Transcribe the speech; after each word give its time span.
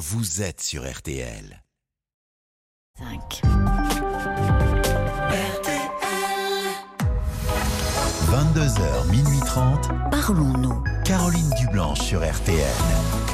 vous 0.00 0.40
êtes 0.40 0.62
sur 0.62 0.90
RTL. 0.90 1.62
5. 2.98 3.42
22h, 8.30 9.10
minuit 9.10 9.40
30, 9.44 9.90
Parlons-nous. 10.10 10.82
Caroline 11.04 11.50
Dublanche 11.58 12.00
sur 12.00 12.20
RTL. 12.20 13.29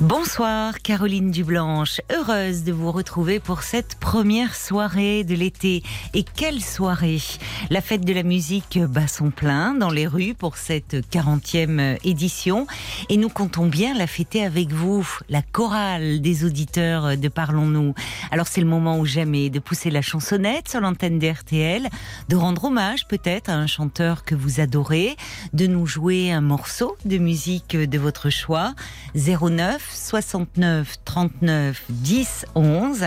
Bonsoir 0.00 0.80
Caroline 0.80 1.30
Dublanche, 1.30 2.00
heureuse 2.10 2.64
de 2.64 2.72
vous 2.72 2.90
retrouver 2.90 3.38
pour 3.38 3.62
cette 3.62 3.96
première 3.96 4.56
soirée 4.56 5.24
de 5.24 5.34
l'été. 5.34 5.82
Et 6.14 6.22
quelle 6.22 6.62
soirée 6.62 7.20
La 7.68 7.82
fête 7.82 8.06
de 8.06 8.14
la 8.14 8.22
musique 8.22 8.78
bat 8.78 9.06
son 9.06 9.30
plein 9.30 9.74
dans 9.74 9.90
les 9.90 10.06
rues 10.06 10.32
pour 10.32 10.56
cette 10.56 10.94
40e 11.12 11.98
édition 12.02 12.66
et 13.10 13.18
nous 13.18 13.28
comptons 13.28 13.66
bien 13.66 13.92
la 13.92 14.06
fêter 14.06 14.42
avec 14.42 14.72
vous, 14.72 15.06
la 15.28 15.42
chorale 15.42 16.22
des 16.22 16.46
auditeurs 16.46 17.18
de 17.18 17.28
Parlons-nous. 17.28 17.94
Alors 18.30 18.46
c'est 18.46 18.62
le 18.62 18.66
moment 18.66 18.98
ou 19.00 19.04
jamais 19.04 19.50
de 19.50 19.58
pousser 19.58 19.90
la 19.90 20.00
chansonnette 20.00 20.70
sur 20.70 20.80
l'antenne 20.80 21.18
d'RTL, 21.18 21.90
de 22.30 22.36
rendre 22.36 22.64
hommage 22.64 23.06
peut-être 23.06 23.50
à 23.50 23.54
un 23.54 23.66
chanteur 23.66 24.24
que 24.24 24.34
vous 24.34 24.60
adorez, 24.60 25.14
de 25.52 25.66
nous 25.66 25.84
jouer 25.86 26.32
un 26.32 26.40
morceau 26.40 26.96
de 27.04 27.18
musique 27.18 27.76
de 27.76 27.98
votre 27.98 28.30
choix 28.30 28.72
09 29.14 29.89
69 29.94 30.96
39 31.04 31.82
10 31.88 32.46
11 32.54 33.04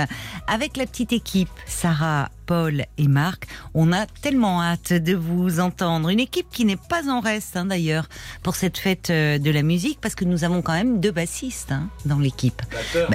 avec 0.47 0.77
la 0.77 0.85
petite 0.85 1.13
équipe 1.13 1.49
Sarah, 1.65 2.29
Paul 2.45 2.85
et 2.97 3.07
Marc. 3.07 3.47
On 3.73 3.91
a 3.91 4.05
tellement 4.05 4.61
hâte 4.61 4.93
de 4.93 5.13
vous 5.15 5.59
entendre. 5.59 6.09
Une 6.09 6.19
équipe 6.19 6.47
qui 6.51 6.65
n'est 6.65 6.75
pas 6.77 7.09
en 7.09 7.19
reste 7.19 7.55
hein, 7.57 7.65
d'ailleurs 7.65 8.07
pour 8.41 8.55
cette 8.55 8.77
fête 8.77 9.09
euh, 9.09 9.37
de 9.39 9.51
la 9.51 9.61
musique 9.63 9.99
parce 10.01 10.15
que 10.15 10.25
nous 10.25 10.43
avons 10.43 10.61
quand 10.61 10.73
même 10.73 10.99
deux 10.99 11.11
bassistes 11.11 11.71
hein, 11.71 11.89
dans 12.05 12.19
l'équipe. 12.19 12.61
Batteur. 12.71 13.09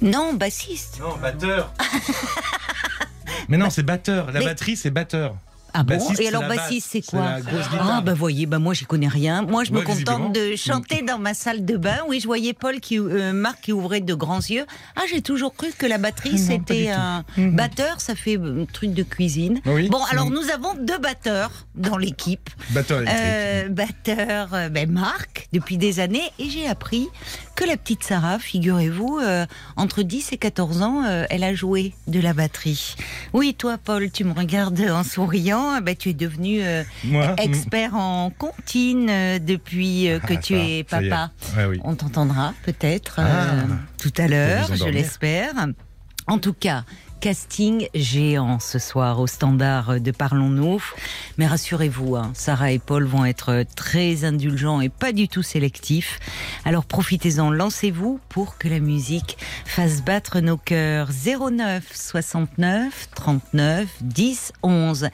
Non, 0.00 0.32
bassiste. 0.34 1.00
Non, 1.00 1.16
batteur. 1.16 1.72
Mais 3.48 3.56
non, 3.56 3.70
c'est 3.70 3.82
batteur. 3.82 4.30
La 4.32 4.40
Mais- 4.40 4.46
batterie, 4.46 4.76
c'est 4.76 4.90
batteur. 4.90 5.36
Ah 5.74 5.82
bon 5.82 5.96
Bassiste, 5.98 6.20
Et 6.20 6.28
alors 6.28 6.46
bassiste, 6.48 6.88
c'est 6.90 7.02
quoi. 7.02 7.36
Ah 7.80 8.00
bah 8.00 8.14
voyez, 8.14 8.46
bah 8.46 8.58
moi 8.58 8.74
j'y 8.74 8.84
connais 8.86 9.08
rien. 9.08 9.42
Moi 9.42 9.64
je 9.64 9.72
me 9.72 9.82
contente 9.82 10.34
de 10.34 10.56
chanter 10.56 11.02
dans 11.02 11.18
ma 11.18 11.34
salle 11.34 11.64
de 11.64 11.76
bain. 11.76 11.98
Oui, 12.08 12.20
je 12.20 12.26
voyais 12.26 12.52
Paul 12.54 12.80
qui 12.80 12.98
euh, 12.98 13.32
Marc 13.32 13.62
qui 13.62 13.72
ouvrait 13.72 14.00
de 14.00 14.14
grands 14.14 14.38
yeux. 14.40 14.64
Ah, 14.96 15.02
j'ai 15.10 15.20
toujours 15.22 15.54
cru 15.54 15.68
que 15.76 15.86
la 15.86 15.98
batterie 15.98 16.38
c'était 16.38 16.90
un 16.90 17.24
Mhm. 17.36 17.54
batteur, 17.56 18.00
ça 18.00 18.14
fait 18.14 18.36
euh, 18.38 18.62
un 18.62 18.64
truc 18.64 18.92
de 18.94 19.02
cuisine. 19.02 19.60
Oui. 19.66 19.88
Bon, 19.88 20.00
alors 20.10 20.30
nous 20.30 20.50
avons 20.50 20.74
deux 20.80 20.98
batteurs 20.98 21.50
dans 21.74 21.96
l'équipe. 21.96 22.48
Batteur. 22.70 23.02
Euh, 23.08 23.68
batteur, 23.68 24.48
euh, 24.54 24.68
ben 24.68 24.90
Marc, 24.90 25.48
depuis 25.52 25.76
des 25.78 26.00
années, 26.00 26.30
et 26.38 26.48
j'ai 26.50 26.66
appris 26.66 27.06
que 27.54 27.64
la 27.64 27.76
petite 27.76 28.04
Sarah, 28.04 28.38
figurez-vous, 28.38 29.18
euh, 29.22 29.44
entre 29.76 30.02
10 30.02 30.32
et 30.32 30.38
14 30.38 30.82
ans, 30.82 31.02
euh, 31.04 31.24
elle 31.30 31.42
a 31.44 31.54
joué 31.54 31.92
de 32.06 32.20
la 32.20 32.32
batterie. 32.32 32.94
Oui, 33.32 33.54
toi, 33.54 33.76
Paul, 33.82 34.10
tu 34.10 34.24
me 34.24 34.32
regardes 34.32 34.80
en 34.80 35.02
souriant, 35.02 35.57
eh 35.78 35.80
ben, 35.80 35.94
tu 35.96 36.10
es 36.10 36.14
devenu 36.14 36.60
euh, 36.62 36.82
Moi 37.04 37.34
expert 37.38 37.94
en 37.94 38.30
comptine 38.30 39.08
euh, 39.10 39.38
depuis 39.38 40.08
euh, 40.10 40.18
que 40.20 40.34
Ah, 40.34 40.36
tu 40.36 40.54
ça, 40.54 40.60
es 40.64 40.84
papa. 40.84 41.30
Ouais, 41.56 41.64
oui. 41.66 41.80
On 41.84 41.94
t'entendra 41.94 42.54
peut-être 42.64 43.20
Ah. 43.20 43.66
tout 43.98 44.12
à 44.18 44.28
l'heure, 44.28 44.68
je 44.74 44.84
l'espère. 44.88 45.52
En 46.26 46.38
tout 46.38 46.52
cas, 46.52 46.84
casting 47.20 47.88
géant 47.94 48.58
ce 48.58 48.78
soir 48.78 49.20
au 49.20 49.26
standard 49.26 50.00
de 50.00 50.10
Parlons-nous. 50.10 50.82
Mais 51.36 51.46
rassurez-vous, 51.46 52.16
hein, 52.16 52.30
Sarah 52.34 52.72
et 52.72 52.78
Paul 52.78 53.04
vont 53.04 53.24
être 53.24 53.64
très 53.74 54.24
indulgents 54.24 54.80
et 54.80 54.88
pas 54.88 55.12
du 55.12 55.28
tout 55.28 55.42
sélectifs. 55.42 56.20
Alors 56.64 56.84
profitez-en, 56.84 57.50
lancez-vous 57.50 58.20
pour 58.28 58.58
que 58.58 58.68
la 58.68 58.80
musique 58.80 59.38
fasse 59.64 60.02
battre 60.02 60.40
nos 60.40 60.56
cœurs. 60.56 61.10
09 61.10 61.84
69 61.92 63.08
39 63.14 63.88
10 64.00 64.52
11. 64.62 65.08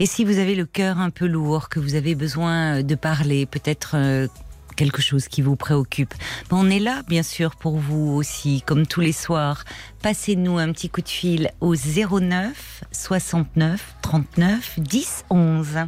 Et 0.00 0.06
si 0.06 0.24
vous 0.24 0.38
avez 0.38 0.54
le 0.54 0.66
cœur 0.66 0.98
un 0.98 1.10
peu 1.10 1.26
lourd, 1.26 1.68
que 1.68 1.80
vous 1.80 1.94
avez 1.94 2.14
besoin 2.14 2.82
de 2.82 2.94
parler, 2.94 3.46
peut-être 3.46 3.92
euh, 3.94 4.28
quelque 4.76 5.02
chose 5.02 5.28
qui 5.28 5.42
vous 5.42 5.56
préoccupe, 5.56 6.14
on 6.50 6.70
est 6.70 6.78
là, 6.78 7.02
bien 7.08 7.22
sûr, 7.22 7.56
pour 7.56 7.78
vous 7.78 8.12
aussi, 8.14 8.62
comme 8.62 8.86
tous 8.86 9.00
les 9.00 9.12
soirs. 9.12 9.64
Passez-nous 10.02 10.58
un 10.58 10.70
petit 10.72 10.88
coup 10.88 11.00
de 11.00 11.08
fil 11.08 11.50
au 11.60 11.74
09 11.74 12.84
69 12.92 13.96
39 14.02 14.78
10 14.78 15.24
11. 15.30 15.78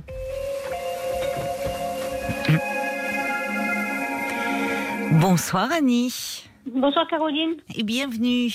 Bonsoir 5.13 5.71
Annie 5.73 6.45
Bonsoir 6.75 7.07
Caroline, 7.09 7.57
et 7.75 7.83
bienvenue. 7.83 8.53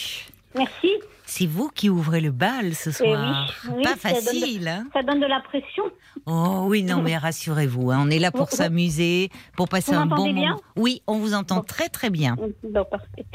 Merci. 0.56 0.90
C'est 1.26 1.46
vous 1.46 1.70
qui 1.70 1.90
ouvrez 1.90 2.20
le 2.22 2.32
bal 2.32 2.74
ce 2.76 2.90
Eh 2.90 3.04
oui, 3.04 3.10
soir. 3.14 3.54
oui, 3.76 3.84
Pas 3.84 3.96
ça 3.96 4.10
donne 4.12 4.20
de- 4.20 4.26
facile, 4.26 4.68
hein 4.68 4.86
Ça 4.94 5.04
donne 5.04 5.20
de 5.22 5.26
la 5.26 5.40
pression. 5.40 5.84
Oh 6.26 6.66
oui, 6.68 6.84
non, 6.84 7.02
mais 7.02 7.18
rassurez-vous, 7.18 7.92
hein, 7.92 8.00
on 8.06 8.10
est 8.10 8.20
là 8.20 8.32
pour 8.32 8.50
s'amuser, 8.50 9.30
pour 9.56 9.70
passer 9.70 9.94
vous 9.94 10.00
un 10.02 10.06
bon 10.06 10.28
moment. 10.28 10.34
bien? 10.34 10.58
Oui, 10.76 11.02
on 11.08 11.18
vous 11.20 11.34
entend 11.34 11.62
très 11.62 11.88
très 11.90 12.10
bien. 12.10 12.36
Bon, 12.64 12.84
parfait. 12.86 13.26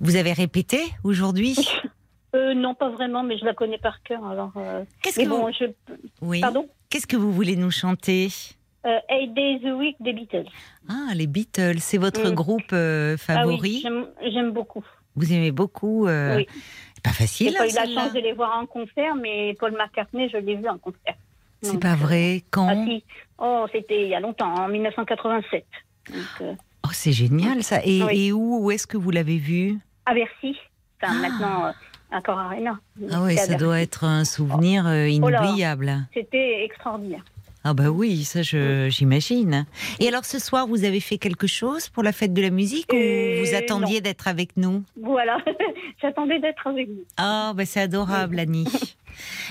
Vous 0.00 0.16
avez 0.16 0.32
répété 0.32 0.80
aujourd'hui? 1.04 1.56
Euh, 2.36 2.52
non, 2.52 2.74
pas 2.74 2.88
vraiment, 2.90 3.22
mais 3.22 3.38
je 3.38 3.44
la 3.44 3.54
connais 3.54 3.78
par 3.78 4.02
cœur. 4.02 4.26
Alors, 4.26 4.50
euh, 4.56 4.82
Qu'est-ce 5.04 5.20
que 5.20 5.28
bon, 5.28 5.46
vous... 5.46 5.52
je... 5.52 5.66
Oui. 6.20 6.40
Pardon? 6.40 6.68
Qu'est-ce 6.90 7.06
que 7.06 7.16
vous 7.16 7.30
voulez 7.30 7.54
nous 7.54 7.70
chanter? 7.70 8.26
Euh, 8.84 8.98
Eight 9.08 9.32
Days 9.34 9.60
a 9.64 9.76
Week 9.76 9.94
des 10.00 10.12
Beatles. 10.12 10.48
Ah, 10.88 11.14
les 11.14 11.28
Beatles, 11.28 11.78
c'est 11.78 11.96
votre 11.96 12.32
Mm. 12.32 12.34
groupe 12.34 12.72
euh, 12.72 13.14
Ah 13.14 13.18
favori? 13.18 13.84
oui, 13.86 14.32
j'aime 14.32 14.50
beaucoup. 14.50 14.84
Vous 15.16 15.32
aimez 15.32 15.52
beaucoup. 15.52 16.06
euh, 16.06 16.36
Oui. 16.36 16.46
Pas 17.02 17.10
J'ai 17.10 17.16
facile. 17.16 17.54
pas 17.54 17.62
hein, 17.64 17.66
eu 17.66 17.72
la 17.74 17.84
celle-là. 17.84 18.00
chance 18.04 18.12
de 18.14 18.20
les 18.20 18.32
voir 18.32 18.58
en 18.58 18.66
concert, 18.66 19.14
mais 19.14 19.54
Paul 19.60 19.72
McCartney, 19.72 20.28
je 20.30 20.38
l'ai 20.38 20.56
vu 20.56 20.66
en 20.68 20.78
concert. 20.78 21.14
C'est 21.62 21.78
pas 21.80 21.92
euh, 21.92 21.96
vrai. 21.96 22.42
Quand 22.50 22.68
Ah 22.68 22.84
si. 22.86 23.04
Oh, 23.38 23.66
c'était 23.72 24.02
il 24.04 24.08
y 24.08 24.14
a 24.14 24.20
longtemps, 24.20 24.54
en 24.54 24.68
1987. 24.68 25.64
Donc, 26.10 26.18
euh, 26.40 26.54
Oh, 26.86 26.90
c'est 26.92 27.12
génial 27.12 27.62
ça. 27.62 27.80
Et, 27.84 28.02
Oui. 28.02 28.26
et 28.28 28.32
où, 28.32 28.64
où 28.64 28.70
est-ce 28.70 28.86
que 28.86 28.96
vous 28.98 29.10
l'avez 29.10 29.38
vu? 29.38 29.78
À 30.06 30.12
Bercy. 30.14 30.56
Enfin, 31.02 31.14
Ah. 31.16 31.20
maintenant, 31.28 31.64
euh, 31.66 31.72
à 32.10 32.20
Cor 32.22 32.38
Arena. 32.38 32.78
Ah 33.10 33.22
oui, 33.22 33.36
ça 33.36 33.54
doit 33.54 33.80
être 33.80 34.04
un 34.04 34.24
souvenir 34.24 34.86
euh, 34.86 35.04
Oh 35.04 35.08
inoubliable. 35.08 36.06
C'était 36.14 36.64
extraordinaire. 36.64 37.24
Ah 37.66 37.72
bah 37.72 37.88
oui, 37.88 38.24
ça 38.24 38.42
je 38.42 38.88
j'imagine. 38.90 39.64
Et 39.98 40.08
alors 40.08 40.24
ce 40.26 40.38
soir, 40.38 40.66
vous 40.66 40.84
avez 40.84 41.00
fait 41.00 41.16
quelque 41.16 41.46
chose 41.46 41.88
pour 41.88 42.02
la 42.02 42.12
fête 42.12 42.34
de 42.34 42.42
la 42.42 42.50
musique 42.50 42.92
ou 42.92 42.96
Euh, 42.96 43.42
vous 43.42 43.54
attendiez 43.54 44.00
d'être 44.02 44.28
avec 44.28 44.56
nous? 44.58 44.84
Voilà, 45.00 45.38
j'attendais 46.02 46.38
d'être 46.40 46.66
avec 46.66 46.88
vous. 46.88 47.04
Ah 47.16 47.52
bah 47.56 47.64
c'est 47.64 47.80
adorable, 47.80 48.38
Annie. 48.38 48.66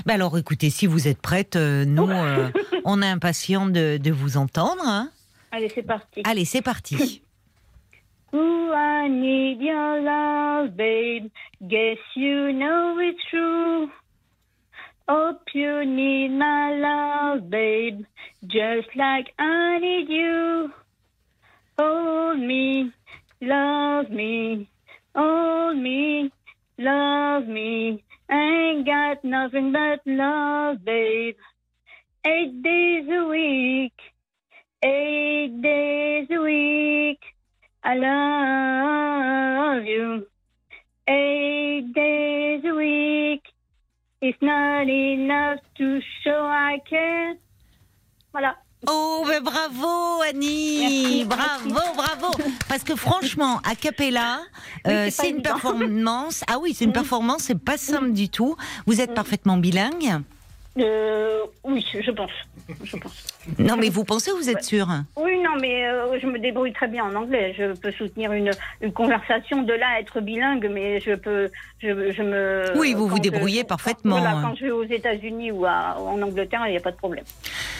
bah 0.05 0.13
alors 0.13 0.37
écoutez, 0.37 0.69
si 0.69 0.85
vous 0.85 1.07
êtes 1.07 1.21
prête, 1.21 1.55
euh, 1.55 1.85
nous, 1.85 2.07
euh, 2.09 2.49
on 2.85 3.01
est 3.01 3.07
impatients 3.07 3.65
de, 3.65 3.97
de 3.97 4.11
vous 4.11 4.37
entendre. 4.37 4.83
hein. 4.85 5.09
Allez, 5.51 5.69
c'est 5.73 5.83
parti. 5.83 6.21
Allez, 6.23 6.45
c'est 6.45 6.61
parti. 6.61 7.21
Ooh, 8.33 8.71
I 8.73 9.09
need 9.09 9.61
your 9.61 10.01
love, 10.01 10.71
babe? 10.75 11.29
Guess 11.61 11.99
you 12.15 12.51
know 12.53 12.99
it's 12.99 13.21
true. 13.29 13.89
Hope 15.07 15.41
you 15.53 15.85
need 15.85 16.29
my 16.29 16.71
love, 16.73 17.49
babe. 17.49 18.05
Just 18.47 18.87
like 18.95 19.27
I 19.37 19.77
need 19.79 20.07
you. 20.09 20.71
Hold 21.77 22.39
me, 22.39 22.91
love 23.41 24.09
me. 24.09 24.69
Hold 25.13 25.77
me, 25.77 26.31
love 26.77 27.47
me. 27.47 28.03
Ain't 28.31 28.85
got 28.85 29.25
nothing 29.25 29.73
but 29.73 29.99
love, 30.05 30.85
babe. 30.85 31.35
Eight 32.25 32.63
days 32.63 33.05
a 33.11 33.25
week. 33.27 33.93
Eight 34.83 35.61
days 35.61 36.27
a 36.31 36.41
week. 36.41 37.19
I 37.83 37.95
love 37.95 39.83
you. 39.85 40.27
Eight 41.09 41.91
days 41.93 42.63
a 42.65 42.73
week. 42.75 43.42
It's 44.25 44.41
not 44.41 44.87
enough 44.87 45.59
to 45.77 45.99
show 46.23 46.47
I 46.47 46.79
care. 46.89 47.35
Voilà. 48.31 48.55
Oh, 48.87 49.25
ben 49.27 49.41
bravo 49.43 50.21
Annie 50.21 51.25
Merci, 51.25 51.25
Bravo, 51.25 51.93
bravo 51.95 52.31
Parce 52.69 52.83
que 52.83 52.95
franchement, 52.95 53.59
a 53.69 53.75
cappella, 53.75 54.39
euh, 54.87 55.07
c'est 55.09 55.29
une 55.29 55.35
évident. 55.35 55.51
performance. 55.51 56.43
Ah 56.47 56.57
oui, 56.61 56.73
c'est 56.73 56.85
une 56.85 56.93
performance, 56.93 57.43
c'est 57.43 57.59
pas 57.59 57.77
simple 57.77 58.11
du 58.13 58.29
tout. 58.29 58.55
Vous 58.87 59.01
êtes 59.01 59.13
parfaitement 59.13 59.57
bilingue 59.57 60.21
Euh, 60.79 61.39
oui, 61.63 61.85
je 62.01 62.11
pense. 62.11 62.31
Je 62.83 62.97
pense. 62.97 63.11
Non, 63.59 63.75
mais 63.75 63.89
vous 63.89 64.05
pensez 64.05 64.31
ou 64.31 64.37
vous 64.37 64.49
êtes 64.49 64.63
sûr 64.63 64.87
Oui, 65.17 65.37
non, 65.43 65.57
mais 65.59 65.85
euh, 65.85 66.17
je 66.17 66.25
me 66.27 66.39
débrouille 66.39 66.71
très 66.71 66.87
bien 66.87 67.03
en 67.03 67.13
anglais. 67.13 67.53
Je 67.57 67.73
peux 67.73 67.91
soutenir 67.91 68.31
une, 68.31 68.51
une 68.81 68.93
conversation 68.93 69.63
de 69.63 69.73
là 69.73 69.85
à 69.97 69.99
être 69.99 70.21
bilingue, 70.21 70.69
mais 70.71 71.01
je 71.01 71.13
peux. 71.15 71.49
Je, 71.79 72.13
je 72.13 72.23
me. 72.23 72.71
Oui, 72.77 72.93
vous 72.93 73.05
vous 73.09 73.17
je- 73.17 73.21
débrouillez 73.21 73.61
quand- 73.63 73.67
parfaitement. 73.67 74.17
Voilà, 74.17 74.39
quand 74.41 74.55
je 74.55 74.63
vais 74.63 74.71
aux 74.71 74.85
États-Unis 74.85 75.51
ou 75.51 75.65
à- 75.65 75.97
en 75.99 76.21
Angleterre, 76.21 76.61
il 76.67 76.71
n'y 76.71 76.77
a 76.77 76.79
pas 76.79 76.91
de 76.91 76.95
problème. 76.95 77.25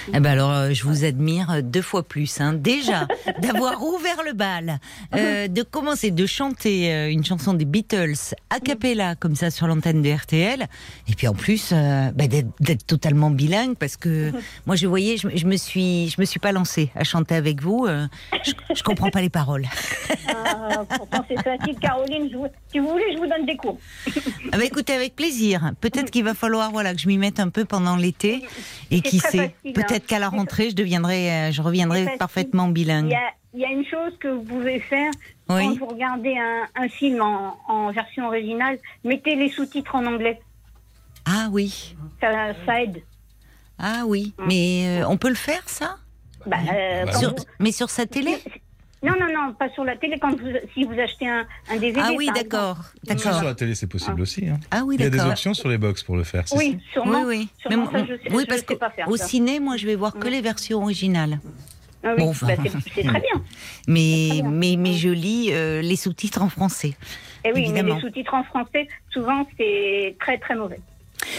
Eh 0.10 0.20
ben 0.20 0.32
alors, 0.32 0.52
euh, 0.52 0.72
je 0.74 0.84
vous 0.84 1.06
admire 1.06 1.64
deux 1.64 1.82
fois 1.82 2.04
plus. 2.04 2.42
Hein. 2.42 2.52
Déjà, 2.54 3.08
d'avoir 3.40 3.82
ouvert 3.82 4.22
le 4.26 4.34
bal, 4.34 4.80
euh, 5.16 5.48
de 5.48 5.62
commencer 5.64 6.12
de 6.12 6.26
chanter 6.26 7.10
une 7.10 7.24
chanson 7.24 7.54
des 7.54 7.64
Beatles 7.64 8.36
a 8.50 8.60
cappella 8.60 9.16
comme 9.16 9.36
ça 9.36 9.50
sur 9.50 9.66
l'antenne 9.68 10.02
de 10.02 10.12
RTL, 10.14 10.68
et 11.08 11.14
puis 11.16 11.30
en 11.30 11.34
plus 11.34 11.72
bah, 11.72 12.28
d'être 12.28 12.83
totalement 12.88 13.30
bilingue 13.30 13.76
parce 13.78 13.98
que 13.98 14.32
moi 14.66 14.76
je 14.76 14.88
voyais, 14.88 15.18
je, 15.18 15.28
je 15.36 15.46
me 15.46 15.56
suis, 15.58 16.10
je 16.10 16.20
me 16.20 16.26
suis 16.26 16.40
pas 16.40 16.52
lancée 16.52 16.90
à 16.96 17.04
chanter 17.04 17.36
avec 17.36 17.62
vous. 17.62 17.86
euh, 17.88 18.08
je, 18.44 18.52
je 18.76 18.84
comprends 18.84 19.10
pas 19.10 19.22
les 19.22 19.30
paroles. 19.30 19.66
Ah, 20.28 20.84
pourtant, 20.98 21.26
c'est 21.28 21.42
facile. 21.42 21.76
Caroline, 21.80 22.30
je 22.32 22.38
vous- 22.38 22.48
si 22.72 22.80
vous 22.80 22.90
voulez, 22.90 23.06
je 23.14 23.18
vous 23.18 23.28
donne 23.28 23.46
des 23.46 23.56
cours. 23.58 23.78
Ah 24.52 24.58
bah 24.58 24.66
écoutez, 24.66 24.94
avec 24.94 25.16
plaisir. 25.16 25.72
Peut-être 25.82 26.12
qu'il 26.12 26.24
va 26.24 26.34
falloir 26.34 26.72
voilà 26.72 26.94
que 26.94 27.00
je 27.00 27.08
m'y 27.08 27.18
mette 27.18 27.40
un 27.40 27.50
peu 27.50 27.66
pendant 27.66 27.96
l'été, 27.96 28.44
et 28.92 29.02
qui 29.02 29.20
sait, 29.20 29.54
hein. 29.66 29.72
peut-être 29.74 30.06
qu'à 30.06 30.20
la 30.20 30.30
rentrée 30.30 30.70
je 30.70 30.76
deviendrai, 30.76 31.32
euh, 31.32 31.52
je 31.52 31.62
reviendrai 31.62 32.08
parfaitement 32.20 32.68
Il 32.68 32.74
bilingue. 32.74 33.10
y 33.12 33.16
a, 33.16 33.30
il 33.54 33.60
y 33.62 33.66
a 33.66 33.70
une 33.70 33.86
chose 33.86 34.14
que 34.20 34.28
vous 34.28 34.44
pouvez 34.44 34.80
faire 34.80 35.12
quand 35.48 35.58
Oui. 35.58 35.78
vous 35.78 35.86
regardez 35.88 36.36
un, 36.38 36.84
un 36.84 36.88
film 36.90 37.22
en, 37.22 37.58
en 37.68 37.92
version 37.92 38.28
originale, 38.28 38.78
mettez 39.04 39.36
les 39.36 39.50
sous-titres 39.50 39.96
en 39.96 40.06
anglais. 40.06 40.40
Ah 41.26 41.48
oui. 41.52 41.96
Ça, 42.22 42.54
ça 42.66 42.82
aide. 42.84 43.02
Ah 43.80 44.04
oui, 44.06 44.34
mais 44.48 45.02
euh, 45.02 45.08
on 45.08 45.18
peut 45.18 45.30
le 45.30 45.36
faire 45.36 45.68
ça? 45.68 45.98
Bah, 46.46 46.58
euh, 46.72 47.06
Bah, 47.06 47.12
quand 47.14 47.20
Sur- 47.20 47.30
vous- 47.32 47.44
Mais 47.60 47.72
sur 47.72 47.90
sa 47.90 48.06
télé? 48.06 48.38
Non, 49.02 49.14
non, 49.20 49.28
non, 49.34 49.54
pas 49.54 49.70
sur 49.72 49.84
la 49.84 49.98
télé. 49.98 50.18
Quand 50.20 50.32
vous, 50.32 50.48
si 50.74 50.86
vous 50.86 50.98
achetez 50.98 51.28
un, 51.28 51.46
un 51.70 51.76
DVD. 51.78 52.00
Ah 52.02 52.12
oui, 52.16 52.28
par 52.28 52.36
d'accord, 52.36 52.78
Sur 53.06 53.16
d'accord. 53.16 53.44
la 53.44 53.56
télé, 53.56 53.76
c'est 53.76 53.88
possible 53.88 54.22
aussi. 54.22 54.48
hein. 54.48 54.60
Ah 54.72 54.84
oui, 54.86 54.96
Il 54.98 55.02
y 55.02 55.06
a 55.06 55.10
des 55.10 55.18
d'accord. 55.18 55.32
options 55.32 55.54
sur 55.54 55.68
les 55.68 55.78
box 55.78 56.04
pour 56.04 56.16
le 56.16 56.24
faire. 56.24 56.42
exemple. 56.42 56.62
Oui, 56.64 56.80
sûrement. 56.94 57.22
Oui, 57.24 57.26
oui. 57.28 57.50
Sûrement, 57.60 57.86
Mais 57.92 58.00
ça, 58.00 58.06
moi- 58.06 58.08
je 58.10 58.24
sais- 58.24 58.34
oui, 58.36 58.44
je 58.44 58.48
parce 58.48 58.62
sais 58.66 58.76
pas 58.78 58.90
faire, 58.92 59.08
ça. 59.18 59.28
ciné, 59.28 59.60
moi, 59.60 59.76
je 59.76 59.86
vais 59.88 59.96
voir 59.96 60.14
que 60.14 60.28
Mm. 60.28 60.32
les 60.32 60.42
versions 60.42 60.82
originales. 60.82 61.40
Ah 62.06 62.14
oui, 62.18 62.24
Bon, 62.24 62.32
bah, 62.42 62.48
c'est 62.64 62.70
c'est 62.70 62.90
très 63.04 63.04
bien. 63.04 63.44
Mais, 63.88 64.28
Très 64.30 64.42
bien. 64.42 64.52
mais, 64.52 64.76
mais 64.78 64.94
je 64.94 65.10
lis 65.10 65.50
euh, 65.52 65.82
les 65.82 65.96
sous-titres 65.96 66.42
en 66.42 66.50
français. 66.50 66.94
Et 67.46 67.52
oui, 67.54 67.62
Évidemment. 67.62 67.90
mais 67.90 67.96
les 67.96 68.02
sous-titres 68.02 68.34
en 68.34 68.44
français, 68.44 68.88
souvent, 69.12 69.46
c'est 69.58 70.16
très, 70.20 70.38
très 70.38 70.56
mauvais. 70.56 70.80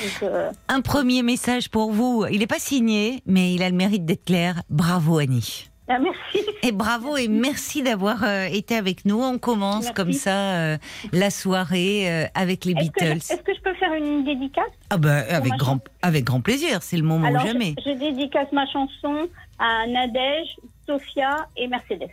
Donc, 0.03 0.23
euh, 0.23 0.51
Un 0.69 0.81
premier 0.81 1.23
message 1.23 1.71
pour 1.71 1.93
vous. 1.93 2.25
Il 2.31 2.39
n'est 2.41 2.47
pas 2.47 2.59
signé, 2.59 3.23
mais 3.27 3.55
il 3.55 3.63
a 3.63 3.71
le 3.71 3.77
mérite 3.77 4.05
d'être 4.05 4.25
clair. 4.25 4.63
Bravo, 4.71 5.19
Annie. 5.19 5.69
ah, 5.89 5.99
merci. 5.99 6.45
Et 6.63 6.73
bravo 6.73 7.17
et 7.19 7.29
merci 7.29 7.83
d'avoir 7.83 8.25
euh, 8.25 8.47
été 8.47 8.75
avec 8.75 9.05
nous. 9.05 9.21
On 9.23 9.39
commence 9.39 9.85
Merci. 9.85 9.95
comme 9.95 10.13
ça 10.15 10.31
euh, 10.55 10.79
la 11.13 11.29
soirée 11.31 12.11
euh, 12.11 12.27
avec 12.35 12.65
les 12.65 12.73
Beatles. 12.75 13.19
est-ce 13.19 13.43
que 13.43 13.55
je 13.55 13.61
peux 13.61 13.75
faire 13.75 13.93
une 13.93 14.25
dédicace 14.25 14.65
Ah 14.89 14.97
ben, 14.97 15.25
avec 15.29 15.53
grand, 15.55 15.81
avec 16.01 16.25
grand 16.25 16.41
plaisir. 16.41 16.83
C'est 16.83 16.97
le 16.97 17.03
moment 17.03 17.27
Alors, 17.27 17.45
ou 17.45 17.47
jamais. 17.47 17.75
Je, 17.85 17.91
je 17.91 17.99
dédicace 17.99 18.49
ma 18.53 18.67
chanson 18.67 19.29
à 19.59 19.87
Nadège, 19.87 20.57
Sophia 20.87 21.47
et 21.57 21.69
Mercedes, 21.69 22.09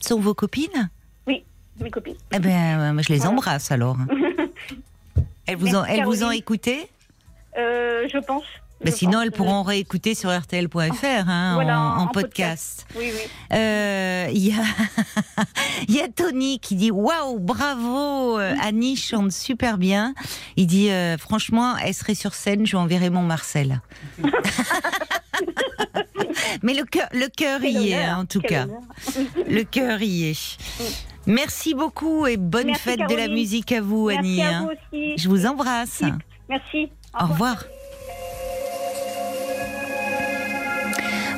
Ce 0.00 0.10
sont 0.10 0.20
vos 0.20 0.34
copines? 0.34 0.90
Mes 1.78 1.90
copines. 1.90 2.14
Eh 2.32 2.38
ben, 2.38 2.98
je 3.02 3.08
les 3.12 3.18
Voilà. 3.18 3.32
embrasse 3.32 3.70
alors. 3.70 3.96
Elles 5.46 5.56
vous 5.56 5.74
ont, 5.76 5.84
vous 6.04 6.24
ont 6.24 6.30
écouté 6.30 6.88
Euh, 7.56 8.08
je 8.12 8.18
pense. 8.18 8.44
Sinon, 8.84 9.22
elles 9.22 9.32
pourront 9.32 9.62
réécouter 9.62 10.14
sur 10.14 10.30
RTL.fr 10.36 10.84
hein, 11.28 11.54
Voilà, 11.54 11.80
en, 11.80 11.96
en 11.98 12.02
en 12.02 12.06
podcast. 12.08 12.86
Oui, 12.96 13.10
oui. 13.12 13.20
Euh, 13.52 14.28
Il 14.32 14.46
y, 14.46 14.52
a 14.52 14.62
il 15.88 15.94
y 15.94 16.00
a 16.00 16.08
Tony 16.08 16.60
qui 16.60 16.74
dit 16.76 16.90
Waouh, 16.90 17.38
bravo, 17.38 18.38
euh, 18.38 18.54
Annie 18.62 18.96
chante 18.96 19.32
super 19.32 19.78
bien. 19.78 20.14
Il 20.56 20.66
dit 20.66 20.90
euh, 20.90 21.16
Franchement, 21.18 21.74
elle 21.78 21.94
serait 21.94 22.14
sur 22.14 22.34
scène, 22.34 22.66
je 22.66 22.72
lui 22.72 22.76
enverrai 22.78 23.10
mon 23.10 23.22
Marcel. 23.22 23.80
Mais 26.62 26.74
le 26.74 26.84
cœur, 26.84 27.08
le 27.12 27.28
cœur 27.28 27.62
y 27.64 27.90
est, 27.90 28.04
hein, 28.04 28.18
en 28.20 28.24
tout 28.26 28.40
cas. 28.40 28.66
Le 29.48 29.62
cœur 29.62 30.02
y 30.02 30.30
est. 30.30 30.58
Merci 31.26 31.74
beaucoup 31.74 32.26
et 32.26 32.36
bonne 32.36 32.66
Merci, 32.68 32.82
fête 32.82 33.00
de 33.08 33.14
la 33.14 33.28
musique 33.28 33.72
à 33.72 33.80
vous, 33.80 34.08
Merci 34.08 34.18
Annie. 34.18 34.42
à 34.42 34.48
hein. 34.58 34.60
vous 34.62 34.96
aussi. 34.98 35.18
Je 35.18 35.28
vous 35.28 35.46
embrasse. 35.46 36.02
Merci. 36.48 36.90
Au 37.18 37.26
revoir. 37.26 37.64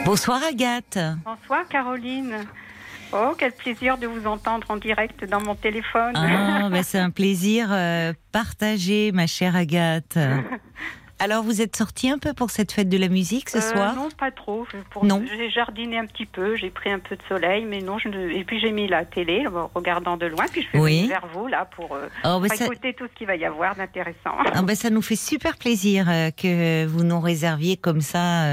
Bonsoir 0.08 0.40
Agathe. 0.43 0.99
Bonsoir 1.22 1.69
Caroline. 1.69 2.46
Oh, 3.12 3.34
quel 3.37 3.52
plaisir 3.52 3.99
de 3.99 4.06
vous 4.06 4.26
entendre 4.26 4.66
en 4.70 4.78
direct 4.78 5.22
dans 5.26 5.43
mon 5.43 5.55
téléphone. 5.55 6.14
Ah, 6.16 6.69
ben 6.72 6.82
c'est 6.82 6.99
un 6.99 7.10
plaisir 7.10 7.69
euh, 7.70 8.14
partagé, 8.32 9.12
ma 9.12 9.26
chère 9.26 9.55
Agathe. 9.55 10.16
Alors, 11.20 11.43
vous 11.43 11.61
êtes 11.61 11.75
sortie 11.76 12.09
un 12.11 12.19
peu 12.19 12.32
pour 12.32 12.50
cette 12.50 12.70
fête 12.73 12.88
de 12.88 12.97
la 12.97 13.09
musique 13.09 13.49
ce 13.50 13.59
Euh, 13.59 13.61
soir? 13.61 13.94
Non, 13.97 14.09
pas 14.17 14.31
trop. 14.31 14.67
Pour... 14.91 15.05
Non. 15.05 15.25
J'ai 15.37 15.50
jardiné 15.50 15.99
un 15.99 16.06
petit 16.06 16.26
peu, 16.26 16.55
j'ai 16.56 16.70
pris 16.70 16.91
un 16.91 16.99
peu 17.00 17.17
de 17.17 17.23
soleil, 17.29 17.65
mais 17.65 17.81
non. 17.81 17.99
Je 17.99 18.09
ne... 18.09 18.31
Et 18.31 18.44
puis 18.44 18.61
j'ai 18.61 18.70
mis 18.70 18.87
la 18.87 19.05
télé, 19.05 19.47
en 19.49 19.70
regardant 19.75 20.17
de 20.17 20.26
loin, 20.26 20.44
puis 20.50 20.62
je 20.62 20.69
suis 20.69 20.79
Oui. 20.79 21.09
vers 21.09 21.26
vous 21.35 21.47
là 21.49 21.65
pour, 21.75 21.94
euh, 21.94 22.09
Oh, 22.25 22.38
pour 22.41 22.47
ça, 22.56 22.65
écouter 22.67 22.94
tout 22.94 23.06
ce 23.12 23.19
qu'il 23.19 23.26
va 23.26 23.37
y 23.37 23.44
avoir 23.44 23.75
d'intéressant. 23.75 24.37
ah, 24.55 24.62
ben, 24.62 24.76
ça 24.76 24.91
nous 24.91 25.03
fait 25.03 25.17
super 25.17 25.56
plaisir 25.56 26.06
euh, 26.09 26.31
que 26.31 26.87
vous 26.87 27.03
nous 27.03 27.21
réserviez 27.21 27.76
comme 27.76 28.00
ça 28.00 28.44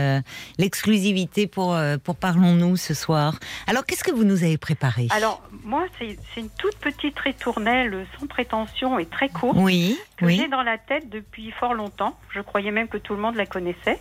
l'exclusivité 0.57 1.47
pour, 1.47 1.77
pour 2.03 2.15
Parlons-nous 2.15 2.77
ce 2.77 2.93
soir. 2.93 3.39
Alors, 3.67 3.85
qu'est-ce 3.85 4.03
que 4.03 4.11
vous 4.11 4.23
nous 4.23 4.43
avez 4.43 4.57
préparé? 4.57 5.07
Alors 5.11 5.41
moi, 5.63 5.85
c'est 5.99 6.17
une 6.37 6.49
toute 6.57 6.77
petite 6.77 7.17
ritournelle 7.19 8.07
sans 8.19 8.25
prétention 8.27 8.97
et 8.97 9.05
très 9.05 9.29
courte. 9.29 9.57
Oui, 9.59 9.97
que 10.17 10.25
oui. 10.25 10.37
j'ai 10.37 10.47
dans 10.47 10.63
la 10.63 10.77
tête 10.77 11.09
depuis 11.09 11.51
fort 11.51 11.73
longtemps. 11.73 12.17
Je 12.33 12.39
croyais 12.55 12.71
même 12.71 12.87
que 12.87 12.97
tout 12.97 13.13
le 13.15 13.19
monde 13.21 13.35
la 13.35 13.45
connaissait. 13.45 13.99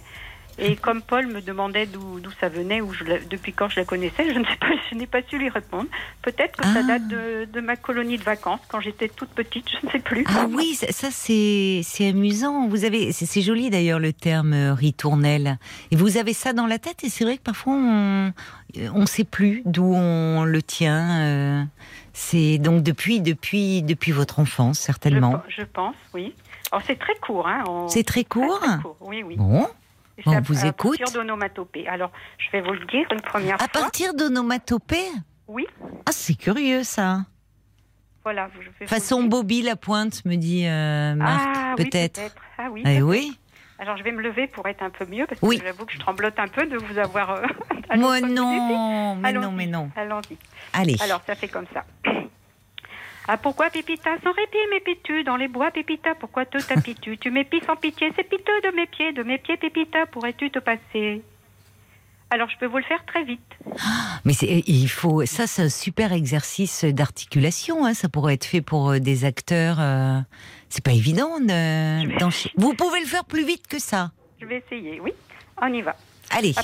Et 0.58 0.76
comme 0.84 1.02
Paul 1.02 1.26
me 1.26 1.40
demandait 1.40 1.86
d'où 1.86 2.20
ça 2.40 2.48
venait, 2.48 2.80
ou 2.80 2.92
depuis 3.28 3.52
quand 3.52 3.68
je 3.68 3.80
la 3.80 3.84
connaissais, 3.84 4.32
je 4.32 4.38
ne 4.38 4.44
sais 4.44 4.56
pas, 4.60 4.68
je 4.88 4.94
n'ai 4.94 5.08
pas 5.08 5.18
su 5.28 5.36
lui 5.36 5.48
répondre. 5.48 5.88
Peut-être 6.22 6.56
que 6.56 6.64
ça 6.68 6.78
Ah. 6.78 6.82
date 6.86 7.08
de, 7.08 7.48
de 7.52 7.60
ma 7.60 7.74
colonie 7.74 8.16
de 8.16 8.22
vacances 8.22 8.60
quand 8.68 8.78
j'étais 8.80 9.08
toute 9.08 9.30
petite, 9.30 9.66
je 9.80 9.84
ne 9.84 9.90
sais 9.90 9.98
plus. 9.98 10.24
Ah 10.28 10.46
oui, 10.48 10.74
ça, 10.76 10.92
ça, 10.92 11.08
c'est 11.10 11.82
amusant. 12.08 12.68
Vous 12.68 12.84
avez 12.84 13.10
c'est 13.10 13.42
joli 13.42 13.68
d'ailleurs 13.70 13.98
le 13.98 14.12
terme 14.12 14.52
euh, 14.52 14.74
ritournelle. 14.74 15.58
Et 15.90 15.96
vous 15.96 16.16
avez 16.18 16.32
ça 16.34 16.52
dans 16.52 16.68
la 16.68 16.78
tête 16.78 17.02
et 17.02 17.08
c'est 17.08 17.24
vrai 17.24 17.36
que 17.38 17.42
parfois 17.42 17.74
on 17.74 18.32
on 18.94 19.06
sait 19.06 19.24
plus 19.24 19.62
d'où 19.66 19.92
on 19.92 20.44
le 20.44 20.62
tient. 20.62 21.20
euh, 21.22 21.64
c'est 22.12 22.58
donc 22.58 22.84
depuis 22.84 23.20
depuis 23.20 23.82
depuis 23.82 24.12
votre 24.12 24.38
enfance 24.38 24.78
certainement. 24.78 25.42
je 25.48 25.64
pense, 25.64 25.96
oui. 26.14 26.32
Alors 26.74 26.82
c'est 26.84 26.98
très 26.98 27.14
court, 27.20 27.46
hein. 27.46 27.62
on- 27.68 27.86
C'est 27.88 28.02
très 28.02 28.24
court. 28.24 28.58
très 28.58 28.82
court, 28.82 28.96
Oui, 29.00 29.22
oui. 29.22 29.36
Bon, 29.36 29.64
on 30.26 30.32
à- 30.32 30.40
vous 30.40 30.64
à 30.64 30.68
écoute. 30.70 30.98
partir 30.98 31.14
d'onomatopée. 31.20 31.86
Alors, 31.86 32.10
je 32.38 32.50
vais 32.50 32.62
vous 32.62 32.72
le 32.72 32.84
dire 32.86 33.06
une 33.12 33.20
première 33.20 33.54
à 33.54 33.58
fois. 33.58 33.68
partir 33.68 34.12
d'onomatopée. 34.12 35.06
Oui, 35.46 35.66
Ah, 36.04 36.10
c'est 36.10 36.34
curieux 36.34 36.82
ça. 36.82 37.20
voilà. 38.24 38.48
je 38.60 38.68
vais 38.80 38.86
Façon. 38.88 39.22
Bobby 39.22 39.62
la 39.62 39.76
pointe 39.76 40.24
me 40.24 40.34
dit 40.34 40.66
euh, 40.66 41.14
Marc 41.14 41.42
ah, 41.56 41.74
oui, 41.78 41.84
peut-être. 41.84 42.20
Ah 42.58 42.66
oui. 42.72 42.80
Eh 42.80 42.88
peut-être. 42.88 43.02
oui. 43.04 43.38
Alors, 43.78 43.96
je 43.96 44.02
vais 44.02 44.10
me 44.10 44.20
lever 44.22 44.48
pour 44.48 44.66
être 44.66 44.82
un 44.82 44.90
peu 44.90 45.06
mieux 45.06 45.26
parce 45.28 45.40
Oui. 45.42 45.58
que 45.60 45.64
j'avoue 45.66 45.84
que 45.86 45.92
je 45.92 45.98
tremblote 46.00 46.38
un 46.40 46.48
peu 46.48 46.66
de 46.66 46.76
vous 46.76 46.98
avoir. 46.98 47.30
euh, 47.30 47.42
à 47.88 47.96
Moi 47.96 48.20
non, 48.20 49.14
mais 49.20 49.32
non, 49.32 49.52
mais 49.52 49.66
non. 49.68 49.90
Allons-y. 49.94 50.36
Allez. 50.72 50.96
Alors, 51.02 51.20
ça 51.24 51.36
fait 51.36 51.46
comme 51.48 51.66
ça. 51.72 51.84
Ah, 53.26 53.38
pourquoi 53.38 53.70
Pépita? 53.70 54.10
Sans 54.22 54.32
répit 54.32 54.58
m'épies-tu 54.70 55.24
dans 55.24 55.36
les 55.36 55.48
bois 55.48 55.70
Pépita 55.70 56.14
Pourquoi 56.14 56.44
te 56.44 56.58
tapis-tu? 56.62 57.16
Tu 57.18 57.30
m'épis 57.30 57.60
sans 57.66 57.76
pitié, 57.76 58.12
c'est 58.16 58.28
piteux 58.28 58.60
de 58.64 58.76
mes 58.76 58.86
pieds, 58.86 59.12
de 59.12 59.22
mes 59.22 59.38
pieds 59.38 59.56
Pépita, 59.56 60.06
pourrais-tu 60.06 60.50
te 60.50 60.58
passer? 60.58 61.22
Alors, 62.30 62.50
je 62.50 62.58
peux 62.58 62.66
vous 62.66 62.78
le 62.78 62.84
faire 62.84 63.04
très 63.06 63.22
vite. 63.22 63.40
Mais 64.24 64.32
c'est, 64.32 64.64
il 64.66 64.88
faut, 64.88 65.24
ça, 65.24 65.46
c'est 65.46 65.62
un 65.62 65.68
super 65.68 66.12
exercice 66.12 66.84
d'articulation. 66.84 67.86
Hein, 67.86 67.94
ça 67.94 68.08
pourrait 68.08 68.34
être 68.34 68.44
fait 68.44 68.60
pour 68.60 68.90
euh, 68.90 68.98
des 68.98 69.24
acteurs. 69.24 69.76
euh, 69.78 70.18
c'est 70.68 70.84
pas 70.84 70.92
évident. 70.92 71.38
Vous 72.56 72.74
pouvez 72.74 73.00
le 73.00 73.06
faire 73.06 73.24
plus 73.24 73.46
vite 73.46 73.68
que 73.68 73.78
ça. 73.78 74.10
Je 74.40 74.46
vais 74.46 74.62
essayer, 74.66 75.00
oui. 75.00 75.12
On 75.62 75.72
y 75.72 75.80
va. 75.82 75.94
Allez. 76.30 76.54
Ah, 76.56 76.62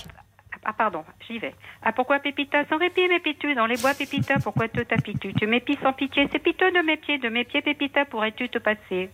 ah, 0.64 0.75
pardon, 0.75 1.05
j'y 1.26 1.38
vais. 1.38 1.55
Ah, 1.83 1.93
pourquoi 1.93 2.19
Pépita 2.19 2.67
sans 2.67 2.76
répit 2.76 3.09
m'épis-tu 3.09 3.55
dans 3.55 3.67
les 3.67 3.76
bois 3.76 3.95
Pépita 3.95 4.38
Pourquoi 4.40 4.69
te 4.69 4.81
tapis-tu 4.81 5.33
Tu 5.35 5.47
m'épis 5.47 5.79
sans 5.83 5.95
pitié, 5.95 6.29
c'est 6.31 6.38
piteux 6.38 6.71
de 6.71 6.81
mes 6.81 6.99
pieds, 6.99 7.19
de 7.19 7.31
mes 7.31 7.45
pieds 7.45 7.62
Pépita, 7.62 8.05
pourrais-tu 8.05 8.49
te 8.50 8.59
passer? 8.59 9.11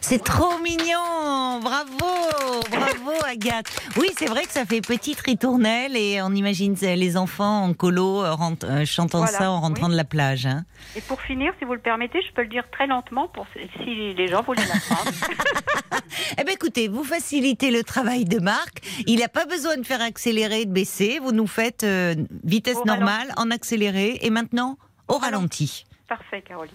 C'est 0.00 0.22
trop 0.22 0.58
mignon 0.58 1.58
Bravo 1.60 2.60
Bravo 2.70 3.12
Agathe 3.26 3.66
Oui, 3.96 4.08
c'est 4.16 4.26
vrai 4.26 4.44
que 4.44 4.52
ça 4.52 4.64
fait 4.64 4.80
petite 4.80 5.18
ritournelle 5.20 5.96
et 5.96 6.22
on 6.22 6.30
imagine 6.32 6.74
les 6.74 7.16
enfants 7.16 7.64
en 7.64 7.74
colo 7.74 8.22
euh, 8.22 8.32
rent- 8.34 8.54
euh, 8.64 8.84
chantant 8.84 9.18
Voilà, 9.18 9.38
ça 9.38 9.50
en 9.50 9.60
rentrant 9.60 9.86
oui. 9.86 9.92
de 9.92 9.96
la 9.96 10.04
plage. 10.04 10.46
hein. 10.46 10.64
Et 10.94 11.00
pour 11.00 11.20
finir, 11.20 11.52
si 11.58 11.64
vous 11.64 11.72
le 11.74 11.80
permettez, 11.80 12.20
je 12.22 12.32
peux 12.32 12.42
le 12.42 12.48
dire 12.48 12.64
très 12.70 12.86
lentement 12.86 13.26
pour 13.28 13.46
si 13.82 14.14
les 14.14 14.28
gens 14.28 14.42
voulaient 14.42 14.62
l'apprendre. 14.66 15.10
Eh 16.38 16.44
bien 16.44 16.54
écoutez, 16.54 16.88
vous 16.88 17.04
facilitez 17.04 17.70
le 17.70 17.82
travail 17.82 18.24
de 18.24 18.38
Marc. 18.38 18.80
Il 19.06 19.20
n'a 19.20 19.28
pas 19.28 19.44
besoin 19.46 19.76
de 19.76 19.82
faire 19.84 20.00
accélérer, 20.02 20.64
de 20.64 20.72
baisser. 20.72 21.18
Vous 21.22 21.32
nous 21.32 21.46
faites 21.46 21.84
euh, 21.84 22.14
vitesse 22.44 22.76
Au 22.76 22.84
normale, 22.84 23.32
en 23.36 23.50
accéléré 23.50 24.18
et 24.22 24.30
maintenant 24.30 24.78
au 25.08 25.14
ralenti. 25.18 25.84
Parfait, 26.08 26.42
Caroline. 26.46 26.72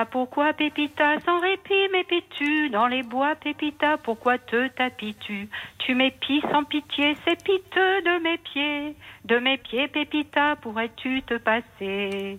Ah, 0.00 0.06
pourquoi 0.06 0.52
Pépita 0.52 1.18
sans 1.26 1.40
répit 1.40 1.88
m'épies-tu 1.90 2.70
Dans 2.70 2.86
les 2.86 3.02
bois, 3.02 3.34
Pépita, 3.34 3.96
pourquoi 3.96 4.38
te 4.38 4.68
tapis-tu? 4.68 5.48
Tu 5.78 5.96
m'épies 5.96 6.40
sans 6.52 6.62
pitié, 6.62 7.16
c'est 7.26 7.42
piteux 7.42 8.02
de 8.02 8.22
mes 8.22 8.38
pieds. 8.38 8.94
De 9.24 9.40
mes 9.40 9.58
pieds, 9.58 9.88
Pépita, 9.88 10.54
pourrais-tu 10.54 11.22
te 11.22 11.34
passer? 11.38 12.38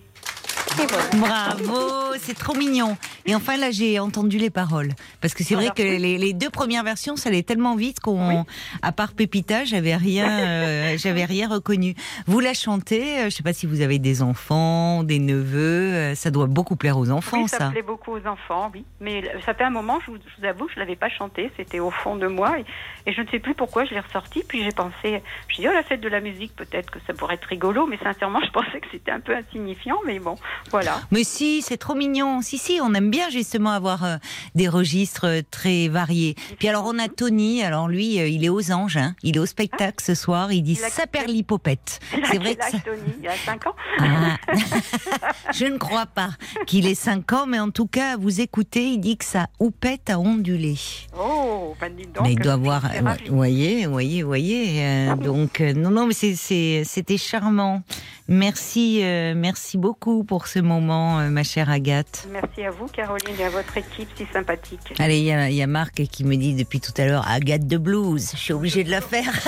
Bravo, 1.17 2.15
c'est 2.19 2.37
trop 2.37 2.55
mignon. 2.55 2.97
Et 3.25 3.35
enfin 3.35 3.57
là, 3.57 3.71
j'ai 3.71 3.99
entendu 3.99 4.37
les 4.37 4.49
paroles 4.49 4.89
parce 5.21 5.33
que 5.33 5.43
c'est 5.43 5.55
vrai 5.55 5.69
que 5.75 5.81
les, 5.81 6.17
les 6.17 6.33
deux 6.33 6.49
premières 6.49 6.83
versions, 6.83 7.15
ça 7.15 7.29
allait 7.29 7.43
tellement 7.43 7.75
vite 7.75 7.99
qu'on, 7.99 8.45
à 8.81 8.91
part 8.91 9.13
Pépita, 9.13 9.65
j'avais 9.65 9.95
rien, 9.95 10.29
euh, 10.29 10.95
j'avais 10.97 11.25
rien 11.25 11.49
reconnu. 11.49 11.95
Vous 12.27 12.39
la 12.39 12.53
chantez, 12.53 13.19
euh, 13.19 13.23
je 13.25 13.29
sais 13.29 13.43
pas 13.43 13.53
si 13.53 13.65
vous 13.65 13.81
avez 13.81 13.99
des 13.99 14.21
enfants, 14.21 15.03
des 15.03 15.19
neveux, 15.19 15.93
euh, 15.93 16.15
ça 16.15 16.31
doit 16.31 16.47
beaucoup 16.47 16.75
plaire 16.75 16.97
aux 16.97 17.11
enfants, 17.11 17.41
Oui, 17.43 17.49
ça, 17.49 17.57
ça. 17.57 17.69
plaît 17.71 17.81
beaucoup 17.81 18.11
aux 18.11 18.25
enfants, 18.27 18.71
oui. 18.73 18.85
Mais 19.01 19.23
ça 19.45 19.53
fait 19.53 19.63
un 19.63 19.69
moment, 19.69 19.99
je 20.05 20.11
vous, 20.11 20.17
je 20.17 20.41
vous 20.41 20.47
avoue, 20.47 20.67
je 20.73 20.79
l'avais 20.79 20.95
pas 20.95 21.09
chanté. 21.09 21.51
C'était 21.57 21.79
au 21.79 21.91
fond 21.91 22.15
de 22.15 22.27
moi. 22.27 22.57
Et, 22.59 22.65
et 23.09 23.13
je 23.13 23.21
ne 23.21 23.27
sais 23.27 23.39
plus 23.39 23.53
pourquoi 23.55 23.85
je 23.85 23.91
l'ai 23.93 23.99
ressorti. 23.99 24.43
Puis 24.47 24.63
j'ai 24.63 24.71
pensé, 24.71 25.21
suis 25.49 25.61
dit, 25.61 25.67
oh, 25.67 25.73
la 25.73 25.83
fête 25.83 26.01
de 26.01 26.09
la 26.09 26.21
musique, 26.21 26.55
peut-être 26.55 26.89
que 26.91 26.99
ça 27.05 27.13
pourrait 27.13 27.35
être 27.35 27.45
rigolo. 27.45 27.85
Mais 27.87 27.97
sincèrement, 28.01 28.39
je 28.45 28.51
pensais 28.51 28.79
que 28.79 28.87
c'était 28.91 29.11
un 29.11 29.19
peu 29.19 29.35
insignifiant. 29.35 29.97
Mais 30.05 30.19
bon, 30.19 30.35
voilà. 30.71 31.01
Mais 31.11 31.23
si, 31.23 31.61
c'est 31.61 31.77
trop 31.77 31.95
mignon. 31.95 32.41
Si, 32.41 32.57
si, 32.57 32.79
on 32.81 32.93
aime 32.93 33.09
bien 33.09 33.29
justement 33.29 33.71
avoir 33.71 34.03
euh, 34.03 34.17
des 34.55 34.67
registres 34.69 35.25
euh, 35.27 35.41
très 35.49 35.87
variés. 35.87 36.35
Puis 36.59 36.67
alors, 36.67 36.85
on 36.85 36.99
a 36.99 37.07
Tony. 37.07 37.63
Alors 37.63 37.87
lui, 37.87 38.19
euh, 38.19 38.27
il 38.27 38.45
est 38.45 38.49
aux 38.49 38.71
anges. 38.71 38.97
hein. 38.97 39.15
Il 39.23 39.37
est 39.37 39.39
au 39.39 39.45
spectacle 39.45 40.03
ce 40.03 40.13
soir. 40.15 40.51
Il 40.51 40.61
dit 40.63 40.77
Il 40.79 40.83
a- 40.83 40.89
Saperlipopette. 40.89 41.99
C'est 42.29 42.37
vrai 42.37 42.55
que 42.55 42.63
ça... 42.65 42.77
Tony 42.79 42.99
Il 43.21 43.27
a 43.27 43.35
5 43.35 43.67
ans 43.67 43.75
Ah. 43.99 44.37
Je 45.53 45.65
ne 45.65 45.77
crois 45.77 46.05
pas 46.05 46.29
qu'il 46.67 46.85
ait 46.87 46.95
5 46.95 47.31
ans, 47.33 47.45
mais 47.47 47.59
en 47.59 47.71
tout 47.71 47.87
cas, 47.87 48.17
vous 48.17 48.41
écoutez, 48.41 48.85
il 48.91 48.99
dit 48.99 49.17
que 49.17 49.25
sa 49.25 49.47
houppette 49.59 50.09
a 50.09 50.19
ondulé. 50.19 50.75
Oh, 51.19 51.75
ben 51.79 51.93
dis 51.95 52.05
donc. 52.05 52.23
mais 52.23 52.33
il 52.33 52.39
doit 52.39 52.53
avoir. 52.53 52.83
Vous 53.27 53.35
voyez, 53.35 53.85
vous 53.85 53.91
voyez, 53.91 54.21
vous 54.21 54.27
voyez. 54.27 55.07
donc, 55.23 55.59
non, 55.59 55.89
non, 55.91 56.05
mais 56.07 56.13
c'était 56.13 57.17
charmant. 57.17 57.81
Merci, 58.31 58.99
euh, 59.03 59.33
merci 59.35 59.77
beaucoup 59.79 60.23
pour 60.23 60.45
ce 60.45 60.59
moment, 60.59 61.19
euh, 61.19 61.29
ma 61.29 61.41
chère 61.41 61.69
Agathe. 61.71 62.27
Merci 62.31 62.63
à 62.63 62.69
vous, 62.69 62.85
Caroline, 62.85 63.35
et 63.39 63.43
à 63.45 63.49
votre 63.49 63.75
équipe 63.75 64.07
si 64.15 64.25
sympathique. 64.31 64.93
Allez, 64.99 65.17
il 65.17 65.25
y, 65.25 65.31
a- 65.31 65.49
il 65.49 65.55
y 65.55 65.63
a 65.63 65.67
Marc 65.67 65.95
qui 66.11 66.23
me 66.23 66.35
dit 66.35 66.53
depuis 66.53 66.79
tout 66.79 66.93
à 66.97 67.05
l'heure 67.05 67.27
Agathe 67.27 67.65
de 67.65 67.77
blues. 67.77 68.29
Je 68.33 68.37
suis 68.37 68.53
obligée 68.53 68.83
de 68.83 68.91
la 68.91 69.01
faire. 69.01 69.33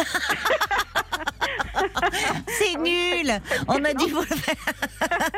C'est 2.48 2.76
nul. 2.80 3.32
On 3.68 3.84
a 3.86 3.94
dit 3.94 4.10
vous 4.10 4.22
le 4.22 4.26
faire. 4.36 4.56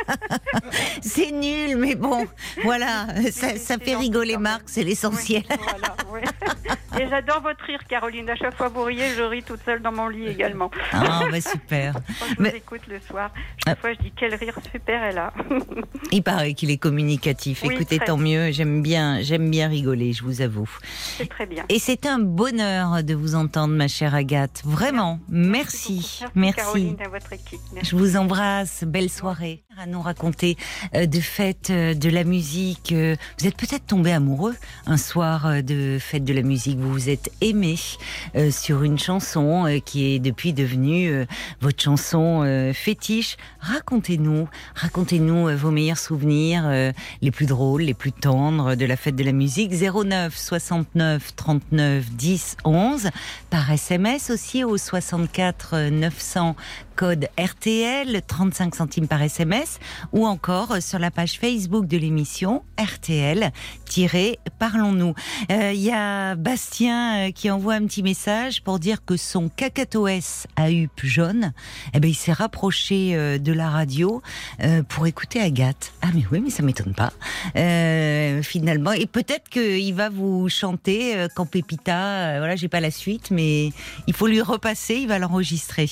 C'est 1.02 1.32
nul, 1.32 1.76
mais 1.78 1.96
bon, 1.96 2.26
voilà, 2.64 3.08
ça, 3.32 3.58
ça 3.58 3.78
fait 3.78 3.96
rigoler. 3.96 4.38
Marc, 4.38 4.64
c'est 4.68 4.84
l'essentiel. 4.84 5.44
Et 7.00 7.08
j'adore 7.10 7.42
votre 7.42 7.64
rire, 7.66 7.80
Caroline. 7.88 8.30
À 8.30 8.36
chaque 8.36 8.56
fois 8.56 8.70
que 8.70 8.76
vous 8.76 8.84
riez, 8.84 9.10
je 9.18 9.22
ris 9.24 9.44
toute 9.44 9.62
seule 9.66 9.82
dans 9.82 9.92
mon 9.92 10.08
lit 10.08 10.28
également. 10.28 10.70
Ah, 10.92 11.24
bah 11.32 11.42
super. 11.42 11.94
Quand 12.20 12.26
je 12.38 12.42
Mais- 12.42 12.50
vous 12.52 12.56
écoute 12.58 12.82
le 12.88 13.00
soir, 13.00 13.32
chaque 13.66 13.80
fois 13.80 13.94
je 13.94 14.00
dis 14.00 14.14
quel 14.16 14.36
rire 14.36 14.56
super 14.72 15.04
elle 15.04 15.18
a. 15.18 15.34
Il 16.12 16.24
paraît 16.24 16.54
qu'il 16.54 16.70
est 16.72 16.78
communicatif. 16.78 17.64
Oui, 17.66 17.74
Écoutez, 17.76 17.98
très. 17.98 18.06
tant 18.08 18.18
mieux. 18.18 18.52
J'aime 18.52 18.82
bien, 18.82 19.22
j'aime 19.22 19.50
bien 19.50 19.68
rigoler, 19.68 20.14
je 20.14 20.24
vous 20.24 20.42
avoue. 20.42 20.70
C'est 21.18 21.28
très 21.30 21.46
bien. 21.46 21.64
Et 21.70 21.80
c'est 21.80 22.06
un 22.06 22.20
bonheur 22.20 23.04
de 23.04 23.14
vous 23.14 23.36
entendre, 23.36 23.74
ma 23.74 23.88
chère 23.88 24.14
Agathe. 24.16 24.62
Vraiment, 24.66 25.20
merci, 25.30 26.22
merci. 26.36 26.58
Caroline 26.58 26.98
à 27.06 27.10
votre 27.10 27.34
équipe. 27.34 27.60
Merci. 27.74 27.90
Je 27.92 27.96
vous 27.96 28.18
embrasse, 28.18 28.84
belle 28.86 29.10
soirée. 29.10 29.64
À 29.76 29.88
nous 29.88 30.02
raconter 30.04 30.56
euh, 30.94 31.08
de 31.08 31.20
fêtes 31.20 31.72
euh, 31.72 31.96
de 31.96 32.10
la 32.10 32.24
musique. 32.24 32.92
euh, 32.92 33.16
Vous 33.40 33.48
êtes 33.48 33.58
peut-être 33.58 33.88
tombé 33.88 34.12
amoureux 34.12 34.54
un 34.86 34.98
soir 34.98 35.48
euh, 35.48 35.62
de 35.64 35.98
fête 36.00 36.24
de 36.24 36.34
la 36.34 36.44
musique. 36.44 36.78
Vous 36.84 36.92
vous 36.92 37.10
êtes 37.10 37.32
aimé 37.40 37.76
euh, 38.36 38.52
sur 38.52 38.84
une 38.84 39.00
chanson 39.00 39.66
euh, 39.66 39.80
qui 39.80 40.14
est 40.14 40.20
depuis 40.20 40.52
devenue 40.52 41.10
euh, 41.10 41.26
votre 41.62 41.82
chanson 41.82 42.44
fétiche. 42.74 43.38
Racontez-nous, 43.62 44.50
racontez-nous 44.76 45.56
vos 45.56 45.72
meilleurs 45.72 45.98
souvenirs, 45.98 46.70
les 47.22 47.32
plus 47.32 47.46
drôles, 47.46 47.84
les 47.84 47.94
plus 47.94 48.12
tendres 48.12 48.76
de 48.76 48.86
la 48.86 48.98
fête 48.98 49.16
de 49.16 49.24
la 49.24 49.32
musique. 49.32 49.72
09 49.72 50.36
69 50.36 51.36
39 51.36 52.12
10 52.12 52.58
11 52.66 53.10
par 53.50 53.72
SMS 53.72 54.30
aussi 54.30 54.64
au 54.64 54.78
64 54.78 55.90
900 55.90 56.56
code 56.96 57.28
RTL 57.40 58.22
35 58.26 58.76
centimes 58.76 59.08
par 59.08 59.22
SMS 59.22 59.80
ou 60.12 60.26
encore 60.26 60.82
sur 60.82 61.00
la 61.00 61.12
page 61.12 61.40
Facebook 61.40 61.88
de 61.88 61.98
l'émission 61.98 62.64
RTL 62.80 63.52
Parlons-nous. 64.58 65.14
Euh, 65.52 65.72
Il 65.74 65.82
y 65.82 65.92
a 65.92 66.36
Bastien 66.36 67.28
euh, 67.28 67.32
qui 67.32 67.52
envoie 67.52 67.76
un 67.76 67.86
petit 67.86 68.02
message 68.02 68.64
pour 68.64 68.80
dire 68.80 69.06
que 69.06 69.18
son 69.18 69.50
cacatoès 69.50 70.48
à 70.56 70.72
huppe 70.72 71.02
jaune, 71.04 71.54
eh 71.94 72.00
ben 72.00 72.10
il 72.10 72.16
s'est 72.16 72.34
rapproché 72.34 73.16
euh, 73.16 73.38
de 73.38 73.54
la 73.54 73.70
radio 73.70 74.22
pour 74.90 75.06
écouter 75.06 75.40
Agathe. 75.40 75.94
Ah 76.02 76.08
mais 76.14 76.24
oui, 76.32 76.42
mais 76.42 76.50
ça 76.50 76.64
m'étonne 76.64 76.94
pas. 76.94 77.14
Finalement, 78.42 78.94
et 78.94 79.06
peut-être 79.06 79.50
qu'il 79.50 79.94
va 79.94 80.10
vous 80.10 80.50
chanter 80.50 81.28
quand 81.36 81.46
Pépita. 81.46 82.38
voilà, 82.40 82.56
j'ai 82.56 82.68
pas 82.68 82.80
la 82.80 82.92
suite, 82.92 83.30
mais 83.32 83.72
il 84.08 84.14
faut 84.14 84.28
lui 84.28 84.42
repasser. 84.42 84.96
Il 84.96 85.08
va 85.08 85.20
l'enregistrer. 85.20 85.90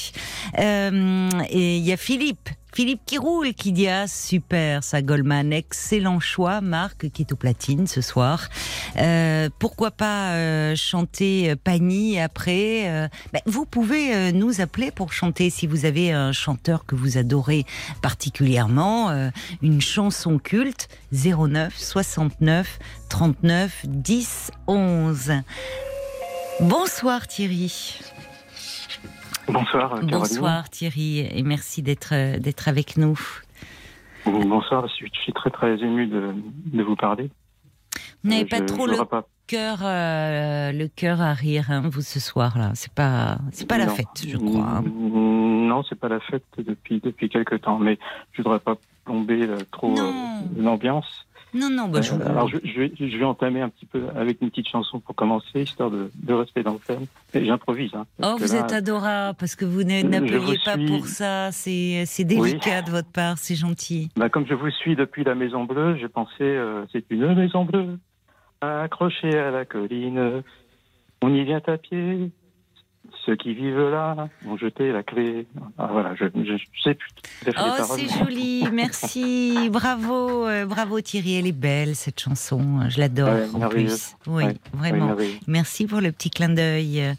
Et 1.49 1.77
il 1.77 1.83
y 1.83 1.91
a 1.91 1.97
Philippe. 1.97 2.49
Philippe 2.73 3.01
qui 3.05 3.17
roule, 3.17 3.53
qui 3.53 3.73
dit 3.73 3.89
ah 3.89 4.07
super 4.07 4.81
ça 4.83 5.01
Goldman, 5.01 5.51
excellent 5.51 6.21
choix 6.21 6.61
Marc 6.61 7.09
qui 7.09 7.23
est 7.23 7.33
au 7.33 7.35
platine 7.35 7.85
ce 7.85 7.99
soir. 7.99 8.47
Euh, 8.95 9.49
pourquoi 9.59 9.91
pas 9.91 10.35
euh, 10.35 10.75
chanter 10.77 11.51
euh, 11.51 11.55
Pani 11.61 12.17
après 12.17 12.89
euh, 12.89 13.07
ben, 13.33 13.41
Vous 13.45 13.65
pouvez 13.65 14.15
euh, 14.15 14.31
nous 14.31 14.61
appeler 14.61 14.89
pour 14.89 15.11
chanter 15.11 15.49
si 15.49 15.67
vous 15.67 15.83
avez 15.83 16.13
un 16.13 16.31
chanteur 16.31 16.85
que 16.85 16.95
vous 16.95 17.17
adorez 17.17 17.65
particulièrement, 18.01 19.09
euh, 19.09 19.29
une 19.61 19.81
chanson 19.81 20.39
culte 20.39 20.87
09 21.11 21.77
69 21.77 22.79
39 23.09 23.85
10 23.85 24.51
11. 24.67 25.33
Bonsoir 26.61 27.27
Thierry. 27.27 27.99
Bonsoir, 29.47 29.89
Caroline. 29.89 30.09
Bonsoir 30.11 30.69
Thierry 30.69 31.19
et 31.19 31.43
merci 31.43 31.81
d'être 31.81 32.37
d'être 32.39 32.67
avec 32.67 32.97
nous. 32.97 33.19
Bonsoir, 34.25 34.87
je 34.87 35.05
suis, 35.07 35.33
très 35.33 35.49
très 35.49 35.73
ému 35.79 36.07
de, 36.07 36.33
de 36.73 36.83
vous 36.83 36.95
parler. 36.95 37.29
Vous 38.23 38.29
n'avez 38.29 38.43
Euh, 38.43 38.47
pas 38.47 38.57
je- 38.59 38.63
trop 38.65 38.85
je 38.85 38.91
le 38.91 38.97
voudrais 38.97 39.05
pas- 39.07 39.27
cœur 39.47 39.79
euh, 39.83 40.71
le 40.71 40.87
cœur 40.87 41.19
à 41.21 41.33
rire 41.33 41.65
hein, 41.71 41.81
vous 41.91 42.01
ce 42.01 42.19
soir 42.19 42.57
là. 42.57 42.71
C'est 42.75 42.93
pas 42.93 43.39
c'est 43.51 43.67
pas 43.67 43.77
la 43.77 43.87
fête 43.89 44.07
je 44.25 44.37
crois. 44.37 44.63
hein. 44.77 44.83
Non, 44.85 45.83
c'est 45.89 45.99
pas 45.99 46.07
la 46.07 46.19
fête 46.19 46.45
depuis 46.59 46.99
depuis 47.03 47.29
quelque 47.29 47.55
temps, 47.55 47.79
mais 47.79 47.97
je 48.33 48.41
voudrais 48.43 48.59
pas 48.59 48.75
plomber 49.05 49.41
euh, 49.47 49.57
trop 49.71 49.95
l'ambiance. 50.57 51.25
Non 51.53 51.69
non 51.69 51.87
bah, 51.89 52.01
je- 52.01 52.13
alors 52.13 52.47
je, 52.47 52.57
je 52.63 52.79
vais, 52.79 52.91
je 52.97 53.17
vais 53.17 53.25
entamer 53.25 53.61
un 53.61 53.69
petit 53.69 53.85
peu 53.85 54.03
avec 54.15 54.41
une 54.41 54.49
petite 54.49 54.69
chanson 54.69 54.99
pour 54.99 55.15
commencer, 55.15 55.61
histoire 55.63 55.91
de, 55.91 56.09
de 56.15 56.33
rester 56.33 56.63
dans 56.63 56.73
le 56.73 56.79
thème. 56.79 57.05
J'improvise. 57.33 57.91
Hein, 57.93 58.05
Oh 58.23 58.35
vous 58.39 58.53
là, 58.53 58.59
êtes 58.61 58.71
adorable 58.73 59.37
parce 59.37 59.55
que 59.55 59.65
vous 59.65 59.83
vous 60.37 60.55
pas 60.65 60.73
suis. 60.75 60.85
pour 60.87 61.05
ça. 61.07 61.51
C'est 61.51 62.03
c'est 62.05 62.23
délicat 62.23 62.81
de 62.83 62.91
votre 62.91 63.11
part 63.11 63.37
c'est 63.37 63.55
gentil. 63.55 64.09
bah, 64.15 64.29
comme 64.29 64.45
je 64.47 64.53
vous 64.53 64.69
suis 64.71 64.95
depuis 64.95 65.23
la 65.23 65.35
Maison 65.35 65.65
Bleue, 65.65 65.97
j'ai 65.99 66.07
pensé 66.09 66.35
euh, 66.41 66.85
c'est 66.93 67.03
une 67.09 67.33
maison 67.35 67.65
bleue 67.65 67.97
accrochée 68.61 69.37
à 69.37 69.51
la 69.51 69.65
colline. 69.65 70.43
On 71.21 71.33
y 71.33 71.43
vient 71.43 71.61
à 71.67 71.77
pied. 71.77 72.31
Ceux 73.25 73.35
qui 73.35 73.53
vivent 73.53 73.89
là 73.89 74.29
ont 74.47 74.57
jeté 74.57 74.91
la 74.91 75.03
clé. 75.03 75.45
Ah, 75.77 75.89
voilà, 75.91 76.15
je, 76.15 76.25
je, 76.33 76.57
je 76.57 76.81
sais 76.81 76.95
plus. 76.95 77.09
Oh 77.55 77.83
c'est 77.83 78.07
joli 78.25 78.65
merci 78.73 79.69
bravo 79.71 80.47
euh, 80.47 80.65
bravo 80.65 81.01
Thierry 81.01 81.35
elle 81.37 81.45
est 81.47 81.51
belle 81.51 81.95
cette 81.95 82.19
chanson 82.19 82.87
je 82.89 82.99
l'adore 82.99 83.29
Ouais, 83.29 83.47
en 83.65 83.69
plus. 83.69 84.15
Oui 84.27 84.43
Ouais, 84.45 84.55
vraiment. 84.73 85.15
Merci 85.47 85.85
pour 85.85 86.01
le 86.01 86.11
petit 86.11 86.29
clin 86.31 86.49
d'œil 86.49 87.01
euh, 87.01 87.13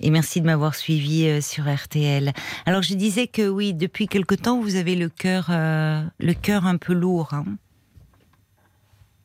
et 0.00 0.10
merci 0.10 0.40
de 0.40 0.46
m'avoir 0.46 0.74
suivi 0.74 1.26
euh, 1.26 1.40
sur 1.42 1.64
RTL. 1.72 2.32
Alors 2.64 2.80
je 2.82 2.94
disais 2.94 3.26
que 3.26 3.46
oui, 3.48 3.74
depuis 3.74 4.08
quelque 4.08 4.34
temps 4.34 4.58
vous 4.60 4.76
avez 4.76 4.94
le 4.96 5.08
cœur, 5.10 5.46
le 5.50 6.32
cœur 6.32 6.66
un 6.66 6.76
peu 6.78 6.94
lourd. 6.94 7.30
hein. 7.34 7.44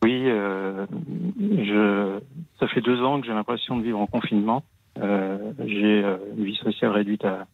Oui, 0.03 0.23
je, 0.25 2.19
ça 2.59 2.67
fait 2.67 2.81
deux 2.81 3.01
ans 3.01 3.19
que 3.19 3.27
j'ai 3.27 3.33
l'impression 3.33 3.77
de 3.77 3.83
vivre 3.83 3.99
en 3.99 4.07
confinement. 4.07 4.63
Euh, 5.01 5.53
j'ai 5.65 6.03
euh, 6.03 6.17
une 6.37 6.43
vie 6.45 6.55
sociale 6.55 6.91
réduite 6.91 7.25
à 7.25 7.47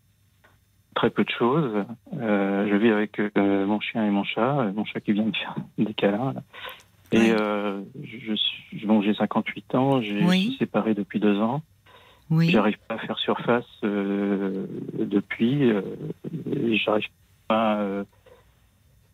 très 0.96 1.10
peu 1.10 1.24
de 1.24 1.30
choses. 1.30 1.86
Euh, 2.14 2.68
je 2.70 2.76
vis 2.76 2.90
avec 2.92 3.20
mon 3.36 3.80
chien 3.80 4.06
et 4.06 4.10
mon 4.12 4.24
chat, 4.24 4.72
mon 4.76 4.86
chat 4.86 5.02
qui 5.02 5.14
vient 5.14 5.26
de 5.26 5.36
faire 5.36 5.56
des 5.78 5.94
câlins. 5.94 6.34
là. 6.34 6.42
Et 7.12 7.32
euh, 7.32 7.82
je 8.04 8.86
bon, 8.88 9.02
j'ai 9.02 9.14
58 9.14 9.76
ans, 9.76 10.02
j'ai- 10.02 10.24
Oui. 10.26 10.42
suis 10.50 10.58
séparé 10.58 10.94
depuis 10.96 11.20
deux 11.20 11.40
ans. 11.40 11.62
Oui. 12.30 12.50
J'arrive 12.50 12.78
pas 12.88 12.96
à 12.96 12.98
faire 13.00 13.20
surface 13.20 13.66
euh, 13.84 14.66
depuis. 14.98 15.70
Euh, 15.72 15.82
et 16.52 16.76
j'arrive 16.78 17.08
pas. 17.48 17.80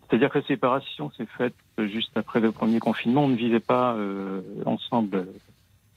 C'est-à-dire 0.10 0.30
que 0.30 0.40
la 0.40 0.46
séparation 0.46 1.12
s'est 1.12 1.28
faite 1.38 1.56
juste 1.78 2.12
après 2.16 2.40
le 2.40 2.52
premier 2.52 2.80
confinement. 2.80 3.26
On 3.26 3.28
ne 3.30 3.36
vivait 3.36 3.60
pas 3.60 3.96
ensemble. 4.66 5.28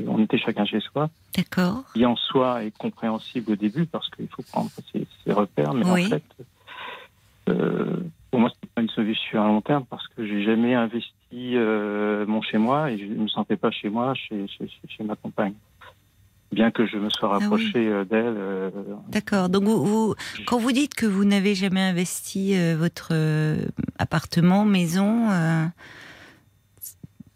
On 0.07 0.19
était 0.23 0.39
chacun 0.39 0.65
chez 0.65 0.81
soi. 0.81 1.11
D'accord. 1.37 1.85
Qui 1.95 2.05
en 2.07 2.17
soi 2.17 2.65
est 2.65 2.77
compréhensible 2.77 3.53
au 3.53 3.57
début 3.57 3.87
parce 3.87 4.09
qu'il 4.11 4.29
faut 4.29 4.43
prendre 4.43 4.71
ses, 4.93 5.07
ses 5.25 5.33
repères. 5.33 5.75
Mais 5.75 5.85
Oui. 5.87 6.07
en 6.07 6.09
fait, 6.11 6.23
euh, 7.49 7.97
pour 8.31 8.41
moi, 8.41 8.51
c'est 8.61 8.71
pas 8.71 8.83
une 8.83 8.89
solution 8.89 9.43
à 9.43 9.47
long 9.47 9.61
terme 9.61 9.85
parce 9.89 10.07
que 10.09 10.27
j'ai 10.27 10.43
jamais 10.45 10.75
investi 10.75 11.13
euh, 11.57 12.25
mon 12.27 12.43
chez 12.43 12.59
moi 12.59 12.91
et 12.91 12.99
je 12.99 13.05
ne 13.05 13.23
me 13.23 13.29
sentais 13.29 13.57
pas 13.57 13.71
chez 13.71 13.89
moi, 13.89 14.15
chez, 14.15 14.47
chez, 14.49 14.67
chez- 14.69 14.89
chez 14.89 15.05
ma 15.05 15.17
compagne. 15.17 15.55
Bien 16.53 16.71
que 16.71 16.85
je 16.87 16.99
me 16.99 17.09
sois 17.09 17.31
Ah 17.33 17.37
oui. 17.39 17.43
rapproché 17.45 17.89
euh, 17.89 18.05
d'elle. 18.05 18.35
euh, 18.37 18.71
D'accord. 19.09 19.49
Donc, 19.49 19.65
vous, 19.65 19.85
vous- 19.85 20.15
quand 20.47 20.59
vous 20.59 20.73
dites 20.73 20.95
que 20.95 21.07
vous 21.07 21.25
n'avez 21.25 21.55
jamais 21.55 21.81
investi 21.81 22.55
euh, 22.55 22.77
votre 22.79 23.09
euh, 23.13 23.57
appartement, 23.99 24.65
maison, 24.67 25.31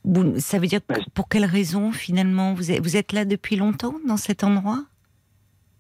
vous- 0.06 0.38
ça 0.38 0.58
veut 0.58 0.66
dire 0.66 0.80
pour, 0.80 0.96
pour 1.14 1.28
quelle 1.28 1.44
raison 1.44 1.92
finalement 1.92 2.54
vous 2.54 2.70
êtes, 2.70 2.82
vous 2.82 2.96
êtes 2.96 3.12
là 3.12 3.25
depuis 3.25 3.56
longtemps 3.56 3.94
dans 4.08 4.16
cet 4.16 4.42
endroit? 4.44 4.84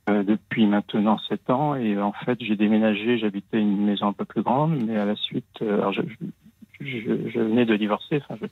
Euh, 0.08 0.22
depuis 0.22 0.66
maintenant 0.66 1.18
sept 1.28 1.48
ans 1.50 1.74
et 1.74 1.98
en 2.00 2.12
fait 2.12 2.38
j'ai 2.40 2.54
déménagé, 2.56 3.18
j'habitais 3.18 3.58
une 3.60 3.84
maison 3.86 4.06
un 4.08 4.12
peu 4.12 4.24
plus 4.24 4.42
grande, 4.42 4.76
mais 4.86 4.96
à 4.96 5.04
la 5.04 5.16
suite, 5.16 5.46
euh, 5.62 5.78
alors 5.78 5.92
je, 5.92 6.02
je, 6.80 6.86
je- 6.86 7.28
je 7.30 7.40
venais 7.40 7.64
de 7.64 7.74
divorcer, 7.76 8.20
enfin 8.28 8.46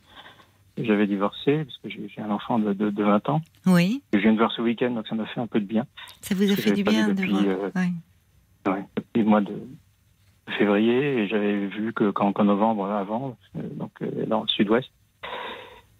j'avais 0.76 1.06
divorcé 1.06 1.64
parce 1.64 1.78
que 1.78 1.88
j'ai 2.08 2.20
un 2.20 2.30
enfant 2.32 2.58
de, 2.58 2.72
de, 2.72 2.90
de 2.90 3.02
20 3.04 3.28
ans 3.28 3.40
Oui. 3.66 4.02
que 4.12 4.18
je 4.18 4.22
viens 4.24 4.32
de 4.32 4.38
voir 4.38 4.50
ce 4.50 4.62
week-end 4.62 4.90
donc 4.90 5.06
ça 5.06 5.14
m'a 5.14 5.26
fait 5.26 5.38
un 5.40 5.46
peu 5.46 5.60
de 5.60 5.64
bien 5.66 5.86
Ça 6.22 6.34
vous 6.34 6.50
a 6.50 6.56
fait 6.56 6.72
du 6.72 6.82
bien 6.82 7.06
de 7.08 7.12
depuis, 7.12 7.30
voir 7.30 7.44
euh, 7.46 7.70
Ouais. 7.76 8.72
ouais, 8.72 8.84
depuis 8.96 9.22
le 9.22 9.28
mois 9.28 9.40
de 9.40 9.52
février 10.58 11.18
et 11.20 11.28
j'avais 11.28 11.66
vu 11.68 11.92
que 11.92 12.10
qu'en 12.10 12.32
novembre 12.44 12.86
avant, 12.90 13.36
donc 13.54 13.92
euh, 14.02 14.26
dans 14.26 14.42
le 14.42 14.48
sud-ouest. 14.48 14.90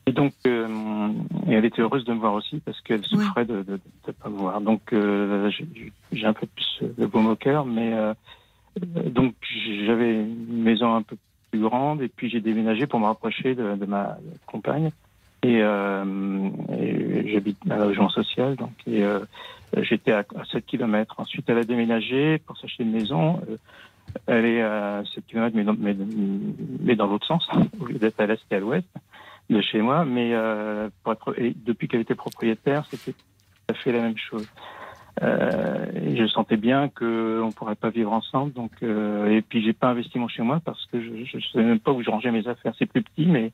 Et 0.07 0.13
donc, 0.13 0.35
euh, 0.47 1.09
et 1.49 1.53
elle 1.53 1.65
était 1.65 1.81
heureuse 1.81 2.05
de 2.05 2.13
me 2.13 2.19
voir 2.19 2.35
aussi 2.35 2.61
parce 2.61 2.81
qu'elle 2.83 3.05
souffrait 3.05 3.47
de 3.47 3.65
ne 3.69 4.13
pas 4.13 4.29
me 4.29 4.37
voir. 4.37 4.61
Donc, 4.61 4.93
euh, 4.93 5.51
j'ai 6.13 6.27
un 6.27 6.35
peu 6.35 6.47
plus 6.47 6.87
de 6.99 7.07
baume 7.07 7.27
au 7.27 7.37
cœur, 7.37 7.65
mais 7.65 7.95
euh, 7.95 8.13
donc 9.07 9.35
j'avais 9.87 10.15
une 10.15 10.63
maison 10.63 10.95
un 10.95 11.03
peu 11.03 11.17
plus 11.51 11.61
grande 11.61 12.03
et 12.03 12.09
puis 12.09 12.29
j'ai 12.29 12.41
déménagé 12.41 12.87
pour 12.87 13.01
me 13.01 13.07
rapprocher 13.07 13.55
de, 13.55 13.77
de 13.77 13.87
ma 13.87 14.19
compagne. 14.47 14.91
Et, 15.43 15.59
euh, 15.61 16.49
et 16.79 17.33
j'habite 17.33 17.59
à 17.71 17.77
la 17.77 17.85
logement 17.85 18.09
social, 18.09 18.57
donc 18.57 18.73
et, 18.87 19.05
euh, 19.05 19.21
j'étais 19.83 20.13
à, 20.13 20.25
à 20.37 20.45
7 20.51 20.65
km. 20.65 21.17
Ensuite, 21.19 21.45
elle 21.49 21.59
a 21.59 21.65
déménagé 21.65 22.39
pour 22.39 22.57
s'acheter 22.57 22.83
une 22.83 22.93
maison. 22.93 23.43
Euh, 23.51 23.57
elle 24.27 24.47
est 24.47 24.63
à 24.63 25.03
7 25.15 25.27
km, 25.27 25.55
mais 25.55 25.65
dans, 25.65 25.75
mais, 25.79 25.95
mais 26.81 26.97
dans 26.97 27.07
l'autre 27.07 27.27
sens, 27.27 27.47
au 27.81 27.87
lieu 27.87 27.99
d'être 27.99 28.19
à 28.21 28.27
l'est 28.27 28.41
et 28.51 28.55
à 28.55 28.61
l'ouest 28.61 28.89
de 29.51 29.61
chez 29.61 29.81
moi. 29.81 30.05
Mais 30.05 30.31
euh, 30.35 30.89
pour 31.03 31.13
être, 31.13 31.39
et 31.41 31.55
depuis 31.65 31.89
qu'elle 31.89 32.01
était 32.01 32.15
propriétaire, 32.15 32.85
c'était 32.91 33.13
tout 33.13 33.25
à 33.69 33.75
fait 33.75 33.93
la 33.93 34.01
même 34.01 34.17
chose. 34.19 34.47
Euh, 35.23 35.87
et 35.95 36.17
je 36.17 36.27
sentais 36.27 36.57
bien 36.57 36.89
qu'on 36.89 37.47
ne 37.47 37.53
pourrait 37.53 37.77
pas 37.77 37.91
vivre 37.91 38.13
ensemble. 38.13 38.53
Donc, 38.53 38.73
euh, 38.83 39.29
et 39.31 39.43
puis, 39.43 39.63
j'ai 39.65 39.73
pas 39.73 39.89
investi 39.89 40.19
mon 40.19 40.27
chez 40.29 40.43
moi 40.43 40.61
parce 40.65 40.85
que 40.87 41.01
je 41.01 41.11
ne 41.37 41.43
savais 41.53 41.65
même 41.65 41.79
pas 41.81 41.93
où 41.93 42.03
je 42.03 42.11
rangeais 42.11 42.33
mes 42.33 42.47
affaires. 42.49 42.75
C'est 42.79 42.87
plus 42.87 43.03
petit, 43.03 43.27
mais 43.27 43.53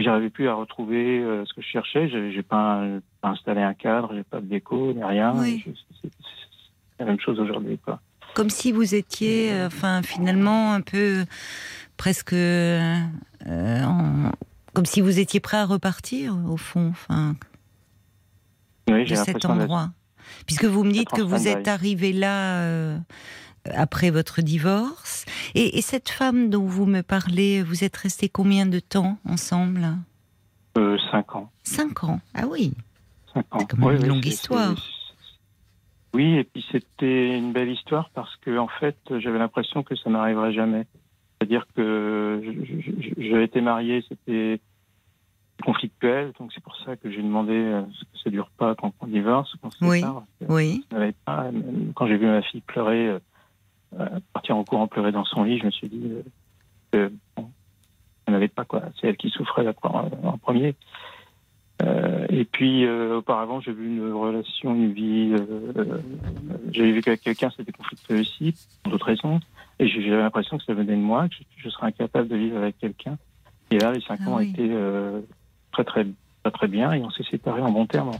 j'arrivais 0.00 0.30
plus 0.30 0.48
à 0.48 0.54
retrouver 0.54 1.22
ce 1.46 1.52
que 1.54 1.62
je 1.62 1.66
cherchais. 1.68 2.08
J'ai 2.08 2.42
pas, 2.42 2.82
pas 3.20 3.28
installé 3.28 3.62
un 3.62 3.74
cadre, 3.74 4.12
j'ai 4.14 4.24
pas 4.24 4.40
de 4.40 4.46
déco, 4.46 4.92
ni 4.92 5.04
rien. 5.04 5.32
Oui. 5.36 5.64
C'est 6.02 6.10
la 6.98 7.04
même 7.06 7.20
chose 7.20 7.38
aujourd'hui. 7.38 7.78
quoi. 7.78 8.00
Comme 8.34 8.50
si 8.50 8.72
vous 8.72 8.94
étiez, 8.96 9.52
enfin, 9.64 10.02
finalement, 10.02 10.72
un 10.72 10.80
peu 10.80 11.24
presque, 11.96 12.32
euh, 12.32 12.96
en- 13.46 14.32
comme 14.72 14.86
si 14.86 15.00
vous 15.00 15.18
étiez 15.18 15.40
prêt 15.40 15.58
à 15.58 15.66
repartir, 15.66 16.36
au 16.48 16.56
fond, 16.56 16.88
enfin, 16.90 17.36
Oui, 18.88 19.00
de 19.00 19.04
j'ai 19.04 19.16
cet 19.16 19.44
endroit. 19.44 19.90
Puisque 20.46 20.64
vous 20.64 20.84
me 20.84 20.92
dites 20.92 21.10
que 21.10 21.22
vous 21.22 21.48
êtes 21.48 21.68
arrivé 21.68 22.12
là 22.12 22.60
euh, 22.62 22.98
après 23.74 24.10
votre 24.10 24.40
divorce. 24.40 25.24
Et, 25.54 25.78
et 25.78 25.82
cette 25.82 26.08
femme 26.08 26.48
dont 26.48 26.64
vous 26.64 26.86
me 26.86 27.02
parlez, 27.02 27.62
vous 27.62 27.84
êtes 27.84 27.96
restés 27.96 28.28
combien 28.28 28.66
de 28.66 28.78
temps 28.78 29.18
ensemble? 29.28 29.88
Euh, 30.78 30.96
cinq 31.10 31.36
ans. 31.36 31.50
Cinq 31.64 32.04
ans. 32.04 32.20
Ah 32.34 32.46
oui. 32.48 32.72
Cinq 33.34 33.44
ans. 33.54 33.58
C'est 33.60 33.66
quand 33.66 33.86
même 33.86 33.96
une 33.96 34.06
longue 34.06 34.26
histoire. 34.26 34.74
Oui, 36.14 36.36
et 36.36 36.44
puis 36.44 36.64
c'était 36.70 37.36
une 37.38 37.52
belle 37.52 37.70
histoire 37.70 38.10
parce 38.10 38.36
que 38.36 38.58
en 38.58 38.68
fait, 38.68 38.96
j'avais 39.18 39.38
l'impression 39.38 39.82
que 39.82 39.96
ça 39.96 40.10
n'arriverait 40.10 40.52
jamais. 40.52 40.86
C'est-à-dire 41.40 41.66
que 41.74 42.40
j'avais 43.18 43.44
été 43.44 43.60
marié, 43.60 44.04
c'était 44.08 44.60
conflictuel, 45.62 46.32
donc 46.38 46.52
c'est 46.52 46.62
pour 46.62 46.76
ça 46.84 46.96
que 46.96 47.10
j'ai 47.10 47.22
demandé 47.22 47.52
euh, 47.54 47.82
ce 47.94 48.04
que 48.04 48.18
ça 48.24 48.30
dure 48.30 48.50
pas 48.58 48.74
quand 48.74 48.92
on 49.00 49.06
divorce, 49.06 49.54
qu'on 49.62 49.70
se 49.70 49.84
Oui. 49.84 50.02
Oui. 50.48 50.84
pas. 51.24 51.50
Quand 51.94 52.06
j'ai 52.06 52.16
vu 52.16 52.26
ma 52.26 52.42
fille 52.42 52.60
pleurer, 52.60 53.08
euh, 53.08 53.18
euh, 53.98 54.20
partir 54.32 54.56
en 54.56 54.64
courant 54.64 54.86
pleurer 54.86 55.12
dans 55.12 55.24
son 55.24 55.44
lit, 55.44 55.58
je 55.58 55.66
me 55.66 55.70
suis 55.70 55.88
dit 55.88 56.10
euh, 56.10 56.22
que 56.92 57.12
bon, 57.36 57.50
ça 58.26 58.32
n'allait 58.32 58.48
pas 58.48 58.64
quoi. 58.64 58.82
C'est 59.00 59.08
elle 59.08 59.16
qui 59.16 59.30
souffrait 59.30 59.66
en, 59.82 60.10
en 60.24 60.38
premier. 60.38 60.74
Et 62.30 62.44
puis 62.44 62.88
auparavant, 62.88 63.60
j'ai 63.60 63.72
vu 63.72 63.86
une 63.88 64.12
relation, 64.12 64.72
une 64.74 64.92
vie. 64.92 65.34
j'avais 66.72 66.92
vu 66.92 67.02
qu'avec 67.02 67.20
quelqu'un, 67.22 67.50
c'était 67.56 67.72
conflictueux 67.72 68.20
aussi, 68.20 68.54
pour 68.82 68.92
d'autres 68.92 69.06
raisons. 69.06 69.40
Et 69.80 69.88
j'ai- 69.88 70.02
j'avais 70.02 70.22
l'impression 70.22 70.58
que 70.58 70.64
ça 70.64 70.74
venait 70.74 70.94
de 70.94 71.00
moi, 71.00 71.28
que 71.28 71.34
je, 71.34 71.42
je 71.64 71.68
serais 71.70 71.88
incapable 71.88 72.28
de 72.28 72.36
vivre 72.36 72.56
avec 72.58 72.78
quelqu'un. 72.78 73.18
Et 73.72 73.78
là, 73.78 73.92
les 73.92 74.00
cinq 74.02 74.20
Ah 74.24 74.30
ans 74.30 74.38
oui. 74.38 74.50
étaient 74.50 74.68
euh, 74.70 75.20
très 75.72 75.84
très 75.84 76.06
pas 76.42 76.50
très 76.50 76.66
bien 76.66 76.92
et 76.92 77.00
on 77.02 77.10
s'est 77.10 77.22
séparés 77.24 77.62
en 77.62 77.70
bon 77.70 77.86
terme. 77.86 78.10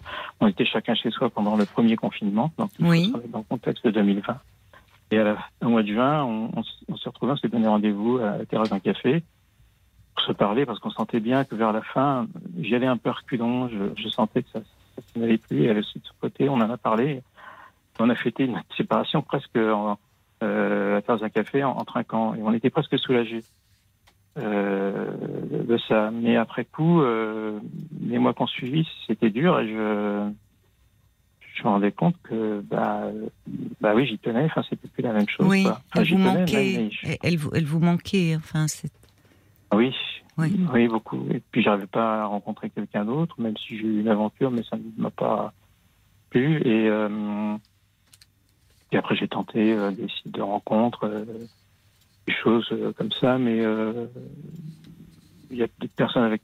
On 0.40 0.46
était 0.46 0.64
chacun 0.64 0.94
chez 0.94 1.10
soi 1.10 1.28
pendant 1.28 1.56
le 1.56 1.64
premier 1.64 1.96
confinement, 1.96 2.52
donc 2.56 2.70
Oui. 2.80 3.12
dans 3.30 3.38
le 3.38 3.44
contexte 3.48 3.84
de 3.84 3.90
2020. 3.90 4.38
Et 5.10 5.18
à 5.18 5.24
la, 5.24 5.36
au 5.60 5.68
mois 5.68 5.82
de 5.82 5.88
juin, 5.88 6.22
on, 6.24 6.50
on 6.56 6.62
on 6.88 6.96
s'est 6.96 7.08
retrouvés, 7.08 7.32
on 7.32 7.36
s'est 7.36 7.48
donné 7.48 7.66
rendez-vous 7.66 8.18
à 8.18 8.38
la 8.38 8.46
terrasse 8.46 8.70
d'un 8.70 8.78
café 8.78 9.22
pour 10.14 10.24
se 10.24 10.32
parler 10.32 10.64
parce 10.66 10.78
qu'on 10.78 10.90
sentait 10.90 11.20
bien 11.20 11.44
que 11.44 11.54
vers 11.56 11.72
la 11.72 11.82
fin, 11.82 12.26
j'y 12.60 12.74
allais 12.74 12.86
un 12.86 12.96
peu 12.96 13.10
reculons, 13.10 13.68
je, 13.68 14.00
je 14.02 14.08
sentais 14.08 14.42
que 14.44 14.50
ça, 14.50 14.60
ça 14.96 15.20
n'allait 15.20 15.38
plus. 15.38 15.62
Et 15.62 15.66
elle 15.66 15.78
aussi 15.78 15.98
de 15.98 16.04
son 16.06 16.14
côté, 16.20 16.48
on 16.48 16.54
en 16.54 16.70
a 16.70 16.76
parlé. 16.76 17.22
On 17.98 18.08
a 18.08 18.14
fêté 18.14 18.44
une 18.44 18.60
séparation 18.76 19.20
presque 19.22 19.56
en, 19.56 19.98
euh, 20.42 20.92
à 20.92 20.94
la 20.94 21.02
terrasse 21.02 21.20
d'un 21.22 21.28
café 21.28 21.64
en, 21.64 21.70
en 21.72 21.84
trinquant 21.84 22.34
et 22.34 22.42
on 22.42 22.52
était 22.52 22.70
presque 22.70 22.98
soulagés. 22.98 23.42
Euh, 24.38 25.10
de 25.64 25.76
ça. 25.88 26.10
Mais 26.10 26.36
après 26.36 26.64
coup, 26.64 27.02
euh, 27.02 27.60
les 28.00 28.18
mois 28.18 28.32
qu'on 28.32 28.46
suivit, 28.46 28.88
c'était 29.06 29.28
dur 29.30 29.60
et 29.60 29.68
je, 29.68 30.30
je 31.54 31.62
me 31.64 31.68
rendais 31.68 31.92
compte 31.92 32.16
que 32.22 32.60
bah, 32.62 33.10
bah 33.80 33.92
oui, 33.94 34.06
j'y 34.06 34.18
tenais. 34.18 34.44
Enfin, 34.44 34.62
c'était 34.68 34.88
plus 34.88 35.02
la 35.02 35.12
même 35.12 35.28
chose. 35.28 35.48
Oui. 35.50 35.62
quoi. 35.64 35.82
Enfin, 35.90 36.00
Elle 36.00 36.08
vous 36.08 36.16
tenais, 36.16 36.40
manquait. 36.40 36.90
je- 36.90 37.06
Elle, 37.22 37.36
vous, 37.36 37.50
elle 37.54 37.66
vous 37.66 37.80
manquait. 37.80 38.34
Enfin, 38.36 38.68
c'est. 38.68 38.90
oui, 39.74 39.94
Oui. 40.38 40.58
oui, 40.72 40.88
beaucoup. 40.88 41.26
Et 41.30 41.42
puis 41.50 41.62
j'arrivais 41.62 41.86
pas 41.86 42.22
à 42.22 42.24
rencontrer 42.26 42.70
quelqu'un 42.70 43.04
d'autre, 43.04 43.38
même 43.38 43.56
si 43.58 43.76
j'ai 43.78 43.86
eu 43.86 44.00
une 44.00 44.08
aventure, 44.08 44.50
mais 44.50 44.62
ça 44.62 44.76
ne 44.78 44.82
m'a 45.02 45.10
pas 45.10 45.52
plu. 46.30 46.56
Et 46.66 46.88
euh, 46.88 47.54
puis 48.90 48.98
après 48.98 49.14
j'ai 49.16 49.28
tenté 49.28 49.72
euh, 49.74 49.90
des 49.90 50.08
sites 50.08 50.32
de 50.32 50.40
rencontres, 50.40 51.04
euh, 51.04 51.24
des 52.26 52.32
choses 52.34 52.68
euh, 52.72 52.92
comme 52.92 53.12
ça, 53.12 53.38
mais 53.38 53.60
euh, 53.60 54.06
il 55.50 55.56
y 55.56 55.62
a 55.62 55.66
des 55.80 55.88
personnes 55.88 56.24
avec, 56.24 56.42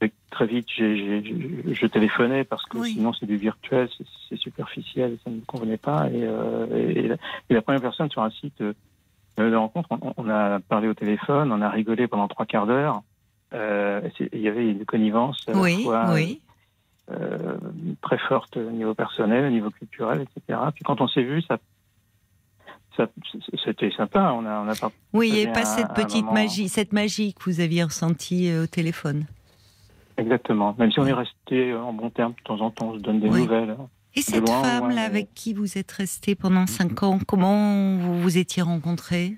avec- 0.00 0.14
très 0.30 0.46
vite 0.46 0.66
j'ai, 0.74 0.96
j'ai- 0.96 1.24
j'ai- 1.24 1.74
je 1.74 1.86
téléphonais 1.86 2.42
parce 2.44 2.64
que 2.66 2.78
Oui. 2.78 2.92
sinon 2.92 3.12
c'est 3.12 3.26
du 3.26 3.36
virtuel, 3.36 3.88
c'est, 4.28 4.36
superficiel, 4.36 5.12
et 5.12 5.18
ça 5.22 5.30
ne 5.30 5.36
me 5.36 5.40
convenait 5.42 5.76
pas. 5.76 6.08
Et, 6.10 6.24
euh, 6.24 6.66
et, 6.76 7.08
la, 7.08 7.14
et 7.50 7.54
la 7.54 7.62
première 7.62 7.80
personne 7.80 8.10
sur 8.10 8.22
un 8.22 8.30
site 8.30 8.60
de 8.60 9.54
rencontre, 9.54 9.88
on, 9.92 10.12
on 10.16 10.28
a 10.28 10.58
parlé 10.60 10.88
au 10.88 10.94
téléphone, 10.94 11.52
on 11.52 11.62
a 11.62 11.70
rigolé 11.70 12.08
pendant 12.08 12.26
trois 12.26 12.46
quarts 12.46 12.66
d'heure. 12.66 13.02
Il 13.52 14.40
y 14.40 14.48
avait 14.48 14.68
une 14.68 14.84
connivence 14.84 15.40
à 15.46 15.52
Oui. 15.56 15.82
fois, 15.84 16.10
Oui. 16.14 16.40
euh, 17.10 17.56
très 18.02 18.18
forte 18.18 18.56
au 18.56 18.70
niveau 18.70 18.94
personnel, 18.94 19.44
au 19.44 19.50
niveau 19.50 19.70
culturel, 19.70 20.22
etc. 20.22 20.58
Puis 20.74 20.82
quand 20.84 21.00
on 21.00 21.06
s'est 21.06 21.22
vu, 21.22 21.42
ça 21.42 21.58
c'était 23.64 23.90
sympa. 23.96 24.32
On 24.32 24.44
a, 24.46 24.60
on 24.60 24.68
a 24.68 24.90
Oui, 25.12 25.28
il 25.28 25.32
n'y 25.32 25.38
C'était 25.38 25.50
avait 25.50 25.60
pas 25.60 25.64
cette 25.66 25.88
petite 25.94 26.24
moment- 26.24 26.34
magie, 26.34 26.68
cette 26.68 26.92
magie 26.92 27.34
que 27.34 27.44
vous 27.44 27.60
aviez 27.60 27.84
ressentie 27.84 28.48
euh, 28.50 28.64
au 28.64 28.66
téléphone. 28.66 29.26
Exactement. 30.16 30.74
Même 30.78 30.92
si 30.92 31.00
on 31.00 31.06
est 31.06 31.12
resté 31.12 31.74
en 31.74 31.92
bon 31.92 32.10
terme 32.10 32.32
de 32.32 32.42
temps 32.44 32.60
en 32.60 32.70
temps, 32.70 32.90
on 32.90 32.94
se 32.94 33.00
donne 33.00 33.20
des 33.20 33.28
Oui. 33.28 33.40
nouvelles. 33.42 33.76
Et 34.14 34.22
cette 34.22 34.46
loin, 34.48 34.62
femme 34.62 34.86
ouais, 34.88 34.94
là 34.94 35.00
ouais. 35.02 35.06
avec 35.06 35.34
qui 35.34 35.54
vous 35.54 35.76
êtes 35.76 35.90
resté 35.90 36.36
pendant 36.36 36.66
cinq 36.68 37.02
ans, 37.02 37.18
comment 37.26 37.96
vous 37.96 38.20
vous 38.20 38.38
étiez 38.38 38.62
rencontrés? 38.62 39.34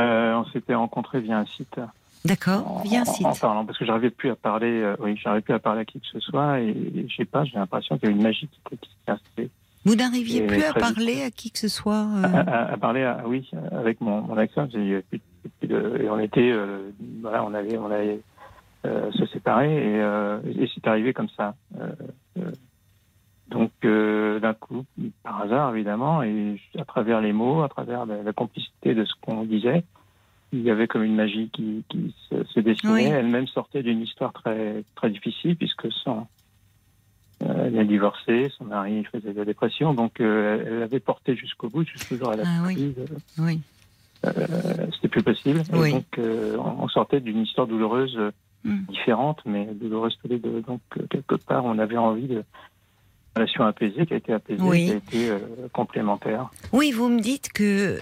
Euh, 0.00 0.34
on 0.34 0.44
s'était 0.52 0.74
rencontrés 0.76 1.20
via 1.20 1.38
un 1.38 1.46
site. 1.46 1.80
D'accord, 2.24 2.82
via 2.84 3.00
un 3.00 3.04
site. 3.04 3.26
en 3.26 3.34
parlant, 3.34 3.64
parce 3.64 3.78
que 3.78 3.84
j'arrivais 3.84 4.10
plus 4.10 4.30
à 4.30 4.36
parler. 4.36 4.70
euh, 4.70 4.96
oui, 5.00 5.16
j'arrivais 5.22 5.42
plus 5.42 5.54
à 5.54 5.58
parler 5.58 5.80
à 5.80 5.84
qui 5.84 5.98
que 6.00 6.06
ce 6.06 6.20
soit, 6.20 6.60
et, 6.60 6.68
et 6.70 7.06
je 7.08 7.16
sais 7.16 7.24
pas, 7.24 7.44
j'ai 7.44 7.56
l'impression 7.56 7.96
qu'il 7.98 8.08
y 8.08 8.12
a 8.12 8.14
une 8.14 8.22
magie 8.22 8.48
qui 8.68 8.76
s'est 8.76 9.12
installée. 9.12 9.50
Vous 9.88 9.96
n'arriviez 9.96 10.46
plus 10.46 10.62
à 10.62 10.72
vite. 10.72 10.78
parler 10.80 11.22
à 11.22 11.30
qui 11.30 11.50
que 11.50 11.58
ce 11.58 11.68
soit 11.68 12.06
euh, 12.06 12.22
À, 12.22 12.38
à- 12.40 12.72
à 12.72 12.76
parler, 12.76 13.02
à- 13.02 13.22
oui, 13.26 13.48
avec 13.72 14.00
mon, 14.00 14.26
j'ai- 14.72 15.04
de- 15.62 16.00
et 16.02 16.08
on 16.10 16.18
était, 16.18 16.50
euh, 16.52 16.90
voilà, 17.20 17.44
on 17.44 17.52
allait, 17.54 17.76
on 17.78 17.90
allait 17.90 18.20
euh, 18.86 19.10
se 19.12 19.26
séparer, 19.26 19.74
et, 19.96 20.00
et 20.62 20.70
c'est 20.74 20.86
arrivé 20.86 21.12
comme 21.12 21.28
ça. 21.36 21.54
Donc, 23.48 23.70
d'un 23.82 24.54
coup, 24.54 24.84
par 25.22 25.40
hasard, 25.42 25.74
évidemment, 25.74 26.22
et 26.22 26.60
à 26.78 26.84
travers 26.84 27.20
les 27.22 27.32
mots, 27.32 27.62
à 27.62 27.68
travers 27.68 28.04
la, 28.04 28.22
la 28.22 28.32
complicité 28.32 28.94
de 28.94 29.04
ce 29.04 29.14
qu'on 29.22 29.44
disait, 29.44 29.84
il 30.52 30.60
y 30.62 30.70
avait 30.70 30.86
comme 30.86 31.02
une 31.02 31.14
magie 31.16 31.48
qui, 31.52 31.82
qui 31.88 32.14
se, 32.28 32.44
se 32.44 32.60
dessinait. 32.60 32.92
Oui. 32.92 33.02
Elle-même 33.04 33.46
sortait 33.46 33.82
d'une 33.82 34.00
histoire 34.02 34.32
très, 34.34 34.84
très 34.96 35.10
difficile, 35.10 35.56
puisque 35.56 35.90
euh, 36.06 36.26
elle 37.40 37.78
a 37.78 37.84
divorcé, 37.84 38.50
son 38.56 38.64
mari 38.64 39.04
faisait 39.12 39.32
de 39.32 39.38
la 39.38 39.44
dépression, 39.44 39.94
donc 39.94 40.20
euh, 40.20 40.64
elle 40.66 40.82
avait 40.82 41.00
porté 41.00 41.36
jusqu'au 41.36 41.68
bout, 41.68 41.86
jusqu'au 41.86 42.16
jour 42.16 42.30
à 42.30 42.36
la 42.36 42.42
Ah 42.46 42.62
oui. 42.66 42.94
Oui. 43.38 43.60
Euh, 44.26 44.32
c'était 44.94 45.08
plus 45.08 45.22
possible. 45.22 45.62
Et 45.72 45.90
donc, 45.92 46.18
euh, 46.18 46.56
on 46.58 46.88
sortait 46.88 47.20
d'une 47.20 47.42
histoire 47.42 47.66
douloureuse 47.66 48.16
euh, 48.16 48.30
Hmm. 48.64 48.82
différente, 48.88 49.38
mais 49.46 49.66
douloureuse 49.66 50.18
tous 50.20 50.26
les 50.26 50.40
deux. 50.40 50.62
Donc, 50.62 50.80
euh, 50.96 51.06
quelque 51.08 51.36
part, 51.36 51.64
on 51.64 51.78
avait 51.78 51.96
envie 51.96 52.26
de 52.26 52.34
une 52.34 52.42
relation 53.36 53.64
apaisée, 53.64 54.04
qui 54.04 54.14
a 54.14 54.16
été 54.16 54.32
apaisée, 54.32 54.60
Oui. 54.60 54.86
qui 54.86 54.90
a 54.90 54.96
été 54.96 55.30
euh, 55.30 55.38
complémentaire. 55.72 56.50
Oui, 56.72 56.90
vous 56.90 57.08
me 57.08 57.20
dites 57.20 57.52
que 57.52 58.00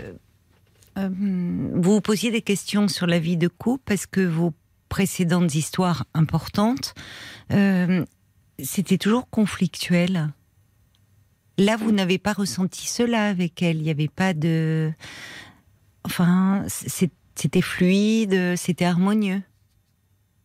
euh, 0.96 1.09
vous 1.11 1.92
vous 1.92 2.01
posiez 2.01 2.31
des 2.31 2.40
questions 2.40 2.88
sur 2.88 3.07
la 3.07 3.18
vie 3.18 3.37
de 3.37 3.49
couple 3.49 3.83
parce 3.85 4.07
que 4.07 4.22
vos 4.22 4.55
précédentes 4.88 5.55
histoires 5.55 6.07
importantes, 6.14 6.94
euh, 7.53 8.03
c'était 8.58 8.98
toujours 8.98 9.28
conflictuel. 9.30 10.28
Là, 11.58 11.76
vous 11.76 11.90
n'avez 11.92 12.18
pas 12.18 12.32
ressenti 12.34 12.86
cela 12.86 13.26
avec 13.28 13.62
elle. 13.62 13.76
Il 13.78 13.82
n'y 13.84 13.90
avait 13.90 14.08
pas 14.08 14.34
de. 14.34 14.90
Enfin, 16.04 16.64
c'était 16.68 17.60
fluide, 17.62 18.56
c'était 18.56 18.84
harmonieux. 18.84 19.42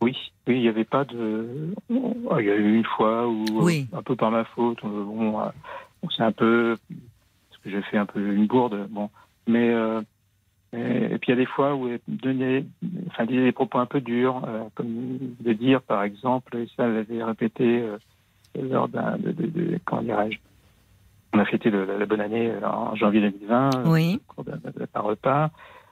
Oui, 0.02 0.16
oui, 0.48 0.56
il 0.56 0.62
n'y 0.62 0.68
avait 0.70 0.86
pas 0.86 1.06
de. 1.06 1.74
Oh, 1.90 2.38
Il 2.40 2.46
y 2.46 2.50
a 2.50 2.56
eu 2.56 2.76
une 2.78 2.86
fois 2.86 3.28
où, 3.28 3.46
Oui. 3.62 3.88
un 3.94 4.02
peu 4.02 4.16
par 4.16 4.32
ma 4.32 4.46
faute, 4.46 4.80
bon, 4.84 5.40
euh, 5.40 5.50
on 6.02 6.10
s'est 6.10 6.24
un 6.24 6.32
peu. 6.32 6.78
Parce 7.50 7.62
que 7.64 7.70
j'ai 7.70 7.82
fait 7.84 7.98
un 7.98 8.06
peu 8.06 8.20
une 8.34 8.48
bourde, 8.48 8.88
bon. 8.90 9.10
Mais. 9.48 9.70
euh, 9.70 10.02
et, 10.74 11.18
puis 11.18 11.28
il 11.28 11.30
y 11.32 11.34
a 11.34 11.36
des 11.36 11.46
fois 11.46 11.76
où 11.76 11.88
elle 11.90 12.00
donnait, 12.08 12.66
enfin, 13.08 13.26
disait 13.26 13.44
des 13.44 13.52
propos 13.52 13.80
un 13.80 13.86
peu 13.86 14.00
durs, 14.02 14.42
euh, 14.48 14.64
comme 14.76 15.18
de 15.40 15.54
dire, 15.54 15.82
par 15.82 16.04
exemple, 16.04 16.56
et 16.58 16.68
ça, 16.78 16.86
elle 16.86 16.94
l'avait 16.96 17.24
répété 17.24 17.82
euh, 17.82 17.98
lors 18.62 18.88
d'un. 18.88 19.18
De, 19.18 19.32
de, 19.32 19.48
de- 19.48 19.80
comment 19.86 20.02
dirais-je 20.02 20.38
On 21.34 21.40
a 21.40 21.46
fêté 21.46 21.70
le- 21.70 21.86
la, 21.86 21.98
la 21.98 22.06
bonne 22.06 22.22
année 22.22 22.50
euh, 22.52 22.66
en 22.66 22.96
janvier 22.96 23.20
2020, 23.22 23.70
euh, 23.76 23.92
Oui. 23.92 24.20
au 24.30 24.34
cours 24.34 24.44
d'un 24.46 24.58
d'un 24.58 25.02
repas 25.02 25.50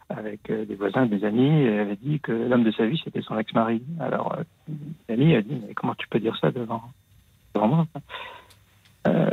avec 0.09 0.49
euh, 0.49 0.65
des 0.65 0.75
voisins, 0.75 1.05
des 1.05 1.23
amis, 1.23 1.45
et 1.61 1.65
elle 1.65 1.79
avait 1.81 1.95
dit 1.95 2.19
que 2.19 2.31
l'homme 2.31 2.63
de 2.63 2.71
sa 2.71 2.85
vie, 2.85 2.99
c'était 3.03 3.21
son 3.21 3.37
ex-mari. 3.37 3.83
Alors, 3.99 4.37
l'ami 5.07 5.35
a 5.35 5.41
dit, 5.41 5.61
mais 5.67 5.73
comment 5.75 5.93
tu 5.95 6.07
peux 6.07 6.19
dire 6.19 6.35
ça 6.39 6.51
devant, 6.51 6.81
devant 7.53 7.67
moi 7.67 7.85
Euh, 9.07 9.29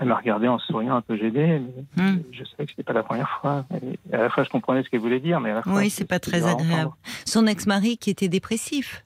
Elle 0.00 0.08
m'a 0.08 0.16
regardé 0.16 0.48
en 0.48 0.58
souriant 0.58 0.96
un 0.96 1.00
peu 1.00 1.16
gênée, 1.16 1.60
mais 1.96 2.02
Hmm. 2.02 2.22
je 2.30 2.44
savais 2.44 2.64
que 2.66 2.70
c'était 2.72 2.82
pas 2.82 2.92
la 2.92 3.02
première 3.02 3.30
fois. 3.40 3.64
Et 4.10 4.14
à 4.14 4.18
la 4.18 4.28
fois, 4.30 4.44
je 4.44 4.50
comprenais 4.50 4.82
ce 4.82 4.90
qu'elle 4.90 5.00
voulait 5.00 5.20
dire, 5.20 5.40
mais 5.40 5.50
à 5.50 5.54
la 5.54 5.62
fois... 5.62 5.72
Oui, 5.76 5.88
c'est 5.88 6.04
pas 6.04 6.18
très 6.18 6.44
agréable. 6.46 6.90
Son 7.24 7.46
ex-mari 7.46 7.96
qui 7.96 8.10
était 8.10 8.28
dépressif. 8.28 9.02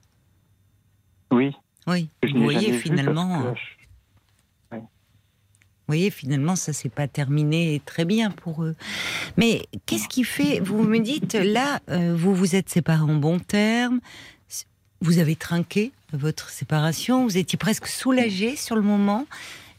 Oui. 1.31 1.55
Oui. 1.87 2.09
Vous 2.33 2.43
voyez 2.43 2.71
vu 2.71 2.79
finalement. 2.79 3.55
je- 3.55 4.75
Vous 4.75 5.95
voyez, 5.95 6.11
finalement, 6.11 6.55
ça 6.55 6.71
s'est 6.73 6.89
pas 6.89 7.07
terminé 7.07 7.81
très 7.85 8.05
bien 8.05 8.29
pour 8.29 8.63
eux. 8.63 8.75
Mais 9.37 9.63
qu'est-ce 9.87 10.07
qui 10.07 10.23
fait 10.23 10.59
Vous 10.59 10.83
me 10.83 10.99
dites, 10.99 11.33
là, 11.33 11.79
euh, 11.89 12.13
vous 12.15 12.35
vous 12.35 12.55
êtes 12.55 12.69
séparés 12.69 13.01
en 13.09 13.15
bons 13.15 13.39
termes, 13.39 13.99
vous 15.01 15.17
avez 15.17 15.35
trinqué 15.35 15.91
votre 16.13 16.49
séparation, 16.49 17.23
vous 17.23 17.37
étiez 17.37 17.57
presque 17.57 17.87
soulagé 17.87 18.55
sur 18.55 18.75
le 18.75 18.81
moment. 18.83 19.25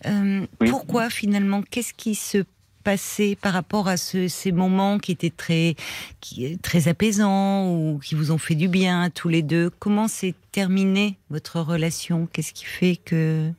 Euh, 0.06 0.46
Oui. 0.60 0.68
Pourquoi 0.70 1.10
finalement 1.10 1.62
Qu'est-ce 1.62 1.92
qui 1.94 2.14
se 2.14 2.44
passait 2.84 3.36
par 3.40 3.52
rapport 3.52 3.88
à 3.88 3.96
ce- 3.98 4.28
ces 4.28 4.52
moments 4.52 4.98
qui 4.98 5.12
étaient 5.12 5.28
très, 5.30 5.74
qui, 6.20 6.56
très 6.58 6.88
apaisants 6.88 7.70
ou 7.74 7.98
qui 7.98 8.14
vous 8.14 8.32
ont 8.32 8.38
fait 8.38 8.54
du 8.54 8.68
bien 8.68 9.02
à 9.02 9.10
tous 9.10 9.28
les 9.28 9.42
deux? 9.42 9.68
Comment 9.78 10.08
s'est 10.08 10.34
terminée 10.52 11.16
votre 11.28 11.60
relation? 11.60 12.26
Qu'est-ce 12.32 12.54
qui 12.54 12.64
fait 12.64 12.96
que 12.96 13.50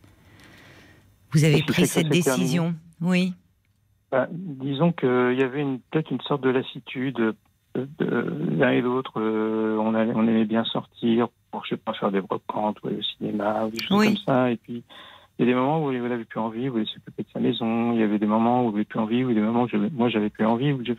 vous 1.31 1.43
avez 1.43 1.61
pris 1.63 1.85
cette 1.85 2.09
décision? 2.09 2.73
Oui. 2.99 3.33
Bah, 4.11 4.27
disons 4.31 4.91
qu'il 4.91 5.37
y 5.39 5.43
avait 5.43 5.63
peut-être 5.91 6.11
une 6.11 6.21
sorte 6.21 6.41
de 6.43 6.49
lassitude 6.49 7.33
euh, 7.77 8.55
l'un 8.57 8.71
et 8.71 8.81
l'autre. 8.81 9.13
euh, 9.21 9.77
on, 9.79 9.93
allait- 9.95 10.11
on 10.13 10.23
aimait 10.27 10.43
bien 10.45 10.65
sortir 10.65 11.29
pour, 11.51 11.63
je 11.63 11.69
sais 11.69 11.77
pas, 11.77 11.93
faire 11.93 12.11
des 12.11 12.19
brocantes 12.19 12.77
ou 12.83 12.87
aller 12.87 12.97
au 12.97 13.01
cinéma 13.17 13.65
ou 13.65 13.69
des 13.69 13.81
choses 13.81 13.97
Oui. 13.99 14.07
comme 14.07 14.17
ça. 14.25 14.51
Et 14.51 14.57
puis, 14.57 14.83
il 15.41 15.47
y 15.47 15.49
a 15.49 15.53
des 15.53 15.59
moments 15.59 15.83
où 15.85 15.91
il 15.91 16.01
n'avait 16.01 16.23
plus 16.25 16.39
envie, 16.39 16.69
où 16.69 16.77
il 16.77 16.85
s'occupait 16.87 17.23
de 17.23 17.27
sa 17.33 17.39
maison. 17.39 17.93
Il 17.93 17.99
y 17.99 18.03
avait 18.03 18.19
des 18.19 18.25
moments 18.27 18.63
où 18.65 18.69
il 18.69 18.73
n'avait 18.73 18.85
plus 18.85 18.99
envie, 18.99 19.23
où 19.23 19.29
il 19.29 19.35
y 19.35 19.37
a 19.37 19.41
des 19.41 19.47
moments 19.47 19.63
où 19.63 19.77
moi, 19.93 20.09
j'avais 20.09 20.29
plus 20.29 20.45
envie. 20.45 20.71
Où 20.71 20.83
je- 20.85 20.93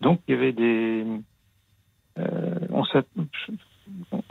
Donc, 0.00 0.20
il 0.28 0.34
y 0.34 0.38
avait 0.38 0.52
des... 0.52 1.04
euh, 2.18 2.54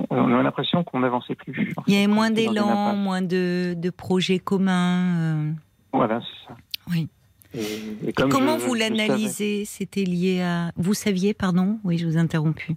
on, 0.10 0.34
a 0.40 0.44
l'impression 0.44 0.84
qu'on 0.84 1.00
n'avançait 1.02 1.36
plus. 1.36 1.74
Il 1.88 1.94
y 1.94 1.98
avait 1.98 2.08
moins 2.08 2.32
d'élan, 2.32 2.96
moins 2.96 3.22
de, 3.22 3.74
de 3.78 3.90
projets 3.90 4.40
communs. 4.40 5.18
euh. 5.20 5.52
Voilà, 5.94 6.22
c'est 6.22 6.48
ça. 6.48 6.56
Oui. 6.90 7.10
Et, 7.54 7.60
et 7.60 8.10
Et 8.10 8.14
comme 8.14 8.30
comment 8.30 8.58
je- 8.58 8.66
vous 8.66 8.74
l'analysez? 8.74 9.66
C'était 9.66 10.04
lié 10.06 10.42
à. 10.42 10.72
Vous 10.78 10.94
saviez, 10.94 11.34
pardon? 11.34 11.80
Oui, 11.84 11.98
je 11.98 12.08
vous 12.08 12.16
ai 12.18 12.20
interrompu. 12.20 12.76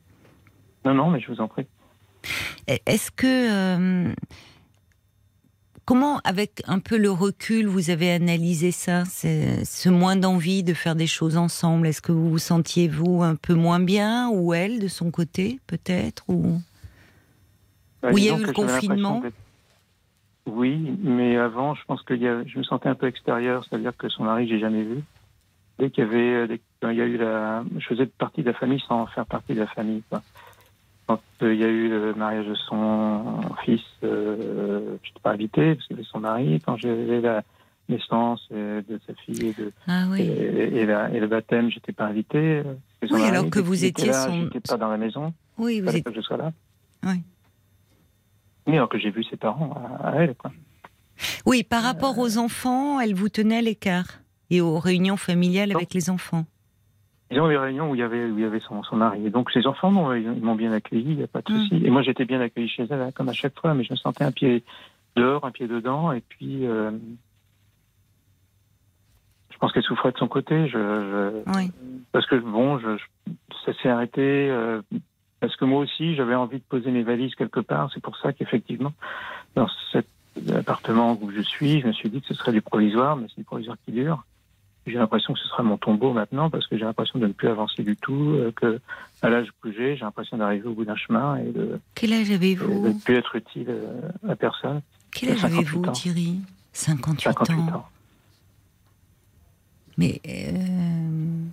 Non, 0.85 0.95
non, 0.95 1.11
mais 1.11 1.21
je 1.21 1.29
vous 1.31 1.41
en 1.41 1.47
prie. 1.49 1.67
Est-ce 2.67 3.11
que. 3.11 3.27
euh, 3.27 4.13
Comment, 5.85 6.21
avec 6.25 6.63
un 6.67 6.79
peu 6.79 6.97
le 6.97 7.11
recul, 7.11 7.67
vous 7.67 7.91
avez 7.91 8.11
analysé 8.11 8.71
ça, 8.71 9.05
ce 9.05 9.89
moins 9.91 10.17
d'envie 10.17 10.63
de 10.63 10.73
faire 10.73 10.95
des 10.95 11.07
choses 11.07 11.37
ensemble 11.37 11.87
Est-ce 11.87 12.01
que 12.01 12.13
vous 12.13 12.31
vous 12.31 12.39
sentiez, 12.39 12.89
vous, 12.89 13.23
un 13.23 13.37
peu 13.37 13.53
moins 13.53 13.81
bien 13.81 14.31
Ou 14.31 14.55
elle, 14.55 14.81
de 14.81 14.89
son 14.89 15.11
côté, 15.11 15.61
peut-être 15.67 16.25
ou... 16.29 16.59
Bah, 18.03 18.13
il 18.13 18.25
y 18.25 18.31
a 18.31 18.39
eu 18.39 18.45
le 18.45 18.53
confinement 18.53 19.23
Oui, 20.47 20.97
mais 21.03 21.37
avant, 21.37 21.75
je 21.75 21.85
pense 21.85 22.03
que 22.03 22.17
je 22.17 22.59
me 22.59 22.63
sentais 22.63 22.89
un 22.89 22.95
peu 22.95 23.07
extérieur, 23.07 23.65
c'est-à-dire 23.65 23.97
que 23.97 24.09
son 24.09 24.25
mari, 24.25 24.49
j'ai 24.49 24.59
jamais 24.59 24.85
vu. 24.85 25.03
Dès 25.79 25.91
qu'il 25.91 26.05
y 26.05 26.07
avait, 26.07 26.35
euh, 26.35 26.47
dès 26.47 26.95
y 26.95 27.01
a 27.01 27.05
eu 27.05 27.19
la, 27.19 27.65
je 27.79 27.87
faisais 27.87 28.07
partie 28.07 28.43
de 28.43 28.51
la 28.51 28.55
famille 28.55 28.83
sans 28.87 29.07
faire 29.07 29.27
partie 29.27 29.55
de 29.55 29.61
la 29.61 29.67
famille. 29.67 30.03
Quoi. 30.09 30.23
Quand 31.07 31.21
euh, 31.43 31.53
il 31.55 31.61
y 31.61 31.65
a 31.65 31.69
eu 31.69 31.89
le 31.89 32.15
mariage 32.15 32.47
de 32.47 32.55
son 32.55 33.41
fils, 33.65 33.81
euh, 34.03 34.97
je 35.03 35.09
n'étais 35.11 35.21
pas 35.23 35.33
invité 35.33 35.75
parce 35.75 35.87
qu'il 35.87 35.97
avait 35.97 36.07
son 36.11 36.21
mari. 36.21 36.61
Quand 36.65 36.77
j'avais 36.79 37.21
la 37.21 37.43
naissance 37.91 38.47
euh, 38.53 38.81
de 38.89 38.99
sa 39.07 39.13
fille 39.15 39.49
et, 39.49 39.53
de, 39.53 39.71
Ah 39.87 40.07
oui. 40.09 40.23
et, 40.23 40.79
et 40.81 40.87
la- 40.87 41.11
et 41.11 41.21
le 41.21 41.27
baptême, 41.27 41.71
j'étais 41.71 41.93
pas 41.93 42.07
invité. 42.07 42.39
euh, 42.39 42.75
c'était 43.03 43.15
Oui, 43.15 43.21
mari. 43.21 43.37
alors 43.37 43.51
que 43.51 43.59
vous 43.61 43.85
étiez 43.85 44.07
là, 44.09 44.27
son- 44.27 44.45
J'étais 44.45 44.61
pas 44.61 44.77
dans 44.79 44.89
la 44.89 44.97
maison. 44.97 45.35
Oui, 45.59 45.81
vous 45.81 45.93
pas 45.93 46.11
que 46.11 46.17
je 46.17 46.21
sois 46.23 46.39
là. 46.39 46.53
Oui. 47.05 47.23
Oui, 48.67 48.75
alors 48.77 48.89
que 48.89 48.99
j'ai 48.99 49.11
vu 49.11 49.23
ses 49.25 49.37
parents 49.37 49.75
à, 50.01 50.09
à 50.09 50.15
elle. 50.23 50.35
Quoi. 50.35 50.51
Oui, 51.45 51.63
par 51.63 51.83
rapport 51.83 52.19
aux 52.19 52.39
enfants, 52.39 52.99
elle 52.99 53.15
vous 53.15 53.29
tenait 53.29 53.59
à 53.59 53.63
l'écart. 53.63 54.21
Et 54.51 54.61
aux 54.61 54.79
réunions 54.79 55.17
familiales 55.17 55.73
avec 55.75 55.93
les 55.95 56.11
enfants. 56.11 56.45
Disons 57.31 57.47
les 57.47 57.57
réunions 57.57 57.91
où 57.91 57.95
il 57.95 57.99
y 57.99 58.03
avait, 58.03 58.27
où 58.27 58.39
il 58.39 58.43
y 58.43 58.47
avait 58.47 58.61
son, 58.61 58.83
son 58.83 58.97
mari. 58.97 59.27
Et 59.27 59.31
donc 59.31 59.51
ses 59.51 59.67
enfants 59.67 59.91
m'ont- 59.91 60.55
bien 60.55 60.73
accueilli, 60.73 61.11
il 61.13 61.17
n'y 61.17 61.23
a 61.23 61.27
pas 61.27 61.41
de 61.43 61.53
Mm. 61.53 61.57
souci. 61.59 61.83
Et 61.85 61.91
moi 61.91 62.03
j'étais 62.03 62.25
bien 62.27 62.41
accueilli 62.41 62.69
chez 62.69 62.87
elle, 62.91 63.13
comme 63.15 63.29
à 63.29 63.33
chaque 63.33 63.59
fois, 63.59 63.75
mais 63.75 63.83
je 63.85 63.93
me 63.93 63.97
sentais 63.97 64.25
un 64.25 64.31
pied 64.33 64.63
dehors, 65.17 65.45
un 65.45 65.51
pied 65.51 65.67
dedans. 65.67 66.13
Et 66.13 66.21
puis, 66.21 66.67
euh, 66.67 66.91
je 69.53 69.59
pense 69.59 69.73
qu'elle 69.73 69.83
souffrait 69.85 70.13
de 70.13 70.19
son 70.19 70.29
côté. 70.29 70.69
Je, 70.69 70.79
je- 70.79 71.53
Oui. 71.57 71.71
parce 72.13 72.27
que 72.27 72.37
bon, 72.37 72.79
je- 72.79 73.33
ça 73.65 73.73
s'est 73.83 73.89
arrêté. 73.89 74.21
euh, 74.51 74.83
parce 75.41 75.57
que 75.57 75.65
moi 75.67 75.81
aussi, 75.81 76.15
j'avais 76.15 76.35
envie 76.35 76.59
de 76.59 76.65
poser 76.69 76.91
mes 76.91 77.03
valises 77.03 77.35
quelque 77.35 77.61
part. 77.61 77.91
C'est 77.93 78.03
pour 78.03 78.17
ça 78.17 78.33
qu'effectivement, 78.33 78.93
dans 79.55 79.69
cet 79.93 80.07
appartement 80.55 81.19
où 81.21 81.31
je 81.31 81.41
suis, 81.43 81.81
je 81.81 81.87
me 81.87 81.93
suis 81.93 82.09
dit 82.09 82.21
que 82.23 82.29
ce 82.29 82.35
serait 82.35 82.53
du 82.53 82.63
provisoire, 82.63 83.17
mais 83.17 83.27
c'est 83.29 83.41
du 83.41 83.45
provisoire 83.45 83.77
qui 83.85 83.93
dure. 83.93 84.25
J'ai 84.87 84.99
l'impression 84.99 85.33
que 85.33 85.39
ce 85.39 85.49
sera 85.49 85.63
mon 85.63 85.77
tombeau 85.77 86.13
maintenant 86.13 86.51
parce 86.51 86.67
que 86.67 86.77
j'ai 86.77 86.85
l'impression 86.85 87.19
de 87.19 87.27
ne 87.27 87.33
plus 87.33 87.49
avancer 87.49 87.83
du 87.83 87.97
tout, 87.97 88.33
euh, 88.35 88.53
que 88.53 88.81
à 89.23 89.31
l'âge 89.31 89.49
que 89.63 89.73
j'ai, 89.73 89.97
j'ai 89.97 90.05
l'impression 90.05 90.37
d'arriver 90.37 90.69
au 90.69 90.75
bout 90.75 90.85
d'un 90.85 90.97
chemin 90.97 91.37
et 91.37 91.51
de, 91.51 91.81
Quel 91.95 92.13
âge 92.13 92.29
et 92.29 92.31
de 92.31 92.35
avez-vous 92.35 92.89
ne 92.89 92.93
plus 92.93 93.15
être 93.15 93.35
utile 93.37 93.67
euh, 93.69 94.11
à 94.29 94.37
personne. 94.37 94.83
Quel 95.13 95.31
âge 95.31 95.41
58 95.41 95.59
avez-vous. 95.59 95.93
Thierry? 95.93 96.41
58, 96.73 97.25
58 97.25 97.55
ans. 97.55 97.77
ans. 97.77 97.89
Mais 99.97 100.21
euh, 100.29 101.45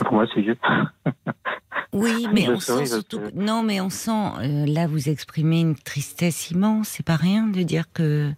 Pour 0.00 0.12
moi, 0.12 0.26
c'est 0.34 0.40
vieux. 0.42 0.56
oui, 1.92 2.26
mais 2.32 2.42
Je 2.42 2.52
on 2.52 2.60
sent 2.60 2.86
surtout. 2.86 3.18
que- 3.20 3.30
Non, 3.34 3.62
mais 3.62 3.80
on 3.80 3.90
sent. 3.90 4.10
euh, 4.40 4.66
là, 4.66 4.86
vous 4.86 5.08
exprimez 5.08 5.60
une 5.60 5.74
tristesse 5.76 6.50
immense. 6.50 6.88
C'est 6.88 7.06
pas 7.06 7.16
rien 7.16 7.46
de 7.46 7.62
dire 7.62 7.92
que 7.92 8.32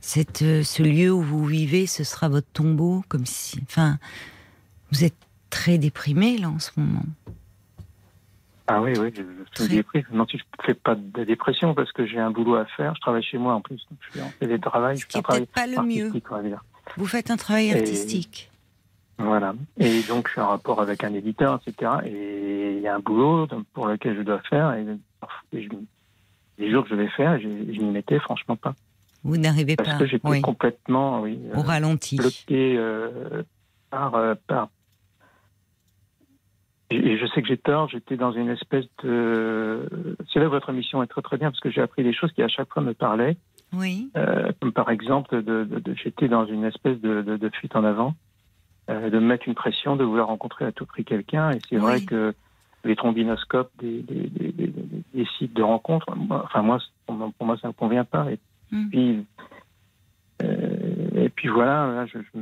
cette, 0.00 0.42
euh, 0.42 0.62
ce 0.62 0.82
lieu 0.82 1.10
où 1.12 1.22
vous 1.22 1.44
vivez, 1.44 1.86
ce 1.86 2.04
sera 2.04 2.28
votre 2.28 2.48
tombeau, 2.52 3.02
comme 3.08 3.26
si. 3.26 3.60
Enfin, 3.62 3.98
vous 4.92 5.04
êtes 5.04 5.16
très 5.50 5.78
déprimé 5.78 6.38
là 6.38 6.48
en 6.50 6.58
ce 6.58 6.70
moment. 6.76 7.02
Ah 8.72 8.80
oui, 8.80 8.92
oui, 9.00 9.12
je, 9.16 9.22
je 9.22 9.64
suis 9.64 9.74
déprimé. 9.76 10.04
Non, 10.12 10.26
si 10.28 10.38
je 10.38 10.44
ne 10.60 10.64
fais 10.64 10.74
pas 10.74 10.94
de 10.94 11.24
dépression 11.24 11.74
parce 11.74 11.90
que 11.90 12.06
j'ai 12.06 12.20
un 12.20 12.30
boulot 12.30 12.54
à 12.54 12.66
faire. 12.66 12.94
Je 12.94 13.00
travaille 13.00 13.22
chez 13.24 13.36
moi 13.38 13.54
en 13.54 13.60
plus. 13.60 13.84
Donc 13.90 13.98
je 14.06 14.10
suis 14.12 14.20
en 14.20 14.32
télétravail. 14.38 14.96
Ce 14.96 15.02
Je 15.02 15.06
qui 15.08 15.12
fais 15.12 15.18
est 15.18 15.20
un 15.20 15.22
travail 15.22 15.46
peut-être 15.46 15.74
pas 15.74 15.82
le 15.82 15.88
mieux. 15.88 16.12
Vous 16.96 17.06
faites 17.06 17.30
un 17.32 17.36
travail 17.36 17.68
Et- 17.68 17.74
artistique. 17.78 18.49
Voilà. 19.20 19.54
Et 19.78 20.02
donc, 20.02 20.26
je 20.28 20.32
suis 20.32 20.40
en 20.40 20.48
rapport 20.48 20.80
avec 20.80 21.04
un 21.04 21.12
éditeur, 21.14 21.60
etc. 21.66 21.92
Et 22.06 22.76
il 22.76 22.80
y 22.82 22.88
a 22.88 22.94
un 22.96 23.00
boulot 23.00 23.46
pour 23.74 23.86
lequel 23.86 24.16
je 24.16 24.22
dois 24.22 24.40
faire. 24.48 24.72
Et, 24.74 24.84
et 25.52 25.62
je- 25.62 25.68
les 26.58 26.70
jours 26.70 26.84
que 26.84 26.90
je 26.90 26.94
vais 26.94 27.08
faire, 27.08 27.38
je, 27.38 27.48
je 27.48 27.80
n'y 27.80 27.90
mettais 27.90 28.18
franchement 28.18 28.56
pas. 28.56 28.74
Vous 29.22 29.36
n'arrivez 29.36 29.76
Parce 29.76 29.90
pas. 29.90 29.98
que 29.98 30.06
j'étais 30.06 30.26
Oui, 30.28 30.40
complètement, 30.40 31.20
oui, 31.20 31.38
au 31.54 31.58
euh, 31.58 31.62
ralenti. 31.62 32.16
bloqué 32.16 32.76
euh, 32.78 33.42
par, 33.90 34.14
euh, 34.14 34.34
par. 34.46 34.68
Et, 36.92 37.18
je 37.18 37.26
sais 37.26 37.40
que 37.42 37.48
j'ai 37.48 37.56
tort. 37.58 37.88
J'étais 37.88 38.16
dans 38.16 38.32
une 38.32 38.48
espèce 38.48 38.86
de. 39.04 39.88
C'est 40.32 40.40
là 40.40 40.46
où 40.48 40.50
votre 40.50 40.70
émission 40.70 41.02
est 41.02 41.06
très 41.06 41.22
très 41.22 41.36
bien 41.36 41.50
parce 41.50 41.60
que 41.60 41.70
j'ai 41.70 41.80
appris 41.82 42.02
des 42.02 42.12
choses 42.12 42.32
qui 42.32 42.42
à 42.42 42.48
chaque 42.48 42.72
fois 42.72 42.82
me 42.82 42.94
parlaient. 42.94 43.36
Oui. 43.72 44.10
Comme 44.60 44.72
par 44.72 44.90
exemple, 44.90 45.42
de, 45.42 45.62
de- 45.64 45.78
de- 45.78 45.94
j'étais 45.94 46.26
dans 46.28 46.46
une 46.46 46.64
espèce 46.64 47.00
de, 47.00 47.50
fuite 47.54 47.76
en 47.76 47.84
avant, 47.84 48.14
de 48.94 49.18
me 49.18 49.26
mettre 49.26 49.46
une 49.48 49.54
pression, 49.54 49.96
de 49.96 50.04
vouloir 50.04 50.26
rencontrer 50.28 50.64
à 50.64 50.72
tout 50.72 50.86
prix 50.86 51.04
quelqu'un. 51.04 51.50
Et 51.52 51.58
c'est 51.68 51.76
Oui. 51.76 51.82
vrai 51.82 52.00
que 52.02 52.34
les 52.84 52.96
trombinoscopes 52.96 53.70
des, 53.78 54.00
des- 54.02 54.28
des- 54.28 54.52
des- 54.52 54.66
des- 54.68 55.02
des 55.14 55.26
sites 55.38 55.54
de 55.54 55.62
rencontres, 55.62 56.06
enfin 56.30 56.62
moi, 56.62 56.78
pour 57.06 57.14
moi, 57.46 57.56
ça 57.60 57.68
ne 57.68 57.72
me 57.72 57.72
convient 57.74 58.04
pas. 58.04 58.30
Et 58.30 58.38
Hmm. 58.72 58.88
puis, 58.88 59.26
euh, 60.42 61.08
et 61.16 61.28
puis 61.28 61.48
voilà, 61.48 61.92
là, 61.92 62.06
je, 62.06 62.18
je 62.18 62.40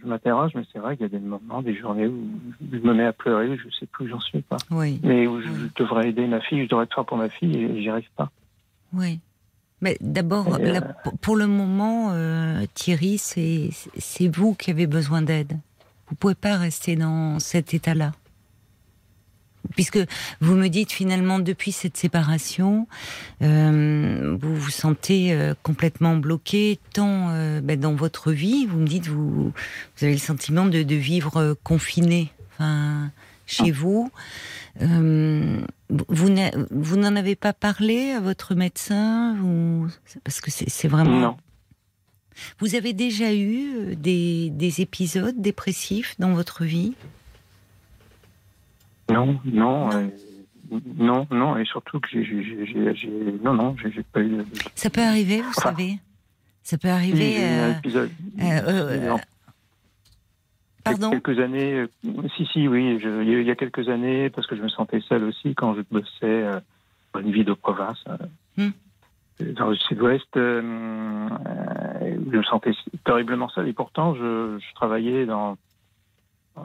je 0.00 0.06
m'interroge, 0.06 0.52
mais 0.54 0.62
c'est 0.72 0.78
vrai 0.78 0.96
qu'il 0.96 1.04
y 1.04 1.08
a 1.08 1.18
des 1.18 1.24
moments, 1.24 1.62
des 1.62 1.74
journées 1.74 2.06
où 2.06 2.28
je 2.70 2.78
me 2.78 2.94
mets 2.94 3.06
à 3.06 3.12
pleurer, 3.12 3.48
où 3.48 3.56
je 3.56 3.66
ne 3.66 3.70
sais 3.72 3.86
plus 3.86 4.04
où 4.04 4.08
j'en 4.08 4.20
suis. 4.20 4.44
Oui. 4.70 5.00
Mais 5.02 5.26
où 5.26 5.40
je 5.40 5.48
Oui. 5.48 5.70
devrais 5.76 6.08
aider 6.10 6.26
ma 6.26 6.40
fille, 6.40 6.64
je 6.64 6.68
devrais 6.68 6.84
être 6.84 6.94
fort 6.94 7.06
pour 7.06 7.16
ma 7.16 7.28
fille, 7.28 7.56
et 7.56 7.82
j'y 7.82 7.88
arrive 7.88 8.08
pas. 8.16 8.30
Oui. 8.92 9.18
Mais 9.80 9.96
d'abord, 10.00 10.46
euh, 10.60 10.80
pour- 11.22 11.36
le 11.36 11.46
moment, 11.46 12.10
euh, 12.12 12.64
Thierry, 12.74 13.16
c'est 13.18 13.70
vous 14.28 14.54
qui 14.54 14.70
avez 14.70 14.86
besoin 14.86 15.22
d'aide. 15.22 15.54
Vous 16.10 16.16
pouvez 16.16 16.34
pas 16.34 16.56
rester 16.56 16.96
dans 16.96 17.38
cet 17.38 17.72
état-là. 17.72 18.12
Puisque 19.76 19.98
vous 20.40 20.54
me 20.54 20.68
dites 20.68 20.90
finalement 20.90 21.38
depuis 21.38 21.70
cette 21.70 21.96
séparation, 21.96 22.88
euh, 23.42 24.36
vous 24.40 24.56
vous 24.56 24.70
sentez 24.70 25.32
euh, 25.32 25.54
complètement 25.62 26.16
bloqué 26.16 26.80
tant 26.92 27.28
euh, 27.30 27.60
ben, 27.60 27.78
dans 27.78 27.94
votre 27.94 28.32
vie. 28.32 28.66
Vous 28.66 28.78
me 28.78 28.86
dites 28.86 29.06
vous 29.06 29.52
vous 29.52 30.04
avez 30.04 30.14
le 30.14 30.18
sentiment 30.18 30.66
de, 30.66 30.82
de 30.82 30.94
vivre 30.96 31.56
confiné, 31.62 32.32
enfin 32.52 33.10
chez 33.46 33.70
vous. 33.70 34.10
Euh, 34.82 35.60
vous 35.88 36.28
vous 36.70 36.96
n'en 36.96 37.16
avez 37.16 37.36
pas 37.36 37.52
parlé 37.52 38.12
à 38.12 38.20
votre 38.20 38.54
médecin 38.54 39.36
parce 40.24 40.40
que 40.40 40.50
c'est 40.50 40.88
vraiment. 40.88 41.20
Non. 41.20 41.36
Vous 42.58 42.74
avez 42.74 42.92
déjà 42.92 43.32
eu 43.34 43.74
euh, 43.76 43.94
des, 43.94 44.50
des 44.50 44.80
épisodes 44.80 45.40
dépressifs 45.40 46.14
dans 46.18 46.32
votre 46.32 46.64
vie? 46.64 46.94
Non, 49.10 49.40
non, 49.44 49.88
Non. 49.88 49.92
euh, 49.92 50.08
non, 50.96 51.26
non, 51.32 51.56
et 51.56 51.64
surtout 51.64 51.98
que 51.98 52.08
j'ai, 52.12 53.34
non, 53.42 53.54
non, 53.54 53.76
j'ai, 53.76 54.02
pas 54.04 54.20
eu. 54.20 54.38
Ça 54.76 54.88
peut 54.88 55.00
arriver, 55.02 55.42
vous 55.42 55.48
Enfin, 55.48 55.70
savez. 55.70 55.98
Ça 56.62 56.78
peut 56.78 56.88
arriver. 56.88 57.34
euh, 57.38 57.72
épisode. 57.72 58.10
euh, 58.40 58.44
euh, 58.66 59.16
pardon? 60.84 61.10
Quelques 61.10 61.40
années, 61.40 61.72
euh, 61.74 61.88
si, 62.36 62.46
si, 62.52 62.68
oui, 62.68 63.00
je- 63.00 63.22
il 63.24 63.46
y 63.46 63.50
a- 63.50 63.56
quelques 63.56 63.88
années, 63.88 64.30
parce 64.30 64.46
que 64.46 64.54
je 64.56 64.62
me 64.62 64.68
sentais 64.68 65.00
seul 65.08 65.24
aussi 65.24 65.54
quand 65.56 65.74
je 65.74 65.80
bossais 65.90 66.44
dans 67.12 67.20
une 67.20 67.32
vie 67.32 67.44
de 67.44 67.52
province, 67.52 67.98
Hmm. 68.56 68.70
Dans 69.56 69.68
le 69.68 69.76
sud-ouest, 69.76 70.36
euh, 70.36 70.60
euh, 70.60 72.18
je 72.30 72.36
me 72.36 72.42
sentais 72.42 72.72
terriblement 73.04 73.48
seul, 73.48 73.68
et 73.68 73.72
pourtant 73.72 74.14
je, 74.14 74.58
je 74.58 74.74
travaillais 74.74 75.26
dans, 75.26 75.56
euh, 76.58 76.62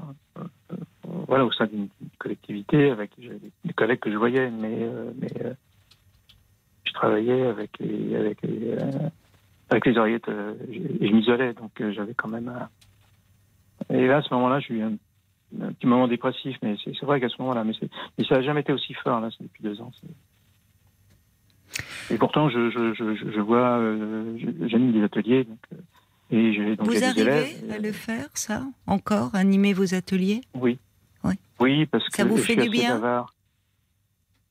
voilà, 1.28 1.46
au 1.46 1.52
sein 1.52 1.66
d'une 1.68 1.90
collectivité 2.18 2.90
avec 2.90 3.12
des 3.20 3.74
collègues 3.74 4.00
que 4.00 4.12
je 4.12 4.18
voyais, 4.18 4.50
mais, 4.50 4.90
mais 5.20 5.56
je 6.84 6.94
travaillais 6.94 7.48
avec 7.48 7.78
les, 7.80 8.16
avec 8.16 8.42
les, 9.86 9.98
oreillettes 9.98 10.30
et 10.30 11.08
je 11.08 11.14
m'isolais, 11.14 11.54
donc 11.54 11.72
j'avais 11.92 12.14
quand 12.14 12.30
même 12.30 12.50
un, 12.50 12.70
et 13.94 14.08
là, 14.08 14.18
à 14.18 14.22
ce 14.22 14.34
moment-là, 14.34 14.60
j'ai 14.60 14.76
eu 14.76 14.84
un, 14.84 14.98
petit 15.74 15.88
moment 15.88 16.08
dépressif, 16.08 16.58
mais 16.62 16.76
c'est 16.84 17.00
vrai 17.04 17.20
qu'à 17.20 17.30
ce 17.30 17.36
moment-là, 17.40 17.64
mais, 17.64 17.74
ça 18.26 18.36
n'a 18.36 18.42
jamais 18.42 18.62
été 18.62 18.74
aussi 18.74 18.94
fort, 18.94 19.20
là, 19.22 19.30
depuis 19.40 19.64
deux 19.64 19.80
ans. 19.80 19.92
Et 22.10 22.18
pourtant, 22.18 22.50
je, 22.50 22.70
je, 22.70 22.94
je, 22.94 23.16
je- 23.16 23.32
je 23.32 23.40
vois, 23.42 23.78
euh, 23.80 24.38
je- 24.38 24.68
j'anime 24.68 24.92
des 24.94 25.04
ateliers, 25.04 25.44
donc, 25.44 25.58
euh, 25.74 25.78
et 26.32 26.76
donc 26.76 26.88
Vous 26.88 27.04
arrivez 27.04 27.22
élèves. 27.22 27.72
à 27.72 27.78
le 27.80 27.92
faire, 27.92 28.28
ça 28.36 28.64
Encore 28.88 29.34
Animer 29.36 29.74
vos 29.74 29.94
ateliers? 29.96 30.42
Oui. 30.54 30.78
Oui. 31.24 31.34
Oui, 31.60 31.86
parce 31.88 32.08
que 32.10 32.18
Ça 32.18 32.26
vous 32.26 32.38
je 32.38 32.42
fait 32.44 32.54
suis 32.54 32.56
du 32.56 32.62
assez 32.62 32.70
bien? 32.70 32.96
bavard. 32.96 33.34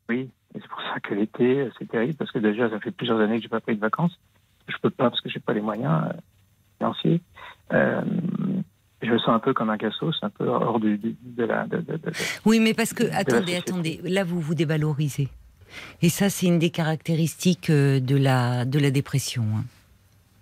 Oui, 0.09 0.31
et 0.55 0.61
c'est 0.61 0.69
pour 0.69 0.81
ça 0.83 1.01
que 1.01 1.15
l'été, 1.15 1.69
c'est 1.79 1.89
terrible, 1.89 2.15
parce 2.15 2.31
que 2.33 2.39
déjà, 2.39 2.69
ça 2.71 2.79
fait 2.81 2.91
plusieurs 2.91 3.21
années 3.21 3.37
que 3.37 3.43
j'ai 3.43 3.49
pas 3.49 3.61
pris 3.61 3.75
de 3.77 3.81
vacances. 3.81 4.19
Je 4.69 4.75
peux 4.83 4.91
pas 4.91 5.11
parce 5.11 5.21
que 5.21 5.29
j'ai 5.29 5.41
pas 5.41 5.53
les 5.55 5.61
moyens 5.61 6.05
euh, 6.09 6.13
financiers. 6.79 7.21
Euh, 7.73 8.03
je 9.03 9.11
me 9.11 9.19
sens 9.19 9.29
un 9.29 9.39
peu 9.39 9.53
comme 9.55 9.71
un 9.71 9.77
cassos, 9.79 10.17
un 10.23 10.31
peu 10.31 10.47
hors 10.47 10.81
du, 10.81 10.97
du- 10.99 11.17
de 11.23 11.45
la. 11.45 11.67
De, 11.67 11.77
de- 11.79 11.93
de- 11.93 11.97
de- 11.99 12.13
Oui, 12.47 12.61
mais 12.61 12.75
parce 12.75 12.93
que, 12.95 13.05
attendez, 13.13 13.57
attendez, 13.57 14.01
là 14.05 14.25
vous 14.25 14.41
vous 14.41 14.55
dévalorisez. 14.55 15.29
Et 16.03 16.09
ça, 16.09 16.31
c'est 16.31 16.47
une 16.47 16.59
des 16.59 16.71
caractéristiques 16.71 17.71
euh, 17.71 18.01
de 18.01 18.17
la, 18.17 18.65
de 18.65 18.79
la 18.79 18.91
dépression. 18.91 19.43
hein. 19.57 19.65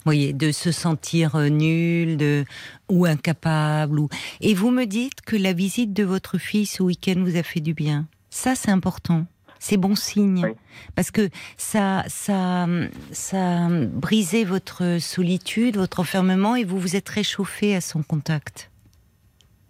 Vous 0.05 0.07
voyez, 0.11 0.33
de 0.33 0.51
se 0.51 0.73
sentir 0.73 1.37
euh, 1.37 1.49
nul 1.49 2.17
de, 2.17 2.45
ou 2.89 3.07
incapable. 3.07 4.01
Ou... 4.01 4.09
Et 4.41 4.53
vous 4.53 4.73
me 4.73 4.85
dites 4.85 5.21
que 5.21 5.37
la 5.37 5.53
visite 5.53 5.93
de 5.93 6.03
votre 6.03 6.39
fille 6.39 6.67
ce 6.67 6.83
week-end 6.83 7.15
vous 7.19 7.37
a 7.37 7.45
fait 7.45 7.61
du 7.61 7.73
bien. 7.73 8.09
Ça, 8.29 8.57
c'est 8.57 8.73
important. 8.73 9.27
C'est 9.61 9.77
bon 9.77 9.95
signe. 9.95 10.45
Oui. 10.45 10.51
Parce 10.97 11.13
que 11.13 11.29
ça, 11.57 12.05
ça, 12.09 12.67
ça 13.13 13.67
a 13.67 13.69
brisé 13.69 14.43
votre 14.45 14.99
solitude, 15.01 15.77
votre 15.77 16.01
enfermement, 16.01 16.57
et 16.57 16.65
vous 16.65 16.81
vous 16.81 16.97
êtes 16.97 17.09
réchauffé 17.09 17.77
à 17.77 17.81
son 17.81 18.03
contact. 18.03 18.73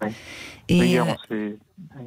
Oui. 0.01 0.09
Et, 0.71 0.99
euh, 0.99 1.05
s'est. 1.29 1.59
oui. 1.99 2.07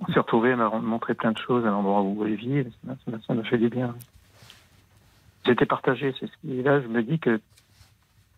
On 0.00 0.12
s'est 0.12 0.20
retrouvés, 0.20 0.50
elle 0.50 0.56
m'a 0.56 0.70
montré 0.78 1.14
plein 1.14 1.32
de 1.32 1.38
choses 1.38 1.64
à 1.66 1.70
l'endroit 1.70 2.02
où 2.02 2.24
elle 2.24 2.34
vit, 2.36 2.64
ça 2.86 3.34
m'a- 3.34 3.42
fait 3.44 3.58
du 3.58 3.68
bien. 3.68 3.94
J'étais 5.44 5.66
partagé, 5.66 6.14
c'est 6.18 6.26
ce 6.26 6.32
qui. 6.40 6.58
Et 6.58 6.62
là, 6.62 6.80
je 6.80 6.86
me 6.86 7.02
dis 7.02 7.18
que 7.18 7.40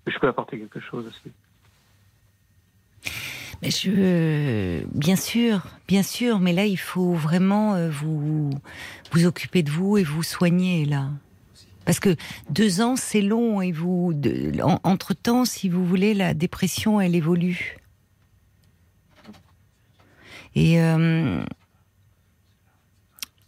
je 0.06 0.18
peux 0.18 0.28
apporter 0.28 0.58
quelque 0.58 0.80
chose 0.80 1.06
aussi. 1.06 1.32
Bien 3.62 5.16
sûr, 5.16 5.62
bien 5.86 6.02
sûr, 6.02 6.38
mais 6.40 6.54
là 6.54 6.64
il 6.64 6.78
faut 6.78 7.12
vraiment 7.12 7.74
euh, 7.74 7.90
vous 7.90 8.48
vous 9.12 9.26
occuper 9.26 9.62
de 9.62 9.70
vous 9.70 9.98
et 9.98 10.02
vous 10.02 10.22
soigner 10.22 10.86
là, 10.86 11.08
parce 11.84 12.00
que 12.00 12.16
deux 12.48 12.80
ans 12.80 12.96
c'est 12.96 13.20
long 13.20 13.60
et 13.60 13.70
vous, 13.70 14.14
entre 14.82 15.12
temps, 15.12 15.44
si 15.44 15.68
vous 15.68 15.84
voulez, 15.84 16.14
la 16.14 16.32
dépression 16.32 17.02
elle 17.02 17.14
évolue. 17.14 17.76
Et 20.54 20.80
euh, 20.80 21.42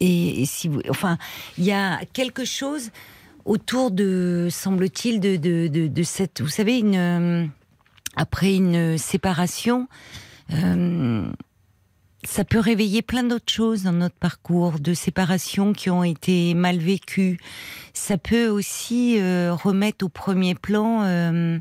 et, 0.00 0.42
et 0.42 0.46
si 0.46 0.68
vous, 0.68 0.80
enfin, 0.88 1.16
il 1.58 1.64
y 1.64 1.72
a 1.72 2.00
quelque 2.12 2.44
chose 2.44 2.90
autour 3.44 3.90
de, 3.90 4.48
semble-t-il, 4.50 5.20
de, 5.20 5.36
de, 5.36 5.68
de, 5.68 6.02
cette, 6.02 6.40
vous 6.40 6.48
savez, 6.48 6.82
euh, 6.82 7.46
après 8.16 8.54
une 8.54 8.98
séparation, 8.98 9.88
euh, 10.52 11.30
ça 12.24 12.44
peut 12.44 12.58
réveiller 12.58 13.02
plein 13.02 13.22
d'autres 13.22 13.52
choses 13.52 13.84
dans 13.84 13.92
notre 13.92 14.16
parcours 14.16 14.80
de 14.80 14.94
séparation 14.94 15.72
qui 15.72 15.88
ont 15.90 16.04
été 16.04 16.54
mal 16.54 16.78
vécues. 16.78 17.38
Ça 17.94 18.18
peut 18.18 18.48
aussi 18.48 19.18
remettre 19.18 20.04
au 20.04 20.08
premier 20.08 20.54
plan 20.54 21.60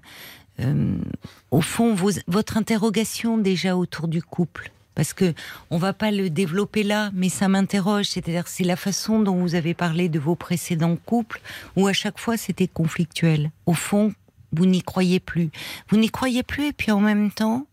au 1.50 1.62
fond, 1.62 1.96
votre 2.28 2.58
interrogation 2.58 3.38
déjà 3.40 3.76
autour 3.76 4.08
du 4.08 4.22
couple. 4.22 4.72
Parce 5.02 5.14
que 5.14 5.34
on 5.72 5.80
va 5.80 5.94
pas 5.94 6.12
le 6.12 6.30
développer 6.30 6.84
là, 6.84 7.10
mais 7.16 7.30
ça 7.30 7.48
m'interroge. 7.48 8.06
C'est-à-dire, 8.06 8.48
c'est 8.48 8.64
la 8.64 8.76
façon 8.76 9.20
dont 9.20 9.34
vous 9.34 9.56
avez 9.56 9.74
parlé 9.74 10.10
de 10.10 10.20
vos 10.20 10.36
précédents 10.36 10.96
couples, 10.96 11.42
où 11.76 11.88
à 11.88 11.94
chaque 11.94 12.20
fois 12.20 12.38
c'était 12.38 12.68
conflictuel. 12.68 13.50
Au 13.66 13.74
fond, 13.74 14.14
vous 14.52 14.68
n'y 14.68 14.84
croyez 14.84 15.20
plus. 15.20 15.50
Vous 15.90 15.98
n'y 15.98 16.12
croyez 16.12 16.44
plus, 16.44 16.68
et 16.68 16.72
puis 16.72 16.92
en 16.92 17.00
même 17.00 17.32
temps, 17.32 17.66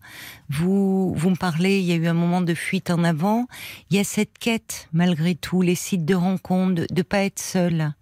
vous, 0.49 1.13
vous 1.15 1.29
me 1.29 1.37
parlez, 1.37 1.81
il 1.81 1.85
y 1.85 1.93
a 1.93 1.97
eu 1.97 2.07
un 2.07 2.15
moment 2.15 2.41
de 2.41 2.55
fuite 2.55 2.89
en 2.89 3.05
avant. 3.05 3.47
Il 3.91 3.99
y 3.99 4.01
a 4.01 4.05
cette 4.05 4.39
quête, 4.39 4.89
malgré 4.95 5.35
tout, 5.35 5.61
les 5.61 5.75
sites 5.75 6.07
de 6.07 6.15
rencontres, 6.15 6.77
de, 6.77 6.87
de 6.91 7.03
pas 7.03 7.25
être 7.25 7.41
seul, 7.41 7.93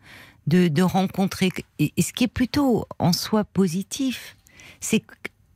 de, 0.47 0.69
de 0.69 0.83
rencontrer. 0.83 1.49
Et, 1.81 1.93
et 1.97 2.03
ce 2.03 2.13
qui 2.13 2.23
est 2.23 2.29
plutôt 2.29 2.87
en 3.01 3.13
soi 3.13 3.43
positif, 3.43 4.37
c'est 4.79 5.01
que 5.01 5.15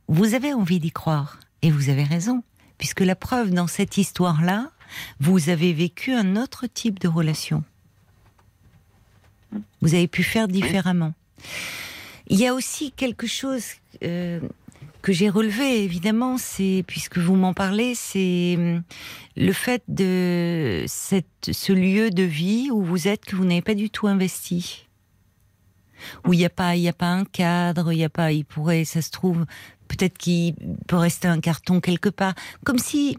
vous 0.09 0.33
avez 0.33 0.51
envie 0.51 0.81
d'y 0.81 0.91
croire. 0.91 1.39
Et 1.61 1.71
vous 1.71 1.89
avez 1.89 2.03
raison. 2.03 2.43
Puisque 2.81 3.01
la 3.01 3.15
preuve 3.15 3.51
dans 3.51 3.67
cette 3.67 3.97
histoire-là, 3.97 4.71
vous 5.19 5.49
avez 5.49 5.71
vécu 5.71 6.13
un 6.13 6.35
autre 6.35 6.65
type 6.65 6.97
de 6.97 7.07
relation. 7.07 7.63
Vous 9.81 9.93
avez 9.93 10.07
pu 10.07 10.23
faire 10.23 10.47
différemment. 10.47 11.13
Il 12.25 12.39
y 12.39 12.47
a 12.47 12.55
aussi 12.55 12.91
quelque 12.91 13.27
chose 13.27 13.65
euh, 14.01 14.39
que 15.03 15.13
j'ai 15.13 15.29
relevé, 15.29 15.83
évidemment, 15.83 16.39
c'est 16.39 16.83
puisque 16.87 17.19
vous 17.19 17.35
m'en 17.35 17.53
parlez, 17.53 17.93
c'est 17.93 18.55
hum, 18.57 18.81
le 19.37 19.53
fait 19.53 19.83
de 19.87 20.83
cette, 20.87 21.51
ce 21.51 21.73
lieu 21.73 22.09
de 22.09 22.23
vie 22.23 22.71
où 22.71 22.81
vous 22.81 23.07
êtes 23.07 23.25
que 23.25 23.35
vous 23.35 23.45
n'avez 23.45 23.61
pas 23.61 23.75
du 23.75 23.91
tout 23.91 24.07
investi, 24.07 24.87
où 26.25 26.33
il 26.33 26.39
n'y 26.39 26.45
a 26.45 26.49
pas, 26.49 26.75
il 26.75 26.81
y 26.81 26.89
a 26.89 26.93
pas 26.93 27.11
un 27.11 27.25
cadre, 27.25 27.93
il 27.93 27.99
y 27.99 28.03
a 28.03 28.09
pas, 28.09 28.31
il 28.31 28.43
pourrait, 28.43 28.85
ça 28.85 29.03
se 29.03 29.11
trouve, 29.11 29.45
peut-être 29.97 30.17
qu'il 30.17 30.55
peut 30.87 30.95
rester 30.97 31.27
un 31.27 31.39
carton 31.39 31.79
quelque 31.81 32.09
part, 32.09 32.33
comme 32.65 32.77
si 32.79 33.17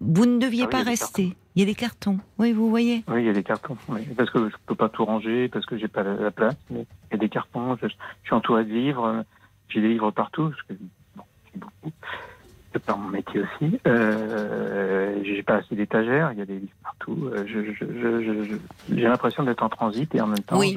vous 0.00 0.26
ne 0.26 0.38
deviez 0.38 0.62
Ah 0.64 0.66
oui, 0.66 0.70
pas 0.70 0.82
rester. 0.82 1.36
Il 1.56 1.60
y 1.60 1.62
a 1.62 1.66
des 1.66 1.74
cartons, 1.76 2.18
oui, 2.38 2.52
vous 2.52 2.68
voyez. 2.68 3.04
Oui, 3.08 3.22
il 3.22 3.26
y 3.26 3.28
a 3.28 3.32
des 3.32 3.44
cartons. 3.44 3.76
oui. 3.88 4.02
Parce 4.16 4.28
que 4.30 4.48
je 4.50 4.54
peux 4.66 4.74
pas 4.74 4.88
tout 4.88 5.04
ranger, 5.04 5.48
parce 5.48 5.64
que 5.66 5.78
j'ai 5.78 5.86
pas 5.88 6.02
la, 6.02 6.14
la 6.14 6.30
place. 6.32 6.56
Mais 6.70 6.84
il 7.10 7.12
y 7.12 7.14
a 7.14 7.18
des 7.18 7.28
cartons. 7.28 7.76
Je, 7.80 7.86
je 7.88 7.94
suis 8.24 8.34
entouré 8.34 8.64
de 8.64 8.72
livres. 8.72 9.24
J'ai 9.68 9.80
des 9.80 9.88
livres 9.88 10.10
partout. 10.10 10.50
Parce 10.50 10.62
que, 10.62 10.74
bon, 11.16 11.22
j'ai 11.52 11.60
beaucoup. 11.60 11.92
De 12.72 12.78
par 12.80 12.98
mon 12.98 13.08
métier 13.08 13.40
aussi. 13.40 13.78
Euh, 13.86 15.20
j'ai 15.22 15.44
pas 15.44 15.58
assez 15.58 15.76
d'étagères. 15.76 16.32
Il 16.32 16.38
y 16.40 16.42
a 16.42 16.44
des 16.44 16.58
livres 16.58 16.72
partout. 16.82 17.30
Euh, 17.32 17.44
je, 17.46 17.62
je, 17.72 17.72
je, 17.86 18.22
je- 18.24 18.44
je- 18.50 18.96
j'ai 18.96 19.02
l'impression 19.02 19.44
d'être 19.44 19.62
en 19.62 19.68
transit 19.68 20.12
et 20.12 20.20
en 20.20 20.26
même 20.26 20.42
temps, 20.42 20.58
Oui. 20.58 20.76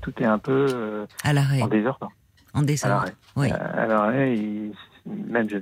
tout 0.00 0.12
est 0.20 0.24
un 0.26 0.38
peu 0.38 0.52
euh, 0.52 1.06
À 1.24 1.32
l'arrêt, 1.32 1.60
en 1.60 1.66
désordre. 1.66 2.08
En 2.54 2.62
désordre. 2.62 2.96
l'arrêt. 2.96 3.14
Oui. 3.36 3.48
Euh, 3.52 3.86
l'arrêt, 3.86 4.36
et 4.36 4.72
même 5.06 5.48
je, 5.48 5.56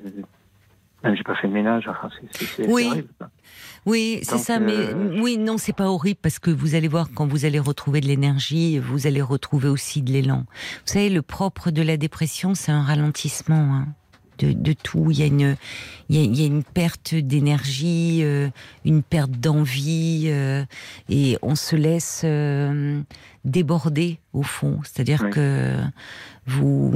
même 1.05 1.17
j'ai 1.17 1.23
pas 1.23 1.35
fait 1.37 1.47
le 1.47 1.53
ménage. 1.55 1.89
Enfin, 1.89 2.09
c'est, 2.33 2.67
Oui. 2.69 2.87
horrible. 2.89 3.09
Oui, 3.85 4.19
c'est 4.25 4.39
ça, 4.39 4.59
mais 4.59 4.73
euh, 4.77 5.21
oui, 5.23 5.39
non, 5.39 5.59
c'est 5.59 5.73
pas 5.73 5.89
horrible 5.89 6.19
parce 6.21 6.41
que 6.41 6.51
vous 6.51 6.75
allez 6.75 6.89
voir 6.89 7.09
quand 7.15 7.27
vous 7.27 7.45
allez 7.45 7.61
retrouver 7.61 8.01
de 8.01 8.07
l'énergie, 8.07 8.81
vous 8.81 9.07
allez 9.07 9.23
retrouver 9.23 9.69
aussi 9.69 10.03
de 10.03 10.11
l'élan. 10.11 10.39
Vous 10.85 10.93
savez, 10.93 11.09
le 11.09 11.23
propre 11.23 11.71
de 11.71 11.83
la 11.83 11.97
dépression, 11.97 12.55
c'est 12.57 12.73
un 12.73 12.83
ralentissement 12.83 13.55
hein, 13.75 13.87
de, 14.39 14.53
de 14.53 14.73
tout. 14.73 15.11
Il 15.11 15.19
y 15.19 15.23
a 15.23 15.27
une, 15.27 15.57
il 16.09 16.17
y 16.17 16.21
a, 16.21 16.23
il 16.25 16.41
y 16.41 16.43
a 16.43 16.47
une 16.47 16.63
perte 16.65 17.15
d'énergie, 17.15 18.21
euh, 18.23 18.49
une 18.85 19.03
perte 19.03 19.31
d'envie, 19.33 20.25
euh, 20.27 20.65
et 21.09 21.39
on 21.43 21.55
se 21.55 21.77
laisse 21.77 22.23
euh, 22.25 23.01
déborder 23.45 24.19
au 24.33 24.43
fond. 24.43 24.81
C'est-à-dire 24.85 25.23
Oui. 25.25 25.31
que 25.31 25.77
vous, 26.47 26.91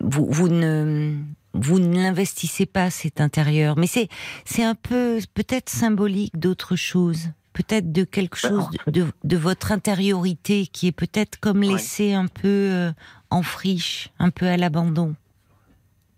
vous, 0.00 0.26
vous 0.30 0.48
ne 0.48 1.14
vous 1.54 1.78
ne 1.78 1.94
l'investissez 1.96 2.66
pas 2.66 2.90
cet 2.90 3.20
intérieur, 3.20 3.78
mais 3.78 3.86
c'est 3.86 4.08
c'est 4.44 4.62
un 4.64 4.74
peu 4.74 5.20
peut-être 5.32 5.70
symbolique 5.70 6.38
d'autre 6.38 6.76
chose, 6.76 7.30
peut-être 7.54 7.92
de 7.92 8.04
quelque 8.04 8.38
Ben, 8.42 8.48
chose 8.50 8.68
de, 8.86 8.90
de, 9.00 9.06
de 9.24 9.36
votre 9.38 9.72
intériorité 9.72 10.66
qui 10.66 10.86
est 10.88 10.92
peut-être 10.92 11.40
comme 11.40 11.62
laissée 11.62 12.12
un 12.12 12.26
peu 12.26 12.92
en 13.30 13.42
friche, 13.42 14.10
un 14.18 14.28
peu 14.30 14.46
à 14.46 14.56
l'abandon. 14.58 15.14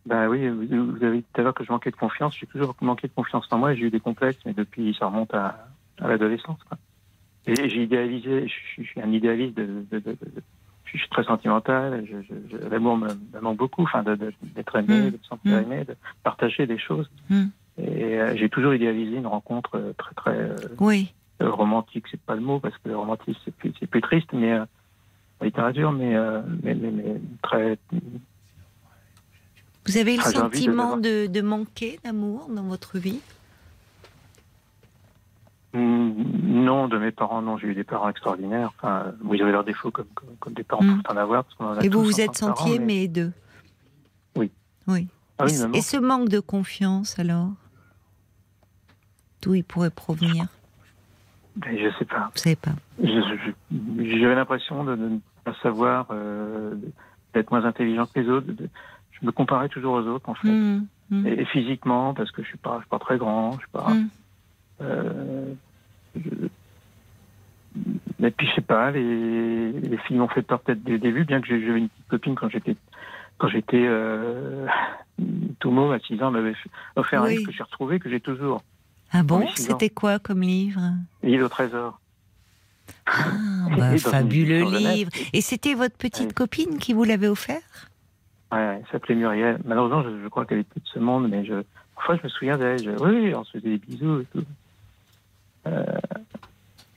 Ben 0.08 0.26
oui, 0.28 0.48
vous, 0.48 1.04
avez 1.04 1.18
dit 1.18 1.24
tout 1.34 1.40
à 1.40 1.44
l'heure 1.44 1.54
que 1.54 1.64
je 1.64 1.70
manquais 1.70 1.90
de 1.90 1.96
confiance. 1.96 2.34
J'ai 2.38 2.46
toujours 2.46 2.74
manqué 2.80 3.08
de 3.08 3.12
confiance 3.12 3.46
en 3.50 3.58
moi 3.58 3.72
et 3.72 3.76
j'ai 3.76 3.86
eu 3.86 3.90
des 3.90 4.00
complexes, 4.00 4.40
mais 4.46 4.54
depuis, 4.54 4.96
ça 4.98 5.06
remonte 5.06 5.34
à, 5.34 5.68
à 6.00 6.08
l'adolescence. 6.08 6.58
Et 7.46 7.68
j'ai 7.68 7.82
idéalisé, 7.82 8.48
je, 8.48 8.82
suis- 8.82 9.00
un 9.02 9.12
idéaliste, 9.12 9.54
de, 9.56 9.64
de- 9.90 9.98
de- 9.98 10.00
de- 10.00 10.10
de- 10.12 10.42
je 10.84 10.96
suis 10.98 11.08
très 11.10 11.24
sentimental, 11.24 12.04
l'amour 12.70 12.96
me, 12.96 13.08
me 13.34 13.40
manque 13.40 13.58
beaucoup, 13.58 13.82
enfin, 13.82 14.02
d'être 14.02 14.76
aimé, 14.76 15.08
Mm. 15.08 15.10
de 15.10 15.18
se 15.22 15.28
sentir 15.28 15.52
Mm. 15.56 15.62
aimé, 15.72 15.84
de 15.84 15.94
partager 16.22 16.66
des 16.66 16.78
choses. 16.78 17.10
Mm. 17.28 17.44
Et 17.78 18.18
euh, 18.20 18.34
j'ai 18.36 18.48
toujours 18.48 18.72
idéalisé 18.74 19.16
une 19.16 19.26
rencontre 19.26 19.76
euh, 19.76 19.92
très, 19.98 20.14
très 20.14 20.30
euh, 20.38 20.56
Oui, 20.80 21.12
euh, 21.42 21.50
romantique, 21.50 22.06
c'est 22.10 22.20
pas 22.20 22.34
le 22.34 22.40
mot, 22.40 22.58
parce 22.60 22.76
que 22.78 22.88
le 22.88 22.96
romantisme, 22.96 23.38
c'est 23.44 23.54
plus, 23.54 23.72
c'est 23.78 23.86
plus 23.86 24.00
triste, 24.00 24.32
mais 24.32 24.58
en 24.58 25.44
littérature, 25.44 25.92
mais, 25.92 26.16
mais, 26.62 26.74
mais, 26.74 26.90
mais 26.90 27.20
très, 27.42 27.78
vous 29.88 29.96
avez 29.96 30.16
le 30.16 30.22
Ah, 30.24 30.30
de 30.30 30.36
sentiment 30.36 30.96
de, 30.96 31.26
de 31.26 31.40
manquer 31.40 31.98
d'amour 32.04 32.48
dans 32.48 32.62
votre 32.64 32.98
vie? 32.98 33.20
Non, 35.74 36.88
de 36.88 36.98
mes 36.98 37.12
parents, 37.12 37.42
non. 37.42 37.58
J'ai 37.58 37.68
eu 37.68 37.74
des 37.74 37.84
parents 37.84 38.08
extraordinaires. 38.08 38.70
Enfin, 38.78 39.12
ils 39.32 39.42
avaient 39.42 39.52
leurs 39.52 39.64
défauts 39.64 39.90
comme, 39.90 40.06
comme, 40.14 40.36
comme 40.40 40.52
des 40.54 40.64
parents 40.64 40.82
Mm. 40.82 41.02
peuvent 41.02 41.16
en 41.16 41.20
avoir. 41.20 41.44
Parce 41.44 41.54
qu'on 41.56 41.66
en 41.66 41.76
a 41.78 41.84
Et 41.84 41.88
vous 41.88 42.02
vous 42.02 42.20
êtes 42.20 42.36
senti 42.36 42.78
mais- 42.80 43.06
d'eux 43.08 43.32
Oui. 44.36 44.50
Oui. 44.86 45.06
Ah 45.38 45.44
oui, 45.44 45.52
et, 45.74 45.82
ce 45.82 45.96
manque 45.96 46.28
de 46.28 46.40
confiance 46.40 47.18
alors? 47.18 47.50
D'où 49.42 49.54
il 49.54 49.62
pourrait 49.62 49.90
provenir? 49.90 50.46
Mais 51.64 51.78
je 51.78 51.96
sais 51.96 52.04
pas. 52.04 52.30
Vous 52.34 52.40
savez 52.40 52.56
pas. 52.56 52.72
J'avais 53.00 54.34
l'impression 54.34 54.82
de, 54.84 54.96
ne 54.96 55.18
pas 55.44 55.54
savoir, 55.62 56.06
euh, 56.10 56.74
d'être 57.34 57.50
moins 57.52 57.64
intelligent 57.64 58.06
que 58.06 58.18
les 58.18 58.28
autres. 58.28 58.46
de- 58.48 58.68
je 59.20 59.26
me 59.26 59.32
comparais 59.32 59.68
toujours 59.68 59.94
aux 59.94 60.06
autres, 60.06 60.28
en 60.28 60.34
fait. 60.34 60.48
Mmh, 60.48 60.86
mmh, 61.10 61.26
Et, 61.26 61.40
et 61.40 61.44
physiquement, 61.46 62.14
parce 62.14 62.30
que 62.30 62.42
je 62.42 62.48
suis 62.48 62.58
pas, 62.58 62.74
je 62.76 62.80
suis 62.82 62.88
pas 62.88 62.98
très 62.98 63.18
grand, 63.18 63.52
je 63.54 63.58
suis 63.58 63.68
pas. 63.72 63.90
mmh. 63.94 64.08
Euh, 64.82 65.54
je- 66.16 66.48
Et 68.20 68.30
puis 68.32 68.46
je 68.48 68.54
sais 68.54 68.60
pas, 68.60 68.90
les, 68.90 69.72
les 69.72 69.96
filles 69.98 70.16
m'ont 70.18 70.28
fait 70.28 70.42
peur 70.42 70.60
peut-être 70.60 70.82
dès 70.82 70.92
le 70.92 70.98
début, 70.98 71.24
bien 71.24 71.40
que 71.40 71.46
j'ai- 71.46 71.64
j'avais 71.64 71.78
une 71.78 71.88
petite 71.88 72.08
copine 72.08 72.34
quand 72.34 72.48
j'étais 72.48 72.76
quand 73.38 73.46
j'étais 73.48 73.84
euh, 73.86 74.66
tout 75.60 75.70
mot 75.70 75.92
à 75.92 76.00
6 76.00 76.20
ans, 76.24 76.32
m'avait 76.32 76.54
offert 76.96 77.22
un 77.22 77.28
livre 77.30 77.46
que 77.46 77.52
j'ai 77.52 77.62
retrouvé, 77.62 78.00
que 78.00 78.10
j'ai 78.10 78.18
toujours. 78.20 78.62
Ah 79.12 79.22
bon? 79.22 79.46
C'était 79.54 79.90
quoi 79.90 80.18
comme 80.18 80.40
livre? 80.42 80.80
L'île 81.22 81.44
au 81.44 81.48
trésor. 81.48 82.00
Ah, 83.06 83.12
bah, 83.78 83.96
fabuleux 83.98 84.62
livre. 84.94 85.10
Et 85.32 85.40
c'était 85.40 85.74
votre 85.74 85.96
petite 85.96 86.32
copine 86.34 86.78
qui 86.78 86.92
vous 86.94 87.04
l'avait 87.04 87.28
offert? 87.28 87.60
Ouais, 88.52 88.78
elle 88.80 88.84
s'appelait 88.90 89.14
Muriel. 89.14 89.58
Malheureusement, 89.64 90.02
je, 90.02 90.22
je 90.22 90.28
crois 90.28 90.46
qu'elle 90.46 90.58
est 90.60 90.68
plus 90.68 90.80
de 90.80 90.86
ce 90.88 90.98
monde, 90.98 91.28
mais 91.28 91.44
je, 91.44 91.62
parfois 91.94 92.16
je 92.16 92.22
me 92.24 92.28
souviens 92.28 92.56
d'elle. 92.56 92.82
Je- 92.82 92.90
Oui, 93.02 93.34
on 93.34 93.44
se 93.44 93.58
faisait 93.58 93.70
des 93.70 93.78
bisous 93.78 94.20
et 94.20 94.24
tout. 94.32 94.44
Euh, 95.66 95.84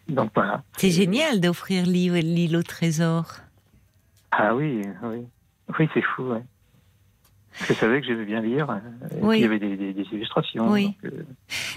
donc 0.07 0.31
voilà. 0.33 0.63
C'est 0.77 0.91
génial 0.91 1.41
d'offrir 1.41 1.85
l'île 1.85 2.55
au 2.55 2.63
trésor. 2.63 3.25
Ah 4.31 4.55
oui, 4.55 4.81
oui. 5.03 5.25
Oui, 5.77 5.89
c'est 5.93 6.01
fou, 6.01 6.23
ouais. 6.23 6.43
Je 7.67 7.73
savais 7.73 7.99
que 7.99 8.07
j'aimais 8.07 8.23
bien 8.23 8.39
lire. 8.41 8.79
Et 9.11 9.15
Oui. 9.21 9.39
il 9.39 9.41
y 9.41 9.45
avait 9.45 9.59
des, 9.59 9.75
des- 9.75 9.91
des 9.93 10.03
illustrations. 10.13 10.71
Oui. 10.71 10.95
donc, 11.03 11.11
euh, 11.13 11.25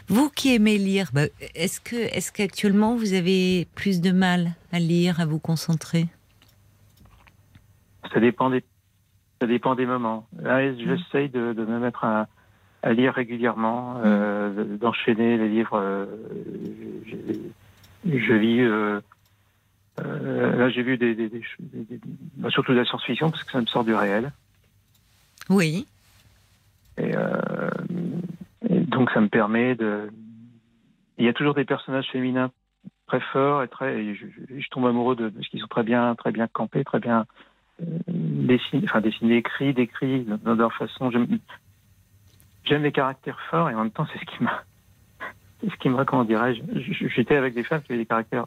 Vous 0.06 0.30
qui 0.30 0.54
aimez 0.54 0.78
lire, 0.78 1.10
bah, 1.12 1.24
est-ce 1.56 1.80
que 1.80 1.96
est-ce 1.96 2.30
qu'actuellement 2.30 2.94
vous 2.94 3.12
avez 3.12 3.66
plus 3.74 4.00
de 4.00 4.12
mal 4.12 4.52
à 4.70 4.78
lire, 4.78 5.18
à 5.20 5.26
vous 5.26 5.40
concentrer? 5.40 6.06
Ça 8.12 8.20
dépend 8.20 8.50
des, 8.50 8.62
ça 9.40 9.46
dépend 9.46 9.74
des 9.74 9.86
moments. 9.86 10.28
Là, 10.40 10.72
j'essaye 10.74 11.28
de, 11.28 11.52
de 11.52 11.64
me 11.64 11.78
mettre 11.78 12.04
à, 12.04 12.28
à 12.82 12.92
lire 12.92 13.12
régulièrement, 13.14 14.00
euh, 14.04 14.64
de- 14.64 14.76
d'enchaîner 14.76 15.36
les 15.36 15.48
livres. 15.48 15.78
euh, 15.78 16.06
je, 17.06 17.16
je 18.18 18.32
lis. 18.34 18.60
euh, 18.60 19.00
euh, 20.00 20.56
là, 20.56 20.68
j'ai 20.70 20.82
lu 20.82 20.98
des, 20.98 21.14
des- 21.14 21.28
des 21.28 21.38
ch- 21.40 21.56
des- 21.60 21.84
des- 21.84 22.00
bah, 22.36 22.50
surtout 22.50 22.72
de 22.72 22.78
la 22.78 22.84
science-fiction 22.84 23.30
parce 23.30 23.44
que 23.44 23.52
ça 23.52 23.60
me 23.60 23.66
sort 23.66 23.84
du 23.84 23.94
réel. 23.94 24.32
Oui. 25.50 25.88
Et, 26.96 27.14
euh, 27.14 27.70
et 28.68 28.80
donc, 28.80 29.10
ça 29.10 29.20
me 29.20 29.28
permet 29.28 29.74
de. 29.74 30.10
Il 31.18 31.24
y 31.24 31.28
a 31.28 31.32
toujours 31.32 31.54
des 31.54 31.64
personnages 31.64 32.08
féminins 32.10 32.50
très 33.06 33.20
forts 33.20 33.62
et 33.62 33.68
très. 33.68 33.98
et 34.02 34.14
je, 34.14 34.26
je- 34.26 34.58
je 34.60 34.68
tombe 34.70 34.86
amoureux 34.86 35.16
de 35.16 35.28
parce 35.28 35.46
qu'ils 35.48 35.60
sont 35.60 35.66
très 35.68 35.82
bien, 35.84 36.14
très 36.16 36.32
bien 36.32 36.48
campés, 36.48 36.82
très 36.84 36.98
bien 37.00 37.26
dessinés, 38.08 38.84
enfin 38.84 39.00
dessinés, 39.00 39.37
écrits, 39.38 39.74
décrits 39.74 40.24
dans 40.44 40.54
leur 40.54 40.72
façon. 40.74 41.10
J'aime, 41.10 42.82
les 42.82 42.92
caractères 42.92 43.38
forts 43.50 43.68
et 43.70 43.74
en 43.74 43.78
même 43.82 43.90
temps, 43.90 44.06
c'est 44.12 44.18
ce 44.18 44.24
qui 44.37 44.42
m'a, 44.44 44.62
ce 45.62 45.74
qui 45.80 45.88
me, 45.88 46.02
comment 46.04 46.24
dirais-je, 46.24 46.62
je- 46.80 47.08
j'étais 47.08 47.37
avec 47.37 47.54
des 47.54 47.64
femmes 47.64 47.82
qui 47.82 47.92
avaient 47.92 48.02
des 48.02 48.06
caractères. 48.06 48.46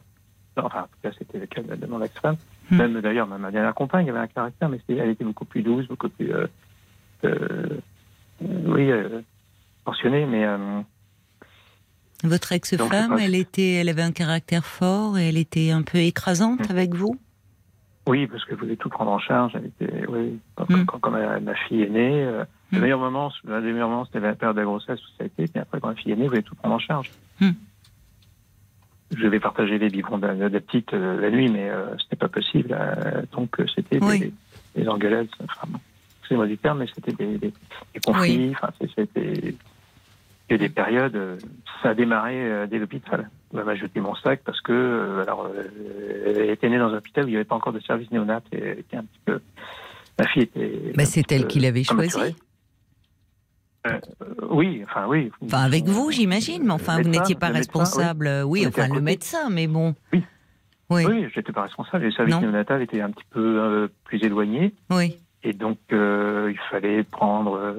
Enfin, 0.55 0.81
en 0.81 0.83
tout 0.83 0.97
cas, 1.03 1.11
c'était 1.19 1.37
le 1.39 1.45
cas 1.45 1.61
de, 1.61 1.85
mon 1.85 2.01
ex-femme. 2.01 2.37
Hmm. 2.71 2.77
Même 2.77 3.01
d'ailleurs, 3.01 3.27
ma, 3.27 3.37
ma 3.37 3.51
dernière 3.51 3.75
compagne 3.75 4.09
avait 4.09 4.17
un 4.19 4.27
caractère, 4.27 4.69
mais 4.69 4.79
elle 4.89 5.09
était 5.09 5.23
beaucoup 5.23 5.45
plus 5.45 5.61
douce, 5.61 5.87
beaucoup 5.87 6.09
plus. 6.09 6.31
euh, 6.33 6.47
euh, 7.25 7.79
oui, 8.41 8.89
euh, 8.91 9.21
pensionnée, 9.85 10.25
mais 10.25 10.45
euh, 10.45 10.81
Votre 12.23 12.51
ex-femme, 12.53 13.19
elle 13.19 13.35
était, 13.35 13.73
elle 13.73 13.89
avait 13.89 14.01
un 14.01 14.11
caractère 14.11 14.65
fort 14.65 15.17
et 15.19 15.29
elle 15.29 15.37
était 15.37 15.69
un 15.71 15.83
peu 15.83 15.99
écrasante 15.99 16.67
Mm. 16.67 16.71
avec 16.71 16.93
vous? 16.95 17.19
Oui, 18.07 18.25
parce 18.27 18.43
qu'elle 18.45 18.57
voulait 18.57 18.75
tout 18.77 18.89
prendre 18.89 19.11
en 19.11 19.19
charge. 19.19 19.53
Était, 19.55 20.05
oui, 20.07 20.39
quand, 20.55 20.69
Mm. 20.69 20.85
quand- 20.85 20.99
quand 20.99 21.11
ma, 21.11 21.39
ma 21.39 21.55
fille 21.55 21.83
est 21.83 21.89
née, 21.89 22.23
euh, 22.23 22.43
le 22.71 22.79
Mm. 22.79 22.81
meilleur 22.81 22.99
moment, 22.99 23.31
l'un 23.45 23.61
des 23.61 23.71
meilleurs 23.71 23.89
moments, 23.89 24.05
c'était 24.05 24.19
la 24.19 24.33
période 24.33 24.55
de 24.55 24.61
la 24.61 24.65
grossesse 24.65 24.99
où 24.99 25.07
ça 25.17 25.23
a 25.23 25.27
été. 25.27 25.47
Puis 25.47 25.59
après, 25.59 25.79
quand 25.79 25.89
ma 25.89 25.95
fille 25.95 26.11
est 26.11 26.15
née, 26.15 26.23
elle 26.23 26.29
voulait 26.29 26.41
tout 26.41 26.55
prendre 26.55 26.75
en 26.75 26.79
charge. 26.79 27.11
Mm. 27.39 27.51
Je 29.15 29.27
vais 29.27 29.39
partager 29.39 29.77
les 29.79 29.89
biberons 29.89 30.17
de, 30.17 30.27
la 30.27 30.49
petite 30.59 30.93
euh, 30.93 31.19
la 31.21 31.29
nuit, 31.31 31.49
mais 31.49 31.69
euh, 31.69 31.95
ce 31.97 32.03
n'est 32.11 32.17
pas 32.17 32.27
possible. 32.27 32.75
euh, 32.77 33.21
donc, 33.31 33.59
euh, 33.59 33.65
c'était 33.73 34.03
Oui. 34.03 34.19
des, 34.19 34.33
des 34.75 34.87
engueulades. 34.89 35.27
Enfin, 35.43 35.67
bon, 35.69 35.79
excusez-moi 36.19 36.47
du 36.47 36.57
terme, 36.57 36.79
mais 36.79 36.87
c'était 36.93 37.13
des, 37.13 37.37
des, 37.37 37.53
des 37.93 37.99
conflits. 38.03 38.51
Enfin, 38.51 38.69
c'est- 38.79 38.91
c'était 38.95 39.55
des 40.57 40.69
périodes, 40.69 41.15
euh, 41.15 41.37
ça 41.81 41.89
a 41.89 41.93
démarré 41.93 42.35
euh, 42.51 42.67
dès 42.67 42.79
l'hôpital. 42.79 43.29
Elle 43.53 43.63
m'a 43.63 43.75
jeté 43.75 43.99
mon 44.01 44.13
sac 44.15 44.41
parce 44.43 44.59
que, 44.61 44.71
euh, 44.73 45.21
alors, 45.23 45.45
euh, 45.45 46.33
elle 46.35 46.49
était 46.49 46.69
née 46.69 46.77
dans 46.79 46.89
un 46.93 46.97
hôpital 46.97 47.23
où 47.23 47.27
il 47.27 47.31
n'y 47.31 47.35
avait 47.37 47.45
pas 47.45 47.55
encore 47.55 47.73
de 47.73 47.79
service 47.79 48.11
néonat 48.11 48.41
et 48.51 48.57
elle 48.59 48.79
était 48.79 48.97
un 48.97 49.03
petit 49.03 49.19
peu. 49.25 49.39
Ma 50.19 50.27
fille 50.27 50.43
était. 50.43 50.91
Bah, 50.95 51.05
c'est 51.05 51.31
elle 51.31 51.47
qui 51.47 51.59
l'avait 51.59 51.83
choisi. 51.83 52.17
Euh, 53.87 53.99
oui, 54.49 54.81
enfin 54.83 55.05
oui. 55.07 55.31
Enfin, 55.45 55.59
avec 55.63 55.85
vous, 55.85 56.11
j'imagine, 56.11 56.63
mais 56.65 56.71
enfin, 56.73 57.01
vous 57.01 57.07
n'étiez 57.09 57.35
pas 57.35 57.47
médecin, 57.47 57.59
responsable. 57.59 58.29
Oui, 58.45 58.65
enfin, 58.67 58.87
le 58.93 58.99
médecin, 59.01 59.49
mais 59.49 59.67
bon. 59.67 59.95
Oui. 60.11 60.23
Oui, 60.89 61.05
Oui, 61.05 61.27
j'étais 61.35 61.51
pas 61.53 61.63
responsable. 61.63 62.05
Les 62.05 62.11
services 62.11 62.35
Non. 62.35 62.41
néonatals 62.41 62.81
étaient 62.81 63.01
un 63.01 63.11
petit 63.11 63.25
peu 63.29 63.59
euh, 63.61 63.87
plus 64.03 64.21
éloignés. 64.23 64.73
oui. 64.89 65.17
Et 65.43 65.53
donc, 65.53 65.77
euh, 65.93 66.51
il 66.51 66.59
fallait 66.71 67.03
prendre, 67.03 67.77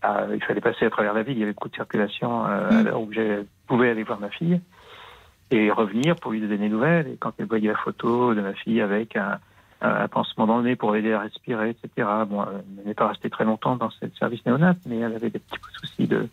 à- 0.00 0.26
il 0.32 0.42
fallait 0.42 0.60
passer 0.62 0.86
à 0.86 0.90
travers 0.90 1.12
la 1.12 1.24
ville. 1.24 1.36
Il 1.36 1.40
y 1.40 1.42
avait 1.42 1.52
beaucoup 1.52 1.68
de 1.68 1.74
circulation 1.74 2.46
euh, 2.46 2.70
Mm. 2.70 2.76
à 2.76 2.82
l'heure 2.84 3.00
où 3.02 3.12
je 3.12 3.42
pouvais 3.66 3.90
aller 3.90 4.04
voir 4.04 4.20
ma 4.20 4.30
fille 4.30 4.60
et 5.50 5.70
revenir 5.70 6.16
pour 6.16 6.32
lui 6.32 6.40
donner 6.40 6.58
des 6.58 6.68
nouvelles. 6.68 7.08
Et 7.08 7.16
quand 7.18 7.32
elle 7.38 7.46
voyait 7.46 7.68
la 7.68 7.76
photo 7.76 8.34
de 8.34 8.40
ma 8.40 8.52
fille 8.54 8.80
avec 8.80 9.16
un, 9.16 9.38
un 9.80 10.08
pansement 10.08 10.46
dans 10.46 10.58
le 10.58 10.64
nez 10.64 10.76
pour 10.76 10.92
l'aider 10.92 11.12
à 11.12 11.20
respirer, 11.20 11.70
etc. 11.70 12.08
Bon, 12.28 12.44
elle 12.78 12.86
n'est 12.86 12.94
pas 12.94 13.08
restée 13.08 13.30
très 13.30 13.44
longtemps 13.44 13.76
dans 13.76 13.90
ce 13.90 14.06
service 14.18 14.44
néonat, 14.46 14.74
mais 14.86 14.96
elle 14.98 15.14
avait 15.14 15.30
des 15.30 15.38
petits 15.38 15.60
soucis 15.80 16.06
de, 16.06 16.28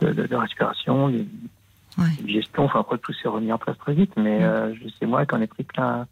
de, 0.00 0.12
de- 0.12 0.26
de 0.26 0.36
respiration, 0.36 1.12
Ouais. 1.98 2.04
digestion. 2.22 2.64
Enfin, 2.64 2.80
après, 2.80 2.96
tout 2.98 3.12
s'est 3.12 3.28
remis 3.28 3.52
en 3.52 3.58
place 3.58 3.76
très 3.78 3.92
vite. 3.92 4.12
Mais 4.16 4.42
euh, 4.42 4.74
je 4.74 4.88
sais 4.98 5.04
moi 5.06 5.26
qu'en 5.26 5.40
ai 5.42 5.46
pris 5.46 5.62
plein. 5.62 6.06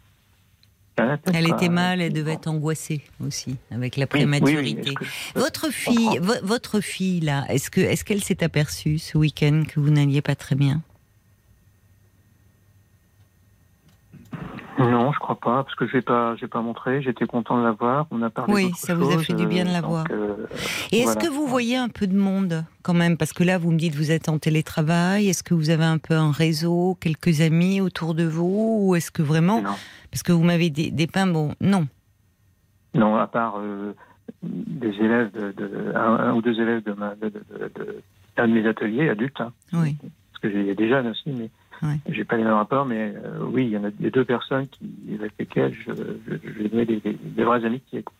plein 0.94 1.06
la 1.06 1.16
tête, 1.16 1.34
Elle 1.34 1.46
quoi. 1.46 1.56
était 1.56 1.70
mal, 1.70 2.02
elle 2.02 2.12
devait 2.12 2.34
être 2.34 2.48
angoissée 2.48 3.00
aussi, 3.24 3.56
avec 3.70 3.96
la 3.96 4.04
Oui, 4.04 4.20
oui, 4.22 4.26
oui, 4.26 4.38
prématurité. 4.40 4.94
je- 5.00 5.40
Votre 5.40 5.72
fille, 5.72 6.18
vo- 6.20 6.34
votre 6.42 6.80
fille 6.80 7.20
là, 7.20 7.46
est-ce 7.48 7.70
que, 7.70 7.80
est-ce 7.80 8.04
qu'elle 8.04 8.22
s'est 8.22 8.44
aperçue 8.44 8.98
ce 8.98 9.16
week-end 9.16 9.62
que 9.66 9.80
vous 9.80 9.88
n'alliez 9.90 10.20
pas 10.20 10.34
très 10.34 10.54
bien? 10.54 10.82
Non, 14.80 15.12
je 15.12 15.18
crois 15.18 15.38
pas, 15.38 15.62
parce 15.64 15.74
que 15.74 15.86
je 15.86 15.96
n'ai 15.96 16.02
pas, 16.02 16.34
j'ai 16.36 16.46
pas 16.46 16.60
montré. 16.62 17.02
J'étais 17.02 17.26
content 17.26 17.58
de 17.58 17.64
la 17.64 17.72
voir. 17.72 18.06
On 18.10 18.22
a 18.22 18.30
parlé. 18.30 18.52
Oui, 18.52 18.70
ça 18.74 18.94
vous 18.94 19.10
a 19.10 19.18
fait 19.18 19.34
du 19.34 19.46
bien 19.46 19.64
de 19.64 19.70
la 19.70 19.80
donc, 19.82 19.90
voir. 19.90 20.04
euh, 20.10 20.46
Et 20.92 21.00
est-ce 21.00 21.16
que 21.16 21.28
vous 21.28 21.46
voyez 21.46 21.76
un 21.76 21.88
peu 21.88 22.06
de 22.06 22.16
monde 22.16 22.64
quand 22.82 22.94
même? 22.94 23.16
Parce 23.16 23.32
que 23.32 23.44
là, 23.44 23.58
vous 23.58 23.70
me 23.72 23.78
dites 23.78 23.94
vous 23.94 24.10
êtes 24.10 24.28
en 24.28 24.38
télétravail. 24.38 25.28
Est-ce 25.28 25.42
que 25.42 25.54
vous 25.54 25.70
avez 25.70 25.84
un 25.84 25.98
peu 25.98 26.14
un 26.14 26.30
réseau, 26.32 26.96
quelques 27.00 27.40
amis 27.42 27.80
autour 27.80 28.14
de 28.14 28.24
vous, 28.24 28.78
ou 28.82 28.94
est-ce 28.96 29.10
que 29.10 29.22
vraiment 29.22 29.60
non, 29.62 29.70
Parce 30.10 30.22
que 30.22 30.32
vous 30.32 30.42
m'avez 30.44 30.70
dé- 30.70 30.90
dépeint, 30.90 31.26
bon, 31.26 31.54
non. 31.60 31.86
non, 32.94 33.16
à 33.16 33.26
part 33.26 33.56
euh, 33.58 33.92
des 34.42 34.88
élèves, 34.94 35.30
de, 35.32 35.52
de- 35.52 35.92
un, 35.94 36.00
un 36.30 36.34
ou 36.34 36.42
deux 36.42 36.58
élèves 36.60 36.82
de, 36.84 36.92
ma, 36.92 37.14
de, 37.16 37.28
de, 37.28 37.42
de- 37.50 37.72
de- 37.84 38.02
d'un 38.36 38.48
de 38.48 38.52
mes 38.54 38.66
ateliers 38.66 39.10
adultes, 39.10 39.40
hein, 39.40 39.52
Oui. 39.74 39.96
parce 40.32 40.42
que 40.42 40.50
j'ai 40.50 40.74
des 40.74 40.88
jeunes 40.88 41.08
aussi, 41.08 41.30
mais 41.30 41.50
Ouais. 41.82 41.96
j'ai 42.10 42.24
pas 42.24 42.36
les 42.36 42.44
mêmes 42.44 42.52
rapports. 42.54 42.84
Mais 42.86 43.14
euh, 43.16 43.38
oui, 43.42 43.64
il 43.66 43.70
y 43.70 43.76
en 43.78 43.84
a 43.84 43.90
deux 43.90 44.24
personnes 44.24 44.68
qui, 44.68 45.14
avec 45.18 45.32
lesquelles 45.38 45.74
je, 45.74 45.92
je, 45.92 46.34
je 46.42 46.62
vais 46.62 46.68
donner 46.68 46.84
des, 46.86 47.00
des, 47.00 47.12
des 47.14 47.44
vraies 47.44 47.64
amitiés. 47.64 48.02
quoi. 48.02 48.14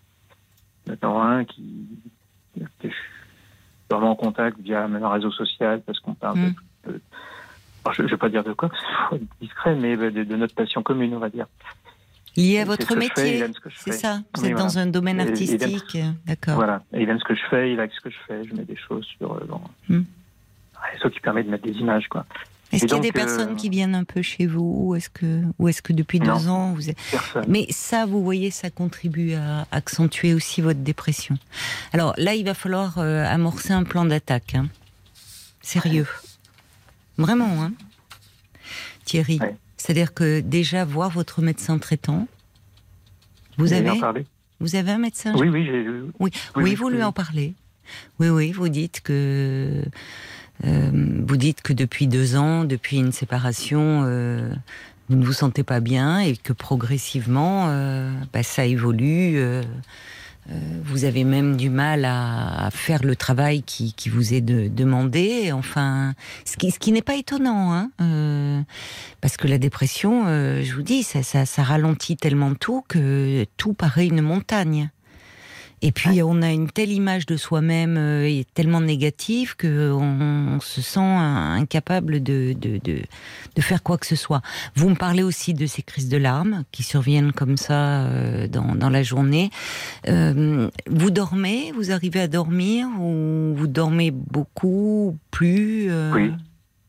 Notamment 0.86 1.22
un 1.22 1.44
qui, 1.44 1.62
que 2.56 2.64
je 2.84 2.88
suis 2.88 2.94
vraiment 3.90 4.12
en 4.12 4.16
contact 4.16 4.58
via 4.60 4.86
même 4.88 5.02
un 5.04 5.10
réseau 5.10 5.30
social 5.30 5.82
parce 5.84 5.98
qu'on 6.00 6.14
parle 6.14 6.38
Mm. 6.38 6.54
de, 6.86 6.92
de- 6.92 7.00
alors, 7.84 7.94
je 7.94 8.02
ne 8.02 8.08
vais 8.08 8.16
pas 8.18 8.28
dire 8.28 8.44
de 8.44 8.52
quoi, 8.52 8.68
parce 8.68 8.80
qu'il 8.82 8.94
faut 9.08 9.16
être 9.16 9.40
discret, 9.40 9.74
mais 9.74 9.96
de, 9.96 10.10
de 10.24 10.36
notre 10.36 10.54
passion 10.54 10.82
commune, 10.82 11.14
on 11.14 11.18
va 11.18 11.30
dire. 11.30 11.46
Lié 12.36 12.58
à 12.60 12.64
votre 12.66 12.94
métier, 12.94 13.38
aime 13.38 13.52
c'est 13.74 13.92
ça 13.92 14.20
Vous 14.34 14.42
Oui, 14.42 14.48
êtes 14.48 14.52
voilà. 14.52 14.66
dans 14.68 14.78
un 14.78 14.86
domaine 14.86 15.18
aime- 15.18 15.28
artistique, 15.28 15.98
d'accord. 16.26 16.56
Voilà. 16.56 16.82
Et 16.92 17.02
il 17.02 17.08
aime 17.08 17.18
ce 17.18 17.24
que 17.24 17.34
je 17.34 17.40
fais, 17.48 17.72
il 17.72 17.76
like 17.76 17.90
ce 17.92 18.00
que 18.02 18.10
je 18.10 18.18
fais. 18.26 18.44
Je 18.44 18.54
mets 18.54 18.64
des 18.64 18.76
choses 18.76 19.04
sur 19.18 19.32
euh, 19.32 19.44
bon, 19.48 19.60
un 19.90 20.02
réseau 20.92 21.08
qui 21.10 21.20
permet 21.20 21.42
de 21.42 21.50
mettre 21.50 21.64
des 21.64 21.72
images, 21.78 22.06
quoi. 22.08 22.26
Est-ce 22.72 22.84
qu'il 22.86 22.94
y 22.94 22.98
a 22.98 23.00
des 23.00 23.08
euh, 23.08 23.12
personnes 23.12 23.56
qui 23.56 23.68
viennent 23.68 23.94
un 23.96 24.04
peu 24.04 24.22
chez 24.22 24.46
vous 24.46 24.74
ou 24.78 24.94
est-ce 24.94 25.10
que, 25.10 25.42
ou 25.58 25.68
est-ce 25.68 25.82
que 25.82 25.92
depuis 25.92 26.20
Non. 26.20 26.36
deux 26.38 26.48
ans 26.48 26.72
vous 26.72 26.88
êtes... 26.88 26.96
Mais 27.48 27.66
ça, 27.70 28.06
vous 28.06 28.22
voyez, 28.22 28.50
ça 28.52 28.70
contribue 28.70 29.34
à 29.34 29.66
accentuer 29.72 30.34
aussi 30.34 30.60
votre 30.60 30.80
dépression. 30.80 31.36
Alors 31.92 32.14
là, 32.16 32.34
il 32.34 32.44
va 32.44 32.54
falloir 32.54 32.98
euh, 32.98 33.24
amorcer 33.26 33.72
un 33.72 33.82
plan 33.82 34.04
d'attaque. 34.04 34.54
hein. 34.54 34.68
Sérieux. 35.62 36.06
Vraiment, 37.18 37.62
hein 37.62 37.72
Thierry. 39.04 39.38
Ouais. 39.40 39.56
C'est-à-dire 39.76 40.14
que 40.14 40.40
déjà 40.40 40.84
voir 40.84 41.10
votre 41.10 41.42
médecin 41.42 41.78
traitant. 41.78 42.28
Vous 43.58 43.72
avez, 43.72 44.00
vous 44.60 44.76
avez 44.76 44.92
un 44.92 44.98
médecin 44.98 45.34
Oui, 45.36 45.48
oui, 45.48 45.68
oui, 45.70 45.86
Oui, 45.88 46.30
oui, 46.56 46.62
oui, 46.62 46.74
vous 46.74 46.88
lui 46.88 47.02
en 47.02 47.12
parlez. 47.12 47.54
Oui, 48.20 48.28
oui, 48.28 48.52
vous 48.52 48.68
dites 48.68 49.00
que 49.00 49.82
vous 50.62 51.36
dites 51.36 51.62
que 51.62 51.72
depuis 51.72 52.06
deux 52.06 52.36
ans, 52.36 52.64
depuis 52.64 52.98
une 52.98 53.12
séparation, 53.12 54.02
euh, 54.04 54.52
vous 55.08 55.16
ne 55.16 55.24
vous 55.24 55.32
sentez 55.32 55.62
pas 55.64 55.80
bien 55.80 56.20
et 56.20 56.36
que 56.36 56.52
progressivement, 56.52 57.66
euh, 57.68 58.12
bah, 58.32 58.42
ça 58.42 58.64
évolue. 58.64 59.36
euh, 59.38 59.62
euh, 60.50 60.54
vous 60.84 61.04
avez 61.04 61.24
même 61.24 61.56
du 61.56 61.68
mal 61.68 62.04
à, 62.04 62.66
à 62.66 62.70
faire 62.70 63.04
le 63.04 63.14
travail 63.14 63.62
qui, 63.62 63.92
qui 63.92 64.08
vous 64.08 64.32
est 64.34 64.40
de- 64.40 64.68
demandé. 64.68 65.52
Enfin, 65.52 66.14
ce 66.44 66.56
qui, 66.56 66.70
ce 66.70 66.78
qui 66.78 66.92
n'est 66.92 67.02
pas 67.02 67.16
étonnant, 67.16 67.72
hein, 67.74 67.90
euh, 68.00 68.60
parce 69.20 69.36
que 69.36 69.46
la 69.46 69.58
dépression, 69.58 70.24
euh, 70.26 70.62
je 70.64 70.74
vous 70.74 70.82
dis, 70.82 71.02
ça, 71.02 71.22
ça, 71.22 71.44
ça 71.44 71.62
ralentit 71.62 72.16
tellement 72.16 72.54
tout 72.54 72.82
que 72.88 73.44
tout 73.58 73.74
paraît 73.74 74.06
une 74.06 74.22
montagne. 74.22 74.90
Et 75.82 75.92
puis 75.92 76.22
on 76.22 76.42
a 76.42 76.52
une 76.52 76.70
telle 76.70 76.92
image 76.92 77.24
de 77.26 77.36
soi-même 77.36 77.96
euh, 77.96 78.26
et 78.26 78.44
tellement 78.54 78.80
négative 78.80 79.56
que 79.56 79.90
on, 79.92 80.56
on 80.56 80.60
se 80.60 80.82
sent 80.82 81.00
incapable 81.00 82.22
de, 82.22 82.52
de, 82.52 82.78
de, 82.84 82.98
de 83.56 83.60
faire 83.62 83.82
quoi 83.82 83.96
que 83.96 84.06
ce 84.06 84.16
soit. 84.16 84.42
Vous 84.74 84.90
me 84.90 84.94
parlez 84.94 85.22
aussi 85.22 85.54
de 85.54 85.66
ces 85.66 85.82
crises 85.82 86.08
de 86.08 86.18
larmes 86.18 86.64
qui 86.70 86.82
surviennent 86.82 87.32
comme 87.32 87.56
ça 87.56 88.02
euh, 88.02 88.46
dans, 88.46 88.74
dans 88.74 88.90
la 88.90 89.02
journée. 89.02 89.50
Euh, 90.08 90.68
vous 90.86 91.10
dormez? 91.10 91.72
Vous 91.74 91.92
arrivez 91.92 92.20
à 92.20 92.28
dormir? 92.28 92.86
Ou 92.98 93.54
vous 93.54 93.66
dormez 93.66 94.10
beaucoup 94.10 95.16
plus 95.30 95.90
euh, 95.90 96.12
Oui. 96.14 96.32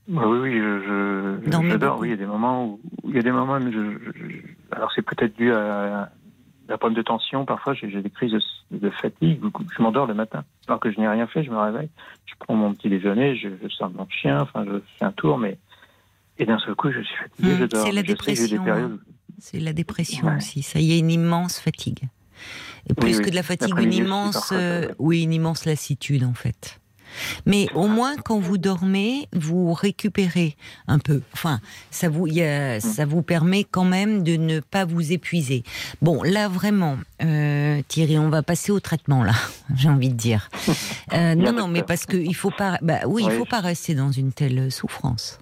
Oui, 0.10 0.24
oui, 0.26 0.40
oui, 0.40 0.54
je, 0.58 0.82
je, 0.82 1.46
je 1.46 1.78
dors. 1.78 2.00
Oui, 2.00 2.10
il 2.10 2.12
y 2.12 2.14
a 2.14 2.18
des 2.18 2.26
moments 2.26 2.66
où, 2.66 2.80
il 3.08 3.16
y 3.16 3.20
a 3.20 3.22
des 3.22 3.32
moments 3.32 3.54
où 3.54 3.72
je, 3.72 3.98
alors 4.72 4.92
c'est 4.94 5.04
peut-être 5.04 5.38
dû 5.38 5.54
à 5.54 6.10
un 6.74 6.78
problème 6.78 6.98
de 6.98 7.02
tension. 7.02 7.46
Parfois, 7.46 7.74
j'ai 7.74 7.88
des 8.02 8.10
crises 8.10 8.32
de, 8.32 8.78
de 8.78 8.90
fatigue. 8.90 9.42
Je 9.78 9.82
m'endors 9.82 10.08
le 10.08 10.14
matin. 10.14 10.44
Alors 10.68 10.80
que 10.80 10.92
je 10.92 11.00
n'ai 11.00 11.08
rien 11.08 11.28
fait, 11.28 11.44
je 11.44 11.52
me 11.52 11.58
réveille. 11.58 11.90
Je 12.26 12.34
prends 12.40 12.56
mon 12.56 12.74
petit 12.74 12.90
déjeuner, 12.90 13.36
je, 13.36 13.50
je 13.62 13.68
sors 13.70 13.90
mon 13.92 14.08
chien, 14.10 14.42
enfin, 14.42 14.66
je 14.66 14.80
fais 14.98 15.06
un 15.06 15.12
tour, 15.12 15.38
mais. 15.38 15.58
Et 16.38 16.46
d'un 16.46 16.58
seul 16.60 16.74
coup, 16.76 16.92
je 16.92 17.02
suis 17.02 17.16
fatigué, 17.16 17.56
je 17.60 17.66
dors. 17.66 17.86
c'est 17.86 17.92
la 17.92 18.04
dépression, 18.04 18.64
périodes- 18.64 19.00
C'est 19.38 19.60
la 19.60 19.74
dépression 19.74 20.28
Ouais. 20.28 20.38
aussi. 20.38 20.64
Ça 20.64 20.80
y 20.80 20.94
est, 20.94 21.00
une 21.00 21.12
immense 21.12 21.60
fatigue. 21.60 22.04
Et 22.90 22.96
plus 22.96 23.18
oui. 23.20 23.24
que 23.26 23.30
de 23.30 23.36
la 23.36 23.44
fatigue, 23.44 23.78
une 23.78 23.94
immense, 23.94 24.52
euh, 24.52 24.88
oui, 24.98 25.22
une 25.24 25.34
immense 25.34 25.66
lassitude 25.66 26.24
en 26.24 26.34
fait. 26.34 26.81
Mais 27.46 27.68
au 27.76 27.88
moins, 27.88 28.16
quand 28.18 28.40
vous 28.40 28.58
dormez, 28.58 29.28
vous 29.34 29.74
récupérez 29.74 30.56
un 30.88 31.00
peu. 31.00 31.22
Enfin, 31.34 31.60
ça 31.90 32.10
vous, 32.10 32.28
il 32.28 32.34
y 32.36 32.44
a- 32.44 32.80
ça 32.80 33.06
vous 33.06 33.22
permet 33.22 33.64
quand 33.64 33.84
même 33.86 34.24
de 34.24 34.36
ne 34.38 34.60
pas 34.60 34.86
vous 34.86 35.12
épuiser. 35.12 35.64
Bon, 36.02 36.24
là 36.24 36.48
vraiment, 36.48 36.98
euh, 37.24 37.82
Thierry, 37.88 38.18
on 38.18 38.30
va 38.30 38.44
passer 38.44 38.72
au 38.72 38.80
traitement 38.80 39.24
là. 39.24 39.34
J'ai 39.76 39.90
envie 39.90 40.10
de 40.10 40.16
dire. 40.16 40.50
Euh, 41.14 41.36
non, 41.36 41.54
non, 41.54 41.68
mais 41.68 41.84
parce 41.84 42.06
qu'il 42.06 42.36
faut 42.36 42.52
pas. 42.52 42.78
Bah 42.82 43.00
oui, 43.08 43.24
il 43.26 43.32
faut 43.32 43.46
pas 43.46 43.60
rester 43.62 43.96
dans 43.96 44.12
une 44.12 44.32
telle 44.32 44.72
souffrance. 44.72 45.40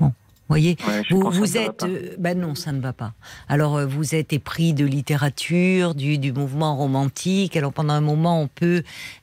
Bon, 0.00 0.12
voyez, 0.48 0.76
Ouais, 0.86 1.02
vous, 1.10 1.30
vous 1.30 1.56
êtes, 1.56 1.82
euh, 1.82 2.14
bah 2.18 2.34
non, 2.34 2.54
ça 2.54 2.72
ne 2.72 2.80
va 2.80 2.92
pas. 2.92 3.14
Alors 3.48 3.76
euh, 3.76 3.86
vous 3.86 4.14
êtes 4.14 4.32
épris 4.32 4.74
de 4.74 4.84
littérature, 4.84 5.94
du, 5.94 6.18
du 6.18 6.32
mouvement 6.32 6.76
romantique. 6.76 7.56
Alors 7.56 7.72
pendant 7.72 7.94
un 7.94 8.00
moment, 8.00 8.40
on 8.42 8.48
peut 8.48 8.82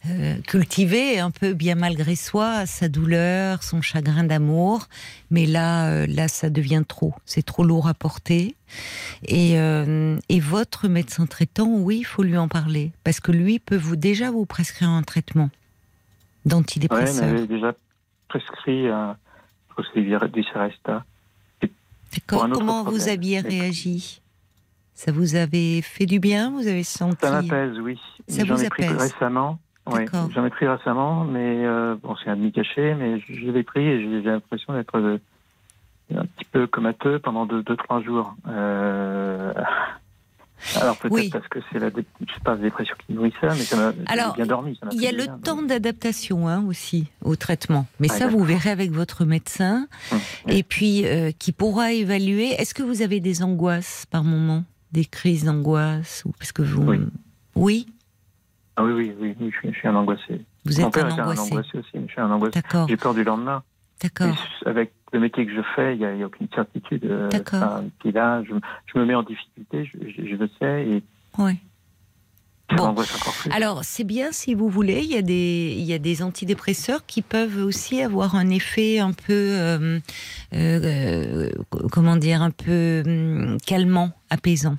euh, 0.10 0.36
cultiver 0.42 1.20
un 1.20 1.32
peu, 1.32 1.54
bien 1.54 1.76
malgré 1.76 2.16
soi, 2.16 2.66
sa 2.66 2.90
douleur, 2.90 3.64
son 3.64 3.82
chagrin 3.82 4.24
d'amour. 4.24 4.88
Mais 5.32 5.46
là, 5.46 6.06
là, 6.08 6.28
ça 6.28 6.50
devient 6.50 6.84
trop. 6.88 7.14
C'est 7.26 7.44
trop 7.46 7.64
lourd 7.64 7.88
à 7.88 7.94
porter. 7.94 8.56
Et, 9.28 9.54
et 9.54 10.40
votre 10.40 10.88
médecin 10.88 11.26
traitant, 11.26 11.68
oui, 11.70 12.00
il 12.00 12.04
faut 12.04 12.24
lui 12.24 12.38
en 12.38 12.48
parler 12.48 12.92
parce 13.04 13.20
que 13.20 13.32
lui 13.32 13.60
peut 13.60 13.78
vous 13.78 13.96
déjà 13.96 14.30
vous 14.32 14.46
prescrire 14.46 14.90
un 14.90 15.04
traitement 15.04 15.50
il 16.46 16.50
d'antidépresseur. 16.50 17.28
m'avait 17.28 17.48
déjà 17.48 17.74
prescrit 18.28 18.88
un 18.88 19.18
prescrit 19.70 20.04
du 20.04 20.44
Seresta. 20.44 21.04
D'accord. 21.62 21.64
pour 21.64 21.64
un 21.64 21.70
autre 21.70 22.03
Comment 22.28 22.84
vous 22.84 23.10
aviez 23.10 23.40
réagi 23.40 24.22
Ça 24.94 25.12
vous 25.12 25.36
avait 25.36 25.82
fait 25.82 26.06
du 26.06 26.20
bien 26.20 26.52
Vous 26.52 26.68
avez 26.68 26.84
senti 26.84 27.18
Ça 27.22 27.42
m'apaise, 27.42 27.80
oui. 27.80 28.00
Ça 28.28 28.46
J'en 28.46 28.56
vous 28.56 28.64
ai 28.64 28.70
pris 28.70 28.88
récemment. 28.88 29.60
Oui, 29.86 30.06
j'en 30.34 30.46
ai 30.46 30.50
pris 30.50 30.66
récemment, 30.66 31.26
mais 31.26 31.66
euh, 31.66 31.96
bon, 32.02 32.16
c'est 32.24 32.30
un 32.30 32.38
demi-caché, 32.38 32.96
mais 32.96 33.20
je, 33.20 33.52
l'ai 33.52 33.64
pris 33.64 33.86
et 33.86 34.02
j'ai 34.02 34.22
l'impression 34.22 34.74
d'être 34.74 34.98
euh, 34.98 35.18
un 36.16 36.26
petit 36.26 36.46
peu 36.46 36.68
comateux 36.68 37.20
pendant 37.20 37.46
deux, 37.46 37.64
deux 37.64 37.76
trois 37.76 38.02
jours. 38.02 38.34
Euh, 38.48 39.54
alors 40.80 40.98
peut-être 40.98 41.14
Oui. 41.14 41.30
parce 41.30 41.48
que 41.48 41.60
c'est 41.72 41.80
la, 41.80 41.90
dé- 41.90 42.06
pas, 42.44 42.52
la 42.56 42.62
dépression 42.62 42.96
qui 43.06 43.14
nourrit 43.14 43.34
ça, 43.42 43.48
mais 43.50 43.56
ça 43.64 43.76
m'a 43.78 43.92
bien 43.92 44.46
dormi. 44.46 44.80
Il 44.92 45.02
y 45.02 45.08
a 45.08 45.12
le 45.12 45.24
bien. 45.26 45.38
temps 45.40 45.62
d'adaptation 45.62 46.48
hein, 46.48 46.64
aussi 46.68 47.08
au 47.22 47.36
traitement. 47.36 47.86
Mais 48.00 48.08
Ah, 48.12 48.14
ça, 48.16 48.28
vous 48.28 48.44
verrez 48.44 48.70
avec 48.72 48.92
votre 48.92 49.26
médecin. 49.26 49.88
Hum, 50.12 50.20
Et 50.48 50.64
puis, 50.64 51.06
euh, 51.06 51.32
qui 51.38 51.52
pourra 51.52 51.92
évaluer. 51.92 52.50
Est-ce 52.52 52.74
que 52.74 52.84
vous 52.84 53.02
avez 53.02 53.20
des 53.20 53.44
angoisses 53.44 54.06
par 54.10 54.24
moment? 54.24 54.64
Des 54.92 55.06
crises 55.06 55.44
d'angoisse 55.46 56.24
ou 56.26 56.32
Parce 56.38 56.52
que 56.52 56.62
vous. 56.62 56.84
Oui. 56.84 57.00
Oui? 57.56 57.88
Ah 58.76 58.84
oui, 58.84 58.92
oui, 58.94 59.14
oui, 59.20 59.36
oui, 59.40 59.52
je, 59.54 59.58
suis, 59.60 59.74
je 59.74 59.78
suis 59.80 59.88
un 59.88 59.96
angoissé. 59.96 60.42
Vous 60.66 60.80
Mon 60.80 60.88
êtes 60.88 60.94
père 60.94 61.06
un 61.06 61.10
était 61.10 61.20
un 61.20 61.24
angoissé. 61.26 61.42
angoissé 61.52 61.78
aussi, 61.78 61.90
mais 61.96 62.06
je 62.08 62.12
suis 62.14 62.22
un 62.22 62.32
angoissé. 62.32 62.54
D'accord, 62.62 62.88
J'ai 62.88 62.98
peur 62.98 63.14
du 63.14 63.24
lendemain. 63.24 63.64
D'accord. 64.04 64.36
Avec 64.66 64.92
le 65.14 65.20
métier 65.20 65.46
que 65.46 65.54
je 65.54 65.62
fais, 65.76 65.96
il 65.96 66.00
n'y 66.00 66.24
a, 66.24 66.26
aucune 66.26 66.48
certitude. 66.54 67.06
euh, 67.06 67.30
D'accord. 67.30 67.64
enfin, 67.64 67.86
Puis 68.00 68.12
là, 68.12 68.44
je, 68.44 68.54
je 68.86 69.00
me 69.00 69.06
mets 69.06 69.16
en 69.16 69.24
difficulté, 69.24 69.86
je, 69.86 69.98
je, 70.10 70.28
je 70.28 70.36
le 70.36 70.50
sais, 70.60 70.88
et 70.88 71.04
ça 71.38 71.44
Bon. 72.76 72.96
Alors, 73.52 73.84
c'est 73.84 74.04
bien 74.04 74.32
si 74.32 74.56
vous 74.56 74.70
voulez. 74.70 75.02
Il 75.04 75.12
y 75.12 75.18
a 75.18 75.22
des, 75.22 75.76
il 75.78 75.84
y 75.84 75.94
a 75.94 76.00
des 76.00 76.24
antidépresseurs 76.24 77.06
qui 77.06 77.22
peuvent 77.22 77.58
aussi 77.64 78.02
avoir 78.02 78.36
un 78.36 78.50
effet 78.50 79.00
un 79.00 79.12
peu, 79.12 79.34
euh, 79.34 80.00
euh, 80.54 81.52
comment 81.92 82.16
dire, 82.16 82.42
un 82.42 82.50
peu 82.50 83.04
hum, 83.06 83.58
calmant, 83.66 84.12
apaisant. 84.30 84.78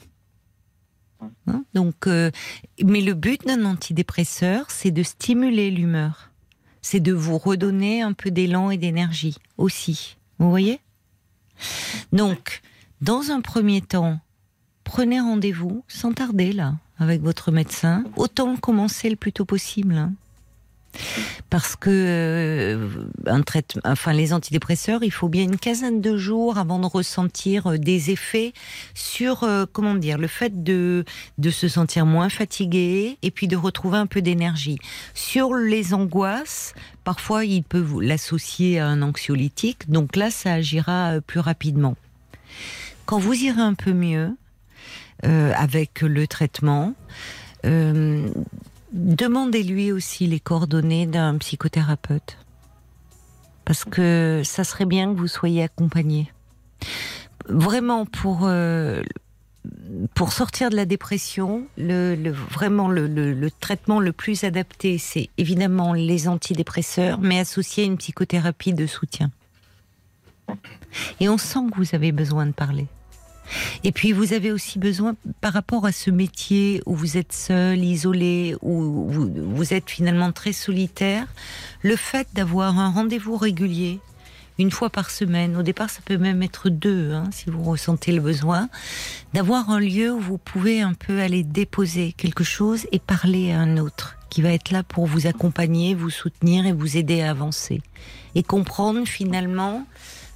Hein? 1.47 1.65
Donc, 1.75 2.07
mais 2.07 3.01
le 3.01 3.13
but 3.13 3.47
d'un 3.47 3.65
antidépresseur, 3.65 4.71
c'est 4.71 4.91
de 4.91 5.03
stimuler 5.03 5.71
l'humeur. 5.71 6.31
C'est 6.87 7.01
de 7.01 7.15
vous 7.15 7.39
redonner 7.39 8.03
un 8.03 8.13
peu 8.13 8.31
d'élan 8.31 8.69
et 8.71 8.77
d'énergie 8.77 9.39
aussi. 9.57 10.19
Vous 10.39 10.51
voyez? 10.51 10.81
Donc, 12.13 12.61
dans 13.01 13.31
un 13.31 13.41
premier 13.41 13.81
temps, 13.81 14.21
prenez 14.85 15.19
rendez-vous 15.19 15.83
sans 15.89 16.13
tarder 16.13 16.53
là 16.53 16.75
avec 16.99 17.23
votre 17.23 17.51
médecin. 17.51 18.05
Autant 18.17 18.57
commencer 18.57 19.09
le 19.09 19.17
plus 19.17 19.33
tôt 19.33 19.47
possible. 19.47 19.97
hein. 19.97 20.13
Parce 21.51 21.77
que 21.77 21.91
euh, 21.91 22.89
enfin 23.85 24.13
les 24.13 24.33
antidépresseurs, 24.33 25.03
il 25.03 25.11
faut 25.11 25.29
bien 25.29 25.45
une 25.45 25.57
quinzaine 25.57 26.01
de 26.01 26.17
jours 26.17 26.59
avant 26.59 26.79
de 26.79 26.87
ressentir 26.87 27.67
euh, 27.69 27.79
des 27.79 28.11
effets 28.11 28.53
sur 28.95 29.45
euh, 29.45 29.67
comment 29.71 29.95
dire 29.95 30.19
le 30.19 30.27
fait 30.27 30.63
de 30.63 31.05
de 31.39 31.51
se 31.51 31.69
sentir 31.69 32.07
moins 32.07 32.29
fatigué 32.29 33.19
et 33.23 33.31
puis 33.31 33.49
de 33.49 33.57
retrouver 33.57 33.99
un 33.99 34.07
peu 34.07 34.23
d'énergie. 34.23 34.79
Sur 35.15 35.55
les 35.55 35.95
angoisses, 35.95 36.75
parfois 37.05 37.45
il 37.45 37.63
peut 37.63 37.85
l'associer 38.01 38.81
à 38.81 38.87
un 38.87 39.03
anxiolytique, 39.03 39.91
donc 39.91 40.17
là 40.17 40.31
ça 40.31 40.55
agira 40.55 41.21
plus 41.27 41.41
rapidement. 41.41 41.97
Quand 43.07 43.19
vous 43.19 43.35
irez 43.35 43.61
un 43.61 43.75
peu 43.75 43.93
mieux 43.93 44.31
avec 45.23 46.03
le 46.03 46.27
traitement, 46.27 46.95
demandez-lui 48.95 49.93
aussi 49.93 50.27
les 50.27 50.41
coordonnées 50.41 51.07
d'un 51.07 51.37
psychothérapeute. 51.39 52.39
Parce 53.65 53.85
que 53.85 54.43
ça 54.45 54.65
serait 54.65 54.87
bien 54.87 55.13
que 55.13 55.19
vous 55.19 55.29
soyez 55.29 55.63
accompagné. 55.63 56.33
Vraiment, 57.49 58.07
pour, 58.07 58.41
euh, 58.45 59.03
pour 60.15 60.33
sortir 60.33 60.71
de 60.71 60.77
la 60.77 60.85
dépression, 60.85 61.67
le, 61.77 62.31
vraiment 62.31 62.89
le 62.89 63.49
traitement 63.51 64.01
le 64.01 64.13
plus 64.13 64.45
adapté, 64.45 64.99
c'est 64.99 65.29
évidemment 65.39 65.93
les 65.93 66.29
antidépresseurs, 66.29 67.19
mais 67.21 67.39
associé 67.39 67.85
à 67.85 67.87
une 67.87 67.97
psychothérapie 67.97 68.75
de 68.75 68.87
soutien. 68.87 69.31
Et 71.21 71.29
on 71.29 71.39
sent 71.39 71.61
que 71.71 71.77
vous 71.77 71.95
avez 71.95 72.13
besoin 72.13 72.47
de 72.47 72.53
parler. 72.53 72.87
Et 73.83 73.93
puis 73.93 74.13
vous 74.13 74.33
avez 74.33 74.53
aussi 74.53 74.79
besoin, 74.79 75.17
par 75.41 75.53
rapport 75.53 75.87
à 75.87 75.93
ce 75.93 76.11
métier 76.11 76.83
où 76.87 76.95
vous 76.95 77.17
êtes 77.17 77.33
seul, 77.33 77.79
isolé, 77.83 78.57
où 78.63 79.09
vous, 79.11 79.75
êtes 79.75 79.91
finalement 79.91 80.33
très 80.33 80.53
solitaire, 80.53 81.27
le 81.83 81.97
fait 81.97 82.29
d'avoir 82.35 82.79
un 82.79 82.91
rendez-vous 82.91 83.37
régulier, 83.37 84.01
une 84.59 84.71
fois 84.71 84.89
par 84.89 85.11
semaine, 85.11 85.57
au 85.57 85.63
départ 85.63 85.91
ça 85.91 86.01
peut 86.05 86.17
même 86.17 86.43
être 86.43 86.69
deux, 86.69 87.13
hein, 87.13 87.25
si 87.33 87.51
vous 87.51 87.63
ressentez 87.63 88.13
le 88.13 88.21
besoin, 88.21 88.69
d'avoir 89.33 89.71
un 89.71 89.81
lieu 89.81 90.13
où 90.13 90.21
vous 90.21 90.39
pouvez 90.39 90.81
un 90.81 90.95
peu 90.95 91.21
aller 91.21 91.43
déposer 91.43 92.13
quelque 92.13 92.45
chose 92.45 92.87
et 92.93 93.01
parler 93.01 93.53
à 93.53 93.61
un 93.61 93.79
autre 93.79 94.17
qui 94.31 94.43
va 94.43 94.53
être 94.53 94.71
là 94.71 94.83
pour 94.83 95.07
vous 95.07 95.27
accompagner, 95.27 95.95
vous 95.95 96.11
soutenir 96.11 96.67
et 96.67 96.73
vous 96.73 96.97
aider 96.97 97.21
à 97.21 97.31
avancer. 97.31 97.83
Et 98.35 98.43
comprendre 98.43 99.07
finalement 99.07 99.87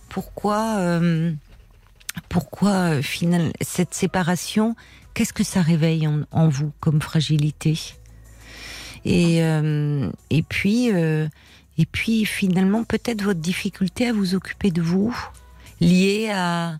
pourquoi... 0.08 0.76
euh, 0.78 1.32
pourquoi 2.28 2.70
euh, 2.70 3.02
final, 3.02 3.52
cette 3.60 3.94
séparation, 3.94 4.76
qu'est-ce 5.14 5.32
que 5.32 5.44
ça 5.44 5.62
réveille 5.62 6.08
en, 6.30 6.48
vous 6.48 6.72
comme 6.80 7.00
fragilité? 7.00 7.78
Et, 9.04 9.42
euh, 9.42 10.10
et 10.30 10.42
puis 10.42 10.92
euh, 10.92 11.28
et 11.78 11.86
puis 11.86 12.24
finalement 12.24 12.84
peut-être 12.84 13.22
votre 13.22 13.40
difficulté 13.40 14.08
à 14.08 14.12
vous 14.12 14.34
occuper 14.34 14.70
de 14.70 14.82
vous 14.82 15.16
liée 15.80 16.30
à, 16.34 16.78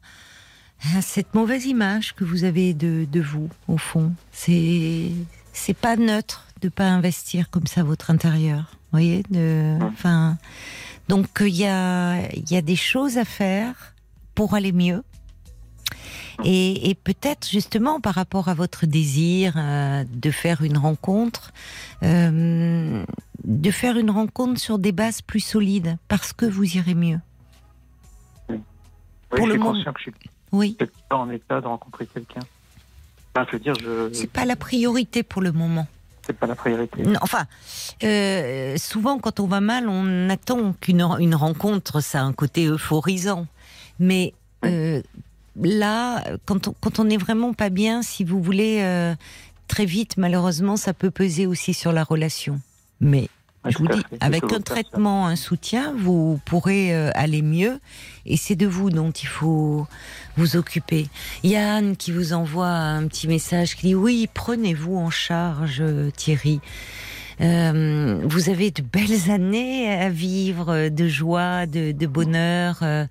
cette 1.01 1.34
mauvaise 1.34 1.66
image 1.66 2.14
que 2.14 2.24
vous 2.24 2.45
avez 2.45 2.74
de, 2.74 3.07
de 3.11 3.20
vous 3.20 3.49
au 3.66 3.78
fond. 3.78 4.12
C'est 4.32 5.11
c'est 5.53 5.76
pas 5.76 5.97
neutre 5.97 6.47
de 6.61 6.68
pas 6.68 6.86
investir 6.86 7.51
comme 7.51 7.66
ça 7.66 7.82
votre 7.82 8.11
intérieur 8.11 8.76
voyez 8.93 9.22
de 9.30 9.76
donc 11.09 11.26
il 11.41 11.57
y 11.57 11.66
a 11.66 12.20
il 12.32 12.51
y 12.51 12.57
a 12.57 12.62
des 12.62 12.76
choses 12.76 13.18
à 13.18 13.24
faire 13.24 13.95
pour 14.34 14.55
aller 14.55 14.72
mieux 14.72 15.03
et, 16.45 16.91
et 16.91 16.95
peut-être 16.95 17.49
justement 17.49 18.01
par 18.01 18.14
rapport 18.14 18.49
à 18.49 18.55
votre 18.55 18.86
désir 18.86 19.55
euh, 19.57 20.05
de 20.11 20.30
faire 20.30 20.62
une 20.62 20.78
rencontre, 20.78 21.53
euh, 22.03 23.05
de 23.45 23.70
faire 23.70 23.97
une 23.99 24.11
rencontre 24.11 24.61
sur 24.61 24.78
des 24.78 24.93
bases 24.93 25.22
plus 25.22 25.41
solides, 25.41 25.97
parce 26.09 26.32
que 26.32 26.47
vous 26.47 26.76
irez 26.76 26.95
mieux. 26.95 27.18
Oui, 28.49 28.59
pour 29.30 29.47
je 29.47 29.53
le 29.53 29.59
moment- 29.59 29.74
je 29.74 30.03
suis 30.03 30.12
Oui, 30.53 30.76
pas 31.09 31.16
en 31.16 31.30
état 31.30 31.61
de 31.61 31.66
rencontrer 31.66 32.07
quelqu'un. 32.07 32.41
Enfin, 33.34 33.47
je 33.49 33.57
veux 33.57 33.62
dire, 33.62 33.74
je... 33.80 34.11
c'est 34.12 34.30
pas 34.30 34.45
la 34.45 34.57
priorité 34.57 35.22
pour 35.22 35.43
le 35.43 35.53
moment. 35.53 35.86
c'est 36.22 36.32
pas 36.36 36.47
la 36.47 36.55
priorité. 36.55 37.03
Non, 37.03 37.18
enfin, 37.22 37.47
euh, 38.03 38.76
souvent 38.78 39.18
quand 39.18 39.39
on 39.41 39.47
va 39.47 39.61
mal, 39.61 39.89
on 39.89 40.28
attend 40.30 40.72
qu'une 40.80 41.03
une 41.20 41.34
rencontre, 41.34 42.01
ça 42.01 42.20
a 42.20 42.22
un 42.24 42.32
côté 42.32 42.66
euphorisant. 42.66 43.47
Mais 43.99 44.32
euh, 44.64 45.03
là, 45.62 46.24
quand 46.44 46.68
on, 46.68 46.74
quand 46.80 46.98
on 46.98 47.09
est 47.11 47.16
vraiment 47.16 47.52
pas 47.52 47.70
bien, 47.70 48.02
si 48.02 48.24
vous 48.24 48.42
voulez, 48.42 48.78
euh, 48.80 49.14
très 49.66 49.84
vite, 49.84 50.16
malheureusement, 50.16 50.76
ça 50.76 50.94
peut 50.94 51.11
peser 51.11 51.46
aussi 51.46 51.74
sur 51.74 51.92
la 51.92 52.04
relation. 52.04 52.61
Mais 53.00 53.28
je 53.66 53.78
vous 53.78 53.88
dis, 53.88 54.02
avec 54.20 54.44
un 54.44 54.48
ça. 54.48 54.61
traitement, 54.61 55.26
un 55.26 55.36
soutien, 55.36 55.92
vous 55.96 56.40
pourrez 56.44 56.94
euh, 56.94 57.11
aller 57.14 57.42
mieux. 57.42 57.80
Et 58.26 58.36
c'est 58.36 58.56
de 58.56 58.66
vous 58.66 58.90
dont 58.90 59.11
il 59.11 59.26
faut 59.26 59.86
vous 60.36 60.56
occuper. 60.56 61.09
Il 61.42 61.50
y 61.50 61.56
a 61.56 61.74
Anne 61.74 61.96
qui 61.96 62.12
vous 62.12 62.32
envoie 62.32 62.68
un 62.68 63.06
petit 63.06 63.28
message 63.28 63.76
qui 63.76 63.88
dit 63.88 63.94
oui, 63.94 64.28
prenez-vous 64.32 64.96
en 64.96 65.11
charge, 65.11 65.82
Thierry. 66.16 66.61
Euh, 67.41 68.20
vous 68.24 68.49
avez 68.51 68.72
de 68.72 68.82
belles 68.82 69.30
années 69.30 69.89
à 69.93 70.11
vivre, 70.11 70.89
de 70.89 71.09
joie, 71.09 71.66
de, 71.66 71.93
de 71.93 72.07
bonheur. 72.07 72.78
Euh, 72.82 73.07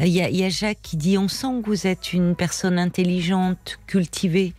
Il 0.00 0.08
y, 0.08 0.20
a, 0.20 0.28
il 0.28 0.36
y 0.36 0.44
a 0.44 0.50
Jacques 0.50 0.82
qui 0.82 0.96
dit 0.98 1.16
on 1.16 1.28
sent 1.28 1.62
que 1.62 1.66
vous 1.66 1.86
êtes 1.86 2.12
une 2.12 2.34
personne 2.34 2.78
intelligente, 2.78 3.78
cultivée, 3.86 4.52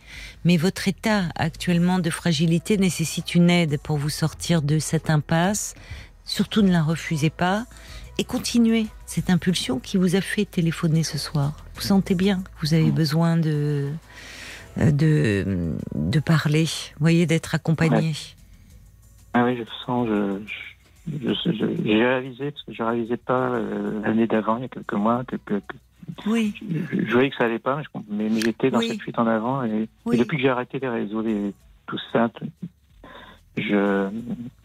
mais 0.44 0.56
votre 0.56 0.88
état 0.88 1.26
actuellement 1.36 2.00
de 2.00 2.10
fragilité 2.10 2.78
nécessite 2.78 3.34
une 3.36 3.48
aide 3.48 3.78
pour 3.80 3.96
vous 3.96 4.10
sortir 4.10 4.60
de 4.60 4.80
cette 4.80 5.08
impasse. 5.08 5.74
Surtout 6.24 6.62
ne 6.62 6.72
la 6.72 6.82
refusez 6.82 7.30
pas 7.30 7.66
et 8.18 8.24
continuez 8.24 8.86
cette 9.06 9.30
impulsion 9.30 9.78
qui 9.78 9.96
vous 9.98 10.16
a 10.16 10.20
fait 10.20 10.44
téléphoner 10.44 11.04
ce 11.04 11.18
soir. 11.18 11.64
Vous 11.76 11.82
sentez 11.82 12.14
bien 12.14 12.42
que 12.42 12.66
vous 12.66 12.74
avez 12.74 12.90
besoin 12.90 13.36
de 13.36 13.88
de, 14.76 15.74
de 15.94 16.20
parler, 16.20 16.66
voyez, 16.98 17.26
d'être 17.26 17.54
accompagné. 17.54 18.14
Ah 19.34 19.44
oui, 19.44 19.54
je 19.56 19.60
le 19.62 19.66
sens. 19.86 20.08
Je, 20.08 20.38
je, 21.10 21.34
je- 21.34 21.52
je- 21.52 21.82
j'ai 21.84 22.04
réalisé, 22.04 22.50
parce 22.50 22.62
que 22.64 22.72
je 22.72 22.82
réalisais 22.82 23.16
pas 23.16 23.50
euh, 23.50 24.00
l'année 24.02 24.26
d'avant, 24.26 24.56
il 24.58 24.62
y 24.62 24.64
a 24.64 24.68
quelques 24.68 24.92
mois, 24.94 25.24
que, 25.24 25.36
que- 25.36 25.60
que- 25.60 25.76
Oui, 26.30 26.54
je, 26.60 27.06
je 27.06 27.12
voyais 27.12 27.30
que 27.30 27.36
ça 27.36 27.44
allait 27.44 27.58
pas, 27.58 27.76
mais, 27.76 28.28
je 28.28 28.34
mais, 28.34 28.42
j'étais 28.42 28.70
dans 28.70 28.78
Oui. 28.78 28.88
cette 28.88 29.00
fuite 29.02 29.18
en 29.18 29.26
avant. 29.26 29.64
Et, 29.64 29.88
Oui. 30.04 30.16
et 30.16 30.18
depuis 30.18 30.36
que 30.36 30.42
j'ai 30.42 30.48
arrêté 30.50 30.78
les 30.78 30.88
réseaux, 30.88 31.22
les, 31.22 31.54
tout 31.86 31.98
ça, 32.12 32.30
je. 33.56 34.08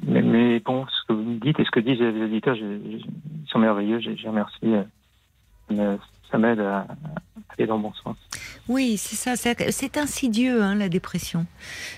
Mais, 0.05 0.21
mais 0.21 0.59
bon, 0.59 0.85
ce 0.87 1.07
que 1.07 1.13
vous 1.13 1.23
me 1.23 1.39
dites 1.39 1.59
et 1.59 1.65
ce 1.65 1.71
que 1.71 1.79
disent 1.79 1.99
les 1.99 2.23
auditeurs, 2.23 2.55
je- 2.55 2.61
je- 2.61 2.97
ils 2.97 3.47
sont 3.47 3.59
merveilleux. 3.59 3.99
J'ai 3.99 4.15
j'ai 4.15 4.27
remercié. 4.29 4.81
euh, 5.71 5.97
ça 6.31 6.37
m'aide 6.37 6.59
à, 6.59 6.79
à 6.79 6.87
aller 7.57 7.67
dans 7.67 7.77
le 7.77 7.83
bon 7.83 7.93
sens. 8.03 8.15
oui, 8.67 8.97
c'est 8.97 9.15
ça. 9.15 9.35
C'est 9.71 9.97
insidieux, 9.97 10.61
hein, 10.61 10.75
la 10.75 10.89
dépression. 10.89 11.45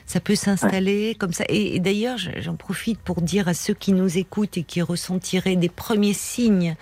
Ça 0.05 0.19
peut 0.19 0.35
s'installer 0.35 1.15
comme 1.19 1.33
ça. 1.33 1.43
Et, 1.49 1.75
et 1.75 1.79
d'ailleurs, 1.79 2.17
je- 2.17 2.31
j'en 2.39 2.55
profite 2.55 2.99
pour 2.99 3.21
dire 3.21 3.47
à 3.47 3.53
ceux 3.53 3.73
qui 3.73 3.91
nous 3.91 4.17
écoutent 4.17 4.57
et 4.57 4.63
qui 4.63 4.81
ressentiraient 4.81 5.55
des 5.55 5.69
premiers 5.69 6.13
signes 6.13 6.75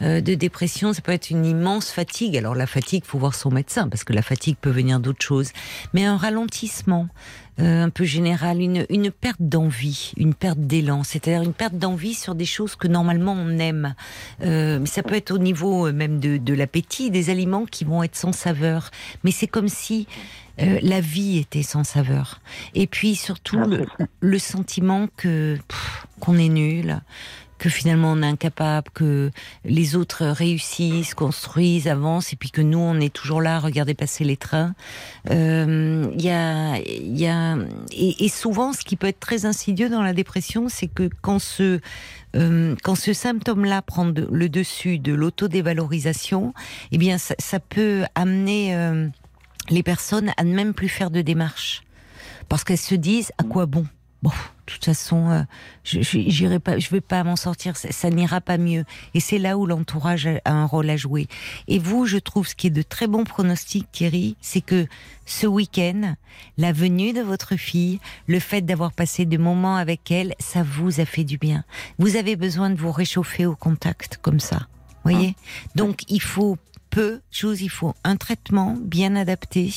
de 0.00 0.34
dépression, 0.34 0.92
ça 0.92 1.00
peut 1.02 1.12
être 1.12 1.30
une 1.30 1.46
immense 1.46 1.90
fatigue. 1.90 2.36
Alors 2.36 2.54
la 2.54 2.66
fatigue, 2.66 3.04
faut 3.04 3.18
voir 3.18 3.34
son 3.34 3.50
médecin 3.50 3.88
parce 3.88 4.04
que 4.04 4.12
la 4.12 4.22
fatigue 4.22 4.56
peut 4.60 4.70
venir 4.70 5.00
d'autres 5.00 5.24
choses. 5.24 5.50
Mais 5.92 6.04
un 6.04 6.16
ralentissement 6.16 7.08
euh, 7.60 7.84
un 7.84 7.90
peu 7.90 8.04
général, 8.04 8.60
une, 8.60 8.84
une 8.90 9.12
perte 9.12 9.40
d'envie, 9.40 10.12
une 10.16 10.34
perte 10.34 10.58
d'élan, 10.58 11.04
c'est-à-dire 11.04 11.42
une 11.42 11.52
perte 11.52 11.74
d'envie 11.74 12.14
sur 12.14 12.34
des 12.34 12.46
choses 12.46 12.74
que 12.74 12.88
normalement 12.88 13.32
on 13.32 13.58
aime. 13.58 13.94
Euh, 14.42 14.80
mais 14.80 14.86
ça 14.86 15.04
peut 15.04 15.14
être 15.14 15.30
au 15.30 15.38
niveau 15.38 15.86
euh, 15.86 15.92
même 15.92 16.18
de, 16.18 16.36
de 16.36 16.54
l'appétit, 16.54 17.12
des 17.12 17.30
aliments 17.30 17.64
qui 17.64 17.84
vont 17.84 18.02
être 18.02 18.16
sans 18.16 18.32
saveur. 18.32 18.90
Mais 19.22 19.30
c'est 19.30 19.46
comme 19.46 19.68
si 19.68 20.08
euh, 20.60 20.80
la 20.82 21.00
vie 21.00 21.38
était 21.38 21.62
sans 21.62 21.84
saveur. 21.84 22.40
Et 22.74 22.88
puis 22.88 23.14
surtout 23.14 23.60
Ah, 23.62 23.66
le, 23.66 23.86
le 24.20 24.38
sentiment 24.40 25.06
que 25.16 25.56
qu'on 26.18 26.36
est 26.38 26.48
nul, 26.48 27.00
que 27.64 27.70
finalement 27.70 28.12
on 28.12 28.20
est 28.20 28.26
incapable, 28.26 28.88
que 28.92 29.30
les 29.64 29.96
autres 29.96 30.26
réussissent, 30.26 31.14
construisent, 31.14 31.88
avancent, 31.88 32.34
et 32.34 32.36
puis 32.36 32.50
que 32.50 32.60
nous 32.60 32.78
on 32.78 33.00
est 33.00 33.10
toujours 33.10 33.40
là 33.40 33.56
à 33.56 33.58
regarder 33.58 33.94
passer 33.94 34.22
les 34.22 34.36
trains. 34.36 34.74
Euh, 35.30 36.06
Il 36.14 36.22
y 36.22 36.28
a, 36.28 36.78
y 36.78 37.26
a, 37.26 37.56
et, 37.90 38.28
souvent 38.28 38.74
ce 38.74 38.84
qui 38.84 38.96
peut 38.96 39.06
être 39.06 39.18
très 39.18 39.46
insidieux 39.46 39.88
dans 39.88 40.02
la 40.02 40.12
dépression, 40.12 40.68
c'est 40.68 40.88
que 40.88 41.08
quand 41.22 41.38
ce 41.38 41.80
euh, 42.36 42.76
quand 42.82 42.96
ce 42.96 43.14
symptôme-là 43.14 43.80
prend 43.80 44.04
le 44.04 44.48
dessus 44.50 44.98
de 44.98 45.14
l'autodévalorisation, 45.14 46.52
eh 46.92 46.98
bien 46.98 47.16
ça, 47.16 47.34
ça 47.38 47.60
peut 47.60 48.04
amener 48.14 48.76
euh, 48.76 49.08
les 49.70 49.82
personnes 49.82 50.32
à 50.36 50.44
ne 50.44 50.54
même 50.54 50.74
plus 50.74 50.90
faire 50.90 51.10
de 51.10 51.22
démarche 51.22 51.82
parce 52.50 52.62
qu'elles 52.62 52.76
se 52.76 52.94
disent 52.94 53.32
à 53.38 53.42
quoi 53.42 53.64
bon? 53.64 53.86
Bon, 54.22 54.32
de 54.66 54.72
toute 54.72 54.84
façon, 54.84 55.30
euh, 55.30 55.42
je 55.84 56.00
j'irai 56.02 56.58
pas, 56.58 56.78
je 56.78 56.88
vais 56.90 57.00
pas 57.00 57.22
m'en 57.24 57.36
sortir, 57.36 57.76
ça, 57.76 57.92
ça 57.92 58.10
n'ira 58.10 58.40
pas 58.40 58.56
mieux. 58.56 58.84
Et 59.12 59.20
c'est 59.20 59.38
là 59.38 59.58
où 59.58 59.66
l'entourage 59.66 60.26
a, 60.26 60.40
a 60.44 60.52
un 60.52 60.64
rôle 60.64 60.88
à 60.88 60.96
jouer. 60.96 61.26
Et 61.68 61.78
vous, 61.78 62.06
je 62.06 62.18
trouve 62.18 62.46
ce 62.46 62.54
qui 62.54 62.68
est 62.68 62.70
de 62.70 62.82
très 62.82 63.06
bons 63.06 63.24
pronostics, 63.24 63.90
Thierry, 63.92 64.36
c'est 64.40 64.62
que 64.62 64.86
ce 65.26 65.46
week-end, 65.46 66.16
la 66.56 66.72
venue 66.72 67.12
de 67.12 67.20
votre 67.20 67.56
fille, 67.56 68.00
le 68.26 68.40
fait 68.40 68.62
d'avoir 68.62 68.92
passé 68.92 69.24
des 69.26 69.38
moments 69.38 69.76
avec 69.76 70.10
elle, 70.10 70.34
ça 70.38 70.62
vous 70.62 71.00
a 71.00 71.04
fait 71.04 71.24
du 71.24 71.38
bien. 71.38 71.64
Vous 71.98 72.16
avez 72.16 72.36
besoin 72.36 72.70
de 72.70 72.76
vous 72.76 72.92
réchauffer 72.92 73.46
au 73.46 73.56
contact 73.56 74.18
comme 74.22 74.40
ça, 74.40 74.66
voyez? 75.02 75.36
Donc 75.74 76.02
il 76.08 76.22
faut 76.22 76.56
peu 76.90 77.16
de 77.16 77.22
choses, 77.30 77.60
il 77.60 77.70
faut 77.70 77.94
un 78.04 78.16
traitement 78.16 78.76
bien 78.80 79.16
adapté, 79.16 79.74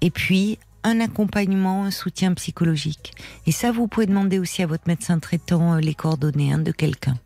et 0.00 0.10
puis 0.10 0.58
un 0.88 1.00
accompagnement, 1.00 1.84
un 1.84 1.90
soutien 1.90 2.34
psychologique. 2.34 3.12
Et 3.46 3.52
ça, 3.52 3.70
vous 3.72 3.86
pouvez 3.86 4.06
demander 4.06 4.38
aussi 4.38 4.62
à 4.62 4.66
votre 4.66 4.84
médecin 4.86 5.18
traitant 5.18 5.74
euh, 5.74 5.80
les 5.80 5.94
coordonnées 5.94 6.52
hein, 6.52 6.58
de 6.58 6.72
quelqu'un. 6.72 7.16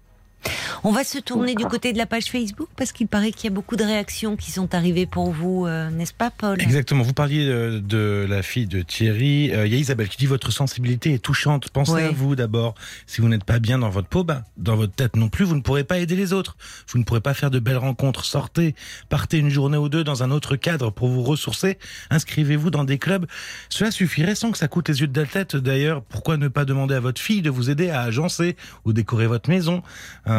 On 0.84 0.90
va 0.90 1.04
se 1.04 1.18
tourner 1.18 1.54
du 1.54 1.64
côté 1.64 1.92
de 1.92 1.98
la 1.98 2.06
page 2.06 2.24
Facebook 2.24 2.68
parce 2.76 2.92
qu'il 2.92 3.06
paraît 3.06 3.30
qu'il 3.30 3.44
y 3.44 3.52
a 3.52 3.54
beaucoup 3.54 3.76
de 3.76 3.84
réactions 3.84 4.36
qui 4.36 4.50
sont 4.50 4.74
arrivées 4.74 5.06
pour 5.06 5.30
vous, 5.30 5.66
euh, 5.66 5.90
n'est-ce 5.90 6.12
pas, 6.12 6.30
Paul? 6.30 6.60
Exactement. 6.60 7.04
Vous 7.04 7.12
parliez 7.12 7.46
de, 7.46 7.80
de 7.84 8.26
la 8.28 8.42
fille 8.42 8.66
de 8.66 8.82
Thierry. 8.82 9.52
Euh, 9.52 9.66
Il 9.66 9.72
y 9.72 9.76
a 9.76 9.78
Isabelle 9.78 10.08
qui 10.08 10.16
dit 10.16 10.26
votre 10.26 10.50
sensibilité 10.50 11.14
est 11.14 11.18
touchante. 11.18 11.70
Pensez 11.70 12.02
à 12.02 12.10
vous 12.10 12.34
d'abord. 12.34 12.74
Si 13.06 13.20
vous 13.20 13.28
n'êtes 13.28 13.44
pas 13.44 13.60
bien 13.60 13.78
dans 13.78 13.90
votre 13.90 14.08
peau, 14.08 14.24
bah, 14.24 14.42
dans 14.56 14.74
votre 14.74 14.92
tête 14.92 15.16
non 15.16 15.28
plus, 15.28 15.44
vous 15.44 15.54
ne 15.54 15.60
pourrez 15.60 15.84
pas 15.84 15.98
aider 15.98 16.16
les 16.16 16.32
autres. 16.32 16.56
Vous 16.88 16.98
ne 16.98 17.04
pourrez 17.04 17.20
pas 17.20 17.34
faire 17.34 17.50
de 17.50 17.58
belles 17.58 17.76
rencontres. 17.76 18.24
Sortez, 18.24 18.74
partez 19.08 19.38
une 19.38 19.50
journée 19.50 19.78
ou 19.78 19.88
deux 19.88 20.02
dans 20.04 20.22
un 20.22 20.30
autre 20.30 20.56
cadre 20.56 20.90
pour 20.90 21.08
vous 21.08 21.22
ressourcer. 21.22 21.78
Inscrivez-vous 22.10 22.70
dans 22.70 22.84
des 22.84 22.98
clubs. 22.98 23.26
Cela 23.68 23.90
suffirait 23.90 24.34
sans 24.34 24.50
que 24.50 24.58
ça 24.58 24.68
coûte 24.68 24.88
les 24.88 25.00
yeux 25.00 25.06
de 25.06 25.20
la 25.20 25.26
tête. 25.26 25.54
D'ailleurs, 25.56 26.02
pourquoi 26.02 26.36
ne 26.36 26.48
pas 26.48 26.64
demander 26.64 26.94
à 26.94 27.00
votre 27.00 27.20
fille 27.20 27.42
de 27.42 27.50
vous 27.50 27.70
aider 27.70 27.90
à 27.90 28.02
agencer 28.02 28.56
ou 28.84 28.92
décorer 28.92 29.26
votre 29.26 29.48
maison? 29.48 29.82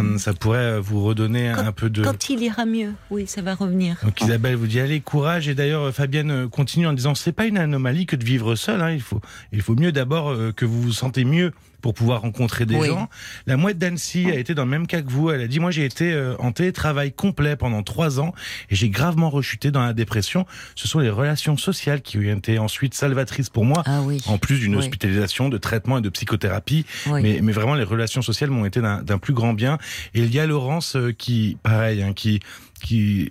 Euh, 0.01 0.17
Ça 0.17 0.33
pourrait 0.33 0.79
vous 0.79 1.03
redonner 1.03 1.49
un 1.49 1.71
peu 1.71 1.89
de. 1.89 2.03
Quand 2.03 2.29
il 2.29 2.41
ira 2.41 2.65
mieux, 2.65 2.93
oui, 3.11 3.27
ça 3.27 3.41
va 3.41 3.53
revenir. 3.53 3.97
Donc 4.03 4.19
Isabelle 4.21 4.55
vous 4.55 4.67
dit 4.67 4.79
allez 4.79 4.99
courage 5.01 5.47
et 5.47 5.55
d'ailleurs 5.55 5.83
euh, 5.83 5.91
Fabienne 5.91 6.31
euh, 6.31 6.47
continue 6.47 6.87
en 6.87 6.93
disant 6.93 7.15
c'est 7.15 7.31
pas 7.31 7.45
une 7.45 7.57
anomalie 7.57 8.05
que 8.05 8.15
de 8.15 8.23
vivre 8.23 8.55
seul 8.55 8.81
hein, 8.81 8.91
il 8.91 9.01
faut 9.01 9.21
il 9.51 9.61
faut 9.61 9.75
mieux 9.75 9.91
d'abord 9.91 10.29
euh, 10.29 10.51
que 10.51 10.65
vous 10.65 10.81
vous 10.81 10.91
sentez 10.93 11.25
mieux 11.25 11.51
pour 11.83 11.93
pouvoir 11.93 12.21
rencontrer 12.21 12.65
des 12.65 12.77
Oui. 12.77 12.87
gens. 12.87 13.09
La 13.45 13.57
mouette 13.57 13.77
d'Annecy 13.77 14.31
a 14.31 14.35
été 14.35 14.55
dans 14.55 14.63
le 14.63 14.71
même 14.71 14.87
cas 14.87 15.01
que 15.01 15.11
vous. 15.11 15.29
Elle 15.29 15.41
a 15.41 15.47
dit 15.47 15.59
moi 15.59 15.69
j'ai 15.69 15.83
été 15.85 16.13
euh, 16.13 16.33
en 16.39 16.53
télétravail 16.53 17.11
complet 17.11 17.57
pendant 17.57 17.83
trois 17.83 18.21
ans 18.21 18.33
et 18.69 18.75
j'ai 18.75 18.89
gravement 18.89 19.29
rechuté 19.29 19.69
dans 19.69 19.83
la 19.83 19.91
dépression. 19.93 20.45
Ce 20.75 20.87
sont 20.87 20.99
les 20.99 21.09
relations 21.09 21.57
sociales 21.57 22.01
qui 22.01 22.17
ont 22.17 22.21
été 22.21 22.57
ensuite 22.57 22.93
salvatrices 22.93 23.49
pour 23.49 23.65
moi. 23.65 23.83
Ah 23.85 24.01
oui. 24.01 24.21
En 24.27 24.37
plus 24.37 24.59
d'une 24.59 24.71
Oui. 24.75 24.79
hospitalisation, 24.79 25.49
de 25.49 25.57
traitement 25.57 25.97
et 25.97 26.01
de 26.01 26.07
psychothérapie, 26.09 26.85
Oui. 27.07 27.21
mais, 27.21 27.39
mais 27.43 27.51
vraiment 27.51 27.75
les 27.75 27.83
relations 27.83 28.21
sociales 28.21 28.49
m'ont 28.49 28.65
été 28.65 28.79
d'un 28.81 29.03
d'un 29.03 29.17
plus 29.17 29.33
grand 29.33 29.51
bien. 29.53 29.77
Et 30.15 30.21
il 30.21 30.33
y 30.33 30.39
a 30.39 30.45
Laurence 30.47 30.95
euh, 30.95 31.11
qui, 31.11 31.57
pareil, 31.63 32.01
hein, 32.01 32.13
qui 32.13 32.39
qui 32.81 33.29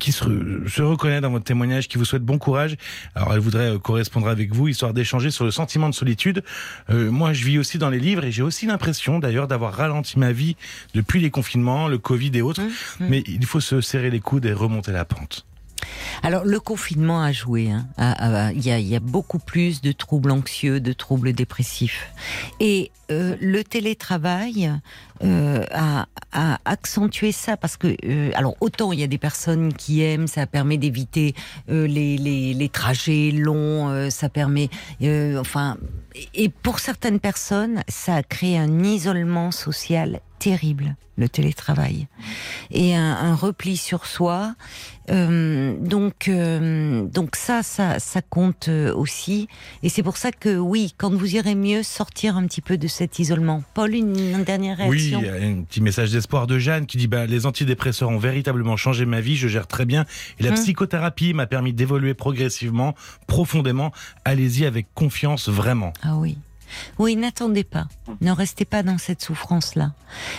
qui 0.00 0.10
se, 0.10 0.24
se 0.66 0.82
reconnaît 0.82 1.20
dans 1.20 1.30
votre 1.30 1.44
témoignage, 1.44 1.86
qui 1.86 1.98
vous 1.98 2.04
souhaite 2.04 2.24
bon 2.24 2.38
courage. 2.38 2.76
Alors, 3.14 3.34
elle 3.34 3.38
voudrait 3.38 3.74
euh, 3.74 3.78
correspondre 3.78 4.26
avec 4.26 4.52
vous, 4.52 4.66
histoire 4.66 4.92
d'échanger 4.92 5.30
sur 5.30 5.44
le 5.44 5.52
sentiment 5.52 5.88
de 5.88 5.94
solitude. 5.94 6.42
Euh, 6.88 7.12
moi, 7.12 7.32
je 7.32 7.44
vis 7.44 7.58
aussi 7.58 7.78
dans 7.78 7.90
les 7.90 8.00
livres 8.00 8.24
et 8.24 8.32
j'ai 8.32 8.42
aussi 8.42 8.66
l'impression, 8.66 9.20
d'ailleurs, 9.20 9.46
d'avoir 9.46 9.74
ralenti 9.74 10.18
ma 10.18 10.32
vie 10.32 10.56
depuis 10.94 11.20
les 11.20 11.30
confinements, 11.30 11.86
le 11.86 11.98
Covid 11.98 12.32
et 12.34 12.42
autres. 12.42 12.62
Mmh, 12.62 13.04
mmh. 13.04 13.06
Mais 13.08 13.22
il 13.26 13.44
faut 13.46 13.60
se 13.60 13.80
serrer 13.80 14.10
les 14.10 14.20
coudes 14.20 14.46
et 14.46 14.52
remonter 14.52 14.90
la 14.90 15.04
pente. 15.04 15.46
Alors 16.22 16.44
le 16.44 16.60
confinement 16.60 17.22
a 17.22 17.32
joué. 17.32 17.70
hein. 17.70 17.86
Il 18.54 18.62
y, 18.62 18.96
a, 18.96 19.00
beaucoup 19.00 19.38
plus 19.38 19.80
de 19.80 19.92
troubles 19.92 20.30
anxieux, 20.30 20.80
de 20.80 20.92
troubles 20.92 21.32
dépressifs. 21.32 22.12
Et 22.60 22.90
euh, 23.10 23.36
le 23.40 23.64
télétravail 23.64 24.72
euh, 25.24 25.64
a, 25.72 26.06
accentué 26.64 27.32
ça 27.32 27.56
parce 27.56 27.76
que, 27.76 27.96
euh, 28.04 28.30
alors 28.34 28.54
autant 28.60 28.92
il 28.92 29.00
y 29.00 29.02
a 29.02 29.08
des 29.08 29.18
personnes 29.18 29.72
qui 29.72 30.02
aiment, 30.02 30.28
ça 30.28 30.46
permet 30.46 30.78
d'éviter 30.78 31.34
les, 31.68 32.16
les, 32.16 32.54
les 32.54 32.68
trajets 32.68 33.32
longs, 33.32 34.10
ça 34.10 34.28
permet, 34.28 34.70
enfin, 35.38 35.76
et 36.34 36.48
pour 36.48 36.78
certaines 36.78 37.20
personnes, 37.20 37.82
ça 37.88 38.16
a 38.16 38.22
créé 38.22 38.58
un 38.58 38.82
isolement 38.84 39.50
social 39.50 40.20
terrible, 40.40 40.96
le 41.16 41.28
télétravail, 41.28 42.08
et 42.72 42.96
un, 42.96 43.12
un 43.14 43.34
repli 43.36 43.76
sur 43.76 44.06
soi. 44.06 44.54
Euh, 45.10 45.76
donc, 45.80 46.28
euh, 46.28 47.04
donc 47.04 47.34
ça, 47.36 47.62
ça, 47.62 47.98
ça 47.98 48.22
compte 48.22 48.68
euh, 48.68 48.94
aussi. 48.94 49.48
Et 49.82 49.88
c'est 49.88 50.02
pour 50.04 50.16
ça 50.16 50.30
que 50.32 50.56
oui, 50.56 50.94
quand 50.98 51.12
vous 51.12 51.34
irez 51.34 51.54
mieux, 51.56 51.82
sortir 51.82 52.36
un 52.36 52.46
petit 52.46 52.60
peu 52.60 52.78
de 52.78 52.86
cet 52.88 53.18
isolement. 53.18 53.62
Paul, 53.74 53.94
une, 53.94 54.16
une 54.18 54.44
dernière 54.44 54.78
Oui, 54.88 55.12
réaction? 55.14 55.20
a 55.20 55.44
un 55.44 55.62
petit 55.62 55.80
message 55.80 56.10
d'espoir 56.12 56.46
de 56.46 56.58
Jeanne 56.58 56.86
qui 56.86 56.96
dit 56.96 57.08
bah, 57.08 57.26
les 57.26 57.44
antidépresseurs 57.44 58.08
ont 58.08 58.18
véritablement 58.18 58.76
changé 58.76 59.04
ma 59.04 59.20
vie, 59.20 59.36
je 59.36 59.48
gère 59.48 59.66
très 59.66 59.84
bien 59.84 60.06
et 60.38 60.42
la 60.44 60.50
Hum. 60.50 60.54
psychothérapie 60.56 61.34
m'a 61.34 61.46
permis 61.46 61.72
d'évoluer 61.72 62.14
progressivement, 62.14 62.94
profondément. 63.26 63.92
Allez-y 64.24 64.64
avec 64.64 64.86
confiance 64.94 65.48
vraiment. 65.48 65.92
Ah 66.02 66.16
oui. 66.16 66.38
Oui, 66.98 67.16
n'attendez 67.16 67.64
pas. 67.64 67.86
Ne 68.20 68.32
restez 68.32 68.64
pas 68.64 68.82
dans 68.82 68.98
cette 68.98 69.22
souffrance-là. 69.22 69.92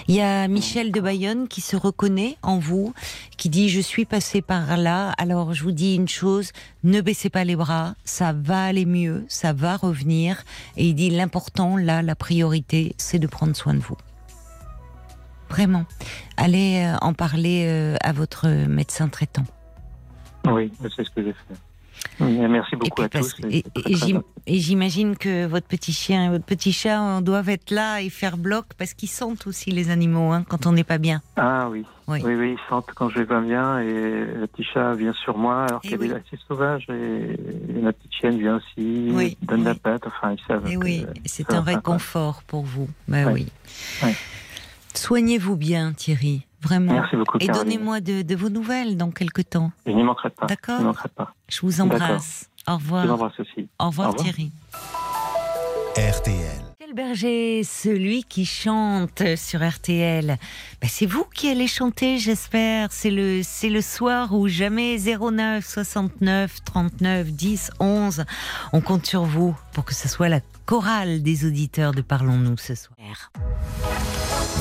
Il 0.08 0.16
y 0.16 0.22
a 0.22 0.48
Michel 0.48 0.92
de 0.92 1.00
Bayonne 1.00 1.48
qui 1.48 1.62
se 1.62 1.76
reconnaît 1.76 2.38
en 2.42 2.60
vous, 2.60 2.94
qui 3.38 3.50
dit 3.50 3.70
je 3.70 3.80
suis 3.80 4.06
passé 4.06 4.42
par 4.42 4.78
là. 4.78 5.12
Alors 5.18 5.54
je 5.54 5.64
vous 5.64 5.72
dis 5.72 5.96
une 5.96 6.08
chose, 6.08 6.52
ne 6.84 7.02
baissez 7.02 7.30
pas 7.30 7.44
les 7.44 7.56
bras, 7.56 7.96
ça 8.04 8.34
va 8.34 8.66
aller 8.66 8.86
mieux, 8.86 9.26
ça 9.28 9.54
va 9.54 9.78
revenir. 9.78 10.44
Et 10.78 10.88
il 10.88 10.96
dit 10.96 11.10
l'important 11.10 11.78
là, 11.78 12.02
la 12.02 12.16
priorité, 12.16 12.96
c'est 12.98 13.20
de 13.20 13.28
prendre 13.28 13.56
soin 13.56 13.74
de 13.74 13.80
vous. 13.80 13.98
Vraiment. 15.50 15.86
Allez 16.38 16.84
euh, 16.86 16.98
en 17.02 17.14
parler 17.14 17.66
euh, 17.68 17.98
à 18.02 18.14
votre 18.14 18.48
médecin 18.48 19.10
traitant. 19.10 19.46
Oui, 20.46 20.72
c'est 20.82 21.04
ce 21.04 21.12
que 21.12 21.24
j'ai 21.24 21.34
fait. 21.34 21.71
Merci 22.20 22.76
beaucoup 22.76 23.02
à 23.02 23.10
tous. 23.10 23.36
et- 23.50 23.64
j'imagine 24.60 25.18
que 25.18 25.46
votre 25.46 25.68
petit 25.68 25.94
chien 25.94 26.26
et 26.26 26.30
votre 26.30 26.46
petit 26.46 26.72
chat 26.74 27.22
doivent 27.22 27.50
être 27.50 27.72
là 27.72 28.02
et 28.02 28.10
faire 28.10 28.38
bloc 28.38 28.66
parce 28.78 28.94
qu'ils 28.94 29.10
sentent 29.10 29.48
aussi 29.48 29.72
les 29.72 29.90
animaux 29.90 30.32
hein, 30.32 30.44
quand 30.48 30.66
on 30.66 30.72
n'est 30.72 30.84
pas 30.84 30.98
bien. 30.98 31.22
Ah 31.36 31.68
oui. 31.70 31.86
Oui. 32.08 32.22
oui, 32.26 32.36
oui, 32.36 32.52
ils 32.58 32.70
sentent 32.70 32.90
quand 32.94 33.10
je 33.10 33.20
vais 33.20 33.26
pas 33.26 33.40
bien 33.40 33.80
et 33.80 33.86
le 33.86 34.48
petit 34.48 34.64
chat 34.64 34.94
vient 34.96 35.14
sur 35.14 35.38
moi 35.38 35.66
alors 35.66 35.80
Eh 35.84 35.90
qu'elle 35.90 36.02
oui. 36.02 36.08
est 36.10 36.14
assez 36.14 36.38
sauvage 36.48 36.86
et, 36.90 37.38
la 37.82 37.94
petite 37.94 38.14
chienne 38.14 38.38
vient 38.38 38.58
aussi, 38.58 39.10
Oui, 39.12 39.38
donne 39.42 39.64
la 39.64 39.76
patte, 39.76 40.06
enfin 40.08 40.34
ils 40.34 40.48
savent. 40.48 40.68
Et 40.70 40.76
que 40.76 40.84
oui, 40.84 41.06
c'est 41.26 41.54
un 41.54 41.62
réconfort 41.62 42.44
pour 42.44 42.64
vous. 42.64 42.90
Ben 43.08 43.32
oui. 43.32 43.48
Soignez-vous 44.94 45.56
bien, 45.56 45.94
Thierry, 45.94 46.46
vraiment. 46.62 46.94
Merci 46.94 47.16
beaucoup, 47.16 47.38
Et 47.40 47.48
donnez-moi 47.48 48.00
de, 48.02 48.22
de 48.22 48.36
vos 48.36 48.50
nouvelles 48.50 48.98
dans 48.98 49.12
quelques 49.12 49.50
temps. 49.50 49.72
Je 49.86 49.92
n'y 49.92 50.04
manquerai 50.04 50.30
pas. 50.30 50.46
D'accord. 50.46 50.76
Je 50.78 50.82
n'y 50.82 50.88
manquerai 50.88 51.10
pas. 51.10 51.34
Je 51.50 51.62
vous 51.62 51.82
embrasse. 51.82 52.50
Au 52.68 52.72
Je 52.72 52.76
revoir. 52.78 53.06
l'embrasse 53.06 53.40
aussi. 53.40 53.68
Au 53.80 53.88
revoir, 53.88 54.10
Au 54.10 54.12
revoir. 54.12 54.26
Thierry. 54.26 54.52
RTL. 55.98 56.61
Berger, 56.94 57.64
celui 57.64 58.24
qui 58.24 58.46
chante 58.46 59.24
sur 59.36 59.68
RTL. 59.68 60.38
Ben, 60.82 60.90
c'est 60.90 61.06
vous 61.06 61.26
qui 61.34 61.50
allez 61.50 61.68
chanter, 61.68 62.18
j'espère. 62.18 62.92
C'est 62.92 63.12
le, 63.12 63.42
c'est 63.44 63.70
le 63.70 63.82
soir 63.82 64.34
ou 64.34 64.48
jamais 64.48 64.98
09 64.98 65.66
69 65.66 66.64
39 66.66 67.32
10 67.32 67.72
11. 67.80 68.26
On 68.74 68.82
compte 68.82 69.06
sur 69.06 69.24
vous 69.24 69.56
pour 69.74 69.86
que 69.86 69.94
ce 69.94 70.08
soit 70.08 70.30
la 70.30 70.42
chorale 70.66 71.24
des 71.24 71.46
auditeurs 71.46 71.94
de 71.94 72.02
Parlons-nous 72.02 72.58
ce 72.58 72.76
soir. 72.76 73.32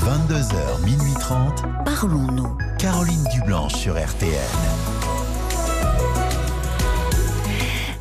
22h, 0.04 0.84
minuit 0.84 1.14
30. 1.18 1.64
Parlons-nous. 1.84 2.56
Caroline 2.78 3.24
Dublanche 3.34 3.74
sur 3.74 3.94
RTL. 3.94 4.89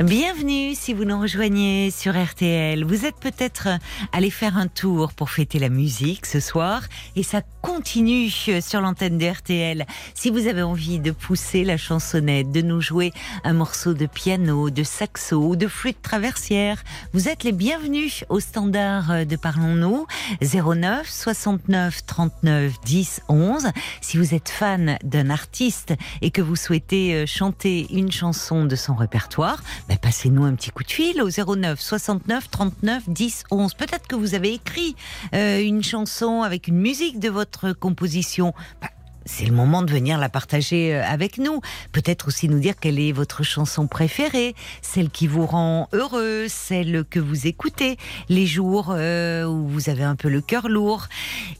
Bienvenue 0.04 0.76
si 0.76 0.93
vous 0.93 1.04
nous 1.04 1.20
rejoignez 1.20 1.91
sur 1.91 2.14
RTL. 2.18 2.86
Vous 2.86 3.06
êtes 3.06 3.18
peut-être 3.18 3.68
allé 4.14 4.30
faire 4.30 4.56
un 4.56 4.68
tour 4.68 5.12
pour 5.12 5.30
fêter 5.30 5.60
la 5.60 5.68
musique 5.68 6.26
ce 6.26 6.39
soir 6.39 6.84
et 7.18 7.24
ça 7.24 7.41
continue 7.62 8.30
sur 8.30 8.82
l'antenne 8.82 9.18
de 9.18 9.26
RTL. 9.26 9.86
Si 10.14 10.30
vous 10.30 10.47
avez 10.47 10.62
envie 10.62 10.99
de 10.99 11.12
pousser 11.12 11.64
la 11.64 11.78
chansonnette, 11.78 12.51
de 12.51 12.62
nous 12.62 12.82
jouer 12.82 13.12
un 13.43 13.53
morceau 13.53 13.93
de 13.93 14.05
piano, 14.05 14.70
de 14.70 14.84
saxo 14.84 15.38
ou 15.38 15.55
de 15.55 15.68
flûte 15.68 16.01
traversière, 16.01 16.84
vous 17.14 17.28
êtes 17.30 17.43
les 17.43 17.51
bienvenus 17.51 18.24
au 18.30 18.39
standard 18.39 19.26
de 19.26 19.36
Parlons-nous 19.36 20.05
09 20.41 21.10
69 21.10 22.05
39 22.05 22.80
10 22.86 23.22
11. 23.30 23.68
Si 24.01 24.18
vous 24.18 24.34
êtes 24.34 24.49
fan 24.49 24.97
d'un 25.03 25.30
artiste 25.30 25.93
et 26.22 26.32
que 26.32 26.41
vous 26.41 26.55
souhaitez 26.55 27.14
euh, 27.14 27.26
chanter 27.26 27.88
une 27.91 28.12
chanson 28.12 28.66
de 28.66 28.76
son 28.76 28.95
répertoire, 28.95 29.62
ben, 29.88 29.97
passez-nous 29.97 30.43
un 30.43 30.55
petit 30.55 30.72
coup 30.72 30.84
de 30.84 30.91
fil 30.91 31.22
au 31.22 31.30
09 31.30 31.80
69 31.80 32.49
39 32.49 33.10
10 33.10 33.43
11. 33.51 33.74
Peut-être 33.74 34.07
que 34.07 34.16
vous 34.16 34.36
avez 34.36 34.53
écrit 34.53 34.95
euh, 35.34 35.62
une 35.62 35.84
chanson 35.84 36.41
avec 36.43 36.68
une 36.68 36.78
musique 36.78 37.20
de 37.20 37.30
votre 37.30 37.49
composition. 37.74 38.54
Ben, 38.82 38.89
c'est 39.30 39.45
le 39.45 39.53
moment 39.53 39.84
de 39.84 39.91
venir 39.91 40.17
la 40.17 40.27
partager 40.27 40.95
euh, 40.95 41.03
avec 41.05 41.38
nous. 41.38 41.61
Peut-être 41.91 42.27
aussi 42.27 42.49
nous 42.49 42.59
dire 42.59 42.73
quelle 42.80 42.99
est 42.99 43.11
votre 43.11 43.43
chanson 43.43 43.86
préférée, 43.86 44.55
celle 44.82 45.09
qui 45.09 45.27
vous 45.27 45.45
rend 45.45 45.88
heureux, 45.93 46.47
celle 46.49 47.05
que 47.09 47.19
vous 47.19 47.45
écoutez 47.45 47.97
les 48.27 48.47
jours 48.47 48.88
euh, 48.89 49.45
où 49.45 49.67
vous 49.67 49.89
avez 49.89 50.03
un 50.03 50.15
peu 50.15 50.30
le 50.30 50.41
cœur 50.41 50.67
lourd. 50.67 51.07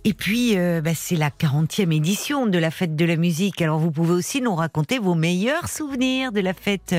Et 0.03 0.13
puis, 0.13 0.57
euh, 0.57 0.82
bah, 0.82 0.91
c'est 0.95 1.15
la 1.15 1.30
40e 1.30 1.95
édition 1.95 2.47
de 2.47 2.57
la 2.57 2.72
fête 2.72 2.95
de 2.95 3.05
la 3.05 3.15
musique. 3.15 3.61
Alors, 3.61 3.78
vous 3.78 3.91
pouvez 3.91 4.13
aussi 4.13 4.41
nous 4.41 4.55
raconter 4.55 4.97
vos 4.97 5.15
meilleurs 5.15 5.70
souvenirs 5.70 6.32
de 6.32 6.41
la 6.41 6.53
fête 6.53 6.95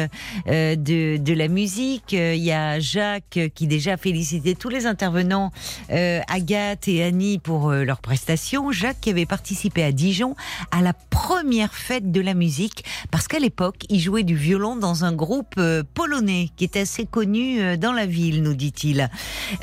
de, 0.46 1.34
la 1.34 1.48
musique. 1.48 2.12
Il 2.12 2.36
y 2.36 2.52
a 2.52 2.78
Jacques 2.78 3.38
qui 3.54 3.66
déjà 3.66 3.94
a 3.94 3.96
félicité 3.96 4.54
tous 4.54 4.68
les 4.68 4.86
intervenants, 4.86 5.50
Agathe 5.88 6.86
et 6.86 7.02
Annie 7.02 7.38
pour 7.38 7.72
leurs 7.72 8.00
prestations. 8.00 8.70
Jacques 8.72 9.00
qui 9.00 9.10
avait 9.10 9.26
participé 9.26 9.82
à 9.82 9.92
Dijon 9.92 10.36
à 10.70 10.80
la 10.82 10.92
première 10.92 11.74
fête 11.74 12.10
de 12.10 12.20
la 12.20 12.34
musique 12.34 12.84
parce 13.10 13.28
qu'à 13.28 13.38
l'époque, 13.38 13.84
il 13.88 14.00
jouait 14.00 14.22
du 14.22 14.36
violon 14.36 14.76
dans 14.76 15.04
un 15.04 15.12
groupe 15.12 15.54
euh, 15.58 15.82
polonais 15.94 16.50
qui 16.56 16.64
était 16.64 16.80
assez 16.80 17.06
connu 17.06 17.60
euh, 17.60 17.76
dans 17.76 17.92
la 17.92 18.06
ville, 18.06 18.42
nous 18.42 18.54
dit-il. 18.54 19.08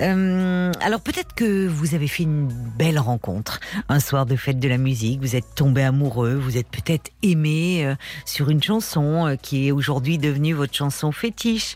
Euh, 0.01 0.71
alors 0.81 1.01
peut-être 1.01 1.33
que 1.33 1.67
vous 1.67 1.95
avez 1.95 2.07
fait 2.07 2.23
une 2.23 2.47
belle 2.47 2.99
rencontre 2.99 3.59
un 3.89 3.99
soir 3.99 4.25
de 4.25 4.35
fête 4.35 4.59
de 4.59 4.67
la 4.67 4.77
musique, 4.77 5.19
vous 5.21 5.35
êtes 5.35 5.55
tombé 5.55 5.83
amoureux, 5.83 6.35
vous 6.35 6.57
êtes 6.57 6.67
peut-être 6.67 7.11
aimé 7.23 7.95
sur 8.25 8.49
une 8.49 8.61
chanson 8.61 9.37
qui 9.41 9.67
est 9.67 9.71
aujourd'hui 9.71 10.17
devenue 10.17 10.53
votre 10.53 10.73
chanson 10.73 11.11
fétiche. 11.11 11.75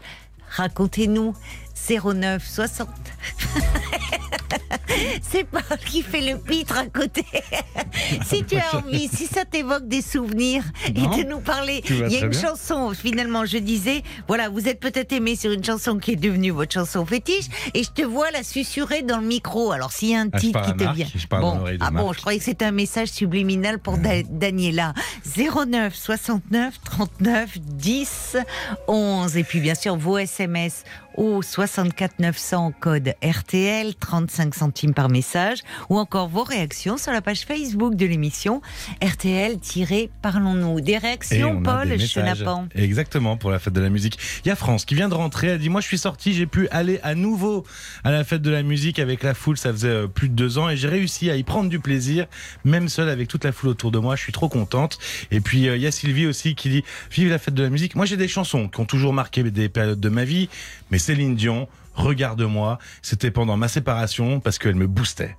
Racontez-nous 0.50 1.34
09 1.90 2.46
60. 2.48 2.88
C'est 5.22 5.46
Paul 5.46 5.62
qui 5.86 6.02
fait 6.02 6.22
le 6.22 6.38
pitre 6.38 6.78
à 6.78 6.86
côté. 6.86 7.26
si 8.26 8.44
tu 8.44 8.58
as 8.58 8.76
envie, 8.78 9.08
si 9.08 9.26
ça 9.26 9.46
t'évoque 9.46 9.88
des 9.88 10.02
souvenirs 10.02 10.64
Non. 10.96 11.12
et 11.14 11.24
de 11.24 11.30
nous 11.30 11.40
parler, 11.40 11.82
il 11.90 12.12
y 12.12 12.18
a 12.18 12.20
une 12.26 12.30
bien. 12.30 12.42
chanson, 12.42 12.92
finalement, 12.94 13.46
je 13.46 13.58
disais, 13.58 14.04
voilà, 14.28 14.50
vous 14.50 14.68
êtes 14.68 14.80
peut-être 14.80 15.14
aimé 15.14 15.36
sur 15.36 15.52
une 15.52 15.64
chanson 15.64 15.98
qui 15.98 16.12
est 16.12 16.16
devenue 16.18 16.52
votre 16.52 16.74
chanson 16.74 17.06
fétiche 17.06 17.46
et 17.74 17.84
je 17.84 17.90
te 17.92 18.02
vois 18.02 18.32
la 18.32 18.44
susurrer 18.44 19.02
dans 19.02 19.18
le 19.20 19.26
micro. 19.26 19.72
Alors 19.72 19.92
s'il 19.92 20.10
y 20.10 20.16
a 20.16 20.20
un 20.22 20.30
Ah, 20.32 20.40
titre 20.40 20.62
qui 20.66 20.74
te 20.74 20.94
vient. 20.94 21.08
bon, 21.40 21.64
ah 21.80 21.92
bon, 21.92 22.12
je 22.14 22.20
croyais 22.20 22.40
que 22.40 22.46
c'était 22.46 22.66
un 22.66 22.72
message 22.72 23.08
subliminal 23.10 23.80
pour 23.80 23.98
Da- 23.98 24.24
Daniela. 24.24 24.94
09 25.38 25.96
69 25.96 26.74
39 26.84 27.58
10 27.60 28.38
11. 28.88 29.38
Et 29.38 29.44
puis 29.44 29.60
bien 29.62 29.76
sûr, 29.76 29.96
vos 29.96 30.18
SMS 30.18 30.84
au 31.16 31.42
64 31.42 32.20
900 32.20 32.74
code 32.80 33.14
RTL, 33.24 33.96
35 33.96 34.56
centimes 34.56 34.94
par 34.94 35.10
message, 35.10 35.60
ou 35.90 35.98
encore 35.98 36.28
vos 36.28 36.44
réactions 36.44 36.98
sur 36.98 37.12
la 37.12 37.22
page 37.22 37.42
Facebook 37.42 37.96
de 37.96 38.06
l'émission 38.06 38.62
RTL-Parlons-nous. 39.02 40.82
Des 40.82 40.98
réactions, 40.98 41.62
Paul 41.62 41.90
des. 41.90 42.00
Chenapan 42.00 42.68
Exactement, 42.76 43.38
pour 43.38 43.52
la 43.52 43.60
fête 43.60 43.74
de 43.74 43.82
la 43.82 43.90
musique. 43.90 44.18
Il 44.46 44.48
y 44.50 44.52
a 44.52 44.56
France 44.56 44.86
qui 44.86 44.96
vient 44.96 45.10
de 45.10 45.14
rentrer. 45.14 45.48
Elle 45.48 45.60
dit 45.60 45.70
Moi, 45.70 45.82
je 45.82 45.88
suis 45.88 45.98
sortie, 45.98 46.34
j'ai 46.34 46.46
pu 46.46 46.68
aller 46.70 47.00
à 47.04 47.16
nouveau 47.16 47.66
à 48.04 48.12
la 48.12 48.24
fête 48.24 48.42
de 48.42 48.52
la 48.52 48.64
musique 48.64 49.00
avec 49.00 49.24
la 49.24 49.34
foule. 49.34 49.58
Ça 49.58 49.72
faisait 49.72 49.88
euh, 49.88 50.08
plus 50.08 50.30
de 50.30 50.34
deux 50.34 50.58
ans 50.58 50.70
et 50.70 50.78
j'ai 50.78 50.88
réussi 50.88 51.30
à 51.30 51.36
y 51.36 51.44
prendre 51.44 51.70
du 51.70 51.80
plaisir, 51.80 52.28
même 52.66 52.90
seule 52.90 53.10
avec 53.10 53.28
toute 53.28 53.44
la 53.44 53.52
foule 53.52 53.70
autour 53.70 53.92
de 53.92 54.00
moi. 54.00 54.16
Je 54.16 54.22
suis 54.22 54.34
trop 54.34 54.50
contente. 54.50 54.98
Et 55.32 55.42
puis, 55.42 55.68
euh, 55.68 55.76
il 55.76 55.82
y 55.82 55.88
a 55.88 55.92
Sylvie 55.92 56.26
aussi 56.26 56.56
qui 56.56 56.70
dit 56.70 56.84
Vive 57.12 57.30
la 57.30 57.40
fête 57.40 57.54
de 57.54 57.64
la 57.64 57.70
musique. 57.70 57.96
Moi, 57.96 58.06
j'ai 58.06 58.18
des 58.18 58.28
chansons 58.28 58.68
qui 58.68 58.80
ont 58.80 58.86
toujours 58.86 59.14
marqué 59.14 59.44
des 59.44 59.70
périodes 59.70 60.00
de 60.00 60.10
ma 60.10 60.24
vie, 60.24 60.50
mais 60.92 61.00
Céline 61.02 61.36
Dion, 61.36 61.68
Regarde-moi, 61.94 62.80
c'était 63.02 63.32
pendant 63.32 63.58
ma 63.58 63.68
séparation 63.68 64.40
parce 64.40 64.58
qu'elle 64.58 64.76
me 64.76 64.88
boostait. 64.88 65.36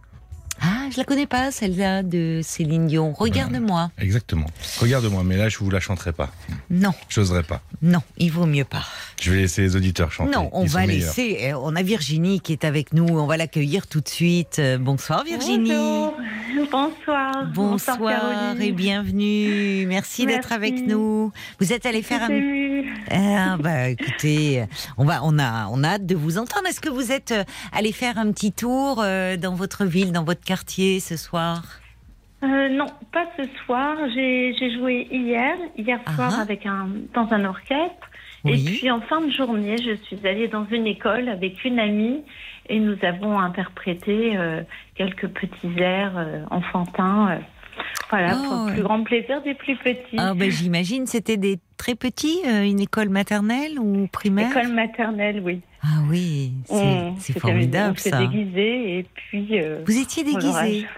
Ah, 0.65 0.89
je 0.93 0.97
la 0.97 1.05
connais 1.05 1.27
pas, 1.27 1.51
celle-là 1.51 2.03
de 2.05 2.41
Céline 2.43 2.87
Dion. 2.87 3.13
Regarde-moi. 3.15 3.91
Exactement. 3.99 4.47
Regarde-moi, 4.81 5.23
mais 5.25 5.37
là, 5.37 5.49
je 5.49 5.59
vous 5.59 5.71
la 5.71 5.81
chanterai 5.81 6.13
pas. 6.13 6.31
Non, 6.71 6.93
J'oserais 7.09 7.43
pas. 7.43 7.63
non, 7.83 8.01
il 8.17 8.31
vaut 8.31 8.47
mieux 8.47 8.65
pas. 8.65 8.85
Je 9.21 9.33
vais 9.33 9.39
laisser 9.39 9.63
les 9.63 9.75
auditeurs 9.77 10.13
chanter. 10.13 10.31
Non, 10.33 10.51
on 10.53 10.63
Ils 10.65 10.71
va 10.71 10.87
laisser. 10.87 11.39
euh, 11.53 11.59
On 11.63 11.75
a 11.75 11.83
Virginie 11.83 12.41
qui 12.41 12.53
est 12.53 12.65
avec 12.65 12.93
nous. 12.93 13.07
On 13.09 13.27
va 13.27 13.37
l'accueillir 13.37 13.87
tout 13.89 14.01
de 14.01 14.09
suite. 14.09 14.59
Euh, 14.61 14.79
Bonsoir 14.79 15.25
Virginie. 15.25 15.71
Bonjour. 15.73 16.15
Bonsoir. 16.71 17.47
Bonsoir 17.55 17.99
Caroline. 17.99 18.63
et 18.63 18.73
bienvenue. 18.73 19.87
Merci, 19.87 20.27
d'être 20.27 20.53
avec 20.53 20.87
nous. 20.87 21.33
Vous 21.61 21.73
êtes 21.73 21.87
allé 21.87 22.03
faire 22.03 22.23
un. 22.23 22.83
Ah, 23.11 23.57
bah 23.59 23.89
écoutez, 23.89 24.65
on 24.97 25.05
va, 25.05 25.21
on 25.25 25.39
a, 25.39 25.67
on 25.73 25.83
a 25.83 25.89
hâte 25.95 26.07
de 26.07 26.15
vous 26.15 26.39
entendre. 26.39 26.67
Est-ce 26.69 26.81
que 26.81 26.89
vous 26.89 27.11
êtes 27.11 27.33
euh, 27.33 27.45
allé 27.73 27.91
faire 27.93 28.19
un 28.19 28.31
petit 28.33 28.53
tour 28.53 28.97
dans 28.97 29.55
votre 29.55 29.85
ville, 29.85 30.13
dans 30.13 30.25
votre 30.25 30.41
quartier 30.53 31.01
ce 31.01 31.17
soir 31.17 31.63
Euh, 32.45 32.69
non, 32.81 32.87
pas 33.13 33.27
ce 33.39 33.45
soir. 33.65 33.97
J'ai 34.15 34.53
joué 34.77 35.07
hier, 35.11 35.55
hier 35.79 35.99
Ah. 36.05 36.13
soir 36.17 36.41
avec 36.41 36.67
un, 36.67 36.89
dans 37.15 37.29
un 37.33 37.45
orchestre. 37.45 38.07
Oui. 38.45 38.53
Et 38.67 38.71
puis 38.79 38.91
en 38.91 39.01
fin 39.01 39.21
de 39.27 39.31
journée, 39.31 39.77
je 39.79 39.95
suis 40.07 40.21
allée 40.27 40.49
dans 40.49 40.67
une 40.77 40.87
école 40.89 41.29
avec 41.29 41.65
une 41.65 41.79
amie 41.79 42.21
et 42.69 42.79
nous 42.81 42.99
avons 43.03 43.39
interprété 43.39 44.37
euh, 44.37 44.61
quelques 44.97 45.29
petits 45.29 45.75
airs 45.81 46.19
euh, 46.19 46.43
enfantins. 46.51 47.39
Voilà, 48.11 48.36
Oh, 48.38 48.45
pour 48.49 48.66
le 48.66 48.72
plus 48.74 48.82
grand 48.82 49.03
plaisir 49.05 49.43
des 49.43 49.55
plus 49.55 49.76
petits. 49.76 50.16
Ah, 50.18 50.34
ben 50.34 50.51
j'imagine 50.51 51.07
c'était 51.07 51.36
des 51.36 51.59
très 51.76 51.95
petits, 51.95 52.38
euh, 52.47 52.62
une 52.64 52.80
école 52.80 53.09
maternelle 53.09 53.78
ou 53.78 54.07
primaire? 54.09 54.51
École 54.57 54.72
maternelle, 54.72 55.40
oui. 55.45 55.61
Ah 55.82 56.01
oui, 56.09 56.53
c'est 57.18 57.38
formidable 57.38 57.95
On 57.97 58.01
s'est 58.01 58.11
ça. 58.11 58.18
déguisé 58.18 58.99
et 58.99 59.07
puis. 59.14 59.59
euh, 59.61 59.82
Vous 59.86 59.99
étiez 59.99 60.24
déguisé. 60.24 60.86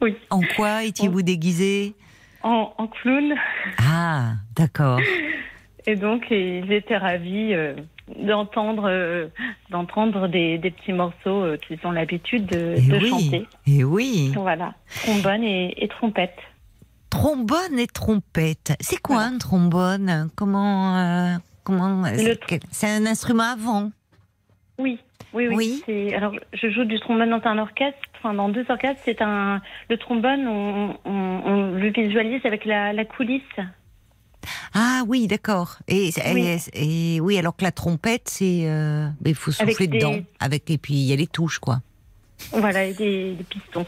Oui, 0.00 0.16
En 0.30 0.40
quoi 0.56 0.82
étiez-vous 0.82 1.22
déguisé 1.22 1.94
en, 2.42 2.72
en 2.76 2.88
clown. 2.88 3.34
Ah, 3.78 4.32
d'accord. 4.56 4.98
Et 5.86 5.94
donc, 5.94 6.24
ils 6.30 6.72
étaient 6.72 6.96
ravis 6.96 7.54
euh, 7.54 7.74
d'entendre 8.18 8.84
euh, 8.88 9.28
d'entendre 9.70 10.28
des, 10.28 10.58
des 10.58 10.70
petits 10.70 10.92
morceaux 10.92 11.42
euh, 11.44 11.56
qu'ils 11.56 11.78
ont 11.84 11.92
l'habitude 11.92 12.46
de, 12.46 12.74
de 12.76 12.98
oui, 13.00 13.08
chanter. 13.10 13.46
et 13.66 13.84
oui. 13.84 14.32
Voilà, 14.34 14.74
trombone 15.02 15.42
et, 15.44 15.74
et 15.82 15.88
trompette. 15.88 16.36
Trombone 17.10 17.78
et 17.78 17.86
trompette. 17.86 18.72
C'est 18.80 19.00
quoi 19.00 19.20
un 19.22 19.38
trombone? 19.38 20.30
Comment 20.34 20.96
euh, 20.98 21.36
Comment 21.64 22.04
c'est- 22.70 22.86
un 22.86 23.06
instrument 23.06 23.52
avant? 23.52 23.90
Oui, 24.78 24.98
oui, 25.32 25.46
oui. 25.48 25.82
Oui. 25.86 26.14
Alors, 26.14 26.32
je 26.54 26.70
joue 26.70 26.84
du 26.84 26.98
trombone 26.98 27.30
dans 27.30 27.40
un 27.48 27.58
orchestre, 27.58 28.00
enfin 28.18 28.34
dans 28.34 28.48
deux 28.48 28.64
orchestres. 28.68 29.00
C'est 29.04 29.22
un 29.22 29.60
le 29.88 29.96
trombone, 29.98 30.48
on, 30.48 30.96
on- 31.04 31.42
on 31.44 31.70
le 31.72 31.88
visualise 31.90 32.40
avec 32.44 32.64
la, 32.64 32.92
la 32.92 33.04
coulisse. 33.04 33.42
Ah 34.74 35.02
oui, 35.06 35.26
d'accord. 35.26 35.78
Et, 35.88 36.10
Oui. 36.32 36.58
et, 36.74 37.16
et 37.16 37.20
oui, 37.20 37.38
alors 37.38 37.56
que 37.56 37.64
la 37.64 37.72
trompette, 37.72 38.28
c'est 38.28 38.62
euh, 38.64 39.08
il 39.24 39.34
faut 39.34 39.52
Avec 39.60 39.72
souffler 39.72 39.86
des- 39.86 39.98
dedans. 39.98 40.16
Avec 40.40 40.70
et 40.70 40.78
puis 40.78 40.94
il 40.94 41.04
y 41.06 41.12
a 41.12 41.16
les 41.16 41.26
touches 41.26 41.58
quoi. 41.58 41.80
Voilà, 42.50 42.84
et 42.84 42.92
des, 42.94 43.32
des 43.34 43.44
pistons. 43.44 43.86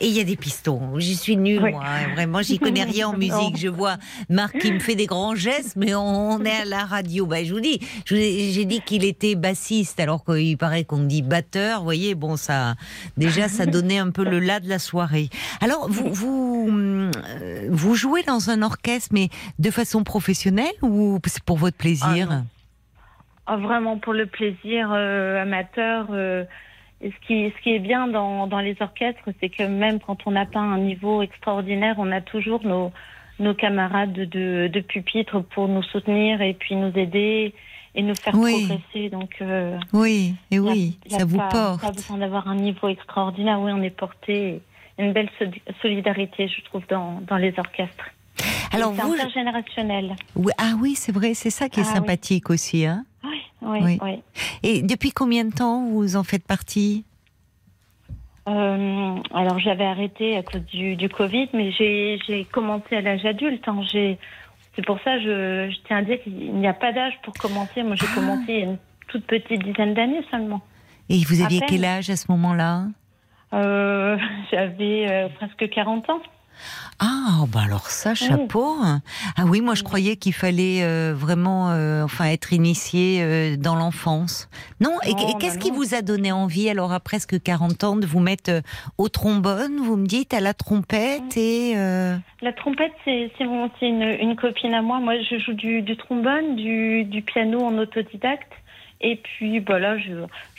Et 0.00 0.06
il 0.06 0.12
y 0.16 0.20
a 0.20 0.24
des 0.24 0.36
pistons. 0.36 0.96
J'y 0.98 1.16
suis 1.16 1.36
nulle, 1.36 1.60
moi. 1.72 1.82
Vraiment, 2.14 2.40
j'y 2.40 2.58
connais 2.60 2.84
rien 2.84 3.08
en 3.08 3.16
musique. 3.16 3.56
Je 3.58 3.66
vois 3.68 3.96
Marc 4.28 4.56
qui 4.58 4.72
me 4.72 4.78
fait 4.78 4.94
des 4.94 5.06
grands 5.06 5.34
gestes, 5.34 5.74
mais 5.76 5.92
on 5.94 6.40
est 6.44 6.62
à 6.62 6.64
la 6.64 6.84
radio. 6.84 7.26
Ben, 7.26 7.44
je 7.44 7.52
vous 7.52 7.60
dis, 7.60 7.80
je 8.04 8.14
j'ai 8.14 8.64
dit 8.64 8.80
qu'il 8.80 9.04
était 9.04 9.34
bassiste, 9.34 9.98
alors 9.98 10.24
qu'il 10.24 10.56
paraît 10.56 10.84
qu'on 10.84 11.02
dit 11.02 11.22
batteur. 11.22 11.78
Vous 11.78 11.84
voyez, 11.84 12.14
bon, 12.14 12.36
ça, 12.36 12.76
déjà, 13.16 13.48
ça 13.48 13.66
donnait 13.66 13.98
un 13.98 14.10
peu 14.10 14.24
le 14.24 14.38
là 14.38 14.60
de 14.60 14.68
la 14.68 14.78
soirée. 14.78 15.30
Alors, 15.60 15.88
vous, 15.90 16.12
vous, 16.12 16.68
euh, 16.70 17.66
vous 17.68 17.94
jouez 17.96 18.22
dans 18.22 18.50
un 18.50 18.62
orchestre, 18.62 19.08
mais 19.12 19.30
de 19.58 19.70
façon 19.72 20.04
professionnelle 20.04 20.74
ou 20.82 21.18
c'est 21.26 21.42
pour 21.42 21.56
votre 21.56 21.76
plaisir? 21.76 22.28
Ah, 22.30 22.34
non. 22.36 22.46
Ah, 23.48 23.56
vraiment 23.56 23.98
pour 23.98 24.12
le 24.12 24.26
plaisir 24.26 24.90
euh, 24.92 25.42
amateur. 25.42 26.06
euh, 26.12 26.44
et 27.00 27.10
ce 27.10 27.26
qui, 27.26 27.52
ce 27.56 27.62
qui 27.62 27.70
est 27.74 27.78
bien 27.78 28.08
dans, 28.08 28.46
dans 28.46 28.60
les 28.60 28.76
orchestres, 28.80 29.28
c'est 29.40 29.48
que 29.50 29.62
même 29.64 30.00
quand 30.00 30.18
on 30.26 30.30
n'a 30.30 30.46
pas 30.46 30.60
un 30.60 30.78
niveau 30.78 31.22
extraordinaire, 31.22 31.96
on 31.98 32.10
a 32.12 32.20
toujours 32.20 32.64
nos, 32.64 32.92
nos 33.38 33.54
camarades 33.54 34.12
de, 34.14 34.68
de 34.72 34.80
pupitre 34.80 35.40
pour 35.40 35.68
nous 35.68 35.82
soutenir 35.82 36.40
et 36.40 36.54
puis 36.54 36.74
nous 36.74 36.92
aider 36.96 37.52
et 37.94 38.02
nous 38.02 38.14
faire 38.14 38.34
Oui. 38.34 38.66
progresser. 38.66 39.10
Donc, 39.10 39.30
euh, 39.42 39.78
Oui, 39.92 40.34
et 40.50 40.56
y 40.56 40.58
a- 40.58 40.62
oui, 40.62 40.98
y 41.10 41.14
a 41.14 41.18
ça 41.18 41.24
vous 41.24 41.36
pas, 41.38 41.48
porte. 41.48 41.80
Pas 41.82 41.92
besoin 41.92 42.18
d'avoir 42.18 42.48
un 42.48 42.56
niveau 42.56 42.88
extraordinaire. 42.88 43.60
Oui, 43.60 43.72
on 43.74 43.82
est 43.82 43.90
porté. 43.90 44.60
Une 44.98 45.12
belle 45.12 45.28
soli- 45.38 45.60
solidarité, 45.82 46.48
je 46.48 46.62
trouve, 46.64 46.82
dans, 46.88 47.20
dans 47.28 47.36
les 47.36 47.52
orchestres. 47.58 48.06
Alors 48.72 48.92
vous, 48.92 49.12
intergénérationnel. 49.12 50.16
oui, 50.34 50.52
ah 50.58 50.72
oui, 50.80 50.94
c'est 50.94 51.12
vrai, 51.12 51.34
c'est 51.34 51.50
ça 51.50 51.68
qui 51.68 51.80
est 51.80 51.84
Ah 51.84 51.88
oui. 51.88 51.94
sympathique 51.96 52.50
aussi, 52.50 52.84
hein. 52.86 53.04
Oui, 53.66 53.98
oui. 54.02 54.22
Et 54.62 54.82
depuis 54.82 55.10
combien 55.10 55.44
de 55.44 55.52
temps 55.52 55.84
vous 55.86 56.16
en 56.16 56.22
faites 56.24 56.46
partie 56.46 57.04
Euh, 58.48 59.14
alors 59.34 59.58
j'avais 59.58 59.84
arrêté 59.86 60.36
à 60.36 60.42
cause 60.42 60.64
du, 60.66 60.94
du 60.96 61.08
Covid, 61.08 61.48
mais 61.52 61.72
j'ai 61.72 62.46
commencé 62.52 62.94
à 62.96 63.00
l'âge 63.00 63.24
adulte. 63.24 63.66
hein. 63.66 63.80
C'est 63.92 64.84
pour 64.86 64.98
ça 65.02 65.18
je, 65.18 65.68
je 65.70 65.76
tiens 65.86 65.96
à 65.98 66.02
dire 66.02 66.22
qu'il 66.22 66.54
n'y 66.54 66.66
a 66.68 66.74
pas 66.74 66.92
d'âge 66.92 67.14
pour 67.24 67.34
commencer. 67.34 67.82
Moi 67.82 67.96
j'ai 67.96 68.06
Ah. 68.10 68.14
commencé 68.14 68.44
il 68.48 68.58
y 68.58 68.62
a 68.62 68.64
une 68.66 68.78
toute 69.08 69.24
petite 69.26 69.64
dizaine 69.64 69.94
d'années 69.94 70.22
seulement. 70.30 70.60
Et 71.08 71.18
vous 71.24 71.42
aviez 71.42 71.60
quel 71.66 71.84
âge 71.84 72.10
à 72.10 72.16
ce 72.16 72.30
moment-là? 72.32 72.86
Euh, 73.52 74.16
J'avais 74.52 75.06
euh, 75.10 75.28
presque 75.28 75.68
40 75.68 76.08
ans. 76.10 76.20
Ah, 76.98 77.44
bah 77.48 77.60
alors 77.64 77.88
ça, 77.88 78.14
chapeau. 78.14 78.76
Ah 79.36 79.44
oui, 79.46 79.60
moi 79.60 79.74
je 79.74 79.82
croyais 79.82 80.16
qu'il 80.16 80.32
fallait 80.32 80.82
euh, 80.82 81.14
vraiment, 81.14 81.70
euh, 81.70 82.02
enfin, 82.02 82.26
être 82.26 82.52
initié 82.52 83.18
euh, 83.20 83.56
dans 83.56 83.74
l'enfance. 83.74 84.48
Non. 84.80 84.90
Et, 85.06 85.12
Non, 85.12 85.28
et 85.28 85.38
qu'est-ce 85.38 85.58
bah 85.58 85.62
qui 85.62 85.70
vous 85.70 85.94
a 85.94 86.02
donné 86.02 86.32
envie 86.32 86.68
alors 86.68 86.92
à 86.92 87.00
presque 87.00 87.42
40 87.42 87.84
ans 87.84 87.96
de 87.96 88.06
vous 88.06 88.20
mettre 88.20 88.62
au 88.98 89.08
trombone? 89.08 89.76
Vous 89.78 89.96
me 89.96 90.06
dites 90.06 90.32
à 90.32 90.40
la 90.40 90.54
trompette 90.54 91.36
et 91.36 91.74
La 91.74 92.52
trompette, 92.52 92.92
c'est 93.04 93.30
une, 93.82 94.02
une 94.02 94.36
copine 94.36 94.74
à 94.74 94.82
moi. 94.82 94.98
Moi, 94.98 95.14
je 95.22 95.38
joue 95.38 95.54
du, 95.54 95.82
du 95.82 95.96
trombone, 95.96 96.56
du, 96.56 97.04
du 97.04 97.22
piano 97.22 97.60
en 97.60 97.76
autodidacte. 97.78 98.52
Et 99.00 99.16
puis, 99.16 99.60
bah 99.60 99.78
là, 99.78 99.98
je, 99.98 100.12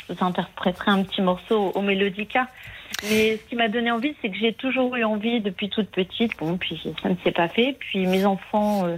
je 0.08 0.14
vous 0.14 0.24
interpréterai 0.24 0.92
un 0.92 1.04
petit 1.04 1.22
morceau 1.22 1.72
au 1.74 1.82
Mélodica. 1.82 2.48
Mais 3.04 3.38
ce 3.38 3.50
qui 3.50 3.56
m'a 3.56 3.68
donné 3.70 3.92
envie, 3.92 4.16
c'est 4.22 4.30
que 4.30 4.38
j'ai 4.38 4.54
toujours 4.54 4.96
eu 4.96 5.04
envie 5.04 5.40
depuis 5.42 5.70
toute 5.70 5.90
petite. 5.90 6.38
Bon, 6.40 6.58
puis 6.58 6.82
ça 7.02 7.10
ne 7.10 7.16
s'est 7.24 7.32
pas 7.32 7.48
fait. 7.48 7.76
Puis 7.80 8.08
mes 8.08 8.26
enfants, 8.26 8.86
euh, 8.88 8.98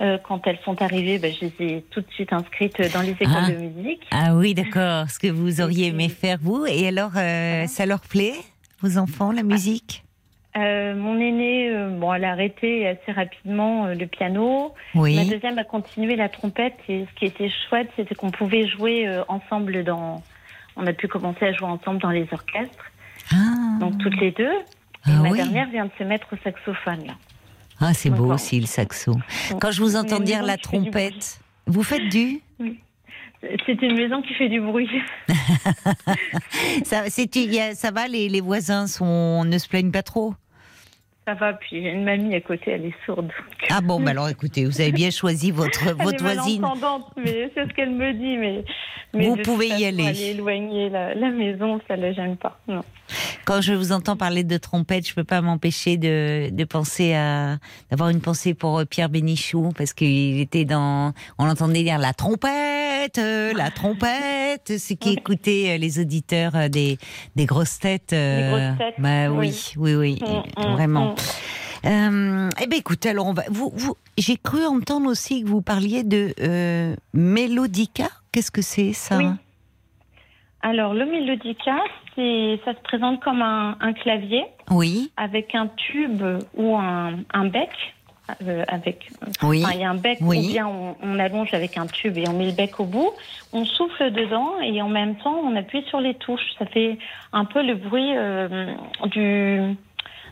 euh, 0.00 0.18
quand 0.22 0.46
elles 0.46 0.58
sont 0.64 0.80
arrivées, 0.82 1.18
bah, 1.18 1.28
je 1.30 1.46
les 1.46 1.72
ai 1.76 1.82
tout 1.90 2.00
de 2.00 2.10
suite 2.12 2.32
inscrites 2.32 2.80
dans 2.92 3.02
les 3.02 3.10
écoles 3.12 3.28
Ah. 3.36 3.50
de 3.50 3.56
musique. 3.56 4.02
ah 4.12 4.34
oui, 4.36 4.54
d'accord, 4.54 5.08
ce 5.10 5.18
que 5.18 5.28
vous 5.28 5.60
auriez 5.60 5.88
aimé 5.88 6.08
faire 6.08 6.38
vous. 6.40 6.64
Et 6.66 6.86
alors, 6.88 7.10
euh, 7.16 7.66
ça 7.66 7.86
leur 7.86 8.00
plaît, 8.00 8.34
vos 8.80 8.98
enfants, 8.98 9.32
la 9.32 9.42
musique? 9.42 10.02
Euh, 10.56 10.94
mon 10.94 11.18
aînée, 11.18 11.68
euh, 11.70 11.88
bon, 11.90 12.14
elle 12.14 12.24
a 12.24 12.30
arrêté 12.30 12.86
assez 12.86 13.10
rapidement 13.10 13.86
euh, 13.86 13.94
le 13.94 14.06
piano. 14.06 14.72
Ma 14.94 15.00
Oui. 15.00 15.28
deuxième 15.28 15.58
a 15.58 15.64
continué 15.64 16.14
la 16.14 16.28
trompette 16.28 16.76
et 16.88 17.06
ce 17.10 17.18
qui 17.18 17.24
était 17.24 17.50
chouette, 17.68 17.88
c'était 17.96 18.14
qu'on 18.14 18.30
pouvait 18.30 18.68
jouer 18.68 19.08
ensemble 19.26 19.82
dans. 19.82 20.22
On 20.76 20.86
a 20.86 20.92
pu 20.92 21.08
commencer 21.08 21.44
à 21.46 21.52
jouer 21.52 21.66
ensemble 21.68 22.00
dans 22.00 22.10
les 22.10 22.26
orchestres, 22.32 22.84
Ah, 23.32 23.78
donc 23.80 23.98
toutes 23.98 24.18
les 24.20 24.30
deux. 24.32 24.44
Et 25.06 25.10
Ah 25.10 25.10
ma 25.22 25.30
oui. 25.30 25.36
dernière 25.38 25.68
vient 25.68 25.86
de 25.86 25.90
se 25.98 26.04
mettre 26.04 26.26
au 26.32 26.36
saxophone 26.42 27.06
là. 27.06 27.14
ah 27.80 27.92
c'est 27.94 28.10
beau 28.10 28.32
aussi 28.32 28.60
le 28.60 28.66
saxo. 28.66 29.16
Quand 29.60 29.70
je 29.70 29.80
vous 29.82 29.96
entends 29.96 30.20
dire 30.20 30.42
la 30.42 30.56
trompette, 30.56 31.40
vous 31.66 31.82
faites 31.82 32.08
du 32.08 32.40
C'est 33.66 33.82
une 33.82 33.96
maison 33.96 34.22
qui 34.22 34.32
fait 34.34 34.48
du 34.48 34.60
bruit. 34.60 34.88
ça, 36.84 37.00
a- 37.00 37.74
ça 37.74 37.90
va, 37.90 38.08
les, 38.08 38.28
les 38.28 38.40
voisins 38.40 38.86
sont, 38.86 39.44
ne 39.44 39.58
se 39.58 39.68
plaignent 39.68 39.90
pas 39.92 40.02
trop? 40.02 40.34
Ça 41.26 41.32
va, 41.34 41.54
puis 41.54 41.82
j'ai 41.82 41.90
une 41.90 42.04
mamie 42.04 42.34
à 42.34 42.40
côté, 42.42 42.72
elle 42.72 42.84
est 42.84 42.94
sourde. 43.06 43.30
Ah 43.70 43.80
bon, 43.80 43.98
bah 43.98 44.10
alors 44.10 44.28
écoutez, 44.28 44.66
vous 44.66 44.78
avez 44.82 44.92
bien 44.92 45.10
choisi 45.10 45.50
votre, 45.52 45.86
Elle 45.88 45.94
votre 45.94 46.22
est 46.22 46.34
voisine. 46.34 46.62
mais 47.16 47.50
c'est 47.54 47.66
ce 47.66 47.72
qu'elle 47.72 47.92
me 47.92 48.12
dit. 48.12 48.36
Mais, 48.36 48.62
mais 49.14 49.28
Vous 49.28 49.36
pouvez 49.36 49.68
y 49.68 49.86
aller. 49.86 50.06
aller 50.08 50.22
éloigner 50.32 50.90
la, 50.90 51.14
la 51.14 51.30
maison, 51.30 51.80
ça 51.88 51.96
ne 51.96 52.02
la 52.02 52.12
gêne 52.12 52.36
pas. 52.36 52.58
Non. 52.68 52.82
Quand 53.44 53.60
je 53.60 53.72
vous 53.74 53.92
entends 53.92 54.16
parler 54.16 54.44
de 54.44 54.56
trompette, 54.56 55.06
je 55.08 55.14
peux 55.14 55.24
pas 55.24 55.40
m'empêcher 55.40 55.96
de, 55.96 56.50
de 56.50 56.64
penser 56.64 57.14
à 57.14 57.58
d'avoir 57.90 58.08
une 58.08 58.20
pensée 58.20 58.54
pour 58.54 58.78
euh, 58.78 58.84
Pierre 58.84 59.08
Bénichou 59.08 59.70
parce 59.76 59.92
qu'il 59.92 60.40
était 60.40 60.64
dans, 60.64 61.12
on 61.38 61.44
l'entendait 61.46 61.82
dire 61.82 61.98
la 61.98 62.14
trompette, 62.14 63.18
euh, 63.18 63.52
la 63.54 63.70
trompette, 63.70 64.78
ce 64.78 64.94
qui 64.94 65.10
écoutait 65.12 65.74
euh, 65.74 65.78
les 65.78 65.98
auditeurs 66.00 66.70
des 66.70 66.98
des 67.36 67.46
grosses 67.46 67.78
têtes. 67.78 68.12
euh, 68.12 68.48
grosses 68.70 68.78
têtes, 68.78 68.94
Bah 68.98 69.28
oui, 69.30 69.72
oui, 69.76 69.94
oui, 69.94 70.18
Mm, 70.22 70.62
mm, 70.66 70.72
vraiment. 70.72 71.10
mm. 71.12 71.14
Euh, 71.86 72.48
eh 72.62 72.66
ben 72.66 72.78
écoutez, 72.78 73.10
alors 73.10 73.26
on 73.26 73.34
va. 73.34 73.42
Vous, 73.50 73.70
vous, 73.76 73.94
j'ai 74.16 74.38
cru 74.38 74.64
entendre 74.64 75.10
aussi 75.10 75.42
que 75.42 75.48
vous 75.48 75.60
parliez 75.60 76.02
de 76.02 76.32
euh, 76.40 76.96
mélodica. 77.12 78.08
Qu'est-ce 78.32 78.50
que 78.50 78.62
c'est 78.62 78.94
ça? 78.94 79.18
Oui. 79.18 79.26
Alors, 80.62 80.94
le 80.94 81.04
mélodica, 81.04 81.76
c'est, 82.14 82.60
ça 82.64 82.72
se 82.74 82.80
présente 82.82 83.20
comme 83.22 83.42
un, 83.42 83.76
un 83.80 83.92
clavier 83.92 84.44
Oui, 84.70 85.10
avec 85.16 85.54
un 85.54 85.68
tube 85.68 86.22
ou 86.54 86.76
un, 86.76 87.14
un 87.32 87.44
bec. 87.46 87.70
euh, 88.42 88.64
avec, 88.68 89.10
oui. 89.42 89.62
enfin, 89.62 89.74
il 89.74 89.80
y 89.80 89.84
a 89.84 89.90
un 89.90 89.96
bec 89.96 90.18
Oui. 90.22 90.38
ou 90.38 90.52
bien 90.52 90.66
on, 90.66 90.96
on 91.02 91.18
allonge 91.18 91.52
avec 91.52 91.76
un 91.76 91.86
tube 91.86 92.16
et 92.16 92.24
on 92.26 92.32
met 92.32 92.46
le 92.46 92.52
bec 92.52 92.80
au 92.80 92.84
bout. 92.84 93.10
On 93.52 93.64
souffle 93.66 94.10
dedans 94.12 94.52
et 94.62 94.80
en 94.80 94.88
même 94.88 95.16
temps 95.16 95.36
on 95.44 95.54
appuie 95.56 95.82
sur 95.90 96.00
les 96.00 96.14
touches. 96.14 96.54
Ça 96.58 96.64
fait 96.66 96.96
un 97.34 97.44
peu 97.44 97.62
le 97.62 97.74
bruit 97.74 98.16
euh, 98.16 98.72
du 99.06 99.76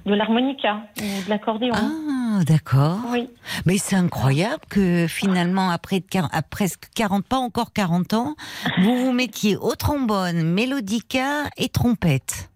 de 0.06 0.14
l'harmonica 0.14 0.80
ou 0.98 1.24
de 1.24 1.28
l'accordéon. 1.30 1.72
Ah, 1.74 2.42
d'accord. 2.44 2.98
Oui. 3.10 3.28
Mais 3.66 3.78
c'est 3.78 3.96
incroyable 3.96 4.62
que 4.68 5.06
finalement, 5.08 5.70
après, 5.70 6.00
de 6.00 6.06
quar- 6.06 6.28
à 6.32 6.42
presque 6.42 6.84
40, 6.94 7.24
pas 7.26 7.36
encore 7.38 7.72
40 7.72 8.14
ans, 8.14 8.34
vous 8.82 8.96
vous 8.96 9.12
mettiez 9.12 9.56
au 9.56 9.74
trombone, 9.74 10.42
mélodica 10.42 11.44
et 11.56 11.68
trompette. 11.68 12.48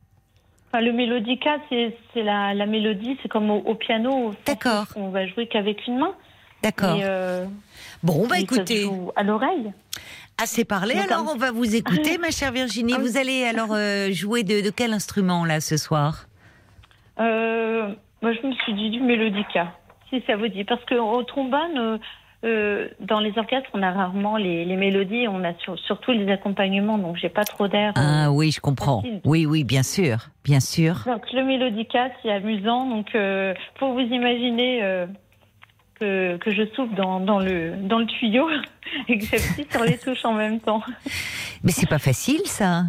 Enfin, 0.73 0.81
le 0.85 0.93
mélodica, 0.93 1.59
c'est 1.71 1.95
la, 2.23 2.53
la 2.55 2.67
mélodie, 2.67 3.17
c'est 3.23 3.29
comme 3.29 3.51
au, 3.51 3.59
au 3.59 3.75
piano. 3.75 4.35
D'accord. 4.47 4.87
On 4.97 5.11
va 5.11 5.27
jouer 5.27 5.47
qu'avec 5.47 5.87
une 5.87 5.99
main. 5.99 6.13
D'accord. 6.63 6.99
Euh, 7.01 7.47
Bon, 8.03 8.27
bah 8.29 8.39
écoutez, 8.39 8.89
à 9.17 9.23
l'oreille. 9.23 9.73
assez 10.43 10.65
parlé, 10.65 10.95
alors 10.95 11.31
on 11.33 11.37
va 11.37 11.51
vous 11.51 11.75
écouter, 11.75 12.19
ma 12.19 12.31
chère 12.31 12.53
Virginie. 12.53 12.93
Vous 13.01 13.17
allez 13.17 13.45
alors 13.45 13.71
euh, 13.73 14.11
jouer 14.13 14.43
de, 14.43 14.61
de 14.61 14.71
quel 14.71 14.93
instrument 14.93 15.45
là 15.45 15.61
ce 15.61 15.77
soir? 15.77 16.26
Euh, 17.19 17.89
moi, 18.23 18.33
je 18.33 18.47
me 18.47 18.53
suis 18.53 18.75
dit 18.75 18.91
du 18.91 19.01
mélodica, 19.01 19.73
si 20.11 20.23
ça 20.27 20.37
vous 20.37 20.49
dit. 20.49 20.65
Parce 20.65 20.85
qu'au 20.85 21.23
trombone, 21.23 21.77
euh, 21.79 21.99
euh, 22.45 22.89
dans 23.01 23.21
les 23.21 23.37
orchestres, 23.39 23.71
on 23.75 23.83
a 23.83 23.91
rarement 23.91 24.37
les, 24.37 24.65
les 24.65 24.77
mélodies, 24.77 25.27
on 25.29 25.43
a 25.45 25.55
sur- 25.59 25.79
surtout 25.81 26.13
les 26.13 26.31
accompagnements, 26.31 26.99
donc 26.99 27.17
j'ai 27.17 27.29
pas 27.31 27.45
trop 27.45 27.67
d'air. 27.69 27.93
Ah 27.97 28.31
oui, 28.31 28.51
je 28.53 28.61
comprends. 28.61 29.01
facile. 29.01 29.21
Oui, 29.25 29.47
oui, 29.47 29.65
bien 29.65 29.83
sûr, 29.83 30.19
bien 30.45 30.61
sûr. 30.61 31.03
Donc 31.07 31.33
le 31.33 31.45
mélodica, 31.45 32.09
c'est 32.23 32.31
amusant. 32.31 32.87
Donc 32.89 33.15
euh, 33.15 33.55
faut 33.79 33.93
vous 33.95 34.01
imaginer 34.01 34.83
euh, 34.83 35.07
que, 35.99 36.37
que 36.37 36.51
je 36.53 36.67
souffle 36.75 36.95
dans, 36.95 37.21
dans, 37.21 37.39
le, 37.41 37.75
dans 37.77 37.99
le 37.99 38.07
tuyau 38.07 38.49
et 39.09 39.19
que 39.19 39.25
j'appuie 39.25 39.67
sur 39.71 39.83
les 39.85 39.97
touches 39.99 40.25
en 40.25 40.35
même 40.35 40.61
temps. 40.61 40.83
Mais 41.65 41.73
c'est 41.73 41.89
pas 41.89 41.99
facile 41.99 42.43
ça. 42.45 42.83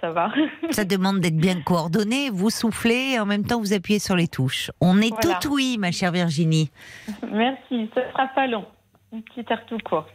Ça 0.00 0.10
va. 0.10 0.30
Ça 0.70 0.84
demande 0.84 1.20
d'être 1.20 1.36
bien 1.36 1.60
coordonné. 1.62 2.30
Vous 2.30 2.50
soufflez 2.50 3.12
et 3.14 3.20
en 3.20 3.26
même 3.26 3.44
temps 3.44 3.58
vous 3.60 3.72
appuyez 3.72 3.98
sur 3.98 4.16
les 4.16 4.28
touches. 4.28 4.70
On 4.80 5.00
est 5.00 5.10
Voilà. 5.22 5.38
tout 5.40 5.54
oui, 5.54 5.76
ma 5.78 5.90
chère 5.92 6.12
Virginie. 6.12 6.70
Merci, 7.30 7.90
ça 7.94 8.10
sera 8.12 8.26
pas 8.28 8.46
long. 8.46 8.64
Un 9.12 9.20
petit 9.20 9.44
air 9.50 9.64
tout 9.66 9.78
court. 9.84 10.06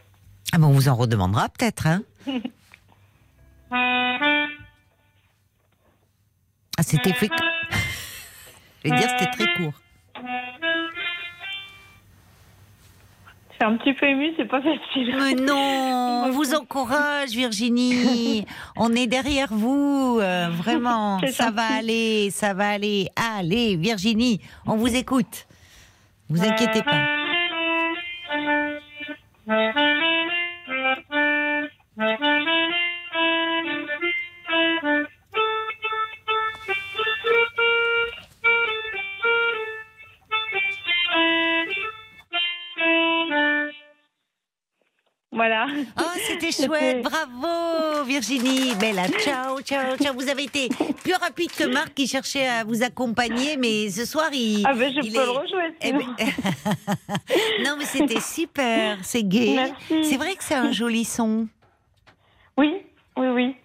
Ah 0.52 0.58
bon, 0.58 0.68
on 0.68 0.72
vous 0.72 0.88
en 0.88 0.94
redemandera 0.94 1.48
peut-être, 1.48 1.86
hein 1.86 2.02
Ah, 6.76 6.82
c'était 6.82 7.12
fait. 7.12 7.30
Je 8.84 8.90
vais 8.90 8.96
dire, 8.96 9.08
c'était 9.18 9.30
très 9.30 9.54
court. 9.56 9.72
Suis 13.64 13.74
un 13.74 13.76
petit 13.76 13.94
peu 13.94 14.06
émue, 14.06 14.32
c'est 14.36 14.48
pas 14.48 14.60
facile. 14.60 15.16
Mais 15.16 15.34
non, 15.42 16.24
on 16.26 16.30
vous 16.30 16.54
encourage, 16.54 17.30
Virginie. 17.30 18.44
On 18.76 18.92
est 18.92 19.06
derrière 19.06 19.48
vous, 19.50 20.18
euh, 20.20 20.48
vraiment. 20.50 21.20
Ça 21.28 21.50
va 21.50 21.62
aller, 21.78 22.30
ça 22.30 22.54
va 22.54 22.70
aller. 22.70 23.08
Allez, 23.38 23.76
Virginie, 23.76 24.40
on 24.66 24.76
vous 24.76 24.94
écoute. 24.94 25.46
Vous 26.28 26.42
inquiétez 26.42 26.82
pas. 26.82 27.04
chouette, 46.66 47.02
bravo 47.02 48.04
Virginie. 48.04 48.74
Bella, 48.76 49.08
ciao, 49.08 49.60
ciao, 49.60 49.96
ciao. 49.96 50.14
Vous 50.14 50.28
avez 50.28 50.44
été 50.44 50.68
plus 51.02 51.14
rapide 51.14 51.50
que 51.52 51.64
Marc 51.64 51.94
qui 51.94 52.06
cherchait 52.06 52.46
à 52.46 52.64
vous 52.64 52.82
accompagner, 52.82 53.56
mais 53.56 53.90
ce 53.90 54.04
soir 54.04 54.28
il. 54.32 54.62
Ah 54.66 54.74
ben 54.74 54.92
je 54.92 55.00
il 55.06 55.12
peux 55.12 55.20
est- 55.20 55.24
le 55.24 55.30
rejouer. 55.30 55.74
Eh 55.82 55.92
ben- 55.92 56.16
non, 57.64 57.76
mais 57.78 57.84
c'était 57.84 58.20
super, 58.20 58.98
c'est. 59.02 59.22
Merci. 59.24 60.04
C'est 60.04 60.16
vrai 60.16 60.34
que 60.34 60.44
c'est 60.44 60.54
un 60.54 60.72
joli 60.72 61.04
son. 61.04 61.46
Oui, 62.56 62.72
oui, 63.16 63.26
oui. 63.28 63.56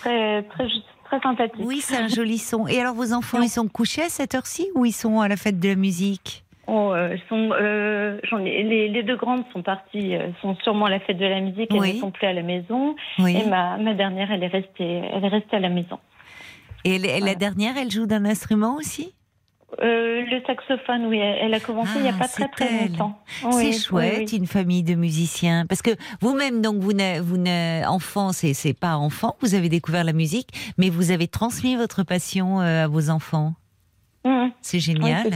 Très, 0.00 0.42
très, 0.44 0.66
très 1.04 1.20
sympathique. 1.20 1.60
Oui, 1.64 1.80
c'est 1.80 1.96
un 1.96 2.08
joli 2.08 2.38
son. 2.38 2.66
Et 2.68 2.80
alors, 2.80 2.94
vos 2.94 3.12
enfants, 3.12 3.42
ils 3.42 3.50
sont 3.50 3.68
couchés 3.68 4.02
à 4.02 4.08
cette 4.08 4.34
heure-ci 4.34 4.68
ou 4.74 4.84
ils 4.84 4.92
sont 4.92 5.20
à 5.20 5.28
la 5.28 5.36
fête 5.36 5.58
de 5.60 5.68
la 5.68 5.74
musique? 5.74 6.44
Oh, 6.68 6.92
euh, 6.92 7.16
sont, 7.28 7.50
euh, 7.52 8.18
ai- 8.44 8.62
les, 8.64 8.88
les 8.88 9.02
deux 9.04 9.16
grandes 9.16 9.44
sont 9.52 9.62
parties, 9.62 10.16
euh, 10.16 10.30
sont 10.42 10.56
sûrement 10.64 10.86
à 10.86 10.90
la 10.90 10.98
fête 11.00 11.16
de 11.18 11.24
la 11.24 11.40
musique, 11.40 11.68
elles 11.70 11.78
Oui. 11.80 11.94
ne 11.94 12.00
sont 12.00 12.10
plus 12.10 12.26
à 12.26 12.32
la 12.32 12.42
maison. 12.42 12.96
Oui. 13.20 13.36
Et 13.36 13.48
ma, 13.48 13.76
ma 13.76 13.94
dernière, 13.94 14.32
elle 14.32 14.42
est 14.42 14.48
restée, 14.48 15.02
elle 15.12 15.24
est 15.24 15.28
restée 15.28 15.56
à 15.56 15.60
la 15.60 15.68
maison. 15.68 15.98
Et 16.84 16.96
elle- 16.96 17.24
la 17.24 17.34
dernière, 17.36 17.76
elle 17.76 17.90
joue 17.90 18.06
d'un 18.06 18.24
instrument 18.24 18.74
aussi? 18.76 19.12
Le 19.82 20.40
saxophone, 20.46 21.06
oui, 21.06 21.18
elle, 21.18 21.38
elle 21.42 21.54
a 21.54 21.60
commencé 21.60 21.92
il 21.96 22.02
n'y 22.02 22.08
a 22.08 22.12
Ah, 22.14 22.20
pas 22.22 22.28
très 22.28 22.48
très 22.48 22.66
elle. 22.84 22.90
longtemps. 22.92 23.18
C'est 23.52 23.72
chouette, 23.72 24.32
une 24.32 24.46
famille 24.46 24.82
de 24.84 24.94
musiciens. 24.94 25.66
Parce 25.66 25.82
que 25.82 25.90
vous-même, 26.20 26.62
donc, 26.62 26.76
vous 26.76 26.92
n'êtes, 26.92 27.20
vous 27.20 27.36
n'êtes 27.36 27.86
enfant, 27.86 28.32
c'est, 28.32 28.54
c'est 28.54 28.78
pas 28.78 28.96
enfant, 28.96 29.36
vous 29.40 29.54
avez 29.54 29.68
découvert 29.68 30.04
la 30.04 30.12
musique, 30.12 30.48
mais 30.78 30.88
vous 30.88 31.10
avez 31.10 31.26
transmis 31.28 31.76
votre 31.76 32.04
passion 32.04 32.60
à 32.60 32.86
vos 32.86 33.10
enfants. 33.10 33.54
Mhm. 34.24 34.50
C'est 34.62 34.80
génial. 34.80 35.30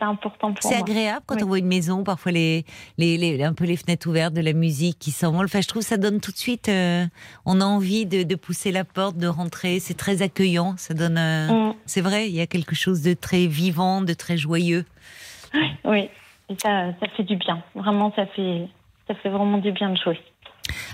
C'était, 0.00 0.04
c'était 0.04 0.04
important 0.04 0.52
pour 0.52 0.70
C'est 0.70 0.76
agréable 0.76 1.22
quand 1.26 1.36
Oui. 1.36 1.42
on 1.44 1.46
voit 1.46 1.58
une 1.58 1.66
maison, 1.66 2.02
parfois 2.04 2.32
les, 2.32 2.64
les, 2.98 3.16
les- 3.18 3.42
un 3.44 3.52
peu 3.54 3.64
les 3.64 3.76
fenêtres 3.76 4.08
ouvertes, 4.08 4.34
de 4.34 4.40
la 4.40 4.52
musique 4.52 4.98
qui 4.98 5.10
s'envole. 5.10 5.44
Enfin, 5.46 5.60
je 5.60 5.68
trouve 5.68 5.82
que 5.82 5.88
ça 5.88 5.96
donne 5.96 6.20
tout 6.20 6.32
de 6.32 6.36
suite, 6.36 6.68
euh, 6.68 7.04
on 7.46 7.60
a 7.60 7.64
envie 7.64 8.06
de, 8.06 8.22
de 8.22 8.34
pousser 8.34 8.72
la 8.72 8.84
porte, 8.84 9.16
de 9.16 9.26
rentrer. 9.26 9.80
C'est 9.80 9.94
très 9.96 10.22
accueillant. 10.22 10.74
Ça 10.76 10.94
donne, 10.94 11.18
euh, 11.18 11.48
Mhm. 11.50 11.74
c'est 11.86 12.00
vrai, 12.00 12.28
il 12.28 12.34
y 12.34 12.40
a 12.40 12.46
quelque 12.46 12.74
chose 12.74 13.02
de 13.02 13.14
très 13.14 13.46
vivant, 13.46 14.00
de 14.02 14.14
très 14.14 14.36
joyeux. 14.36 14.84
Oui, 15.84 16.08
et 16.48 16.54
ça, 16.62 16.92
ça 17.00 17.06
fait 17.16 17.24
du 17.24 17.36
bien. 17.36 17.62
Vraiment, 17.74 18.12
ça 18.14 18.26
fait, 18.26 18.68
ça 19.08 19.14
fait 19.16 19.28
vraiment 19.28 19.58
du 19.58 19.72
bien 19.72 19.90
de 19.90 19.96
jouer. 19.96 20.18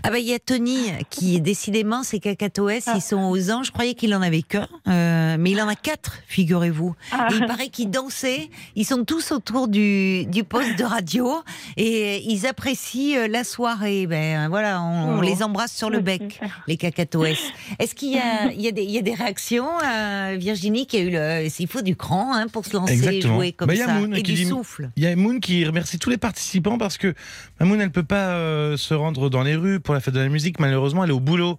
Ah 0.02 0.10
bah 0.10 0.18
il 0.18 0.26
y 0.26 0.34
a 0.34 0.38
Tony 0.38 0.78
qui 1.10 1.40
décidément 1.40 2.02
ses 2.02 2.20
cacatoès, 2.20 2.84
Ah. 2.86 2.92
ils 2.96 3.00
sont 3.02 3.22
aux 3.30 3.50
anges. 3.50 3.66
Je 3.66 3.72
croyais 3.72 3.94
qu'il 3.94 4.14
en 4.14 4.22
avait 4.22 4.42
qu'un, 4.42 4.68
euh, 4.88 5.36
mais 5.38 5.50
il 5.52 5.60
en 5.60 5.68
a 5.68 5.74
quatre, 5.74 6.18
figurez-vous. 6.28 6.94
Ah. 7.12 7.28
Il 7.32 7.46
paraît 7.46 7.68
qu'ils 7.68 7.90
dansaient. 7.90 8.48
Ils 8.76 8.84
sont 8.84 9.04
tous 9.04 9.32
autour 9.32 9.68
du, 9.68 10.24
du 10.26 10.44
poste 10.44 10.78
de 10.78 10.84
radio 10.84 11.42
et 11.76 12.22
ils 12.30 12.46
apprécient 12.46 13.18
euh, 13.18 13.28
la 13.28 13.44
soirée. 13.44 14.06
Ben 14.06 14.48
voilà, 14.48 14.80
on, 14.82 15.14
on 15.14 15.18
Oh. 15.18 15.22
les 15.22 15.42
embrasse 15.42 15.72
sur 15.74 15.88
le 15.90 16.00
bec, 16.00 16.40
les 16.66 16.76
cacatoès. 16.76 17.38
Est-ce 17.78 17.94
qu'il 17.94 18.12
y 18.12 18.18
a, 18.18 18.52
il 18.52 18.60
y 18.60 18.68
a 18.68 18.72
des, 18.72 18.82
il 18.82 18.90
y 18.90 18.98
a 18.98 19.02
des 19.02 19.14
réactions, 19.14 19.66
euh, 19.84 20.36
Virginie, 20.38 20.86
qui 20.86 20.96
a 20.98 21.00
eu 21.00 21.10
le, 21.10 21.48
il 21.58 21.66
faut 21.68 21.82
du 21.82 21.96
cran 21.96 22.34
hein, 22.34 22.46
pour 22.48 22.64
se 22.66 22.74
lancer 22.74 23.06
et 23.08 23.20
jouer 23.20 23.52
comme 23.52 23.68
Bah, 23.68 23.74
il 23.74 23.78
y 23.78 23.82
a 23.82 23.86
ça 23.86 23.94
Moon 23.94 24.12
et 24.12 24.22
qui 24.22 24.32
du 24.32 24.42
dit- 24.44 24.46
souffle? 24.46 24.90
Il 24.96 25.02
y 25.02 25.06
a 25.06 25.16
Moon 25.16 25.40
qui 25.40 25.64
remercie 25.64 25.98
tous 25.98 26.10
les 26.10 26.16
participants 26.18 26.76
parce 26.78 26.98
que 26.98 27.14
bah, 27.58 27.64
Moon, 27.66 27.80
elle 27.80 27.90
peut 27.90 28.02
pas 28.02 28.28
euh, 28.34 28.76
se 28.76 28.94
rendre 28.94 29.30
dans 29.30 29.42
les 29.42 29.56
rues 29.56 29.65
pour 29.82 29.94
la 29.94 30.00
fête 30.00 30.14
de 30.14 30.20
la 30.20 30.28
musique. 30.28 30.58
Malheureusement, 30.60 31.04
elle 31.04 31.10
est 31.10 31.14
au 31.14 31.20
boulot. 31.20 31.58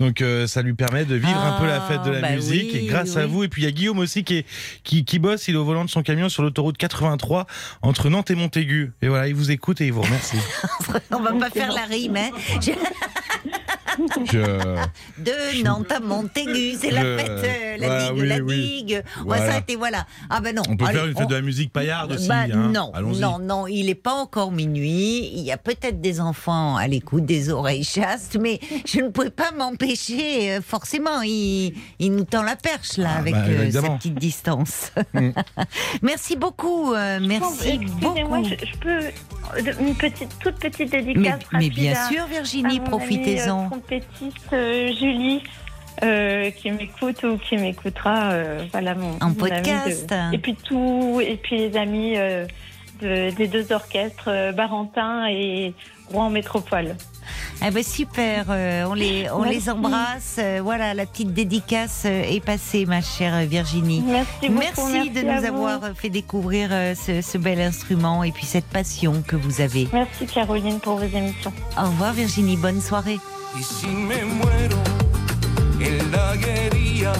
Donc, 0.00 0.20
euh, 0.20 0.46
ça 0.46 0.62
lui 0.62 0.74
permet 0.74 1.04
de 1.04 1.14
vivre 1.14 1.38
un 1.38 1.60
peu 1.60 1.66
la 1.66 1.80
fête 1.80 2.02
de 2.02 2.10
la 2.10 2.18
Ah, 2.18 2.20
bah 2.22 2.30
musique. 2.34 2.70
oui, 2.72 2.80
et 2.80 2.86
grâce 2.86 3.16
à 3.16 3.26
vous. 3.26 3.44
Et 3.44 3.48
puis, 3.48 3.62
il 3.62 3.64
y 3.64 3.68
a 3.68 3.70
Guillaume 3.70 3.98
aussi 3.98 4.24
qui, 4.24 4.38
est, 4.38 4.46
qui, 4.82 5.04
qui 5.04 5.18
bosse. 5.18 5.46
Il 5.48 5.54
est 5.54 5.58
au 5.58 5.64
volant 5.64 5.84
de 5.84 5.90
son 5.90 6.02
camion 6.02 6.28
sur 6.28 6.42
l'autoroute 6.42 6.76
83 6.76 7.46
entre 7.82 8.08
Nantes 8.08 8.30
et 8.30 8.34
Montaigu. 8.34 8.92
Et 9.02 9.08
voilà, 9.08 9.28
il 9.28 9.34
vous 9.34 9.50
écoute 9.50 9.80
et 9.80 9.86
il 9.86 9.92
vous 9.92 10.02
remercie. 10.02 10.36
On 11.10 11.20
va 11.20 11.32
pas 11.32 11.50
faire 11.50 11.72
la 11.72 11.84
rime, 11.84 12.16
hein. 12.16 12.30
Je- 14.30 14.38
De 15.18 15.62
Nantes 15.64 15.92
à 15.92 16.00
Montaigu, 16.00 16.74
c'est 16.78 16.90
la 16.90 17.00
fête, 17.02 17.28
euh, 17.30 17.76
la 17.78 17.86
Voilà, 17.86 18.10
digue, 18.10 18.20
oui, 18.22 18.28
la 18.28 18.36
oui. 18.38 18.54
digue. 18.84 19.02
On 19.16 19.18
va 19.20 19.24
Voilà. 19.36 19.46
s'arrêter, 19.46 19.76
voilà. 19.76 20.06
Ah 20.30 20.40
ben 20.40 20.54
non. 20.56 20.62
On 20.68 20.76
peut 20.76 20.84
Allez, 20.86 20.94
faire 20.98 21.06
une 21.06 21.14
fête 21.14 21.24
on- 21.26 21.28
de 21.30 21.34
la 21.34 21.40
musique 21.42 21.72
paillarde 21.72 22.12
aussi. 22.12 22.28
Bah, 22.28 22.42
hein. 22.52 22.70
non, 22.72 22.92
non, 23.20 23.38
non, 23.38 23.66
il 23.66 23.86
n'est 23.86 23.94
pas 23.94 24.14
encore 24.14 24.50
minuit. 24.52 25.30
Il 25.34 25.40
y 25.42 25.52
a 25.52 25.56
peut-être 25.58 26.00
des 26.00 26.20
enfants 26.20 26.76
à 26.76 26.86
l'écoute, 26.88 27.24
des 27.26 27.50
oreilles 27.50 27.84
chastes, 27.84 28.36
mais 28.40 28.60
je 28.86 29.00
ne 29.00 29.08
pouvais 29.08 29.30
pas 29.30 29.50
m'empêcher. 29.52 30.52
euh, 30.52 30.60
Forcément, 30.62 31.22
il, 31.22 31.74
il 31.98 32.12
nous 32.12 32.24
tend 32.24 32.42
la 32.42 32.56
perche 32.56 32.96
là 32.96 33.10
Ah, 33.14 33.18
avec 33.18 33.34
bah, 33.34 33.42
euh, 33.46 33.56
sa 33.56 33.62
évidemment. 33.64 33.96
petite 33.98 34.14
distance. 34.14 34.92
Mm. 35.14 35.30
merci 36.02 36.36
beaucoup, 36.36 36.92
euh, 36.94 37.18
merci 37.20 37.68
Excusez-moi, 37.80 38.38
beaucoup. 38.38 38.48
je, 38.48 38.66
je 38.66 38.78
peux 38.78 39.00
une 39.80 39.94
petite, 39.94 40.30
toute 40.38 40.54
petite 40.56 40.90
dédicace 40.90 41.40
Mais, 41.52 41.68
bien 41.68 41.92
à- 41.94 42.08
sûr, 42.08 42.26
Virginie, 42.26 42.80
profitez-en. 42.80 43.70
Trompettiste 43.86 44.52
euh, 44.52 44.92
Julie. 44.98 45.42
euh, 46.02 46.50
qui 46.50 46.70
m'écoute 46.70 47.22
ou 47.22 47.36
qui 47.36 47.56
m'écoutera, 47.58 48.30
euh, 48.32 48.64
voilà 48.72 48.94
mon, 48.94 49.18
podcast. 49.34 50.08
de- 50.08 50.34
et 50.34 50.38
puis 50.38 50.56
tout, 50.56 51.20
et 51.22 51.36
puis 51.36 51.58
les 51.58 51.76
amis 51.76 52.14
euh, 52.16 52.46
de- 53.02 53.30
des 53.30 53.46
deux 53.46 53.70
orchestres, 53.72 54.52
Barentin 54.54 55.26
et 55.28 55.74
Rouen 56.10 56.30
Métropole. 56.30 56.96
Eh 57.64 57.70
ben 57.70 57.82
super, 57.84 58.46
on 58.88 58.94
les 58.94 59.28
on 59.30 59.44
les 59.44 59.68
embrasse. 59.70 60.40
voilà, 60.62 60.94
la 60.94 61.04
petite 61.06 61.32
dédicace 61.34 62.06
est 62.06 62.44
passée, 62.44 62.84
ma 62.86 63.00
chère 63.02 63.38
Virginie. 63.46 64.02
Merci 64.04 64.48
beaucoup. 64.48 64.88
Merci, 64.90 65.10
de 65.10 65.20
nous 65.20 65.40
vous. 65.40 65.66
avoir 65.66 65.92
fait 65.94 66.08
découvrir 66.10 66.70
ce, 66.96 67.20
ce 67.20 67.38
bel 67.38 67.60
instrument 67.60 68.24
et 68.24 68.32
puis 68.32 68.46
cette 68.46 68.64
passion 68.66 69.22
que 69.24 69.36
vous 69.36 69.60
avez. 69.60 69.86
Merci 69.92 70.26
Caroline 70.26 70.80
pour 70.80 70.96
vos 70.96 71.04
émissions. 71.16 71.52
Au 71.78 71.82
revoir 71.82 72.12
Virginie, 72.14 72.56
bonne 72.56 72.80
soirée. 72.80 73.18
Y 73.54 73.62
si 73.62 73.88
me 73.88 74.24
muero 74.24 74.78
en 75.78 76.10
la 76.10 76.36
guerrilla, 76.36 77.12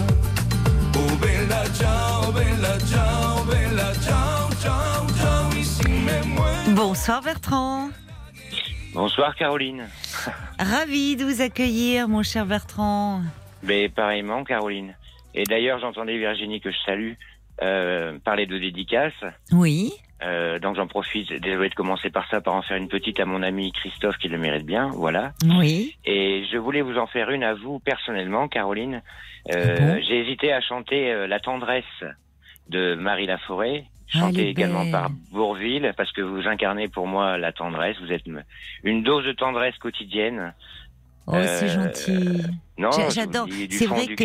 oh 0.97 1.16
bella 1.20 1.64
ciao, 1.74 2.33
bella 2.33 2.78
ciao, 2.87 3.45
bella 3.45 3.93
ciao, 4.01 4.49
ciao, 4.61 5.07
ciao. 5.18 5.51
Y 5.55 5.62
si 5.62 5.89
me 5.89 6.22
muero. 6.22 6.74
Bonsoir 6.74 7.22
Bertrand. 7.22 7.91
Bonsoir 8.95 9.35
Caroline. 9.37 9.89
Ravi 10.59 11.16
de 11.16 11.24
vous 11.24 11.43
accueillir, 11.43 12.09
mon 12.09 12.22
cher 12.22 12.47
Bertrand. 12.47 13.22
Mais 13.62 13.91
pareillement 13.91 14.43
Caroline. 14.45 14.95
Et 15.35 15.45
d'ailleurs 15.45 15.80
j'entendais 15.80 16.16
Virginie 16.18 16.61
que 16.61 16.70
je 16.70 16.78
salue 16.87 17.12
euh, 17.62 18.18
parler 18.24 18.47
de 18.47 18.59
dédicaces. 18.59 19.12
Oui. 19.51 19.93
Euh, 20.25 20.59
donc 20.59 20.77
j'en 20.77 20.87
profite, 20.87 21.33
désolé 21.33 21.68
de 21.68 21.75
commencer 21.75 22.11
par 22.11 22.29
ça, 22.29 22.41
par 22.41 22.55
en 22.55 22.62
faire 22.62 22.77
une 22.77 22.89
petite 22.89 23.18
à 23.20 23.25
mon 23.25 23.43
ami 23.43 23.73
Christophe 23.73 24.18
qui 24.18 24.29
le 24.29 24.39
mérite 24.39 24.64
bien, 24.66 24.89
voilà. 24.95 25.33
Oui. 25.59 25.97
Et 26.05 26.45
je 26.53 26.59
voulais 26.59 26.83
vous 26.83 26.99
en 26.99 27.07
faire 27.07 27.31
une 27.31 27.43
à 27.43 27.55
vous 27.55 27.79
personnellement, 27.81 28.47
Caroline. 28.49 29.03
Euh, 29.53 29.77
Ah 29.79 29.81
bon 29.97 30.03
J'ai 30.07 30.20
hésité 30.20 30.53
à 30.53 30.61
chanter 30.61 31.11
euh, 31.11 31.27
La 31.27 31.41
tendresse 31.41 31.85
de 32.68 32.95
Marie 32.95 33.27
Laforêt, 33.27 33.85
Ah, 34.14 34.18
chantée 34.20 34.47
est 34.47 34.51
également 34.51 34.83
belle. 34.85 34.93
par 34.93 35.11
Bourville, 35.33 35.93
parce 35.97 36.12
que 36.12 36.20
vous 36.23 36.47
incarnez 36.47 36.87
pour 36.89 37.07
moi 37.09 37.37
la 37.39 37.51
tendresse. 37.53 37.97
Vous 38.01 38.12
êtes 38.12 38.25
une 38.85 39.03
dose 39.03 39.25
de 39.25 39.33
tendresse 39.33 39.77
quotidienne. 39.79 40.55
Oh, 41.27 41.35
c'est 41.35 41.64
Euh, 41.64 41.68
gentil. 41.68 42.43
Non, 42.79 42.91
J'adore. 43.11 43.47
C'est 43.70 43.87
vrai 43.87 44.07
que 44.09 44.25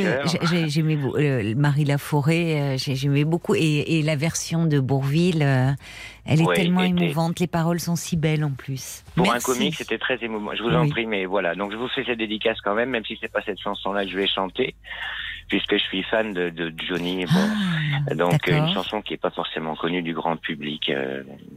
j'aimais 0.67 0.97
euh, 0.97 1.53
Marie 1.55 1.85
Laforêt, 1.85 2.59
euh, 2.59 2.77
j'ai- 2.77 2.95
j'aimais 2.95 3.23
beaucoup. 3.23 3.53
Et, 3.53 3.99
et 3.99 4.01
la 4.01 4.15
version 4.15 4.65
de 4.65 4.79
Bourville, 4.79 5.43
euh, 5.43 5.71
elle 6.25 6.41
est 6.41 6.45
Ouais, 6.45 6.55
tellement 6.55 6.81
émouvante. 6.81 7.39
Les 7.39 7.45
paroles 7.47 7.79
sont 7.79 7.95
si 7.95 8.17
belles 8.17 8.43
en 8.43 8.51
plus. 8.51 9.03
Pour 9.15 9.27
Merci. 9.31 9.51
un 9.51 9.53
comique, 9.53 9.75
c'était 9.75 9.99
très 9.99 10.17
émouvant. 10.23 10.55
Je 10.55 10.63
vous 10.63 10.71
en 10.73 10.89
prie, 10.89 11.05
mais 11.05 11.25
voilà. 11.25 11.53
Donc 11.53 11.71
je 11.71 11.77
vous 11.77 11.87
fais 11.89 12.03
cette 12.03 12.17
dédicace 12.17 12.57
quand 12.63 12.73
même, 12.73 12.89
même 12.89 13.05
si 13.05 13.15
c'est 13.21 13.31
pas 13.31 13.41
cette 13.45 13.59
chanson-là 13.61 14.03
que 14.05 14.09
je 14.09 14.17
vais 14.17 14.27
chanter, 14.27 14.73
puisque 15.49 15.73
je 15.77 15.83
suis 15.83 16.01
fan 16.03 16.33
de, 16.33 16.49
de 16.49 16.73
Johnny. 16.87 17.25
Bon. 17.25 17.31
Ah, 18.09 18.15
Donc 18.15 18.47
une 18.47 18.73
chanson 18.73 19.01
qui 19.03 19.13
est 19.13 19.17
pas 19.21 19.29
forcément 19.31 19.75
connue 19.75 20.01
du 20.01 20.13
grand 20.15 20.37
public. 20.37 20.91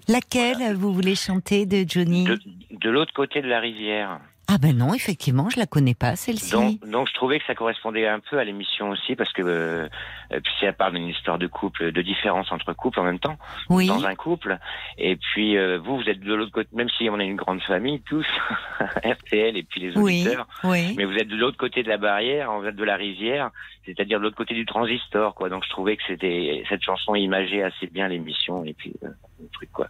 Laquelle 0.08 0.74
vous 0.74 0.92
voulez 0.92 1.14
chanter 1.14 1.64
de 1.66 1.84
Johnny? 1.88 2.24
De, 2.24 2.38
de 2.72 2.90
l'autre 2.90 3.12
côté 3.14 3.40
de 3.40 3.48
la 3.48 3.60
rivière. 3.60 4.20
Ah 4.52 4.58
ben 4.58 4.76
non, 4.76 4.92
effectivement, 4.94 5.48
je 5.48 5.60
la 5.60 5.66
connais 5.66 5.94
pas 5.94 6.16
celle-ci. 6.16 6.50
Donc, 6.50 6.80
donc 6.90 7.08
je 7.08 7.14
trouvais 7.14 7.38
que 7.38 7.44
ça 7.46 7.54
correspondait 7.54 8.08
un 8.08 8.18
peu 8.18 8.36
à 8.38 8.42
l'émission 8.44 8.90
aussi 8.90 9.14
parce 9.14 9.32
que 9.32 9.42
euh, 9.42 9.88
puis 10.30 10.52
ça 10.60 10.72
parle 10.72 10.94
d'une 10.94 11.06
histoire 11.06 11.38
de 11.38 11.46
couple, 11.46 11.92
de 11.92 12.02
différence 12.02 12.50
entre 12.50 12.72
couples 12.72 12.98
en 12.98 13.04
même 13.04 13.20
temps 13.20 13.36
oui. 13.68 13.86
dans 13.86 14.04
un 14.06 14.16
couple. 14.16 14.58
Et 14.98 15.14
puis 15.16 15.56
euh, 15.56 15.78
vous, 15.78 15.98
vous 15.98 16.08
êtes 16.08 16.18
de 16.18 16.34
l'autre 16.34 16.50
côté, 16.50 16.68
même 16.72 16.88
si 16.98 17.08
on 17.08 17.20
est 17.20 17.26
une 17.26 17.36
grande 17.36 17.62
famille 17.62 18.00
tous, 18.02 18.26
RTL 19.04 19.56
et 19.56 19.62
puis 19.62 19.80
les 19.82 19.96
Oui, 19.96 20.22
auditeurs. 20.22 20.48
oui. 20.64 20.94
Mais 20.96 21.04
vous 21.04 21.14
êtes 21.14 21.28
de 21.28 21.36
l'autre 21.36 21.56
côté 21.56 21.84
de 21.84 21.88
la 21.88 21.96
barrière, 21.98 22.50
en 22.50 22.60
fait 22.60 22.72
de 22.72 22.84
la 22.84 22.96
rivière, 22.96 23.50
c'est-à-dire 23.86 24.18
de 24.18 24.24
l'autre 24.24 24.36
côté 24.36 24.54
du 24.54 24.66
transistor, 24.66 25.34
quoi. 25.36 25.48
Donc 25.48 25.64
je 25.64 25.70
trouvais 25.70 25.96
que 25.96 26.02
c'était 26.08 26.64
cette 26.68 26.82
chanson 26.82 27.14
imageait 27.14 27.62
assez 27.62 27.86
bien 27.86 28.08
l'émission 28.08 28.64
et 28.64 28.72
puis 28.74 28.94
euh, 29.04 29.08
le 29.40 29.48
truc 29.52 29.70
quoi. 29.72 29.86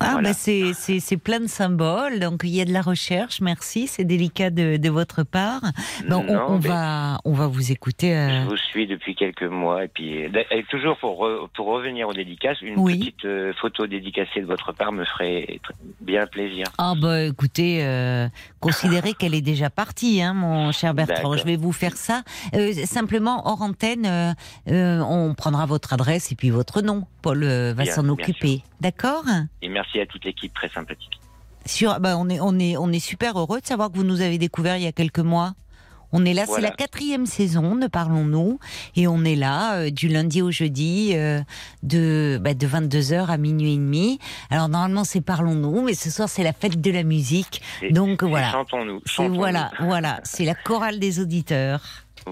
Ah, 0.00 0.12
Voilà. 0.12 0.30
ben 0.30 0.74
c'est, 0.74 1.16
plein 1.16 1.40
de 1.40 1.46
symboles, 1.48 2.20
donc 2.20 2.42
il 2.44 2.50
y 2.50 2.60
a 2.60 2.64
de 2.64 2.72
la 2.72 2.82
recherche, 2.82 3.40
merci, 3.40 3.86
c'est 3.88 4.04
délicat 4.04 4.50
de, 4.50 4.76
de 4.76 4.88
votre 4.90 5.22
part. 5.24 5.60
Bon, 6.08 6.24
on, 6.28 6.32
Non, 6.32 6.46
on 6.50 6.58
va, 6.58 7.18
on 7.24 7.32
va 7.32 7.46
vous 7.48 7.72
écouter. 7.72 8.16
euh, 8.16 8.44
Je 8.44 8.48
vous 8.48 8.56
suis 8.56 8.86
depuis 8.86 9.14
quelques 9.14 9.42
mois 9.42 9.84
et 9.84 9.88
puis 9.88 10.24
euh, 10.24 10.28
et 10.50 10.62
toujours 10.70 10.96
pour 10.98 11.18
re- 11.22 11.48
pour 11.54 11.66
revenir 11.66 12.08
aux 12.08 12.14
dédicaces, 12.14 12.60
une 12.62 12.78
Oui. 12.78 12.98
petite 12.98 13.24
euh, 13.24 13.52
photo 13.60 13.86
dédicacée 13.86 14.40
de 14.40 14.46
votre 14.46 14.72
part 14.72 14.92
me 14.92 15.04
ferait 15.04 15.58
bien 16.00 16.26
plaisir. 16.26 16.66
Ah 16.78 16.94
bah 17.00 17.22
écoutez, 17.22 17.80
euh, 17.82 18.28
considérez 18.60 19.14
qu'elle 19.14 19.34
est 19.34 19.40
déjà 19.40 19.68
partie, 19.70 20.22
hein, 20.22 20.34
mon 20.34 20.70
cher 20.72 20.94
Bertrand. 20.94 21.36
Je 21.36 21.44
vais 21.44 21.56
vous 21.56 21.72
faire 21.72 21.96
ça. 21.96 22.22
Euh, 22.54 22.72
simplement, 22.84 23.46
hors 23.48 23.62
antenne, 23.62 24.34
on 24.66 25.34
prendra 25.36 25.66
votre 25.66 25.92
adresse 25.92 26.30
et 26.32 26.34
puis 26.36 26.50
votre 26.50 26.82
nom. 26.82 27.04
Paul 27.22 27.44
va 27.44 27.84
s'en 27.86 28.08
occuper. 28.08 28.62
D'accord 28.80 29.24
Et 29.62 29.68
merci 29.68 30.00
à 30.00 30.06
toute 30.06 30.24
l'équipe 30.24 30.52
très 30.54 30.68
sympathique. 30.68 31.20
Sur, 31.66 32.00
bah, 32.00 32.16
on, 32.16 32.28
est, 32.28 32.40
on, 32.40 32.58
est, 32.58 32.76
on 32.76 32.90
est 32.90 33.00
super 33.00 33.38
heureux 33.38 33.60
de 33.60 33.66
savoir 33.66 33.90
que 33.90 33.96
vous 33.96 34.04
nous 34.04 34.20
avez 34.20 34.38
découvert 34.38 34.76
il 34.76 34.84
y 34.84 34.86
a 34.86 34.92
quelques 34.92 35.18
mois. 35.18 35.54
On 36.10 36.24
est 36.24 36.32
là, 36.32 36.46
c'est 36.46 36.62
la 36.62 36.70
quatrième 36.70 37.26
saison 37.26 37.76
de 37.76 37.86
Parlons-nous, 37.86 38.58
et 38.96 39.06
on 39.06 39.24
est 39.24 39.34
là 39.36 39.74
euh, 39.74 39.90
du 39.90 40.08
lundi 40.08 40.40
au 40.40 40.50
jeudi 40.50 41.10
euh, 41.12 41.40
de, 41.82 42.38
bah, 42.40 42.54
de 42.54 42.66
22h 42.66 43.26
à 43.26 43.36
minuit 43.36 43.74
et 43.74 43.76
demi. 43.76 44.18
Alors 44.50 44.70
normalement 44.70 45.04
c'est 45.04 45.20
Parlons-nous, 45.20 45.82
mais 45.82 45.92
ce 45.92 46.10
soir 46.10 46.30
c'est 46.30 46.42
la 46.42 46.54
fête 46.54 46.80
de 46.80 46.90
la 46.90 47.02
musique. 47.02 47.60
Donc 47.90 48.22
voilà. 48.22 48.50
Chantons-nous. 48.50 49.02
voilà, 49.34 49.70
voilà, 49.80 50.20
c'est 50.24 50.46
la 50.46 50.54
chorale 50.54 50.98
des 50.98 51.20
auditeurs. 51.20 51.80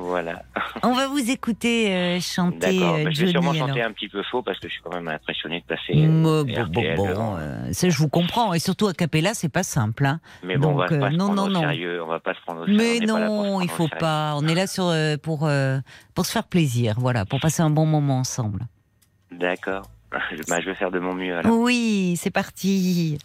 Voilà. 0.01 0.43
On 0.83 0.93
va 0.93 1.09
vous 1.09 1.31
écouter 1.31 1.95
euh, 1.95 2.21
chanter 2.21 2.79
D'accord. 2.79 2.95
euh, 2.97 3.05
Bah, 3.05 3.11
je 3.13 3.25
vais 3.25 3.31
sûrement 3.31 3.53
chanter 3.55 3.83
un 3.83 3.93
petit 3.93 4.09
peu 4.09 4.23
faux 4.31 4.43
parce 4.43 4.59
que 4.59 4.69
je 4.69 4.75
suis 4.75 4.83
quand 4.83 4.95
même 4.95 5.09
impressionné 5.09 5.61
de 5.61 5.65
passer. 5.65 5.95
Mm, 5.95 6.27
euh, 6.27 6.45
bon, 6.45 6.53
bon, 6.55 6.63
RTL 6.81 6.97
bon, 6.97 7.09
devant. 7.09 7.37
euh, 7.39 7.73
ça 7.73 7.89
je 7.89 7.99
vous 7.99 8.09
comprends 8.09 8.53
et 8.55 8.59
surtout 8.59 8.87
à 8.89 8.93
capella 8.95 9.35
c'est 9.35 9.49
pas 9.49 9.63
simple. 9.63 10.07
Hein. 10.07 10.21
Mais 10.43 10.57
bon, 10.57 10.71
on 10.71 10.75
va 10.77 10.85
euh, 10.91 10.99
pas 11.01 11.11
se 11.11 11.17
non, 11.17 11.33
non, 11.33 11.49
non. 11.49 11.61
sérieux. 11.61 12.03
On 12.03 12.07
va 12.09 12.21
pas 12.21 12.35
se 12.35 12.41
prendre 12.41 12.63
au. 12.63 12.67
Mais 12.67 12.99
on 13.11 13.19
non, 13.19 13.61
il 13.61 13.67
au 13.67 13.69
faut 13.73 13.89
pas. 13.89 14.35
On 14.37 14.47
est 14.47 14.55
là 14.55 14.67
sur 14.67 14.87
euh, 14.87 15.17
pour 15.17 15.47
euh, 15.47 15.79
pour 16.15 16.27
se 16.27 16.33
faire 16.33 16.45
plaisir, 16.45 16.95
voilà, 16.99 17.25
pour 17.25 17.41
passer 17.41 17.63
un 17.63 17.71
bon 17.71 17.87
moment 17.87 18.19
ensemble. 18.19 18.67
D'accord. 19.33 19.83
Bah, 20.49 20.61
je 20.61 20.67
vais 20.71 20.75
faire 20.75 20.91
de 20.93 20.99
mon 21.01 21.15
mieux 21.15 21.37
alors. 21.37 21.53
Oui, 21.59 22.15
c'est 22.17 22.31
parti. 22.31 23.19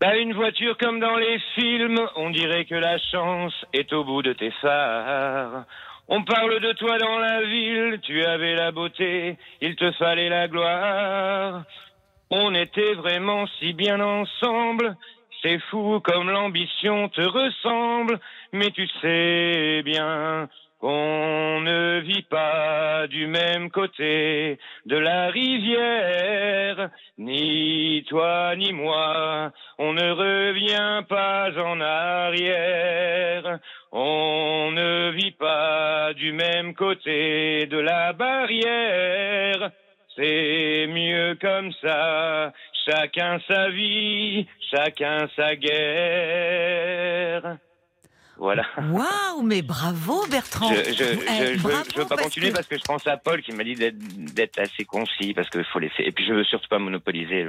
T'as 0.00 0.16
une 0.16 0.32
voiture 0.32 0.78
comme 0.78 1.00
dans 1.00 1.16
les 1.16 1.40
films, 1.56 2.00
on 2.14 2.30
dirait 2.30 2.66
que 2.66 2.76
la 2.76 2.98
chance 2.98 3.52
est 3.72 3.92
au 3.92 4.04
bout 4.04 4.22
de 4.22 4.32
tes 4.32 4.52
phares. 4.62 5.64
On 6.06 6.22
parle 6.22 6.60
de 6.60 6.72
toi 6.74 6.98
dans 6.98 7.18
la 7.18 7.42
ville, 7.42 7.98
tu 8.02 8.24
avais 8.24 8.54
la 8.54 8.70
beauté, 8.70 9.36
il 9.60 9.74
te 9.74 9.90
fallait 9.92 10.28
la 10.28 10.46
gloire. 10.46 11.64
On 12.30 12.54
était 12.54 12.94
vraiment 12.94 13.48
si 13.58 13.72
bien 13.72 13.98
ensemble, 13.98 14.96
c'est 15.42 15.58
fou 15.70 15.98
comme 15.98 16.30
l'ambition 16.30 17.08
te 17.08 17.22
ressemble, 17.22 18.20
mais 18.52 18.70
tu 18.70 18.86
sais 19.02 19.82
bien 19.84 20.48
qu'on 20.80 21.60
ne 21.60 22.00
vit 22.00 22.22
pas 22.22 23.06
du 23.08 23.26
même 23.26 23.70
côté 23.70 24.58
de 24.86 24.96
la 24.96 25.28
rivière, 25.28 26.90
ni 27.18 28.04
toi 28.08 28.54
ni 28.56 28.72
moi, 28.72 29.52
on 29.78 29.92
ne 29.92 30.10
revient 30.10 31.04
pas 31.08 31.50
en 31.58 31.80
arrière. 31.80 33.58
On 33.90 34.70
ne 34.72 35.10
vit 35.12 35.32
pas 35.32 36.12
du 36.14 36.32
même 36.32 36.74
côté 36.74 37.66
de 37.66 37.78
la 37.78 38.12
barrière. 38.12 39.70
C'est 40.14 40.86
mieux 40.88 41.36
comme 41.40 41.72
ça. 41.80 42.52
Chacun 42.86 43.38
sa 43.48 43.70
vie, 43.70 44.46
chacun 44.70 45.28
sa 45.36 45.56
guerre. 45.56 46.78
Voilà. 48.38 48.64
Waouh, 48.92 49.42
mais 49.42 49.62
bravo 49.62 50.24
Bertrand. 50.30 50.72
Je, 50.72 50.92
je, 50.92 51.04
Eh, 51.04 51.54
veux, 51.56 51.62
bravo, 51.62 51.84
je 51.92 51.98
veux 52.00 52.04
pas 52.06 52.14
parce 52.16 52.22
continuer 52.22 52.50
que- 52.50 52.54
parce 52.54 52.66
que 52.68 52.76
je 52.76 52.82
pense 52.84 53.06
à 53.06 53.16
Paul 53.16 53.42
qui 53.42 53.52
m'a 53.52 53.64
dit 53.64 53.74
d'être 53.74 54.58
assez 54.60 54.84
concis 54.84 55.34
parce 55.34 55.50
qu'il 55.50 55.64
faut 55.72 55.78
laisser. 55.80 56.04
Et 56.04 56.12
puis 56.12 56.24
je 56.26 56.32
veux 56.32 56.44
surtout 56.44 56.68
pas 56.68 56.78
monopoliser 56.78 57.44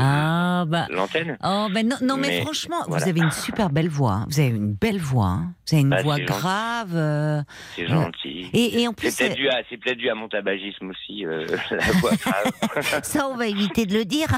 Ah 0.00 0.64
bah. 0.66 0.86
l'antenne. 0.90 1.36
Oh 1.44 1.66
non, 1.84 1.96
non 2.02 2.16
mais, 2.16 2.28
Mais, 2.28 2.40
franchement, 2.42 2.82
voilà. 2.86 3.04
vous 3.04 3.10
avez 3.10 3.20
une 3.20 3.30
super 3.30 3.70
belle 3.70 3.88
voix. 3.88 4.12
hein. 4.12 4.26
Vous 4.30 4.40
avez 4.40 4.48
une 4.48 4.72
belle 4.72 4.98
voix. 4.98 5.26
hein. 5.26 5.52
Vous 5.68 5.74
avez 5.74 5.82
une 5.82 5.90
Bah, 5.90 6.02
voix 6.02 6.18
grave. 6.20 6.92
euh, 6.94 7.42
C'est 7.76 7.86
gentil. 7.86 8.48
Et, 8.54 8.80
et 8.80 8.88
en 8.88 8.94
C'est 8.98 9.16
peut-être 9.26 9.36
dû, 9.36 9.48
à- 9.48 9.94
dû 9.94 10.08
mon 10.14 10.28
tabagisme 10.28 10.90
aussi, 10.90 11.26
euh, 11.26 11.46
la 11.70 11.84
voix 12.00 12.12
grave. 12.16 13.00
ça 13.02 13.28
on 13.28 13.36
va 13.36 13.46
éviter 13.46 13.84
de 13.86 13.94
le 13.94 14.04
dire. 14.04 14.28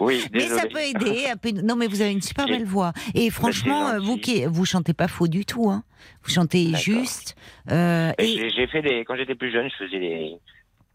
Oui, 0.00 0.24
Mais 0.32 0.40
désolé. 0.40 0.60
ça 0.60 0.66
peut 0.68 0.80
aider. 0.80 1.62
Non, 1.62 1.76
mais 1.76 1.86
vous 1.86 2.00
avez 2.00 2.12
une 2.12 2.22
super 2.22 2.46
belle 2.46 2.64
voix. 2.64 2.92
Et 3.14 3.30
franchement, 3.30 3.88
c'est 3.90 3.96
euh, 3.96 4.00
vous 4.06 4.16
qui 4.18 4.44
vous 4.46 4.64
chantez 4.64 4.94
pas 4.94 5.08
faux 5.08 5.28
du 5.28 5.44
tout, 5.44 5.70
hein. 5.70 5.82
Vous 6.22 6.30
chantez 6.30 6.74
juste. 6.76 7.36
euh, 7.70 8.12
Et 8.18 8.48
J'ai 8.54 8.66
fait 8.66 8.82
des, 8.82 9.04
quand 9.04 9.16
j'étais 9.16 9.34
plus 9.34 9.50
jeune, 9.52 9.68
je 9.70 9.84
faisais 9.84 9.98
des, 9.98 10.36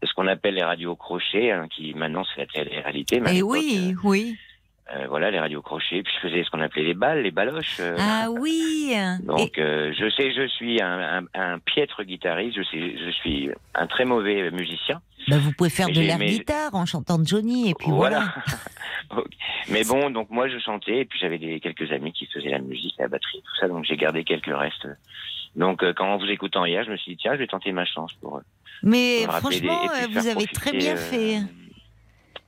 ce 0.02 0.12
qu'on 0.14 0.26
appelle 0.26 0.54
les 0.54 0.64
radios 0.64 0.96
crochets, 0.96 1.50
hein, 1.52 1.68
qui 1.74 1.94
maintenant 1.94 2.24
c'est 2.34 2.40
la 2.40 2.46
télé-réalité. 2.46 3.20
mais 3.20 3.28
à 3.28 3.32
et 3.32 3.36
l'époque, 3.36 3.50
oui, 3.52 3.94
oui. 4.04 4.36
Euh, 4.94 5.06
voilà, 5.08 5.30
les 5.30 5.38
radios 5.40 5.62
crochets. 5.62 6.02
Puis 6.02 6.12
je 6.20 6.28
faisais 6.28 6.44
ce 6.44 6.50
qu'on 6.50 6.60
appelait 6.60 6.84
les 6.84 6.94
balles, 6.94 7.22
les 7.22 7.30
baloches. 7.30 7.78
euh, 7.80 7.96
Ah 7.98 8.28
oui. 8.30 8.92
Et- 9.20 9.26
Donc, 9.26 9.58
euh, 9.58 9.92
je 9.98 10.10
sais, 10.10 10.32
je 10.32 10.46
suis 10.48 10.80
un, 10.82 11.20
un, 11.34 11.40
un 11.54 11.58
piètre 11.58 12.02
guitariste. 12.04 12.56
Je 12.56 12.62
sais, 12.64 12.96
je 12.98 13.10
suis 13.10 13.50
un 13.74 13.86
très 13.86 14.04
mauvais 14.04 14.50
musicien. 14.50 15.00
bah, 15.28 15.36
vous 15.38 15.52
pouvez 15.52 15.70
faire 15.70 15.86
Mais 15.88 15.92
de 15.94 16.00
l'air 16.00 16.18
mais- 16.18 16.26
guitare 16.26 16.74
en 16.74 16.84
chantant 16.86 17.18
Johnny 17.24 17.70
et 17.70 17.74
puis 17.74 17.90
voilà. 17.90 18.34
Mais 19.68 19.84
bon, 19.84 20.10
donc 20.10 20.30
moi 20.30 20.48
je 20.48 20.58
chantais 20.58 20.98
et 21.00 21.04
puis 21.04 21.18
j'avais 21.20 21.38
des 21.38 21.60
quelques 21.60 21.90
amis 21.92 22.12
qui 22.12 22.26
faisaient 22.26 22.48
la 22.50 22.58
musique, 22.60 22.94
la 22.98 23.08
batterie, 23.08 23.42
tout 23.44 23.56
ça. 23.60 23.68
Donc 23.68 23.84
j'ai 23.84 23.96
gardé 23.96 24.24
quelques 24.24 24.46
restes. 24.54 24.88
Donc 25.54 25.84
quand 25.94 26.06
en 26.14 26.16
vous 26.18 26.26
écoutant 26.30 26.64
hier, 26.64 26.82
je 26.84 26.90
me 26.90 26.96
suis 26.96 27.12
dit 27.12 27.18
tiens, 27.20 27.32
je 27.34 27.38
vais 27.38 27.46
tenter 27.46 27.72
ma 27.72 27.84
chance 27.84 28.12
pour. 28.14 28.40
Mais 28.82 29.20
des- 29.20 29.26
franchement, 29.26 29.80
vous 30.10 30.26
avez 30.28 30.46
très 30.46 30.72
bien 30.72 30.96
fait. 30.96 31.40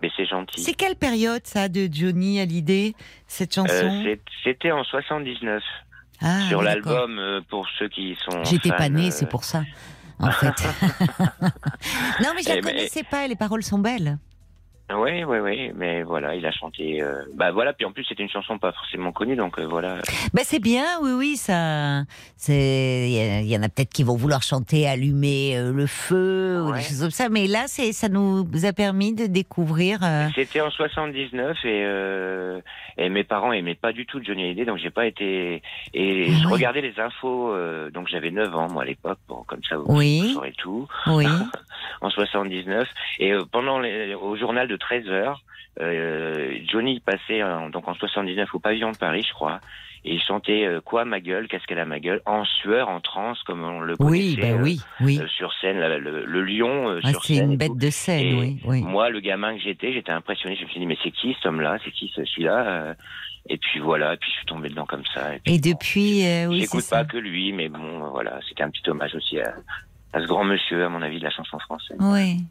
Mais 0.02 0.10
c'est 0.16 0.26
gentil. 0.26 0.62
C'est 0.62 0.74
quelle 0.74 0.96
période 0.96 1.40
ça 1.44 1.68
de 1.68 1.88
Johnny 1.90 2.40
à 2.40 2.44
l'idée 2.44 2.94
cette 3.26 3.56
Euh, 3.56 3.62
chanson 3.66 4.16
C'était 4.42 4.72
en 4.72 4.84
79 4.84 5.62
Ah, 6.20 6.40
sur 6.48 6.58
oui, 6.60 6.64
l'album 6.66 7.18
euh, 7.18 7.40
pour 7.48 7.66
ceux 7.78 7.88
qui 7.88 8.16
sont. 8.28 8.44
J'étais 8.44 8.70
pas 8.70 8.88
née, 8.88 9.08
euh, 9.08 9.10
c'est 9.10 9.28
pour 9.28 9.44
ça. 9.44 9.62
En 10.18 10.30
fait. 10.30 10.46
non, 12.22 12.30
mais 12.34 12.42
je 12.42 12.48
la 12.48 12.56
Eh 12.56 12.60
ben, 12.60 12.62
connaissais 12.62 13.02
pas. 13.02 13.26
Les 13.26 13.36
paroles 13.36 13.62
sont 13.62 13.78
belles. 13.78 14.18
Oui, 14.92 15.24
oui, 15.24 15.38
oui, 15.38 15.72
mais 15.74 16.02
voilà, 16.02 16.34
il 16.34 16.44
a 16.44 16.52
chanté. 16.52 17.02
euh, 17.02 17.22
Bah 17.34 17.50
voilà, 17.52 17.72
puis 17.72 17.86
en 17.86 17.92
plus 17.92 18.04
c'était 18.04 18.22
une 18.22 18.28
chanson 18.28 18.58
pas 18.58 18.70
forcément 18.72 19.12
connue, 19.12 19.34
donc 19.34 19.58
euh, 19.58 19.66
voilà. 19.66 19.96
Bah 20.34 20.42
c'est 20.44 20.58
bien, 20.60 20.84
oui, 21.02 21.12
oui, 21.12 21.36
ça. 21.36 22.02
C'est, 22.36 23.08
il 23.42 23.48
y 23.48 23.56
en 23.56 23.62
a 23.62 23.68
peut-être 23.70 23.92
qui 23.92 24.02
vont 24.04 24.14
vouloir 24.14 24.42
chanter, 24.42 24.86
allumer 24.86 25.56
euh, 25.56 25.72
le 25.72 25.86
feu 25.86 26.62
ou 26.62 26.72
des 26.72 26.82
choses 26.82 27.00
comme 27.00 27.10
ça, 27.10 27.30
mais 27.30 27.46
là, 27.46 27.64
c'est, 27.66 27.92
ça 27.92 28.10
nous 28.10 28.46
a 28.64 28.72
permis 28.74 29.14
de 29.14 29.26
découvrir. 29.26 30.00
euh, 30.02 30.26
C'était 30.34 30.60
en 30.60 30.70
79 30.70 31.56
et, 31.64 33.02
et 33.02 33.08
mes 33.08 33.24
parents 33.24 33.52
aimaient 33.52 33.74
pas 33.74 33.92
du 33.92 34.04
tout 34.04 34.22
Johnny 34.22 34.44
Hallyday, 34.44 34.66
donc 34.66 34.76
j'ai 34.78 34.90
pas 34.90 35.06
été. 35.06 35.62
Et 35.94 36.26
Ah 36.28 36.38
je 36.42 36.48
regardais 36.48 36.82
les 36.82 37.00
infos, 37.00 37.54
donc 37.90 38.08
j'avais 38.08 38.30
9 38.30 38.54
ans 38.54 38.68
moi 38.70 38.82
à 38.82 38.86
l'époque, 38.86 39.18
bon 39.28 39.42
comme 39.46 39.60
ça 39.66 39.78
vous, 39.78 39.86
Oui. 39.88 40.20
vous 40.26 40.34
saurez 40.34 40.52
tout. 40.58 40.86
Oui. 41.06 41.24
En 42.00 42.10
79 42.10 42.86
et 43.20 43.32
pendant 43.52 43.78
les, 43.78 44.14
au 44.14 44.36
journal 44.36 44.68
de 44.68 44.73
13 44.76 45.08
heures, 45.08 45.40
euh, 45.80 46.56
Johnny 46.70 47.00
passait 47.00 47.42
en- 47.42 47.70
donc 47.70 47.88
en 47.88 47.94
79 47.94 48.54
au 48.54 48.58
pavillon 48.60 48.92
de 48.92 48.96
Paris, 48.96 49.24
je 49.28 49.32
crois. 49.34 49.60
Et 50.06 50.12
il 50.16 50.20
chantait 50.22 50.66
euh, 50.66 50.80
quoi 50.82 51.06
ma 51.06 51.18
gueule, 51.20 51.48
qu'est-ce 51.48 51.66
qu'elle 51.66 51.78
a 51.78 51.86
ma 51.86 51.98
gueule, 51.98 52.20
en 52.26 52.44
sueur, 52.44 52.90
en 52.90 53.00
transe 53.00 53.42
comme 53.44 53.64
on 53.64 53.80
le 53.80 53.94
Oui, 54.00 54.36
connaissait 54.36 54.52
bah 54.52 54.58
euh, 54.58 54.62
oui, 54.62 54.80
oui. 55.00 55.18
euh, 55.18 55.26
sur 55.28 55.50
scène, 55.62 55.78
la- 55.78 55.96
le, 55.98 56.26
le 56.26 56.42
lion 56.42 56.90
euh, 56.90 57.00
Ah, 57.02 57.10
sur 57.10 57.24
c'est 57.24 57.34
scène. 57.36 57.46
une 57.46 57.52
et 57.54 57.56
bête 57.56 57.76
de 57.78 57.88
scène, 57.90 58.26
Et 58.26 58.34
oui, 58.34 58.58
oui. 58.66 58.82
Moi, 58.82 59.08
le 59.08 59.20
gamin 59.20 59.56
que 59.56 59.62
j'étais, 59.62 59.94
j'étais 59.94 60.12
impressionné. 60.12 60.56
Je 60.56 60.64
me 60.64 60.68
suis 60.68 60.78
dit, 60.80 60.84
mais 60.86 60.98
c'est 61.02 61.10
qui 61.10 61.32
cet 61.34 61.46
homme-là? 61.46 61.78
C'est 61.84 61.90
qui 61.90 62.12
ce- 62.14 62.24
celui-là? 62.24 62.66
Euh, 62.68 62.94
Et 63.46 63.58
puis 63.58 63.78
voilà, 63.78 64.14
et 64.14 64.16
puis 64.16 64.30
je 64.30 64.36
suis 64.38 64.46
tombé 64.46 64.70
dedans 64.70 64.86
comme 64.86 65.04
ça. 65.12 65.34
Et, 65.34 65.38
puis, 65.38 65.54
Et 65.54 65.58
bon, 65.58 65.70
depuis, 65.70 66.26
euh, 66.26 66.46
oui, 66.48 66.56
c'est 66.56 66.60
J'écoute 66.62 66.80
ça. 66.80 66.96
pas 66.98 67.04
que 67.04 67.18
lui, 67.18 67.52
mais 67.52 67.68
bon, 67.68 68.08
voilà, 68.10 68.40
c'était 68.48 68.62
un 68.62 68.70
petit 68.70 68.88
hommage 68.88 69.14
aussi 69.14 69.38
à, 69.38 69.54
à 70.14 70.20
ce 70.20 70.26
grand 70.26 70.44
monsieur, 70.44 70.84
à 70.84 70.88
mon 70.88 71.02
avis, 71.02 71.18
de 71.18 71.24
la 71.24 71.30
chanson 71.30 71.58
française. 71.58 71.96
Oui. 72.00 72.44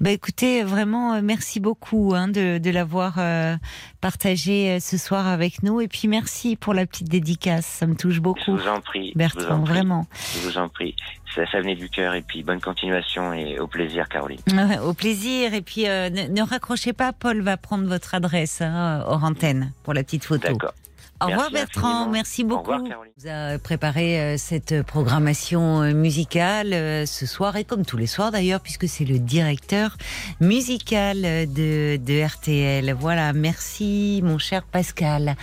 Bah 0.00 0.10
écoutez, 0.10 0.62
vraiment, 0.62 1.14
euh, 1.14 1.20
merci 1.22 1.60
beaucoup 1.60 2.14
hein, 2.16 2.28
de, 2.28 2.56
de 2.58 2.70
l'avoir 2.70 3.16
euh, 3.18 3.56
partagé 4.00 4.70
euh, 4.70 4.80
ce 4.80 4.96
soir 4.96 5.26
avec 5.28 5.62
nous. 5.62 5.80
Et 5.82 5.88
puis 5.88 6.08
merci 6.08 6.56
pour 6.56 6.72
la 6.72 6.86
petite 6.86 7.08
dédicace, 7.10 7.66
ça 7.66 7.86
me 7.86 7.94
touche 7.94 8.14
Je 8.14 8.20
beaucoup. 8.20 8.56
vous 8.56 8.68
en 8.68 8.80
prie. 8.80 9.08
je 9.08 9.12
vous 9.12 9.18
Bertrand, 9.18 9.54
en 9.56 9.60
prie, 9.62 9.74
vraiment. 9.74 10.06
Je 10.34 10.48
vous 10.48 10.56
en 10.58 10.68
prie. 10.70 10.96
Ça, 11.34 11.44
ça 11.50 11.60
venait 11.60 11.74
du 11.74 11.90
cœur 11.90 12.14
et 12.14 12.22
puis 12.22 12.42
bonne 12.42 12.60
continuation 12.60 13.32
et 13.34 13.58
au 13.58 13.66
plaisir, 13.66 14.08
Caroline. 14.08 14.38
Ouais, 14.52 14.78
Au 14.78 14.94
plaisir. 14.94 15.52
Et 15.52 15.62
puis 15.62 15.86
euh, 15.88 16.08
ne, 16.08 16.28
ne 16.28 16.42
raccrochez 16.42 16.92
pas, 16.92 17.12
Paul 17.12 17.42
va 17.42 17.56
prendre 17.56 17.86
votre 17.86 18.14
adresse 18.14 18.62
hein, 18.62 19.04
hors 19.06 19.24
antenne 19.24 19.72
pour 19.82 19.92
la 19.94 20.02
petite 20.04 20.24
photo. 20.24 20.48
D'accord. 20.48 20.72
Au 21.20 21.26
revoir 21.26 21.50
Merci 21.52 21.74
Bertrand, 21.74 22.08
merci 22.08 22.42
Au 22.42 22.46
beaucoup. 22.48 22.70
revoir, 22.72 22.82
Caroline. 22.88 23.12
vous 23.16 23.28
a 23.28 23.58
préparé 23.58 24.20
euh, 24.20 24.36
cette 24.36 24.82
programmation 24.82 25.82
euh, 25.82 25.94
musicale 25.94 26.72
euh, 26.74 27.06
ce 27.06 27.24
soir 27.24 27.56
et 27.56 27.64
comme 27.64 27.86
tous 27.86 27.96
les 27.96 28.06
soirs 28.08 28.32
d'ailleurs 28.32 28.60
puisque 28.60 28.88
c'est 28.88 29.04
le 29.04 29.18
directeur 29.18 29.96
musical 30.40 31.22
de, 31.22 31.96
de 31.96 32.24
RTL. 32.26 32.92
Voilà, 32.98 33.32
merci 33.32 34.20
mon 34.24 34.38
cher 34.38 34.64
Pascal. 34.64 35.36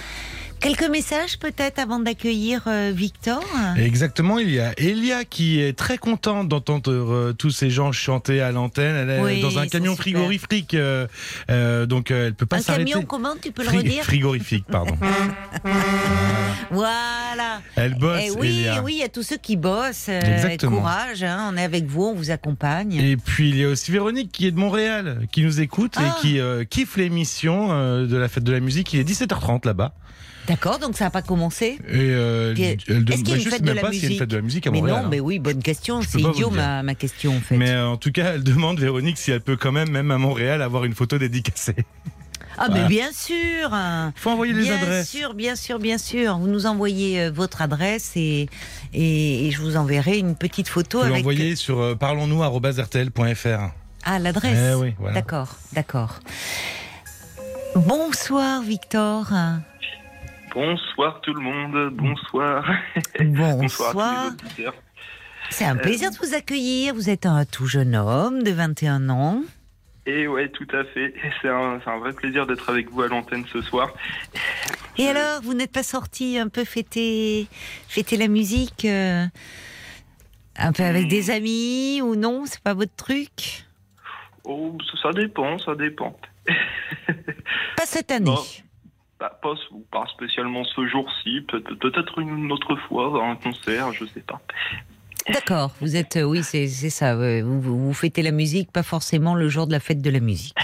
Quelques 0.62 0.88
messages 0.90 1.40
peut-être 1.40 1.80
avant 1.80 1.98
d'accueillir 2.00 2.62
euh, 2.68 2.92
Victor 2.96 3.44
Exactement, 3.78 4.38
il 4.38 4.52
y 4.52 4.60
a 4.60 4.74
Elia 4.78 5.26
qui 5.26 5.60
est 5.60 5.76
très 5.76 5.98
contente 5.98 6.48
d'entendre 6.50 6.92
euh, 6.92 7.34
tous 7.36 7.50
ces 7.50 7.72
gens 7.72 7.92
chanter 7.92 8.42
à 8.42 8.52
l'antenne. 8.52 8.96
Elle 8.96 9.10
est 9.10 9.22
Oui, 9.22 9.42
dans 9.42 9.58
un 9.58 9.66
camion 9.68 9.94
super. 9.94 10.04
frigorifique, 10.04 10.76
euh, 10.76 11.08
euh, 11.50 11.88
donc 11.88 12.12
euh, 12.12 12.28
elle 12.28 12.36
peut 12.36 12.46
pas 12.46 12.58
Un 12.58 12.62
s'arrêter. 12.62 12.92
camion, 12.92 13.06
comment 13.08 13.34
tu 13.42 13.52
peux 13.52 13.64
le 13.64 13.70
redire 13.70 14.04
Frigorifique, 14.04 14.66
pardon. 14.68 14.96
Voilà. 16.70 17.62
Elle 17.76 17.96
bosse, 17.96 18.22
Eh 18.24 18.32
oui, 18.32 18.48
Elia. 18.50 18.84
oui, 18.84 18.94
il 18.98 19.00
y 19.00 19.04
a 19.04 19.10
tous 19.10 19.24
ceux 19.24 19.38
qui 19.38 19.56
bossent. 19.58 20.08
euh, 20.10 20.22
Exactement. 20.22 20.78
Courage, 20.78 21.24
hein, 21.24 21.50
on 21.52 21.58
est 21.58 21.64
avec 21.64 21.86
vous, 21.86 22.04
on 22.04 22.14
vous 22.14 22.30
accompagne. 22.30 22.94
Et 22.94 23.18
puis 23.18 23.50
il 23.50 23.58
y 23.58 23.64
a 23.66 23.68
aussi 23.70 23.92
Véronique 23.92 24.32
qui 24.32 24.46
est 24.46 24.52
de 24.52 24.60
Montréal, 24.60 25.28
qui 25.32 25.42
nous 25.44 25.60
écoute 25.60 25.96
Ah. 25.98 26.04
et 26.18 26.22
qui 26.22 26.40
euh, 26.40 26.64
kiffe 26.66 26.98
l'émission 26.98 27.70
euh, 27.72 28.06
de 28.06 28.16
la 28.16 28.28
fête 28.30 28.44
de 28.44 28.52
la 28.52 28.60
musique. 28.60 28.94
Il 28.94 29.00
est 29.00 29.04
17h30 29.10 29.66
là-bas. 29.66 29.94
D'accord, 30.48 30.80
donc 30.80 30.98
ça 30.98 31.06
n'a 31.06 31.10
pas 31.12 31.22
commencé 31.22 31.78
Et 31.88 31.94
euh, 31.94 32.54
Puis, 32.54 32.64
elle, 32.64 32.74
est-ce 32.74 32.86
qu'il 32.86 32.94
y 32.94 32.98
a 32.98 33.00
bah, 33.02 33.14
une 33.16 33.26
je 33.42 33.50
fête 33.50 33.54
sais 33.54 33.60
de 33.62 33.72
la 33.72 33.82
une 33.82 33.88
musique 33.90 34.18
fête 34.20 34.30
de 34.30 34.36
la 34.36 34.42
musique 34.42 34.68
à 34.68 34.72
Mais 34.72 34.80
Montréal. 34.80 34.98
non, 35.02 35.06
hein. 35.06 35.10
mais 35.12 35.20
oui, 35.20 35.40
bonne 35.40 35.62
question. 35.62 36.02
C'est 36.02 36.20
idiot 36.20 36.50
ma, 36.50 36.82
ma 36.84 36.96
question 36.96 37.36
en 37.38 37.40
fait. 37.40 37.58
Mais 37.58 37.70
euh, 37.70 37.88
en 37.90 37.98
tout 37.98 38.12
cas, 38.12 38.34
elle 38.34 38.44
demande 38.44 38.80
Véronique 38.80 39.18
si 39.18 39.32
elle 39.32 39.42
peut 39.42 39.56
quand 39.56 39.72
même, 39.72 39.90
même 39.92 40.10
à 40.12 40.18
Montréal, 40.18 40.62
avoir 40.62 40.84
une 40.86 40.96
photo 40.96 41.18
dédicacée. 41.20 41.76
ah, 42.58 42.66
voilà. 42.68 42.82
mais 42.84 42.88
bien 42.90 43.12
sûr 43.14 43.70
Faut 44.16 44.32
envoyer 44.32 44.54
les 44.54 44.64
Bien 44.64 44.78
adresses. 44.82 45.10
sûr, 45.10 45.34
bien 45.36 45.56
sûr, 45.56 45.78
bien 45.80 45.98
sûr. 46.00 46.38
Vous 46.40 46.48
nous 46.48 46.66
envoyez 46.66 47.22
euh, 47.22 47.32
votre 47.32 47.62
adresse 47.62 48.12
et, 48.16 48.50
et, 48.94 49.48
et 49.48 49.52
je 49.52 49.62
vous 49.62 49.78
enverrai 49.78 50.18
une 50.18 50.36
petite 50.36 50.68
photo 50.70 50.98
Vous 51.00 51.04
avec. 51.06 51.18
l'envoyer 51.18 51.56
sur 51.56 51.80
euh, 51.80 51.96
parlons-nous@rtl.fr. 51.96 53.72
Ah, 54.04 54.18
l'adresse. 54.20 54.72
Eh 54.72 54.76
oui, 54.76 54.94
voilà. 54.98 55.14
D'accord, 55.14 55.56
d'accord. 55.74 56.20
Bonsoir, 57.76 58.64
Victor. 58.64 59.32
Bonsoir 60.54 61.22
tout 61.22 61.34
le 61.34 61.42
monde, 61.42 61.90
bonsoir. 61.94 62.66
Bonsoir. 63.20 63.58
Bonsoir 63.60 64.26
à 64.26 64.32
tous 64.32 64.46
les 64.46 64.48
auditeurs. 64.48 64.74
C'est 65.50 65.66
un 65.66 65.76
plaisir 65.76 66.12
de 66.12 66.18
vous 66.18 66.34
accueillir. 66.34 66.94
Vous 66.94 67.10
êtes 67.10 67.26
un 67.26 67.46
tout 67.46 67.66
jeune 67.66 67.96
homme 67.96 68.44
de 68.44 68.52
21 68.52 69.10
ans. 69.10 69.44
Et 70.06 70.28
ouais, 70.28 70.50
tout 70.50 70.68
à 70.74 70.84
fait. 70.84 71.14
C'est 71.42 71.50
un, 71.50 71.78
vrai 72.00 72.14
plaisir 72.14 72.48
d'être 72.48 72.70
avec 72.70 72.90
vous 72.90 73.02
à 73.02 73.08
l'antenne 73.08 73.46
ce 73.52 73.62
soir. 73.62 73.94
Et 74.98 75.08
alors, 75.08 75.42
vous 75.42 75.54
n'êtes 75.54 75.72
pas 75.72 75.84
sorti 75.84 76.38
un 76.38 76.48
peu 76.48 76.66
fêter, 76.66 77.48
fêter 77.88 78.18
la 78.18 78.28
musique 78.28 78.86
euh, 78.86 79.26
un 80.58 80.72
peu 80.74 80.84
avec 80.84 81.08
des 81.08 81.32
amis 81.32 82.02
ou 82.02 82.16
non? 82.16 82.46
C'est 82.46 82.62
pas 82.62 82.74
votre 82.74 82.96
truc? 82.96 83.66
Oh, 84.44 84.78
ça- 85.02 85.12
dépend, 85.14 85.60
ça 85.60 85.76
dépend. 85.76 86.18
Pas 86.48 87.86
cette 87.86 88.12
année. 88.12 88.36
Bah, 89.22 89.40
pas, 89.42 89.54
pas 89.92 90.06
spécialement 90.08 90.64
ce 90.66 90.88
jour-ci, 90.88 91.42
peut- 91.48 91.62
peut-être 91.62 92.18
une 92.20 92.52
autre 92.52 92.76
fois, 92.88 93.24
un 93.24 93.36
concert, 93.36 93.94
je 93.94 94.04
sais 94.06 94.22
pas. 94.22 94.42
D'accord, 95.32 95.72
vous 95.80 95.96
êtes, 95.96 96.18
euh, 96.18 96.24
oui, 96.24 96.42
c'est 96.44 96.68
ça. 96.68 97.16
vous, 97.44 97.62
vous 97.62 97.94
fêtez 97.94 98.24
la 98.24 98.32
musique, 98.32 98.72
pas 98.72 98.82
forcément 98.82 99.36
le 99.36 99.48
jour 99.48 99.68
de 99.68 99.74
la 99.74 99.80
fête 99.80 100.02
de 100.02 100.10
la 100.10 100.20
musique. 100.20 100.56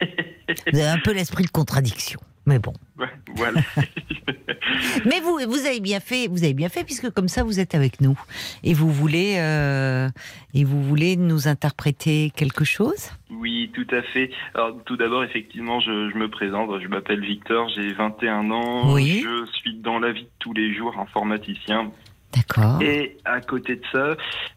Vous 0.72 0.78
avez 0.78 0.88
un 0.88 0.98
peu 0.98 1.12
l'esprit 1.12 1.44
de 1.44 1.50
contradiction, 1.50 2.18
mais 2.48 2.58
bon. 2.58 2.72
Ouais, 2.98 3.10
voilà. 3.36 3.60
Mais 5.04 5.20
vous, 5.20 5.38
vous 5.46 5.66
avez 5.66 5.80
bien 5.80 6.00
fait, 6.00 6.26
vous 6.28 6.44
avez 6.44 6.54
bien 6.54 6.68
fait 6.68 6.84
puisque 6.84 7.10
comme 7.10 7.28
ça 7.28 7.44
vous 7.44 7.60
êtes 7.60 7.74
avec 7.74 8.00
nous 8.00 8.18
et 8.64 8.74
vous 8.74 8.90
voulez 8.90 9.36
euh, 9.38 10.08
et 10.54 10.64
vous 10.64 10.82
voulez 10.82 11.16
nous 11.16 11.46
interpréter 11.48 12.32
quelque 12.34 12.64
chose? 12.64 13.12
Oui, 13.30 13.70
tout 13.74 13.86
à 13.94 14.02
fait. 14.02 14.30
Alors, 14.54 14.76
tout 14.84 14.96
d'abord, 14.96 15.22
effectivement, 15.24 15.80
je, 15.80 16.10
je 16.10 16.16
me 16.16 16.28
présente. 16.28 16.70
Je 16.80 16.88
m'appelle 16.88 17.20
Victor, 17.20 17.68
j'ai 17.68 17.92
21 17.92 18.50
ans. 18.50 18.92
Oui. 18.92 19.22
Je 19.22 19.46
suis 19.58 19.74
dans 19.74 19.98
la 19.98 20.12
vie 20.12 20.24
de 20.24 20.30
tous 20.38 20.54
les 20.54 20.74
jours 20.74 20.98
informaticien. 20.98 21.92
D'accord. 22.34 22.82
Et 22.82 23.16
à 23.24 23.40
côté 23.40 23.76
de 23.76 23.82
ça, 23.90 24.16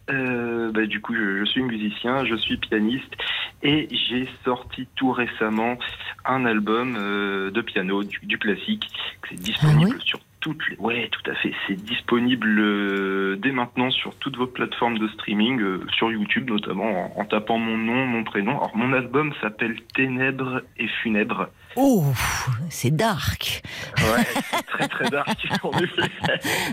euh, 0.09 0.71
bah, 0.71 0.85
du 0.85 0.99
coup, 0.99 1.15
je, 1.15 1.39
je 1.39 1.45
suis 1.45 1.63
musicien, 1.63 2.25
je 2.25 2.35
suis 2.35 2.57
pianiste 2.57 3.13
et 3.63 3.87
j'ai 3.91 4.27
sorti 4.43 4.87
tout 4.95 5.11
récemment 5.11 5.77
un 6.25 6.45
album 6.45 6.95
euh, 6.97 7.49
de 7.51 7.61
piano, 7.61 8.03
du, 8.03 8.19
du 8.23 8.37
classique. 8.37 8.87
C'est 9.29 9.39
disponible 9.39 9.91
Ah 9.93 9.95
oui 9.97 10.05
sur 10.05 10.19
toutes 10.41 10.61
les. 10.69 10.75
Ouais, 10.77 11.09
tout 11.11 11.31
à 11.31 11.35
fait. 11.35 11.53
C'est 11.67 11.75
disponible 11.81 12.59
euh, 12.59 13.37
dès 13.41 13.51
maintenant 13.51 13.89
sur 13.91 14.13
toutes 14.15 14.35
vos 14.37 14.47
plateformes 14.47 14.97
de 14.97 15.07
streaming, 15.09 15.59
euh, 15.61 15.85
sur 15.97 16.11
YouTube 16.11 16.49
notamment, 16.49 17.15
en, 17.17 17.21
en 17.21 17.25
tapant 17.25 17.57
mon 17.57 17.77
nom, 17.77 18.05
mon 18.05 18.23
prénom. 18.23 18.51
Alors, 18.57 18.75
mon 18.75 18.91
album 18.93 19.33
s'appelle 19.41 19.75
Ténèbres 19.95 20.61
et 20.77 20.87
Funèbres. 21.01 21.47
Oh, 21.77 22.03
c'est 22.69 22.91
dark. 22.93 23.61
Ouais, 23.97 24.25
c'est 24.51 24.65
très 24.67 24.87
très 24.89 25.09
dark. 25.09 25.29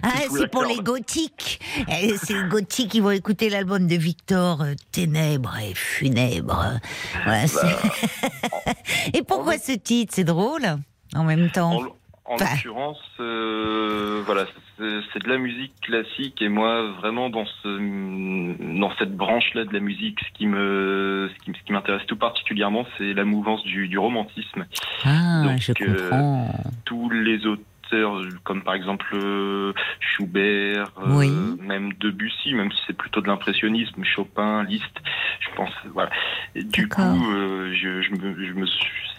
Ah, 0.03 0.09
c'est 0.31 0.51
pour 0.51 0.65
les 0.65 0.77
gothiques. 0.79 1.61
Eh, 2.03 2.17
C'est 2.17 2.35
les 2.35 2.49
gothiques 2.49 2.91
qui 2.91 3.01
vont 3.01 3.11
écouter 3.11 3.49
l'album 3.51 3.87
de 3.87 3.95
Victor, 3.97 4.63
euh, 4.63 4.75
Ténèbres 4.93 5.57
et 5.59 5.75
Funèbres. 5.75 6.81
Voilà, 7.25 7.47
c'est- 7.47 9.15
et 9.15 9.23
pourquoi 9.23 9.59
ce 9.59 9.73
titre? 9.73 10.13
C'est 10.15 10.25
drôle 10.25 10.63
en 11.15 11.25
même 11.25 11.51
temps. 11.51 11.83
En, 11.83 11.87
en 12.29 12.37
l'occurrence, 12.37 13.01
euh, 13.21 14.23
voilà, 14.27 14.45
c'est 14.77 15.23
de 15.23 15.29
la 15.29 15.39
musique 15.39 15.73
classique 15.81 16.43
et 16.43 16.49
moi, 16.49 16.91
vraiment 17.01 17.31
dans 17.31 17.47
ce, 17.47 18.79
dans 18.79 18.95
cette 18.99 19.17
branche-là 19.17 19.65
de 19.65 19.73
la 19.73 19.81
musique, 19.81 20.19
ce 20.21 20.39
qui 20.39 20.47
me, 20.47 21.31
ce 21.35 21.53
qui, 21.65 21.73
m'intéresse 21.73 22.07
tout 22.07 22.17
particulièrement, 22.17 22.87
c'est 22.99 23.15
la 23.15 23.25
mouvance 23.25 23.63
du, 23.65 23.89
du 23.89 23.99
romantisme. 23.99 24.67
Ah, 25.05 25.45
Donc, 25.45 25.59
je 25.61 25.73
euh, 25.81 26.11
comprends. 26.11 26.53
Tous 26.85 27.09
les 27.09 27.47
auteurs, 27.47 28.21
comme 28.45 28.63
par 28.63 28.75
exemple 28.75 29.07
euh, 29.15 29.73
Schubert, 30.01 30.93
euh, 30.99 31.57
même 31.63 31.95
Debussy, 31.95 32.53
même 32.53 32.71
si 32.73 32.79
c'est 32.87 32.97
plutôt 32.97 33.23
de 33.23 33.27
l'impressionnisme, 33.27 34.05
Chopin, 34.05 34.65
Liszt, 34.65 35.01
je 35.41 35.49
pense, 35.57 35.73
voilà. 35.95 36.11
Et 36.55 36.63
du 36.63 36.89
coup, 36.89 37.01
euh, 37.01 37.73
je, 37.73 38.03
je 38.03 38.11
me, 38.13 38.45
je 38.45 38.53
me 38.53 38.67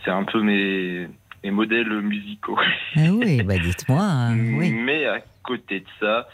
c'est 0.03 0.11
un 0.11 0.23
peu 0.23 0.41
mes, 0.41 1.07
mes 1.44 1.52
modèles 1.52 1.90
musicaux. 2.02 2.57
Ah 2.95 3.11
oui, 3.11 3.41
bah 3.44 3.57
dites-moi. 3.57 4.02
hein, 4.02 4.38
oui. 4.57 4.72
Mais 4.72 5.06
à 5.06 5.20
côté 5.44 5.80
de 5.82 5.86
ça, 5.99 6.28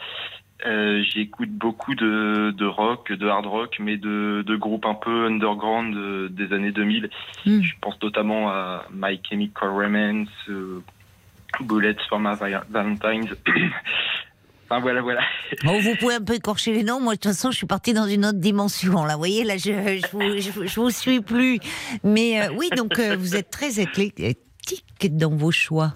euh, 0.66 1.02
j'écoute 1.14 1.50
beaucoup 1.50 1.94
de, 1.94 2.52
de 2.56 2.64
rock, 2.66 3.12
de 3.12 3.26
hard 3.28 3.46
rock, 3.46 3.76
mais 3.78 3.96
de, 3.96 4.42
de 4.46 4.56
groupes 4.56 4.86
un 4.86 4.94
peu 4.94 5.26
underground 5.26 5.94
de- 5.94 6.28
des 6.28 6.52
années 6.54 6.72
2000. 6.72 7.10
Hmm. 7.44 7.60
Je 7.62 7.72
pense 7.80 8.00
notamment 8.02 8.48
à 8.50 8.84
My 8.92 9.20
Chemical 9.28 9.68
Romance, 9.70 10.28
euh, 10.48 10.82
Bullets 11.60 11.96
for 12.08 12.18
My 12.18 12.34
Valentines. 12.70 13.30
enfin 14.64 14.80
voilà, 14.80 15.02
voilà. 15.02 15.20
Bon, 15.64 15.78
vous 15.80 15.94
pouvez 15.96 16.14
un 16.14 16.20
peu 16.24 16.34
écorcher 16.34 16.72
les 16.72 16.82
noms. 16.82 17.00
Moi, 17.00 17.14
de 17.14 17.20
toute 17.20 17.30
façon, 17.32 17.50
je 17.50 17.56
suis 17.58 17.66
partie 17.66 17.92
dans 17.94 18.06
une 18.06 18.24
autre 18.24 18.38
dimension. 18.40 19.04
Là, 19.04 19.12
vous 19.14 19.18
voyez, 19.20 19.44
là, 19.44 19.56
je 19.56 19.70
je 19.70 20.06
vous, 20.12 20.20
je, 20.40 20.50
vous- 20.50 20.66
je 20.66 20.80
vous 20.80 20.90
suis 20.90 21.20
plus. 21.20 21.58
Mais 22.02 22.42
euh, 22.42 22.48
oui, 22.56 22.68
donc 22.76 22.98
euh, 22.98 23.16
vous 23.16 23.36
êtes 23.36 23.50
très 23.50 23.78
éclectique 23.80 24.38
dans 25.04 25.30
vos 25.36 25.50
choix, 25.52 25.94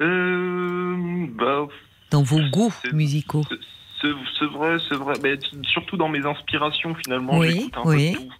Euh, 0.00 1.26
bah, 1.36 1.66
dans 2.10 2.22
vos 2.22 2.40
goûts 2.50 2.74
musicaux. 2.92 3.44
c'est- 4.00 4.44
vrai, 4.46 4.76
c'est 4.88 4.96
vrai. 4.96 5.14
Mais 5.22 5.38
surtout 5.62 5.96
dans 5.96 6.08
mes 6.08 6.24
inspirations, 6.26 6.94
finalement, 6.96 7.38
Oui, 7.38 7.70
un 7.74 7.82
oui. 7.84 8.12
peu 8.12 8.18
de 8.18 8.24
tout. 8.26 8.32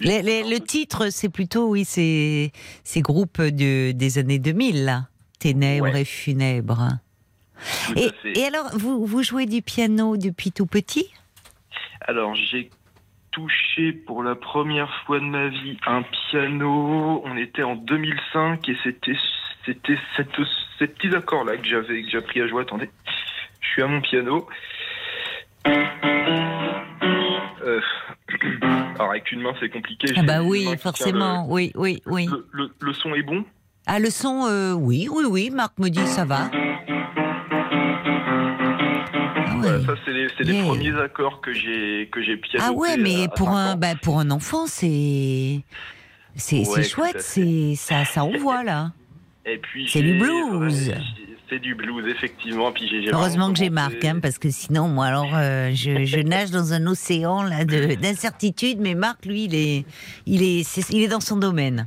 Les- 0.00 0.22
les- 0.22 0.42
le 0.42 0.60
titre, 0.60 1.08
c'est 1.10 1.30
plutôt, 1.30 1.68
oui, 1.70 1.84
c'est 1.86 2.52
ces 2.84 3.00
groupes 3.00 3.40
de, 3.40 3.92
des 3.92 4.18
années 4.18 4.38
2000, 4.38 4.84
là. 4.84 5.08
Ténèbres 5.38 5.84
Ouais. 5.92 6.02
et 6.02 6.04
funèbres. 6.04 6.88
Et 7.94 8.44
alors, 8.44 8.70
vous, 8.76 9.06
vous 9.06 9.22
jouez 9.22 9.46
du 9.46 9.62
piano 9.62 10.16
depuis 10.16 10.52
tout 10.52 10.66
petit? 10.66 11.06
Alors, 12.02 12.34
j'ai 12.34 12.70
touché 13.36 13.92
pour 13.92 14.22
la 14.22 14.34
première 14.34 14.90
fois 15.04 15.20
de 15.20 15.24
ma 15.26 15.48
vie 15.48 15.76
un 15.86 16.02
piano. 16.30 17.22
On 17.26 17.36
était 17.36 17.62
en 17.62 17.76
2005 17.76 18.66
et 18.68 18.76
c'était 18.82 19.12
c'était 19.66 19.98
cette- 20.16 20.28
ces 20.78 20.86
petits 20.86 21.14
accords-là 21.14 21.58
que 21.58 21.66
j'avais 21.66 22.02
que 22.02 22.08
j'ai 22.08 22.16
appris 22.18 22.40
à 22.40 22.46
jouer. 22.48 22.62
Attendez, 22.62 22.88
je 23.60 23.66
suis 23.68 23.82
à 23.82 23.86
mon 23.88 24.00
piano. 24.00 24.48
Euh, 27.62 27.80
alors 28.98 29.10
avec 29.10 29.30
une 29.32 29.42
main 29.42 29.52
c'est 29.60 29.68
compliqué. 29.68 30.14
Ah 30.16 30.22
bah 30.22 30.42
oui, 30.42 30.66
forcément. 30.78 31.46
Oui, 31.50 31.72
oui, 31.74 32.00
oui. 32.06 32.26
Le, 32.26 32.46
le- 32.52 32.70
le 32.80 32.92
son 32.94 33.14
est 33.14 33.22
bon? 33.22 33.44
Ah, 33.86 33.98
le 33.98 34.08
son, 34.10 34.46
euh, 34.48 34.72
oui, 34.72 35.08
oui, 35.12 35.24
oui. 35.28 35.50
Marc 35.50 35.78
me 35.78 35.88
dit 35.90 36.06
ça 36.06 36.24
va. 36.24 36.50
Ouais, 39.78 39.86
Ça 39.86 39.94
c'est 40.04 40.12
les, 40.12 40.28
c'est 40.36 40.44
les 40.44 40.52
Yeah. 40.54 40.64
premiers 40.64 41.00
accords 41.00 41.40
que 41.40 41.52
j'ai 41.52 42.08
que 42.12 42.22
j'ai. 42.22 42.40
Ah 42.58 42.72
ouais, 42.72 42.96
mais 42.96 43.24
à 43.24 43.28
pour 43.28 43.48
5 43.48 43.54
un, 43.56 43.76
bah, 43.76 43.94
pour 44.00 44.18
un 44.20 44.30
enfant, 44.30 44.66
c'est. 44.66 45.60
C'est 46.34 46.66
Ouais, 46.68 46.82
chouette, 46.82 47.20
c'est 47.22 47.74
ça, 47.76 48.04
ça 48.04 48.24
envoie 48.24 48.62
là. 48.62 48.92
Et 49.46 49.58
puis 49.58 49.88
c'est 49.88 50.02
du 50.02 50.18
blues. 50.18 50.92
c'est 51.48 51.60
du 51.60 51.74
blues 51.74 52.04
effectivement. 52.08 52.72
Puis 52.72 53.08
Heureusement 53.12 53.52
que 53.52 53.58
j'ai 53.58 53.70
Marc, 53.70 54.04
hein, 54.04 54.18
parce 54.20 54.38
que 54.38 54.50
sinon, 54.50 54.88
moi, 54.88 55.06
alors, 55.06 55.30
euh, 55.34 55.70
je, 55.72 56.04
je 56.04 56.18
nage 56.20 56.50
dans 56.50 56.72
un 56.72 56.86
océan 56.86 57.42
là 57.44 57.64
de- 57.64 57.94
d'incertitude. 57.94 58.78
Mais 58.80 58.94
Marc, 58.94 59.24
lui, 59.24 59.44
il 59.44 59.54
est, 59.54 59.84
il 60.26 60.42
est, 60.42 60.90
il 60.90 61.02
est 61.02 61.08
dans 61.08 61.20
son 61.20 61.36
domaine. 61.36 61.86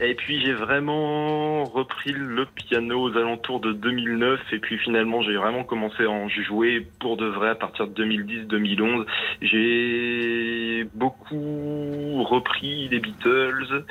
Et 0.00 0.14
puis 0.14 0.40
j'ai 0.40 0.52
vraiment 0.52 1.64
repris 1.64 2.12
le 2.12 2.46
piano 2.46 3.02
aux 3.02 3.16
alentours 3.16 3.58
de 3.58 3.72
2009 3.72 4.40
et 4.52 4.58
puis 4.60 4.78
finalement 4.78 5.22
j'ai 5.22 5.34
vraiment 5.34 5.64
commencé 5.64 6.04
à 6.04 6.10
en 6.10 6.28
jouer 6.28 6.86
pour 7.00 7.16
de 7.16 7.26
vrai 7.26 7.48
à 7.50 7.54
partir 7.56 7.88
de 7.88 8.04
2010-2011. 8.04 9.06
J'ai 9.42 10.88
beaucoup 10.94 12.22
repris 12.24 12.88
les 12.88 13.00
Beatles 13.00 13.84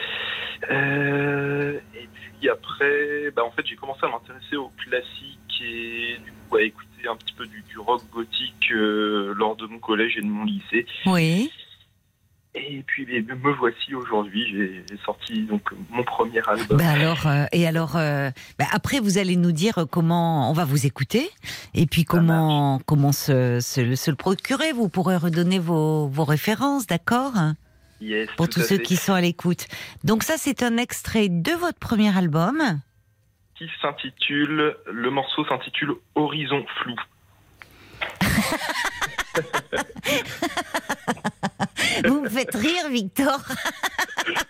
Euh, 0.71 1.77
et 1.93 2.07
puis 2.39 2.49
après, 2.49 3.29
bah 3.35 3.43
en 3.45 3.51
fait 3.51 3.65
j'ai 3.65 3.75
commencé 3.75 3.99
à 4.03 4.09
m'intéresser 4.09 4.55
au 4.55 4.71
classique 4.77 5.61
et 5.61 6.17
du 6.23 6.31
coup 6.49 6.55
à 6.57 6.63
écouter 6.63 7.07
un 7.07 7.15
petit 7.15 7.33
peu 7.33 7.45
du, 7.45 7.63
du 7.69 7.77
rock 7.77 8.01
gothique 8.11 8.71
euh, 8.71 9.33
lors 9.35 9.55
de 9.55 9.67
mon 9.67 9.77
collège 9.79 10.17
et 10.17 10.21
de 10.21 10.27
mon 10.27 10.45
lycée. 10.45 10.85
Oui. 11.05 11.51
Et 12.57 12.83
puis 12.85 13.05
me 13.05 13.51
voici 13.53 13.93
aujourd'hui, 13.93 14.45
j'ai 14.49 14.83
sorti 15.05 15.43
donc 15.43 15.61
mon 15.91 16.03
premier 16.03 16.41
album. 16.47 16.79
Alors, 16.81 17.27
euh, 17.27 17.45
et 17.51 17.67
alors, 17.67 17.95
euh, 17.95 18.29
ben 18.57 18.65
après, 18.71 18.99
vous 18.99 19.17
allez 19.17 19.35
nous 19.35 19.51
dire 19.51 19.85
comment 19.89 20.49
on 20.49 20.53
va 20.53 20.65
vous 20.65 20.85
écouter, 20.85 21.29
et 21.73 21.85
puis 21.85 22.03
comment 22.03 22.79
comment 22.85 23.11
se, 23.11 23.59
se, 23.59 23.95
se 23.95 24.11
le 24.11 24.17
procurer. 24.17 24.71
Vous 24.71 24.89
pourrez 24.89 25.17
redonner 25.17 25.59
vos, 25.59 26.07
vos 26.07 26.23
références, 26.23 26.87
d'accord? 26.87 27.33
Yes, 28.01 28.29
Pour 28.37 28.49
tous 28.49 28.61
ceux 28.61 28.77
fait. 28.77 28.83
qui 28.83 28.95
sont 28.95 29.13
à 29.13 29.21
l'écoute. 29.21 29.67
Donc 30.03 30.23
ça, 30.23 30.35
c'est 30.37 30.63
un 30.63 30.77
extrait 30.77 31.29
de 31.29 31.51
votre 31.51 31.79
premier 31.79 32.15
album. 32.15 32.61
qui 33.57 33.67
s'intitule, 33.81 34.75
le 34.91 35.09
morceau 35.09 35.45
s'intitule 35.45 35.93
Horizon 36.15 36.65
flou. 36.81 36.95
Vous 42.05 42.21
me 42.21 42.29
faites 42.29 42.53
rire, 42.55 42.89
Victor. 42.89 43.39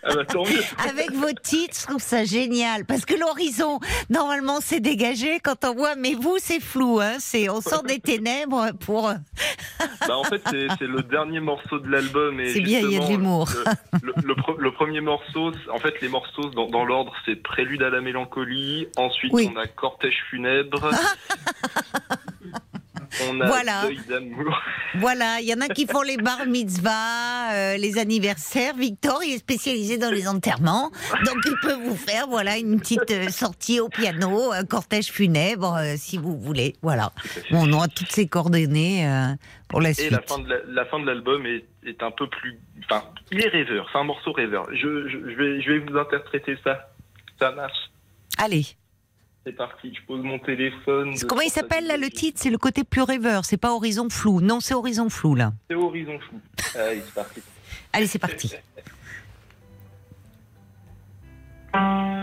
Ah 0.02 0.12
bah 0.12 0.24
tant 0.24 0.42
mieux. 0.42 0.60
Avec 0.90 1.12
vos 1.12 1.30
titres, 1.40 1.76
je 1.82 1.86
trouve 1.86 2.02
ça 2.02 2.24
génial. 2.24 2.84
Parce 2.84 3.04
que 3.04 3.14
l'horizon, 3.14 3.78
normalement, 4.10 4.58
c'est 4.60 4.80
dégagé 4.80 5.38
quand 5.38 5.64
on 5.64 5.72
voit, 5.74 5.94
mais 5.94 6.14
vous, 6.14 6.36
c'est 6.40 6.58
flou. 6.58 6.98
Hein 7.00 7.18
c'est, 7.20 7.48
on 7.48 7.60
sort 7.60 7.84
des 7.84 8.00
ténèbres 8.00 8.72
pour. 8.80 9.12
Bah 10.08 10.16
en 10.16 10.24
fait 10.24 10.40
c'est 10.50 10.86
le 10.86 11.02
dernier 11.02 11.38
morceau 11.40 11.78
de 11.78 11.88
l'album 11.90 12.40
et 12.40 12.52
C'est 12.54 12.60
bien, 12.60 12.80
il 12.80 12.92
y 12.92 12.96
a 12.96 13.00
de 13.00 13.08
l'humour. 13.10 13.48
Le, 14.02 14.12
le- 14.16 14.26
le 14.28 14.34
pre- 14.34 14.56
le 14.58 14.72
premier 14.72 15.00
morceau, 15.02 15.52
en 15.70 15.78
fait 15.78 16.00
les 16.00 16.08
morceaux 16.08 16.48
dans, 16.50 16.66
dans 16.68 16.84
l'ordre 16.84 17.12
c'est 17.26 17.36
Prélude 17.36 17.82
à 17.82 17.90
la 17.90 18.00
mélancolie, 18.00 18.88
ensuite 18.96 19.32
Oui. 19.34 19.50
on 19.54 19.58
a 19.58 19.66
Cortège 19.66 20.16
funèbre, 20.30 20.90
on 23.28 23.40
a 23.40 23.46
Voilà. 23.46 23.82
Voilà, 24.94 25.38
il 25.40 25.46
y 25.46 25.52
en 25.54 25.60
a 25.60 25.68
qui 25.68 25.86
font 25.86 26.00
les 26.00 26.16
bar 26.16 26.46
mitzvahs, 26.46 27.52
euh, 27.52 27.76
les 27.76 27.98
anniversaires. 27.98 28.74
Victor, 28.74 29.20
il 29.22 29.34
est 29.34 29.38
spécialisé 29.38 29.98
dans 29.98 30.10
les 30.10 30.26
enterrements. 30.26 30.90
Donc, 31.26 31.36
il 31.44 31.54
peut 31.60 31.74
vous 31.74 31.94
faire, 31.94 32.26
voilà, 32.26 32.56
une 32.56 32.80
petite 32.80 33.10
euh, 33.10 33.28
sortie 33.28 33.80
au 33.80 33.90
piano, 33.90 34.50
un 34.50 34.64
cortège 34.64 35.08
funèbre, 35.12 35.76
euh, 35.76 35.94
si 35.96 36.16
vous 36.16 36.38
voulez. 36.38 36.74
Voilà. 36.82 37.12
Bon, 37.50 37.68
on 37.68 37.72
aura 37.74 37.88
toutes 37.88 38.10
ces 38.10 38.26
coordonnées 38.28 39.06
euh, 39.06 39.34
pour 39.68 39.80
la 39.82 39.90
Et 39.90 39.94
suite. 39.94 40.10
la 40.10 40.22
fin 40.22 40.38
de 40.38 40.48
la 41.04 41.12
l'album 41.12 41.44
est, 41.46 41.64
est 41.86 42.02
un 42.02 42.10
peu 42.10 42.28
plus, 42.28 42.58
enfin 42.84 43.04
il 43.30 43.40
est 43.44 43.48
rêveur, 43.48 43.88
c'est 43.92 43.98
un 43.98 44.04
morceau 44.04 44.32
rêveur. 44.32 44.66
Je, 44.72 45.06
je, 45.08 45.18
je 45.30 45.36
vais 45.36 45.60
je 45.60 45.72
vais 45.72 45.78
vous 45.80 45.96
interpréter 45.98 46.56
ça, 46.64 46.90
ça 47.38 47.52
marche. 47.52 47.90
Allez. 48.38 48.64
C'est 49.48 49.56
parti, 49.56 49.94
je 49.94 50.06
pose 50.06 50.22
mon 50.22 50.38
téléphone. 50.38 51.14
Comment 51.26 51.40
il 51.40 51.48
s'appelle, 51.48 51.86
là, 51.86 51.96
le 51.96 52.10
titre? 52.10 52.38
C'est 52.38 52.50
le 52.50 52.58
côté 52.58 52.84
plus 52.84 53.00
rêveur. 53.00 53.46
C'est 53.46 53.56
pas 53.56 53.72
Horizon 53.72 54.10
Flou. 54.10 54.42
Non, 54.42 54.60
c'est 54.60 54.74
Horizon 54.74 55.08
Flou, 55.08 55.34
là. 55.34 55.54
C'est 55.70 55.74
Horizon 55.74 56.18
Flou. 56.18 56.38
Allez, 56.74 57.00
c'est 57.02 57.14
parti. 57.14 57.40
Allez, 57.94 58.06
c'est 58.06 58.18
parti. 58.18 58.52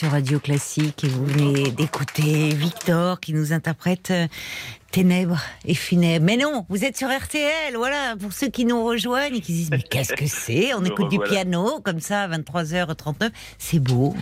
sur 0.00 0.12
Radio 0.12 0.40
Classique 0.40 1.04
et 1.04 1.08
vous 1.08 1.26
venez 1.26 1.72
d'écouter 1.72 2.54
Victor 2.54 3.20
qui 3.20 3.34
nous 3.34 3.52
interprète 3.52 4.10
euh, 4.10 4.28
Ténèbres 4.92 5.42
et 5.66 5.74
Funèbres. 5.74 6.24
Mais 6.24 6.38
non, 6.38 6.64
vous 6.70 6.86
êtes 6.86 6.96
sur 6.96 7.08
RTL, 7.08 7.76
voilà, 7.76 8.16
pour 8.18 8.32
ceux 8.32 8.48
qui 8.48 8.64
nous 8.64 8.82
rejoignent 8.82 9.36
et 9.36 9.40
qui 9.42 9.52
se 9.52 9.58
disent 9.58 9.70
mais 9.70 9.82
qu'est-ce 9.82 10.14
que 10.14 10.26
c'est? 10.26 10.72
On 10.72 10.82
écoute 10.86 11.10
du 11.10 11.18
piano 11.18 11.80
comme 11.84 12.00
ça 12.00 12.22
à 12.22 12.28
23h39, 12.28 13.30
c'est 13.58 13.78
beau. 13.78 14.16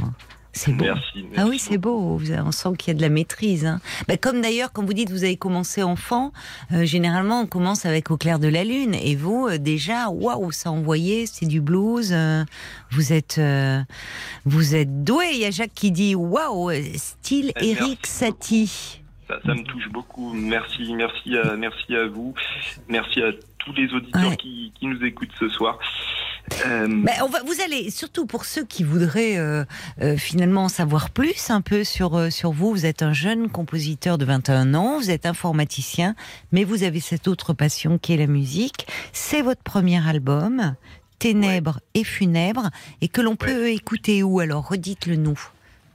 C'est 0.58 0.72
beau. 0.72 0.86
Merci. 0.86 1.24
Ah 1.36 1.46
oui, 1.46 1.60
c'est 1.60 1.78
beau. 1.78 2.20
On 2.44 2.50
sent 2.50 2.70
qu'il 2.76 2.88
y 2.88 2.90
a 2.90 2.94
de 2.94 3.00
la 3.02 3.08
maîtrise. 3.10 3.64
hein. 3.64 3.80
Bah, 4.08 4.16
comme 4.16 4.40
d'ailleurs, 4.40 4.72
quand 4.72 4.84
vous 4.84 4.92
dites 4.92 5.08
vous 5.10 5.22
avez 5.22 5.36
commencé 5.36 5.84
enfant, 5.84 6.32
euh, 6.72 6.84
généralement 6.84 7.42
on 7.42 7.46
commence 7.46 7.86
avec 7.86 8.10
Au 8.10 8.16
clair 8.16 8.40
de 8.40 8.48
la 8.48 8.64
lune. 8.64 8.94
Et 8.94 9.14
vous, 9.14 9.46
euh, 9.46 9.58
déjà, 9.58 10.08
waouh, 10.08 10.50
ça 10.50 10.72
envoyait, 10.72 11.26
c'est 11.26 11.46
du 11.46 11.60
blues. 11.60 12.10
euh, 12.12 12.44
vous 12.90 13.12
êtes, 13.12 13.40
vous 14.44 14.74
êtes 14.74 15.04
doué. 15.04 15.26
Il 15.34 15.38
y 15.38 15.44
a 15.44 15.50
Jacques 15.52 15.74
qui 15.74 15.92
dit 15.92 16.16
waouh, 16.16 16.72
style 16.96 17.52
Eh, 17.60 17.70
Eric 17.70 18.04
Satie. 18.06 19.00
Ça, 19.28 19.38
ça 19.44 19.54
me 19.54 19.62
touche 19.62 19.88
beaucoup. 19.92 20.32
Merci, 20.32 20.92
merci 20.94 21.36
à, 21.36 21.54
merci 21.56 21.94
à 21.94 22.06
vous. 22.08 22.34
Merci 22.88 23.20
à 23.22 23.30
tous 23.58 23.72
les 23.72 23.92
auditeurs 23.92 24.30
Ouais. 24.30 24.36
qui, 24.36 24.72
qui 24.78 24.86
nous 24.86 25.02
écoutent 25.04 25.32
ce 25.38 25.48
soir. 25.48 25.78
Euh, 26.66 26.86
Ben, 26.88 27.12
on 27.22 27.28
va, 27.28 27.42
vous 27.42 27.60
allez, 27.64 27.90
surtout 27.90 28.24
pour 28.26 28.44
ceux 28.46 28.64
qui 28.64 28.82
voudraient 28.82 29.36
euh, 29.36 29.64
euh, 30.00 30.16
finalement 30.16 30.64
en 30.64 30.68
savoir 30.68 31.10
plus 31.10 31.50
un 31.50 31.60
peu 31.60 31.84
sur, 31.84 32.16
euh, 32.16 32.30
sur 32.30 32.52
vous, 32.52 32.70
vous 32.70 32.86
êtes 32.86 33.02
un 33.02 33.12
jeune 33.12 33.50
compositeur 33.50 34.16
de 34.16 34.24
21 34.24 34.72
ans, 34.74 34.98
vous 34.98 35.10
êtes 35.10 35.26
informaticien, 35.26 36.14
mais 36.52 36.64
vous 36.64 36.84
avez 36.84 37.00
cette 37.00 37.28
autre 37.28 37.52
passion 37.52 37.98
qui 37.98 38.14
est 38.14 38.16
la 38.16 38.26
musique. 38.26 38.86
C'est 39.12 39.42
votre 39.42 39.62
premier 39.62 40.06
album, 40.08 40.74
Ténèbres 41.18 41.80
et 41.94 42.04
Funèbres, 42.04 42.70
et 43.02 43.08
que 43.08 43.20
l'on 43.20 43.36
peut 43.36 43.68
écouter 43.70 44.22
où? 44.22 44.40
Alors 44.40 44.68
Redites-le 44.68 45.16
nous. 45.16 45.38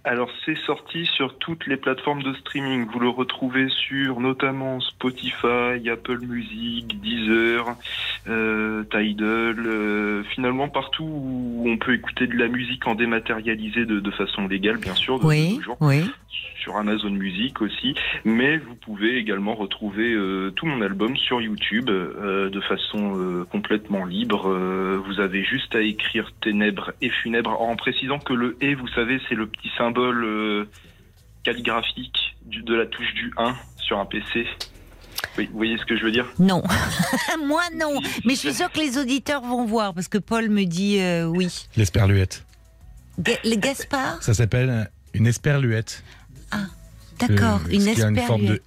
Alors 0.06 0.30
c'est 0.46 0.58
sorti 0.66 1.06
sur 1.06 1.38
toutes 1.38 1.66
les 1.66 1.78
plateformes 1.78 2.24
de 2.24 2.34
streaming. 2.34 2.86
Vous 2.92 3.00
le 3.00 3.08
retrouvez 3.08 3.70
sur 3.70 4.20
notamment 4.20 4.82
Spotify, 4.82 5.90
Apple 5.90 6.20
Music, 6.20 7.00
Deezer, 7.02 7.78
euh, 8.28 8.84
Tidal, 8.92 9.66
euh, 9.66 10.24
finalement 10.36 10.68
partout 10.68 11.06
où 11.06 11.64
on 11.70 11.78
peut 11.78 11.94
écouter 11.94 12.28
de 12.28 12.36
la 12.36 12.50
musique 12.50 12.86
en 12.86 12.96
dématérialisé 12.96 13.86
de, 13.86 14.02
de 14.02 14.12
façon 14.12 14.46
légale, 14.48 14.78
bien 14.78 14.94
sûr, 14.96 15.20
de, 15.20 15.26
Oui, 15.26 15.56
nos 15.56 15.62
jours. 15.62 15.78
oui. 15.80 16.02
Sur 16.64 16.77
Amazon 16.77 17.10
Music 17.10 17.61
aussi, 17.61 17.94
mais 18.23 18.57
vous 18.57 18.76
pouvez 18.76 19.18
également 19.18 19.53
retrouver 19.53 20.14
euh, 20.14 20.49
tout 20.56 20.65
mon 20.65 20.81
album 20.81 21.18
sur 21.18 21.41
YouTube 21.41 21.90
euh, 21.90 22.49
de 22.49 22.61
façon 22.61 23.18
euh, 23.18 23.44
complètement 23.52 24.06
libre. 24.06 24.48
Euh, 24.49 24.98
vous 25.06 25.19
avez 25.19 25.44
juste 25.44 25.76
à 25.76 25.81
écrire 25.81 26.31
Ténèbres 26.41 26.94
et 27.02 27.10
Funèbres 27.10 27.60
en 27.61 27.76
précisant 27.76 28.18
que 28.18 28.31
le 28.34 28.56
et, 28.61 28.76
vous 28.76 28.88
savez, 28.88 29.19
c'est 29.27 29.35
le 29.35 29.48
petit 29.48 29.69
symbole 29.77 30.23
euh, 30.23 30.65
calligraphique 31.44 32.35
du, 32.45 32.64
de 32.64 32.73
la 32.76 32.85
touche 32.85 33.14
du 33.14 33.34
1 33.38 33.53
sur 33.77 33.99
un 33.99 34.06
PC. 34.06 34.45
Oui, 35.38 35.49
vous 35.52 35.57
voyez 35.57 35.77
ce 35.77 35.85
que 35.85 35.98
je 35.98 36.03
veux 36.06 36.11
dire? 36.11 36.27
Non, 36.40 36.64
moi 37.45 37.64
non, 37.76 37.99
mais 38.23 38.35
je 38.35 38.40
suis 38.40 38.53
sûre 38.53 38.72
que 38.72 38.80
les 38.80 38.98
auditeurs 38.98 39.41
vont 39.41 39.65
voir 39.65 39.94
parce 39.94 40.07
que 40.07 40.18
Paul 40.18 40.49
me 40.49 40.64
dit 40.64 40.99
euh, 41.02 41.26
oui. 41.26 41.68
L'esperluette. 41.76 42.45
Ga- 43.19 43.34
Le 43.44 43.56
Gaspard? 43.57 44.23
Ça 44.23 44.34
s'appelle 44.34 44.90
une 45.14 45.27
esperluette. 45.27 46.03
D'accord, 47.20 47.62
Euh, 47.66 47.72
une 47.72 47.82
ce 47.82 47.94
qui 47.94 48.02
a 48.04 48.10
une 48.10 48.18
forme 48.18 48.46
de. 48.46 48.62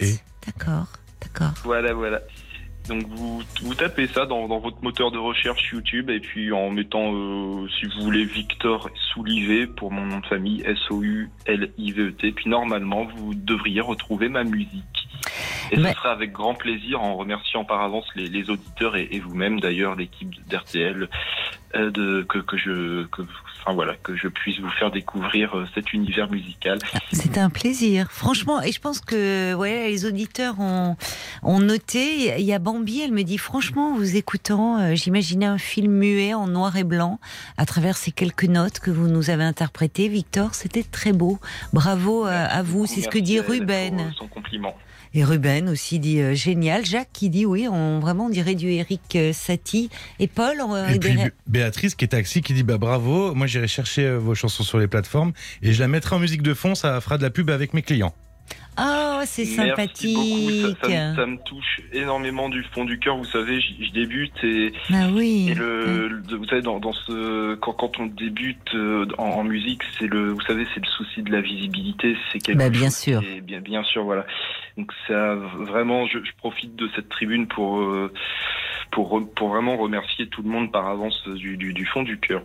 D'accord, 0.46 0.86
d'accord. 1.20 1.52
Voilà, 1.64 1.92
voilà. 1.92 2.20
Donc 2.88 3.02
vous, 3.08 3.42
vous 3.62 3.74
tapez 3.74 4.06
ça 4.06 4.26
dans, 4.26 4.46
dans 4.46 4.60
votre 4.60 4.82
moteur 4.82 5.10
de 5.10 5.18
recherche 5.18 5.72
YouTube 5.72 6.08
et 6.08 6.20
puis 6.20 6.52
en 6.52 6.70
mettant, 6.70 7.12
euh, 7.12 7.66
si 7.80 7.86
vous 7.86 8.04
voulez, 8.04 8.24
Victor 8.24 8.88
Soulivet 9.12 9.66
pour 9.66 9.90
mon 9.90 10.06
nom 10.06 10.20
de 10.20 10.26
famille, 10.26 10.62
S-O-U-L-I-V-E-T. 10.64 12.32
Puis 12.32 12.48
normalement, 12.48 13.04
vous 13.16 13.34
devriez 13.34 13.80
retrouver 13.80 14.28
ma 14.28 14.44
musique. 14.44 15.08
Et 15.72 15.76
ce 15.76 15.92
sera 15.94 16.12
avec 16.12 16.30
grand 16.30 16.54
plaisir, 16.54 17.02
en 17.02 17.16
remerciant 17.16 17.64
par 17.64 17.82
avance 17.82 18.06
les, 18.14 18.28
les 18.28 18.50
auditeurs 18.50 18.94
et, 18.94 19.08
et 19.10 19.18
vous-même 19.18 19.58
d'ailleurs, 19.58 19.96
l'équipe 19.96 20.30
d'RTL, 20.48 21.08
euh, 21.74 21.90
de, 21.90 22.22
que, 22.28 22.38
que 22.38 22.56
je, 22.56 23.04
que, 23.06 23.22
enfin 23.66 23.74
voilà, 23.74 23.94
que 23.96 24.14
je 24.14 24.28
puisse 24.28 24.60
vous 24.60 24.70
faire 24.70 24.92
découvrir 24.92 25.56
euh, 25.56 25.66
cet 25.74 25.92
univers 25.92 26.30
musical. 26.30 26.78
C'est 27.12 27.36
un 27.36 27.50
plaisir, 27.50 28.12
franchement. 28.12 28.62
Et 28.62 28.70
je 28.70 28.80
pense 28.80 29.00
que 29.00 29.54
ouais, 29.54 29.88
les 29.88 30.06
auditeurs 30.06 30.60
ont, 30.60 30.96
ont 31.42 31.58
noté. 31.58 32.38
Il 32.38 32.44
y 32.44 32.52
a 32.52 32.60
Bambi, 32.60 33.00
elle 33.00 33.12
me 33.12 33.24
dit 33.24 33.38
franchement, 33.38 33.92
en 33.92 33.96
vous 33.96 34.16
écoutant, 34.16 34.78
euh, 34.78 34.94
j'imaginais 34.94 35.46
un 35.46 35.58
film 35.58 35.92
muet 35.92 36.32
en 36.32 36.46
noir 36.46 36.76
et 36.76 36.84
blanc 36.84 37.18
à 37.56 37.66
travers 37.66 37.96
ces 37.96 38.12
quelques 38.12 38.44
notes 38.44 38.78
que 38.78 38.92
vous 38.92 39.08
nous 39.08 39.30
avez 39.30 39.44
interprétées. 39.44 40.08
Victor, 40.08 40.54
c'était 40.54 40.84
très 40.84 41.12
beau. 41.12 41.40
Bravo 41.72 42.24
euh, 42.26 42.46
à 42.48 42.62
vous. 42.62 42.86
C'est 42.86 43.00
ce 43.00 43.08
que 43.08 43.18
dit 43.18 43.40
à 43.40 43.42
Ruben. 43.42 44.12
son 44.16 44.28
compliment. 44.28 44.76
Et 45.16 45.24
Ruben 45.24 45.70
aussi 45.70 45.98
dit 45.98 46.20
euh, 46.20 46.34
génial. 46.34 46.84
Jacques 46.84 47.08
qui 47.10 47.30
dit 47.30 47.46
oui, 47.46 47.66
on 47.68 48.00
vraiment 48.00 48.26
on 48.26 48.28
dirait 48.28 48.54
du 48.54 48.68
Eric 48.68 49.16
euh, 49.16 49.32
Satie. 49.32 49.88
Et 50.18 50.26
Paul, 50.26 50.58
on 50.60 50.76
Et 50.88 50.98
puis 50.98 51.16
Béatrice 51.46 51.94
qui 51.94 52.04
est 52.04 52.08
taxi 52.08 52.42
qui 52.42 52.52
dit 52.52 52.62
bah 52.62 52.76
bravo, 52.76 53.34
moi 53.34 53.46
j'irai 53.46 53.66
chercher 53.66 54.04
euh, 54.04 54.18
vos 54.18 54.34
chansons 54.34 54.62
sur 54.62 54.78
les 54.78 54.88
plateformes 54.88 55.32
et 55.62 55.72
je 55.72 55.80
la 55.80 55.88
mettrai 55.88 56.16
en 56.16 56.18
musique 56.18 56.42
de 56.42 56.52
fond, 56.52 56.74
ça 56.74 57.00
fera 57.00 57.16
de 57.16 57.22
la 57.22 57.30
pub 57.30 57.48
avec 57.48 57.72
mes 57.72 57.80
clients. 57.80 58.14
Oh 59.20 59.24
c'est 59.24 59.44
Merci 59.56 60.14
beaucoup, 60.14 60.50
sympathique. 60.50 60.76
ça, 60.82 60.88
ça 60.88 61.10
me- 61.10 61.16
ça 61.16 61.26
me 61.26 61.36
touche 61.44 61.80
énormément 61.92 62.48
du 62.48 62.62
fond 62.72 62.84
du 62.84 62.98
cœur. 62.98 63.16
Vous 63.16 63.24
savez, 63.24 63.60
je, 63.60 63.90
débute 63.92 64.32
et, 64.44 64.72
Ah 64.92 65.08
oui. 65.12 65.48
et 65.50 65.54
le, 65.54 66.08
le- 66.08 66.36
vous 66.36 66.44
savez, 66.46 66.62
dans, 66.62 66.78
dans 66.80 66.92
ce, 66.92 67.54
quand, 67.56 67.72
quand 67.72 67.98
on 68.00 68.06
débute 68.06 68.74
euh, 68.74 69.06
en, 69.18 69.24
en 69.24 69.44
musique, 69.44 69.82
c'est 69.98 70.06
le, 70.06 70.30
vous 70.32 70.40
savez, 70.42 70.66
c'est 70.74 70.80
le 70.84 70.90
souci 70.90 71.22
de 71.22 71.32
la 71.32 71.40
visibilité. 71.40 72.16
C'est 72.32 72.38
quelque 72.40 72.58
Bah, 72.58 72.68
bien 72.70 72.84
chose 72.88 72.96
sûr. 72.96 73.22
bien, 73.42 73.60
bien 73.60 73.82
sûr, 73.84 74.04
voilà. 74.04 74.26
Donc 74.76 74.92
ça, 75.08 75.34
vraiment, 75.34 76.06
je, 76.06 76.18
je 76.18 76.32
profite 76.38 76.76
de 76.76 76.88
cette 76.94 77.08
tribune 77.08 77.46
pour, 77.46 77.78
euh, 77.80 78.12
pour, 78.90 79.22
vraiment 79.48 79.76
remercier 79.76 80.26
tout 80.28 80.42
le 80.42 80.48
monde 80.50 80.70
par 80.70 80.86
avance 80.86 81.26
du, 81.28 81.56
du, 81.56 81.72
du 81.72 81.86
fond 81.86 82.02
du 82.02 82.18
cœur. 82.18 82.42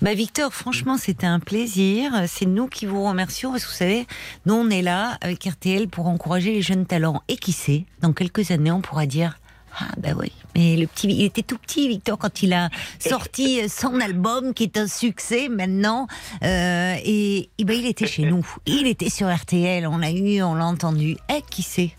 Bah 0.00 0.14
Victor, 0.14 0.52
franchement, 0.54 0.96
c'était 0.96 1.26
un 1.26 1.40
plaisir. 1.40 2.10
C'est 2.26 2.46
nous 2.46 2.68
qui 2.68 2.86
vous 2.86 3.04
remercions 3.04 3.50
parce 3.50 3.64
que 3.64 3.70
vous 3.70 3.76
savez, 3.76 4.06
nous 4.46 4.54
on 4.54 4.70
est 4.70 4.82
là 4.82 5.18
avec 5.20 5.44
RTL 5.44 5.88
pour 5.88 6.08
encourager 6.24 6.52
les 6.54 6.62
jeunes 6.62 6.86
talents. 6.86 7.22
Et 7.28 7.36
qui 7.36 7.52
sait, 7.52 7.84
dans 8.00 8.14
quelques 8.14 8.50
années, 8.50 8.70
on 8.70 8.80
pourra 8.80 9.04
dire. 9.04 9.38
Ah 9.78 9.88
bah 9.98 10.10
oui, 10.16 10.30
mais 10.54 10.76
le 10.76 10.86
petit, 10.86 11.08
il 11.08 11.24
était 11.24 11.42
tout 11.42 11.58
petit 11.58 11.88
Victor 11.88 12.16
quand 12.16 12.42
il 12.44 12.52
a 12.52 12.70
sorti 13.00 13.68
son 13.68 14.00
album 14.00 14.54
qui 14.54 14.62
est 14.62 14.76
un 14.78 14.86
succès 14.86 15.48
maintenant 15.48 16.06
euh, 16.44 16.94
et, 17.04 17.50
et 17.58 17.64
ben 17.64 17.76
il 17.76 17.84
était 17.86 18.06
chez 18.06 18.22
nous, 18.22 18.46
il 18.66 18.86
était 18.86 19.10
sur 19.10 19.28
RTL, 19.34 19.84
on 19.88 19.98
l'a 19.98 20.12
eu, 20.12 20.40
on 20.44 20.54
l'a 20.54 20.64
entendu. 20.66 21.16
Eh 21.28 21.42
qui 21.50 21.62
sait? 21.62 21.90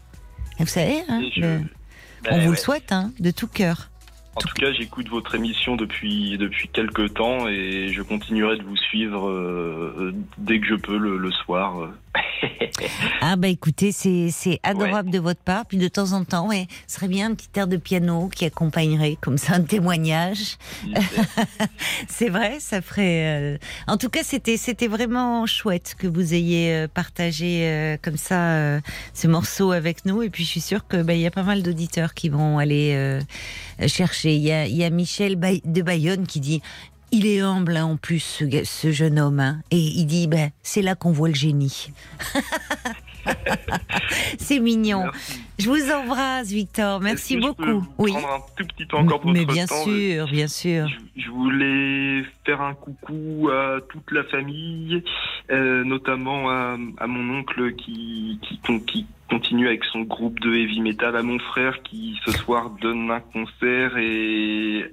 Vous 0.57 0.68
savez, 0.68 1.02
hein, 1.10 1.19
Et 1.22 1.31
je- 1.35 1.41
le- 1.41 1.61
Ben 2.23 2.31
on 2.31 2.38
vous 2.38 2.43
ouais. 2.45 2.49
le 2.52 2.56
souhaite 2.56 2.91
hein, 2.93 3.11
de 3.19 3.30
tout 3.31 3.47
cœur. 3.47 3.89
En 4.38 4.41
tout 4.41 4.53
cas, 4.56 4.72
j'écoute 4.72 5.10
votre 5.10 5.35
émission 5.35 5.76
depuis 5.76 6.38
depuis 6.38 6.69
quelques 6.69 7.14
temps 7.14 7.47
et 7.49 7.89
je 7.93 8.02
continuerai 8.02 8.57
de 8.57 8.64
vous 8.64 8.77
suivre 8.77 9.27
euh, 9.30 9.93
euh, 9.99 10.15
dès 10.38 10.61
que 10.61 10.68
je 10.68 10.76
peux 10.76 10.97
le, 10.97 11.18
le 11.18 11.31
soir. 11.31 11.89
Ah 13.22 13.36
bah 13.38 13.48
écoutez, 13.48 13.92
c'est 13.92 14.60
adorable 14.64 15.10
de 15.10 15.20
votre 15.20 15.42
part. 15.42 15.66
Puis 15.66 15.78
de 15.78 15.88
temps 15.88 16.12
en 16.14 16.24
temps, 16.24 16.48
ouais, 16.50 16.68
ce 16.88 16.96
serait 16.96 17.08
bien 17.08 17.32
un 17.32 17.36
petit 17.36 17.48
air 17.56 17.68
de 17.68 17.78
piano 17.78 18.30
qui 18.30 18.46
accompagnerait 18.46 19.18
comme 19.22 19.38
ça 19.38 19.54
un 19.56 19.62
témoignage. 19.62 20.58
c'est 22.08 22.30
vrai, 22.30 22.58
ça 22.60 22.82
ferait. 22.82 23.56
euh, 23.56 23.58
En 23.88 23.98
tout 23.98 24.10
cas, 24.10 24.22
c'était 24.24 24.58
c'était 24.58 24.88
vraiment 24.88 25.46
chouette 25.46 25.96
que 25.98 26.08
vous 26.08 26.34
ayez 26.34 26.74
euh, 26.74 26.88
partagé 26.88 27.68
euh, 27.68 27.98
comme 28.02 28.18
ça 28.18 28.56
euh, 28.56 28.80
ce 29.14 29.28
morceau 29.28 29.72
avec 29.72 30.06
nous. 30.06 30.22
Et 30.22 30.30
puis 30.30 30.44
je 30.44 30.50
suis 30.50 30.62
sûre 30.62 30.88
que 30.88 31.02
bah, 31.02 31.14
y 31.14 31.26
a 31.26 31.32
pas 31.32 31.44
mal 31.44 31.64
d'auditeurs 31.64 32.14
qui 32.14 32.30
vont 32.30 32.58
aller 32.60 33.20
chercher. 33.88 34.36
Il 34.36 34.42
y 34.42 34.52
a, 34.52 34.68
y 34.68 34.84
a 34.84 34.90
Michel 34.90 35.40
de 35.40 35.82
Bayonne 35.82 36.28
qui 36.28 36.40
dit. 36.40 36.62
Il 37.18 37.28
est 37.28 37.40
humble 37.40 37.78
hein, 37.78 37.86
en 37.86 37.96
plus, 37.96 38.44
ce, 38.66 38.92
jeune 38.92 39.20
homme. 39.20 39.40
hein. 39.40 39.62
Et 39.72 39.78
il 39.78 40.06
dit, 40.06 40.28
ben, 40.28 40.50
c'est 40.64 40.82
là 40.82 40.96
qu'on 40.96 41.14
voit 41.14 41.30
le 41.30 41.34
génie. 41.34 41.92
c'est 44.38 44.60
mignon. 44.60 45.06
Je 45.58 45.70
vous 45.70 45.92
embrasse, 45.92 46.50
Victor. 46.50 47.00
Merci 47.00 47.36
que 47.38 47.44
je 47.44 47.48
peux 47.48 47.54
beaucoup. 47.54 47.80
vous 47.80 47.88
oui. 48.00 48.12
prendre 48.12 48.28
un 48.34 48.42
tout 48.58 48.68
petit 48.68 48.86
peu 48.86 48.98
encore 48.98 49.24
de 49.24 49.32
Mais 49.32 49.46
votre 49.46 49.54
bien 49.54 49.66
temps 49.66 49.84
sûr, 49.86 50.28
bien 50.28 50.48
sûr. 50.50 50.90
Je 51.16 51.30
voulais 51.30 52.26
faire 52.46 52.60
un 52.60 52.74
coucou 52.74 53.48
à 53.50 53.78
toute 53.88 54.12
la 54.12 54.26
famille, 54.26 55.02
euh, 55.52 55.86
notamment 55.86 56.50
à, 56.50 56.76
à 56.98 57.08
mon 57.08 57.40
oncle 57.40 57.76
qui, 57.76 58.42
qui, 58.44 58.60
qui 58.82 59.06
continue 59.30 59.68
avec 59.68 59.84
son 59.85 60.02
groupe 60.02 60.39
de 60.39 60.53
heavy 60.53 60.81
metal, 60.81 61.15
à 61.15 61.23
mon 61.23 61.39
frère 61.39 61.81
qui 61.84 62.19
ce 62.26 62.31
soir 62.31 62.69
donne 62.81 63.10
un 63.11 63.19
concert 63.19 63.97
et 63.97 64.85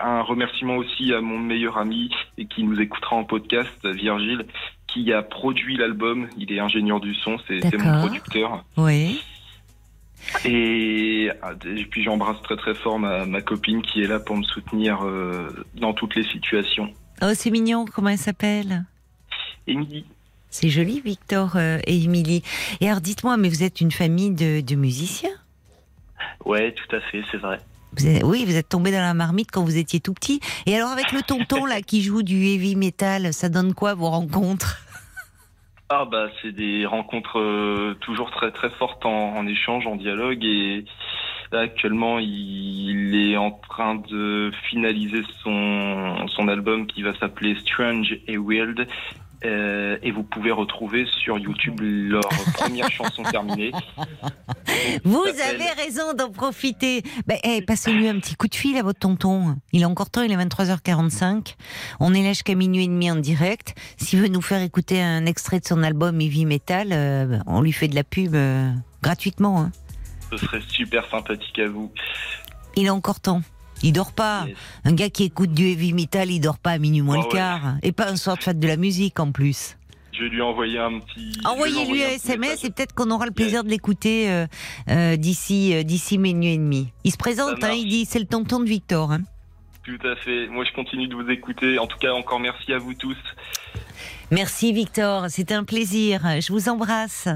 un 0.00 0.22
remerciement 0.22 0.76
aussi 0.76 1.12
à 1.12 1.20
mon 1.20 1.38
meilleur 1.38 1.78
ami 1.78 2.10
et 2.38 2.46
qui 2.46 2.62
nous 2.62 2.80
écoutera 2.80 3.16
en 3.16 3.24
podcast, 3.24 3.86
Virgile, 3.86 4.46
qui 4.86 5.12
a 5.12 5.22
produit 5.22 5.76
l'album. 5.76 6.28
Il 6.36 6.52
est 6.52 6.60
ingénieur 6.60 7.00
du 7.00 7.14
son, 7.14 7.38
c'est 7.46 7.76
mon 7.78 8.00
producteur. 8.00 8.64
Oui. 8.76 9.20
Et, 10.44 11.30
et 11.64 11.84
puis 11.86 12.02
j'embrasse 12.02 12.40
très 12.42 12.56
très 12.56 12.74
fort 12.74 12.98
ma, 12.98 13.24
ma 13.24 13.40
copine 13.40 13.80
qui 13.80 14.02
est 14.02 14.06
là 14.06 14.20
pour 14.20 14.36
me 14.36 14.42
soutenir 14.42 15.00
euh, 15.02 15.48
dans 15.74 15.94
toutes 15.94 16.14
les 16.14 16.24
situations. 16.24 16.92
Oh, 17.22 17.30
c'est 17.34 17.50
mignon. 17.50 17.86
Comment 17.86 18.10
elle 18.10 18.18
s'appelle? 18.18 18.84
Émilie, 19.66 20.04
C'est 20.50 20.68
joli, 20.68 21.00
Victor 21.00 21.52
euh, 21.56 21.78
et 21.86 22.02
Émilie. 22.02 22.42
Et 22.80 22.88
alors, 22.88 23.00
dites-moi, 23.00 23.36
mais 23.36 23.48
vous 23.48 23.62
êtes 23.62 23.80
une 23.80 23.92
famille 23.92 24.30
de, 24.32 24.60
de 24.60 24.74
musiciens? 24.74 25.30
Ouais, 26.44 26.72
tout 26.74 26.96
à 26.96 27.00
fait, 27.00 27.22
c'est 27.30 27.36
vrai. 27.38 27.60
Vous 27.96 28.06
êtes- 28.06 28.22
Oui, 28.24 28.44
vous 28.44 28.56
êtes 28.56 28.68
tombé 28.68 28.90
dans 28.90 29.00
la 29.00 29.14
marmite 29.14 29.50
quand 29.52 29.62
vous 29.64 29.76
étiez 29.76 30.00
tout 30.00 30.12
petit. 30.14 30.40
Et 30.66 30.76
alors, 30.76 30.90
avec 30.90 31.12
le 31.12 31.22
tonton 31.22 31.66
là 31.66 31.82
qui 31.82 32.02
joue 32.02 32.22
du 32.22 32.44
heavy 32.46 32.76
metal, 32.76 33.32
ça 33.32 33.48
donne 33.48 33.74
quoi 33.74 33.94
vos 33.94 34.10
rencontres? 34.10 34.78
Ah 35.92 36.04
bah 36.04 36.28
c'est 36.40 36.52
des 36.52 36.86
rencontres 36.86 37.40
euh, 37.40 37.94
toujours 38.00 38.30
très 38.30 38.52
très 38.52 38.70
fortes 38.70 39.04
en, 39.04 39.36
en 39.36 39.44
échange, 39.48 39.88
en 39.88 39.96
dialogue 39.96 40.44
et 40.44 40.84
là 41.50 41.62
actuellement 41.62 42.20
il, 42.20 43.16
est 43.16 43.36
en 43.36 43.50
train 43.50 43.96
de 43.96 44.52
finaliser 44.68 45.22
son 45.42 46.28
son 46.28 46.46
album 46.46 46.86
qui 46.86 47.02
va 47.02 47.12
s'appeler 47.18 47.56
Strange 47.56 48.16
et 48.28 48.36
Weird 48.38 48.86
euh, 49.44 49.98
et 50.02 50.10
vous 50.10 50.22
pouvez 50.22 50.50
retrouver 50.50 51.06
sur 51.22 51.38
YouTube 51.38 51.80
leur 51.80 52.28
première 52.54 52.90
chanson 52.90 53.22
terminée. 53.22 53.72
Vous 55.04 55.24
avez 55.24 55.70
raison 55.82 56.12
d'en 56.14 56.30
profiter. 56.30 57.02
Ben, 57.26 57.38
eh, 57.42 57.62
Passez-lui 57.62 58.08
un 58.08 58.18
petit 58.18 58.34
coup 58.36 58.48
de 58.48 58.54
fil 58.54 58.76
à 58.76 58.82
votre 58.82 58.98
tonton. 58.98 59.56
Il 59.72 59.84
a 59.84 59.88
encore 59.88 60.10
temps, 60.10 60.22
il 60.22 60.32
est 60.32 60.36
23h45. 60.36 61.54
On 62.00 62.14
est 62.14 62.22
là 62.22 62.28
jusqu'à 62.28 62.54
minuit 62.54 62.84
et 62.84 62.88
demi 62.88 63.10
en 63.10 63.16
direct. 63.16 63.74
S'il 63.96 64.20
veut 64.20 64.28
nous 64.28 64.42
faire 64.42 64.62
écouter 64.62 65.00
un 65.02 65.26
extrait 65.26 65.60
de 65.60 65.64
son 65.66 65.82
album 65.82 66.20
Heavy 66.20 66.44
Metal, 66.46 66.88
euh, 66.92 67.38
on 67.46 67.62
lui 67.62 67.72
fait 67.72 67.88
de 67.88 67.94
la 67.94 68.04
pub 68.04 68.34
euh, 68.34 68.70
gratuitement. 69.02 69.60
hein. 69.62 69.72
Ce 70.30 70.36
serait 70.36 70.60
super 70.68 71.08
sympathique 71.10 71.58
à 71.58 71.66
vous. 71.68 71.90
Il 72.76 72.88
a 72.88 72.94
encore 72.94 73.20
temps. 73.20 73.42
Il 73.82 73.92
dort 73.92 74.12
pas. 74.12 74.44
Yes. 74.46 74.56
Un 74.84 74.92
gars 74.92 75.10
qui 75.10 75.24
écoute 75.24 75.52
du 75.52 75.68
heavy 75.68 75.92
metal, 75.92 76.30
il 76.30 76.40
dort 76.40 76.58
pas 76.58 76.72
à 76.72 76.78
minuit 76.78 77.00
moins 77.00 77.16
le 77.16 77.22
ouais. 77.22 77.28
quart. 77.28 77.76
Et 77.82 77.92
pas 77.92 78.10
un 78.10 78.16
soir 78.16 78.36
de 78.36 78.42
fête 78.42 78.58
de 78.58 78.68
la 78.68 78.76
musique 78.76 79.18
en 79.20 79.32
plus. 79.32 79.76
Je 80.12 80.24
vais 80.24 80.28
lui 80.28 80.42
envoyer 80.42 80.78
un 80.78 80.98
petit. 80.98 81.32
Envoyez-lui 81.44 82.04
un 82.04 82.08
SMS 82.08 82.64
et 82.64 82.70
peut-être 82.70 82.94
qu'on 82.94 83.10
aura 83.10 83.26
le 83.26 83.32
plaisir 83.32 83.64
de 83.64 83.70
l'écouter 83.70 84.30
euh, 84.30 84.46
euh, 84.90 85.16
d'ici 85.16 85.74
euh, 85.74 85.82
d'ici 85.82 86.18
minuit 86.18 86.52
et 86.52 86.58
demi. 86.58 86.88
Il 87.04 87.12
se 87.12 87.16
présente, 87.16 87.62
hein, 87.64 87.72
il 87.72 87.88
dit 87.88 88.04
c'est 88.04 88.18
le 88.18 88.26
tonton 88.26 88.60
de 88.60 88.66
Victor. 88.66 89.12
hein. 89.12 89.22
Tout 89.82 90.06
à 90.06 90.14
fait. 90.16 90.46
Moi, 90.48 90.64
je 90.64 90.72
continue 90.74 91.08
de 91.08 91.14
vous 91.14 91.30
écouter. 91.30 91.78
En 91.78 91.86
tout 91.86 91.96
cas, 91.96 92.12
encore 92.12 92.38
merci 92.38 92.72
à 92.72 92.78
vous 92.78 92.92
tous. 92.92 93.16
Merci 94.30 94.72
Victor, 94.72 95.30
c'était 95.30 95.54
un 95.54 95.64
plaisir. 95.64 96.20
Je 96.40 96.52
vous 96.52 96.68
embrasse. 96.68 97.28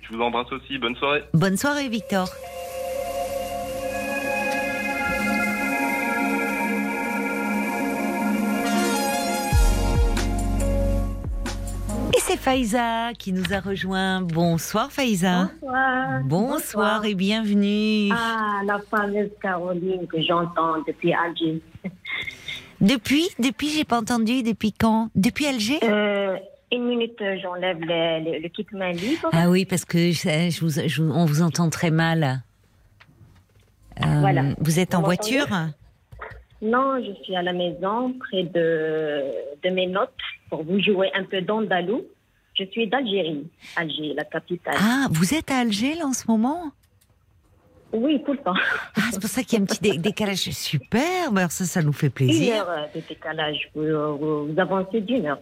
Je 0.00 0.16
vous 0.16 0.22
embrasse 0.22 0.50
aussi. 0.52 0.78
Bonne 0.78 0.96
soirée. 0.96 1.24
Bonne 1.34 1.56
soirée 1.56 1.88
Victor. 1.88 2.28
Faïza 12.42 13.12
qui 13.16 13.32
nous 13.32 13.52
a 13.52 13.60
rejoint. 13.60 14.20
Bonsoir 14.20 14.90
Faïza. 14.90 15.48
Bonsoir. 15.60 16.20
Bonsoir 16.24 17.04
et 17.04 17.14
bienvenue. 17.14 18.10
Ah, 18.12 18.62
la 18.66 18.80
fameuse 18.90 19.30
Caroline 19.40 20.08
que 20.08 20.20
j'entends 20.20 20.78
depuis 20.86 21.12
Alger. 21.14 21.60
Depuis, 22.80 23.28
depuis, 23.38 23.68
j'ai 23.68 23.84
pas 23.84 24.00
entendu. 24.00 24.42
Depuis 24.42 24.72
quand? 24.72 25.08
Depuis 25.14 25.46
Alger? 25.46 25.78
Euh, 25.84 26.36
une 26.72 26.88
minute, 26.88 27.16
j'enlève 27.40 27.78
le, 27.78 28.24
le, 28.32 28.38
le 28.42 28.48
kit 28.48 28.66
main 28.72 28.90
libre. 28.90 29.28
Ah 29.30 29.48
oui, 29.48 29.64
parce 29.64 29.84
que 29.84 30.10
je, 30.10 30.50
je 30.50 30.60
vous, 30.60 30.88
je 30.88 31.00
on 31.00 31.24
vous 31.24 31.42
entend 31.42 31.70
très 31.70 31.92
mal. 31.92 32.42
Euh, 34.04 34.18
Voilà. 34.18 34.42
Vous 34.58 34.80
êtes 34.80 34.96
en 34.96 34.98
Vous 34.98 35.04
voiture? 35.04 35.46
Non, 36.60 36.98
je 37.06 37.12
suis 37.22 37.36
à 37.36 37.42
la 37.42 37.52
maison, 37.52 38.14
près 38.18 38.42
de, 38.42 39.22
de 39.62 39.70
mes 39.72 39.86
notes, 39.86 40.10
pour 40.50 40.64
vous 40.64 40.80
jouer 40.82 41.08
un 41.14 41.22
peu 41.22 41.40
d'andalou. 41.40 42.02
Je 42.54 42.64
suis 42.64 42.86
d'Algérie, 42.86 43.46
Alger, 43.76 44.12
la 44.14 44.24
capitale. 44.24 44.74
Ah, 44.78 45.06
vous 45.10 45.34
êtes 45.34 45.50
à 45.50 45.58
Alger 45.58 45.94
là 45.94 46.06
en 46.06 46.12
ce 46.12 46.24
moment? 46.28 46.70
Oui, 47.94 48.22
tout 48.24 48.32
le 48.32 48.38
temps. 48.38 48.54
Ah, 48.96 49.00
c'est 49.12 49.20
pour 49.20 49.28
ça 49.30 49.42
qu'il 49.42 49.58
y 49.58 49.60
a 49.60 49.62
un 49.62 49.66
petit 49.66 49.80
dé- 49.80 49.98
décalage. 49.98 50.38
Super, 50.50 51.30
alors 51.34 51.50
ça, 51.50 51.64
ça 51.64 51.82
nous 51.82 51.92
fait 51.92 52.06
Une 52.06 52.12
plaisir. 52.12 52.54
heure 52.56 52.68
euh, 52.70 52.86
de 52.94 53.02
décalage. 53.06 53.68
Vous, 53.74 54.54
avancez 54.58 55.00
d'une 55.00 55.26
heure. 55.26 55.38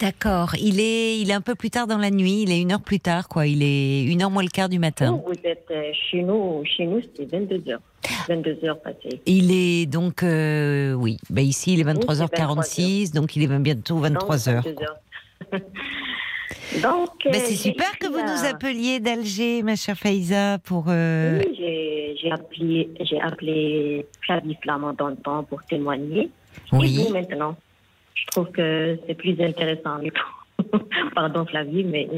D'accord. 0.00 0.54
Il 0.60 0.80
est, 0.80 1.18
il 1.20 1.30
est 1.30 1.34
un 1.34 1.40
peu 1.40 1.54
plus 1.56 1.70
tard 1.70 1.86
dans 1.88 1.98
la 1.98 2.10
nuit. 2.10 2.42
Il 2.42 2.52
est 2.52 2.60
une 2.60 2.72
heure 2.72 2.80
plus 2.80 3.00
tard, 3.00 3.28
quoi. 3.28 3.46
Il 3.46 3.62
est 3.62 4.04
une 4.04 4.22
heure 4.22 4.30
moins 4.30 4.42
le 4.44 4.48
quart 4.48 4.68
du 4.68 4.78
matin. 4.78 5.10
Vous, 5.12 5.32
vous 5.32 5.40
êtes 5.44 5.66
euh, 5.72 5.90
chez 6.10 6.22
nous, 6.22 6.62
chez 6.64 6.86
nous, 6.86 7.00
c'est 7.16 7.30
22 7.30 7.62
heures. 7.72 7.80
22 8.28 8.58
heures 8.64 8.80
passées. 8.80 9.20
Il 9.26 9.50
est 9.52 9.86
donc, 9.86 10.22
euh, 10.22 10.92
oui, 10.94 11.18
bah 11.30 11.40
ici 11.40 11.74
il 11.74 11.80
est 11.80 11.84
23h46, 11.84 13.12
donc 13.12 13.34
il 13.36 13.42
est 13.44 13.58
bientôt 13.58 14.00
23h. 14.00 14.54
Donc, 14.54 14.64
22 14.64 14.82
heures. 14.82 15.00
Donc, 16.82 17.10
euh, 17.26 17.30
c'est 17.32 17.48
j'ai 17.50 17.54
super 17.56 17.98
que 17.98 18.06
vous 18.06 18.20
nous 18.20 18.44
appeliez 18.48 19.00
d'Alger, 19.00 19.62
ma 19.62 19.76
chère 19.76 19.96
Faïza, 19.98 20.58
pour. 20.64 20.86
euh, 20.88 21.40
Oui, 21.44 21.54
j'ai 22.20 22.30
appelé, 22.30 22.88
j'ai 23.00 23.20
appelé 23.20 24.06
Flavie 24.24 24.56
Flamand 24.62 24.92
dans 24.92 25.08
le 25.08 25.16
temps 25.16 25.42
pour 25.44 25.62
témoigner. 25.64 26.30
Oui. 26.72 27.00
Et 27.00 27.04
vous 27.04 27.12
maintenant, 27.12 27.56
je 28.14 28.24
trouve 28.26 28.50
que 28.50 28.98
c'est 29.06 29.14
plus 29.14 29.40
intéressant. 29.40 29.98
Pardon 31.14 31.44
Flavie, 31.44 31.84
mais 31.84 32.08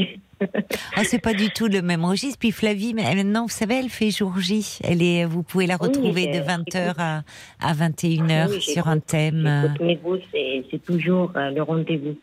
Ah, 0.97 1.05
c'est 1.05 1.19
pas 1.21 1.33
du 1.33 1.49
tout 1.51 1.67
le 1.67 1.81
même 1.81 2.05
registre. 2.05 2.39
Puis 2.39 2.51
Flavie, 2.51 2.93
maintenant, 2.95 3.43
vous 3.45 3.49
savez, 3.49 3.77
elle 3.77 3.89
fait 3.89 4.11
jour 4.11 4.35
J. 4.39 4.79
Elle 4.85 5.03
est, 5.03 5.25
vous 5.25 5.43
pouvez 5.43 5.67
la 5.67 5.77
retrouver 5.77 6.27
de 6.27 6.39
20h 6.41 6.95
à, 6.99 7.23
à 7.61 7.73
21h 7.73 8.51
Oui, 8.51 8.61
sur 8.61 8.87
un 8.89 8.99
thème. 8.99 9.47
euh, 9.47 9.69
mais 9.81 9.99
vous, 10.05 10.19
c'est 10.33 10.85
toujours 10.85 11.33
euh, 11.37 11.51
le 11.51 11.63
rendez-vous. 11.63 12.17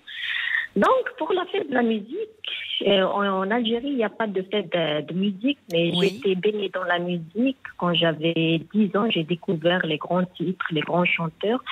Donc, 0.75 1.11
pour 1.17 1.33
la 1.33 1.45
fête 1.45 1.69
de 1.69 1.73
la 1.73 1.83
musique, 1.83 2.29
euh, 2.87 3.03
en, 3.03 3.49
Algérie, 3.51 3.89
il 3.89 3.97
n'y 3.97 4.03
a 4.03 4.09
pas 4.09 4.27
de 4.27 4.41
fête 4.41 4.71
de, 4.71 5.01
de 5.01 5.13
musique, 5.13 5.59
mais 5.71 5.91
Oui. 5.95 6.21
j'étais 6.23 6.35
baignée 6.35 6.69
dans 6.69 6.83
la 6.83 6.99
musique. 6.99 7.57
Quand 7.77 7.93
j'avais 7.93 8.61
10 8.73 8.95
ans, 8.95 9.09
j'ai 9.09 9.23
découvert 9.23 9.85
les 9.85 9.97
grands 9.97 10.23
titres, 10.23 10.65
les 10.71 10.81
grands 10.81 11.05
chanteurs, 11.05 11.63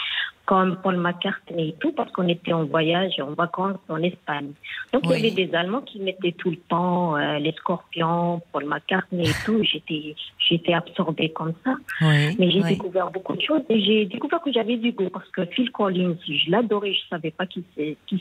comme 0.50 0.78
Paul 0.82 0.98
McCartney 0.98 1.70
et 1.70 1.76
tout, 1.80 1.92
parce 1.92 2.12
qu'on 2.12 2.28
était 2.28 2.54
en 2.54 2.66
voyage, 2.66 3.14
en 3.20 3.34
vacances 3.34 3.78
en 3.88 4.02
Espagne. 4.02 4.50
Donc, 4.92 5.04
Oui. 5.06 5.18
il 5.20 5.26
y 5.26 5.28
avait 5.32 5.46
des 5.46 5.54
Allemands 5.56 5.82
qui 5.82 6.00
mettaient 6.00 6.32
tout 6.32 6.50
le 6.50 6.58
temps 6.58 7.16
euh, 7.16 7.38
les 7.38 7.52
Scorpions, 7.52 8.42
Paul 8.52 8.66
McCartney 8.66 9.30
et 9.30 9.34
tout. 9.46 9.64
J'étais 9.64 10.16
j'étais 10.50 10.74
absorbée 10.74 11.30
comme 11.30 11.54
ça. 11.64 11.76
Oui, 12.02 12.36
Mais 12.40 12.50
j'ai 12.50 12.64
oui. 12.64 12.70
découvert 12.70 13.12
beaucoup 13.12 13.36
de 13.36 13.42
choses 13.44 13.62
et 13.70 13.80
j'ai 13.80 14.06
découvert 14.08 14.42
que 14.42 14.52
j'avais 14.52 14.78
du 14.78 14.92
goût 14.92 15.10
parce 15.12 15.30
que 15.30 15.46
Phil 15.46 15.70
Collins, 15.72 16.16
je 16.28 16.50
l'adorais, 16.50 16.94
je 16.94 17.08
savais 17.12 17.30
pas 17.30 17.46
qui 17.46 17.64
c'est, 17.76 17.96
qui 18.08 18.20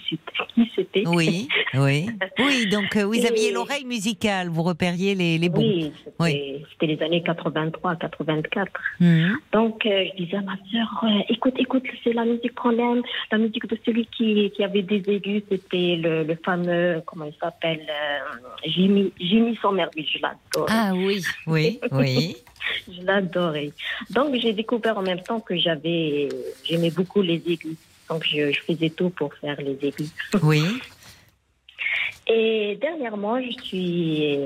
c'était. 0.77 1.05
Oui, 1.09 1.49
oui. 1.75 2.11
Oui, 2.39 2.67
donc 2.71 2.95
euh, 2.97 3.05
vous 3.07 3.15
Et- 3.15 3.27
aviez 3.27 3.53
l'oreille 3.53 3.87
musicale, 3.87 4.49
vous 4.51 4.63
repériez 4.65 5.15
les, 5.15 5.39
les 5.39 5.49
bons. 5.49 5.91
Oui, 6.21 6.63
c'était 6.73 6.89
les 6.89 7.03
années 7.03 7.23
83, 7.23 7.97
84. 7.97 8.71
Mhm. 9.01 9.33
Donc 9.55 9.87
euh, 9.87 10.05
je 10.11 10.23
disais 10.23 10.37
à 10.37 10.43
ma 10.43 10.57
sœur, 10.71 11.05
écoute, 11.31 11.55
écoute, 11.59 11.85
c'est 12.05 12.13
la 12.19 12.25
musique 12.25 12.55
qu'on 12.55 12.77
aime, 12.79 13.03
la 13.31 13.39
musique 13.39 13.67
de 13.67 13.79
celui 13.85 14.07
qui, 14.07 14.51
qui 14.51 14.65
avait 14.65 14.83
des 14.83 15.03
aigus, 15.09 15.43
c'était 15.49 15.97
le, 15.97 16.25
le 16.25 16.37
fameux, 16.45 17.03
comment 17.07 17.25
il 17.25 17.35
s'appelle, 17.41 17.87
euh, 17.89 18.39
Jimmy, 18.65 19.13
Jimmy 19.19 19.57
Somerville, 19.63 20.07
je 20.13 20.19
l'adore. 20.21 20.67
Ah 20.69 20.93
oui, 20.95 21.23
oui, 21.47 21.81
oui. 21.93 22.37
Je 22.87 23.01
l'adorais. 23.03 23.71
Donc 24.11 24.35
j'ai 24.35 24.53
découvert 24.53 24.99
en 24.99 25.03
même 25.03 25.23
temps 25.23 25.41
que 25.41 25.57
j'avais, 25.57 26.29
j'aimais 26.65 26.91
beaucoup 26.91 27.23
les 27.23 27.41
aigus. 27.47 27.79
Donc 28.11 28.25
je, 28.25 28.53
je 28.53 28.61
faisais 28.61 28.91
tout 28.91 29.09
pour 29.11 29.33
faire 29.35 29.59
les 29.61 29.79
aigus. 29.81 30.13
Oui. 30.43 30.63
Et 32.27 32.77
dernièrement, 32.81 33.41
je 33.41 33.53
suis, 33.63 34.39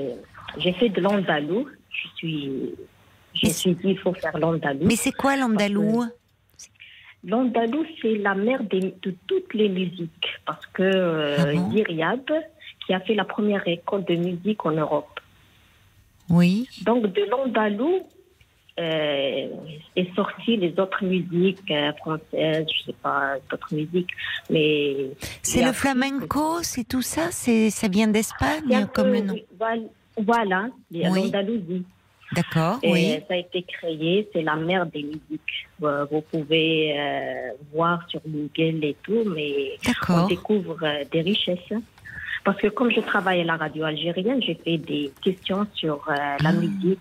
j'ai 0.57 0.73
fait 0.73 0.89
de 0.89 1.01
l'andalou. 1.01 1.67
Je 1.89 2.07
suis, 2.15 2.75
je 3.33 3.47
me 3.47 3.51
suis 3.51 3.73
dit 3.73 3.89
il 3.89 3.99
faut 3.99 4.13
faire 4.13 4.37
l'andalou. 4.37 4.85
Mais 4.85 4.95
c'est 4.95 5.11
quoi 5.11 5.35
l'andalou? 5.35 6.05
L'andalou 7.25 7.85
c'est 8.01 8.15
la 8.17 8.35
mère 8.35 8.63
des- 8.63 8.93
de 9.01 9.15
toutes 9.27 9.53
les 9.53 9.69
musiques 9.69 10.27
parce 10.45 10.65
que 10.67 10.83
euh, 10.83 11.35
Ah 11.39 11.45
bon 11.53 11.69
qui 12.85 12.93
a 12.93 12.99
fait 12.99 13.15
la 13.15 13.23
première 13.23 13.65
école 13.67 14.03
de 14.03 14.15
musique 14.15 14.65
en 14.65 14.71
Europe. 14.71 15.19
Oui. 16.29 16.67
Donc 16.83 17.03
de 17.13 17.21
l'andalou 17.29 17.99
euh, 18.79 19.47
est 19.95 20.15
sorti 20.15 20.57
les 20.57 20.77
autres 20.79 21.03
musiques 21.05 21.69
euh, 21.71 21.93
françaises, 21.93 22.65
je 22.75 22.85
sais 22.87 22.95
pas 23.01 23.35
d'autres 23.49 23.73
musiques, 23.73 24.09
mais 24.49 25.11
C'est 25.43 25.63
le 25.63 25.71
flamenco, 25.73 26.61
c'est 26.63 26.83
tout 26.87 27.03
ça? 27.03 27.29
C'est 27.31 27.69
ça 27.69 27.87
vient 27.87 28.07
d'Espagne 28.07 28.87
comme 28.93 29.05
peu- 29.11 29.13
le 29.13 29.21
nom? 29.21 29.35
Voilà, 29.59 29.81
voilà 30.17 30.69
les- 30.91 31.07
Oui. 31.07 31.23
l'Andalousie. 31.25 31.85
D'accord, 32.35 32.79
Et 32.83 32.91
oui. 32.91 33.19
ça 33.27 33.33
a 33.35 33.37
été 33.37 33.61
créé, 33.63 34.27
c'est 34.33 34.41
la 34.41 34.55
mère 34.55 34.85
des 34.85 35.03
musiques. 35.03 35.67
Euh, 35.83 36.05
Vous 36.11 36.21
pouvez 36.21 36.95
euh, 36.97 37.51
voir 37.73 37.99
sur 38.09 38.21
Google 38.27 38.83
et 38.85 38.95
tout, 39.03 39.23
mais 39.35 39.77
on 40.09 40.27
découvre 40.27 40.77
euh, 40.83 41.03
des 41.11 41.21
richesses. 41.21 41.73
Parce 42.43 42.57
que 42.57 42.67
comme 42.67 42.91
je 42.91 42.99
travaille 42.99 43.41
à 43.41 43.45
la 43.45 43.55
radio 43.57 43.85
algérienne, 43.85 44.41
j'ai 44.41 44.55
fait 44.55 44.77
des 44.77 45.11
questions 45.23 45.65
sur 45.73 45.95
euh, 46.09 46.13
la 46.41 46.49
Ah. 46.49 46.51
musique. 46.53 46.99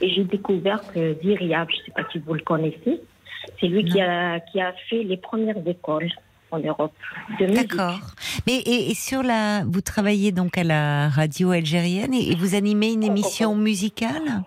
Et 0.00 0.08
j'ai 0.12 0.24
découvert 0.24 0.80
que 0.92 1.16
Ziriab, 1.22 1.68
je 1.70 1.76
ne 1.76 1.82
sais 1.84 1.92
pas 1.94 2.02
si 2.10 2.18
vous 2.18 2.34
le 2.34 2.40
connaissez, 2.40 3.00
c'est 3.60 3.68
lui 3.68 3.84
qui 3.84 4.00
a, 4.00 4.40
qui 4.40 4.60
a 4.60 4.72
fait 4.88 5.04
les 5.04 5.16
premières 5.16 5.56
écoles 5.66 6.10
en 6.50 6.58
Europe. 6.58 6.92
D'accord. 7.40 8.00
Mais 8.46 8.56
et, 8.58 8.90
et 8.90 8.94
sur 8.94 9.22
la, 9.22 9.62
vous 9.64 9.80
travaillez 9.80 10.32
donc 10.32 10.58
à 10.58 10.64
la 10.64 11.08
radio 11.08 11.50
algérienne 11.52 12.12
et, 12.14 12.32
et 12.32 12.34
vous 12.34 12.54
animez 12.56 12.92
une 12.92 13.04
émission 13.04 13.54
musicale? 13.54 14.42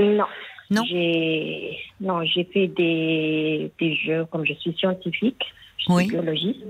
Non. 0.00 0.24
Non. 0.70 0.82
J'ai 0.88 1.76
non, 2.00 2.24
j'ai 2.24 2.44
fait 2.44 2.66
des, 2.68 3.70
des 3.78 3.94
jeux 3.96 4.24
comme 4.30 4.44
je 4.46 4.54
suis 4.54 4.72
scientifique, 4.74 5.42
je 5.78 5.84
suis 5.84 5.92
Oui. 5.92 6.06
biologiste. 6.08 6.64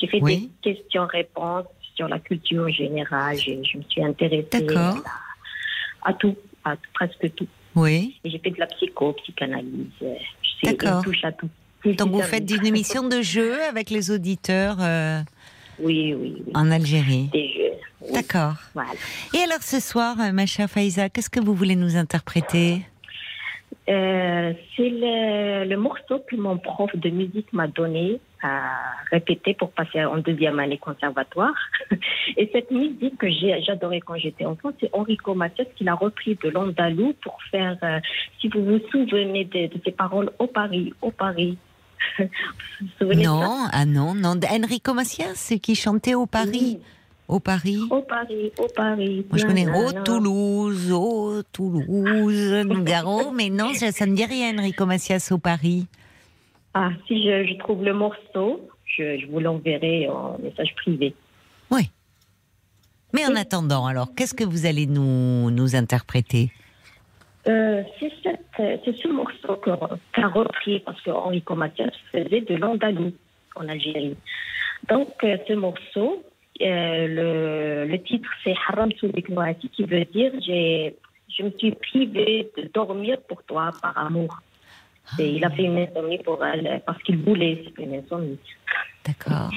J'ai 0.00 0.06
fait 0.08 0.20
Oui. 0.20 0.50
des 0.64 0.74
questions-réponses 0.74 1.66
sur 1.94 2.08
la 2.08 2.18
culture 2.18 2.68
générale. 2.70 3.36
Je, 3.38 3.52
je 3.62 3.78
me 3.78 3.82
suis 3.88 4.02
intéressée 4.02 4.66
à, 4.76 4.94
à 6.04 6.12
tout, 6.14 6.36
à 6.64 6.74
presque 6.94 7.32
tout. 7.36 7.46
Oui. 7.76 8.16
Et 8.24 8.30
j'ai 8.30 8.38
fait 8.38 8.50
de 8.50 8.58
la 8.58 8.66
psycho, 8.66 9.12
psychanalyse. 9.22 9.86
Je 10.00 10.06
sais, 10.66 10.74
D'accord. 10.74 11.02
touche 11.04 11.24
à 11.24 11.32
tout. 11.32 11.48
Donc 11.84 12.10
vous 12.10 12.22
faites 12.22 12.50
une 12.50 12.66
émission 12.66 13.06
de 13.08 13.20
jeu 13.20 13.60
avec 13.64 13.90
les 13.90 14.10
auditeurs 14.10 14.76
euh, 14.80 15.20
Oui, 15.78 16.14
oui, 16.14 16.34
oui. 16.46 16.52
en 16.54 16.70
Algérie. 16.70 17.28
Des 17.32 17.48
jeux. 17.52 17.72
Oui. 18.04 18.12
D'accord. 18.12 18.54
Voilà. 18.74 18.90
Et 19.34 19.38
alors 19.38 19.62
ce 19.62 19.80
soir, 19.80 20.16
euh, 20.20 20.32
ma 20.32 20.46
chère 20.46 20.68
Faïza, 20.68 21.08
qu'est-ce 21.08 21.30
que 21.30 21.40
vous 21.40 21.54
voulez 21.54 21.76
nous 21.76 21.96
interpréter? 21.96 22.82
Euh, 23.88 24.52
c'est 24.76 24.88
le, 24.88 25.68
le 25.68 25.76
morceau 25.76 26.22
que 26.26 26.36
mon 26.36 26.56
prof 26.56 26.94
de 26.96 27.10
musique 27.10 27.52
m'a 27.52 27.66
donné 27.66 28.18
à 28.42 28.94
répéter 29.10 29.54
pour 29.54 29.70
passer 29.72 30.04
en 30.04 30.18
deuxième 30.18 30.58
année 30.58 30.78
conservatoire. 30.78 31.54
Et 32.36 32.48
cette 32.52 32.70
musique 32.70 33.18
que 33.18 33.26
j'adorais 33.30 34.00
quand 34.00 34.16
j'étais 34.16 34.44
enfant, 34.44 34.70
c'est 34.80 34.90
Enrico 34.92 35.34
Macias 35.34 35.66
qui 35.76 35.84
l'a 35.84 35.94
repris 35.94 36.38
de 36.42 36.50
l'andalou 36.50 37.14
pour 37.22 37.38
faire, 37.50 37.76
euh, 37.82 38.00
si 38.40 38.48
vous 38.48 38.64
vous 38.64 38.80
souvenez 38.90 39.44
de, 39.44 39.66
de 39.66 39.80
ces 39.84 39.92
paroles, 39.92 40.30
au 40.38 40.46
Paris, 40.46 40.92
au 41.02 41.10
Paris. 41.10 41.56
vous 42.18 42.26
vous 43.00 43.14
Non, 43.14 43.66
ah 43.72 43.84
non, 43.86 44.14
non. 44.14 44.34
Enrico 44.50 44.92
Macias, 44.94 45.34
c'est 45.34 45.58
qui 45.58 45.74
chantait 45.74 46.14
au 46.14 46.26
Paris. 46.26 46.80
Au 47.26 47.40
Paris. 47.40 47.78
Au 47.90 48.02
Paris, 48.02 48.52
au 48.58 48.66
Paris. 48.68 49.26
Moi, 49.30 49.38
je 49.38 49.46
connais 49.46 49.66
au 49.66 49.92
Toulouse, 50.02 50.92
au 50.92 51.42
Toulouse, 51.52 52.52
Nougaro, 52.66 53.30
mais 53.32 53.48
non, 53.48 53.72
ça, 53.72 53.92
ça 53.92 54.06
ne 54.06 54.14
dit 54.14 54.26
rien, 54.26 54.58
Enrico 54.58 54.84
Macias 54.84 55.30
au 55.32 55.38
Paris. 55.38 55.86
Ah, 56.74 56.90
si 57.06 57.24
je, 57.24 57.46
je 57.46 57.58
trouve 57.58 57.82
le 57.82 57.94
morceau, 57.94 58.68
je, 58.84 59.18
je 59.18 59.26
vous 59.26 59.40
l'enverrai 59.40 60.08
en 60.08 60.38
message 60.38 60.74
privé. 60.76 61.14
Oui. 61.70 61.88
Mais 63.14 63.24
en 63.26 63.36
attendant, 63.36 63.86
alors, 63.86 64.14
qu'est-ce 64.14 64.34
que 64.34 64.44
vous 64.44 64.66
allez 64.66 64.86
nous, 64.86 65.50
nous 65.50 65.76
interpréter? 65.76 66.50
Euh, 67.46 67.82
c'est 67.98 68.96
ce 68.96 69.08
morceau 69.08 69.56
qu'a 69.56 70.28
repris, 70.28 70.80
parce 70.80 71.00
que 71.02 71.10
Enrico 71.10 71.54
Macias 71.54 71.92
faisait 72.10 72.40
de 72.40 72.56
l'andalou 72.56 73.12
en 73.56 73.68
Algérie. 73.68 74.16
Donc, 74.88 75.12
euh, 75.22 75.36
ce 75.46 75.52
morceau, 75.52 76.22
euh, 76.60 77.06
le, 77.08 77.86
le 77.90 78.02
titre, 78.02 78.28
c'est 78.42 78.54
Haram 78.68 78.90
Noati, 79.28 79.68
qui 79.70 79.84
veut 79.84 80.04
dire 80.04 80.32
je 81.36 81.42
me 81.42 81.50
suis 81.58 81.72
privée 81.72 82.48
de 82.56 82.70
dormir 82.72 83.18
pour 83.28 83.42
toi 83.42 83.72
par 83.82 83.96
amour. 83.98 84.40
Et 85.18 85.30
il 85.30 85.44
a 85.44 85.50
fait 85.50 85.64
une 85.64 85.78
insomnie 85.78 86.18
pour 86.18 86.44
elle 86.44 86.80
parce 86.86 87.02
qu'il 87.02 87.18
voulait, 87.18 87.64
une 87.78 87.94
insomnie. 87.96 88.38
D'accord. 89.04 89.50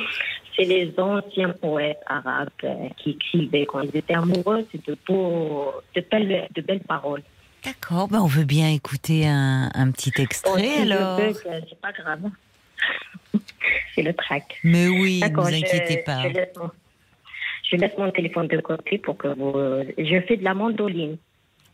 C'est 0.56 0.65
les 0.65 0.94
anciens 0.99 1.49
poètes 1.52 2.02
arabes 2.07 2.49
qui 2.98 3.11
écrivaient 3.11 3.65
quand 3.65 3.82
ils 3.82 3.95
étaient 3.95 4.15
amoureux, 4.15 4.68
c'est 4.72 4.86
de, 4.88 4.98
beaux, 5.07 5.72
de, 5.95 6.03
belles, 6.11 6.48
de 6.53 6.61
belles 6.61 6.82
paroles. 6.82 7.22
D'accord, 7.64 8.07
ben 8.07 8.19
on 8.22 8.28
veut 8.28 8.44
bien 8.44 8.69
écouter 8.69 9.28
un, 9.28 9.69
un 9.74 9.91
petit 9.91 10.11
extrait 10.22 10.61
si 10.64 10.86
je 10.88 10.91
alors. 10.94 11.19
c'est 11.44 11.80
pas 11.82 11.91
grave. 11.91 12.22
c'est 13.95 14.02
le 14.03 14.14
track. 14.14 14.60
Mais 14.64 14.88
oui, 14.88 15.22
ne 15.22 15.30
vous 15.30 15.49
je- 15.49 15.56
inquiétez 15.56 15.98
pas. 15.98 16.24
Je 16.24 16.30
je 17.69 17.76
laisse 17.77 17.98
mon 17.98 18.11
téléphone 18.11 18.48
de 18.48 18.60
côté 18.61 18.98
pour 18.98 19.18
que 19.18 19.27
vous. 19.30 19.57
euh, 19.57 19.84
Je 19.98 20.22
fais 20.27 20.38
de 20.38 20.44
la 20.44 20.53
mandoline. 20.53 21.18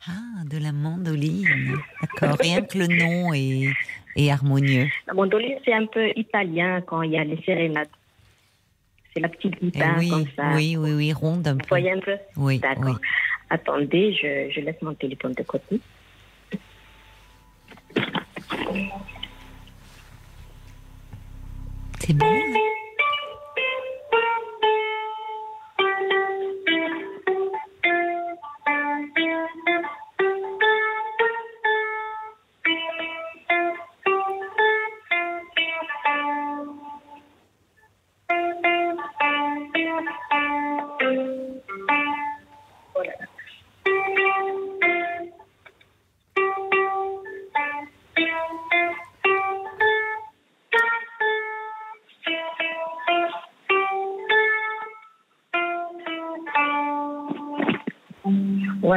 Ah, 0.07 0.43
de 0.49 0.57
la 0.57 0.71
mandoline. 0.71 1.77
D'accord, 2.01 2.37
rien 2.39 2.61
que 2.61 2.77
le 2.77 2.87
nom 2.87 3.33
est, 3.33 3.69
est 4.17 4.29
harmonieux. 4.31 4.87
La 5.07 5.13
mandoline, 5.13 5.57
c'est 5.63 5.73
un 5.73 5.85
peu 5.85 6.09
italien 6.15 6.81
quand 6.81 7.01
il 7.03 7.11
y 7.11 7.17
a 7.17 7.23
les 7.23 7.41
sérénades. 7.43 7.87
C'est 9.13 9.21
la 9.21 9.29
petite 9.29 9.53
Eh 9.61 9.65
guitare 9.65 9.97
oui, 9.99 10.09
comme 10.09 10.25
ça. 10.35 10.51
oui, 10.55 10.75
oui, 10.75 10.91
oui, 10.93 11.13
ronde 11.13 11.47
un 11.47 11.53
Vous 11.53 11.59
peu. 11.59 11.67
voyez 11.69 11.91
un 11.91 11.99
peu 11.99 12.17
Oui, 12.35 12.59
D'accord. 12.59 12.85
oui. 12.85 12.93
Attendez, 13.49 14.13
je, 14.13 14.51
je 14.53 14.59
laisse 14.61 14.81
mon 14.81 14.95
téléphone 14.95 15.33
de 15.33 15.43
côté. 15.43 15.79
C'est 21.99 22.13
bon. 22.13 22.25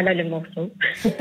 Voilà 0.07 0.23
le 0.23 0.29
morceau. 0.31 0.71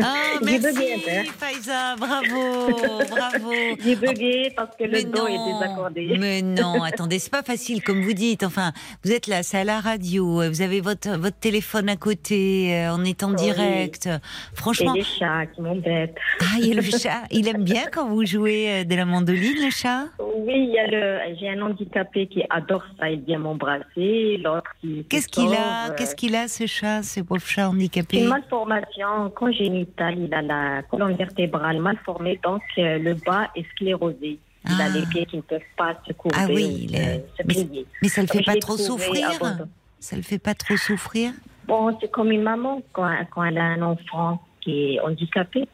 Ah, 0.03 0.13
merci. 0.43 1.27
Faïza, 1.39 1.95
bravo, 1.97 2.69
bravo. 3.09 3.51
J'ai 3.83 3.95
bugué 3.95 4.53
parce 4.55 4.75
que 4.77 4.83
Mais 4.83 5.01
le 5.01 5.09
dos 5.09 5.25
est 5.25 5.43
désaccordé. 5.53 6.15
Mais 6.19 6.43
non, 6.43 6.83
attendez, 6.83 7.17
c'est 7.17 7.31
pas 7.31 7.41
facile 7.41 7.81
comme 7.81 8.01
vous 8.03 8.13
dites. 8.13 8.43
Enfin, 8.43 8.73
vous 9.03 9.11
êtes 9.11 9.25
là, 9.25 9.41
c'est 9.41 9.57
à 9.57 9.63
la 9.63 9.79
radio, 9.79 10.43
vous 10.47 10.61
avez 10.61 10.81
votre 10.81 11.09
votre 11.17 11.37
téléphone 11.39 11.89
à 11.89 11.95
côté, 11.95 12.75
euh, 12.75 12.93
on 12.95 13.03
est 13.03 13.23
en 13.23 13.29
Oui. 13.31 13.37
direct. 13.37 14.05
Et 14.05 14.11
Franchement, 14.53 14.93
les 14.93 15.01
chats 15.03 15.47
qui 15.47 15.61
m'embêtent. 15.63 16.15
ah, 16.41 16.57
il 16.59 16.67
y 16.67 16.71
a 16.71 16.75
le 16.75 16.81
chat. 16.83 17.23
Il 17.31 17.47
aime 17.47 17.63
bien 17.63 17.85
quand 17.91 18.07
vous 18.07 18.23
jouez 18.23 18.69
euh, 18.69 18.83
de 18.83 18.93
la 18.93 19.05
mandoline, 19.05 19.65
le 19.65 19.71
chat? 19.71 20.03
Oui, 20.19 20.53
il 20.67 20.73
y 20.75 20.77
a 20.77 20.85
le. 20.85 21.35
J'ai 21.39 21.49
un 21.49 21.61
handicapé 21.63 22.27
qui 22.27 22.43
adore 22.51 22.83
ça, 22.99 23.09
il 23.09 23.21
vient 23.21 23.39
m'embrasser. 23.39 24.37
L'autre 24.43 24.69
qui. 24.79 25.03
Qu'est-ce 25.09 25.27
qu'il 25.27 25.51
a? 25.55 25.89
euh, 25.89 25.93
Qu'est-ce 25.97 26.15
qu'il 26.15 26.35
a, 26.35 26.47
ce 26.47 26.67
chat, 26.67 27.01
ce 27.01 27.21
pauvre 27.21 27.41
chat 27.47 27.67
handicapé? 27.69 28.19
Une 28.19 28.27
malformation 28.27 28.74
congénitale. 29.35 30.19
Il 30.19 30.33
a 30.33 30.41
la 30.41 30.81
colonne 30.83 31.15
vertébrale 31.15 31.79
mal 31.79 31.97
formée, 32.05 32.39
donc 32.43 32.61
euh, 32.77 32.97
le 32.97 33.13
bas 33.13 33.49
est 33.55 33.65
sclérosé. 33.71 34.39
Il 34.67 34.81
a 34.81 34.85
Ah. 34.85 34.89
les 34.89 35.05
pieds 35.05 35.25
qui 35.25 35.37
ne 35.37 35.41
peuvent 35.41 35.61
pas 35.77 35.95
se 36.07 36.13
courber 36.13 36.37
Ah 36.39 36.47
oui, 36.49 36.65
ou 36.65 36.77
il 36.83 36.89
se- 36.89 36.95
est- 36.95 37.25
se 37.37 37.43
mais- 37.47 37.53
plier. 37.65 37.85
Mais 38.01 38.07
ça 38.09 38.21
le 38.21 38.27
fait 38.27 38.41
pas 38.43 38.55
trop 38.55 38.77
souffrir? 38.77 39.29
Ça 39.99 40.15
le 40.15 40.21
fait 40.23 40.39
pas 40.39 40.53
trop 40.55 40.75
souffrir? 40.77 41.31
Bon, 41.67 41.95
c'est 41.99 42.09
comme 42.11 42.31
une 42.31 42.41
maman 42.43 42.81
quand, 42.93 43.09
quand 43.31 43.43
elle 43.43 43.57
a 43.57 43.63
un 43.63 43.81
enfant 43.81 44.41
qui 44.61 44.95
est 44.95 44.99
handicapé. 45.01 45.67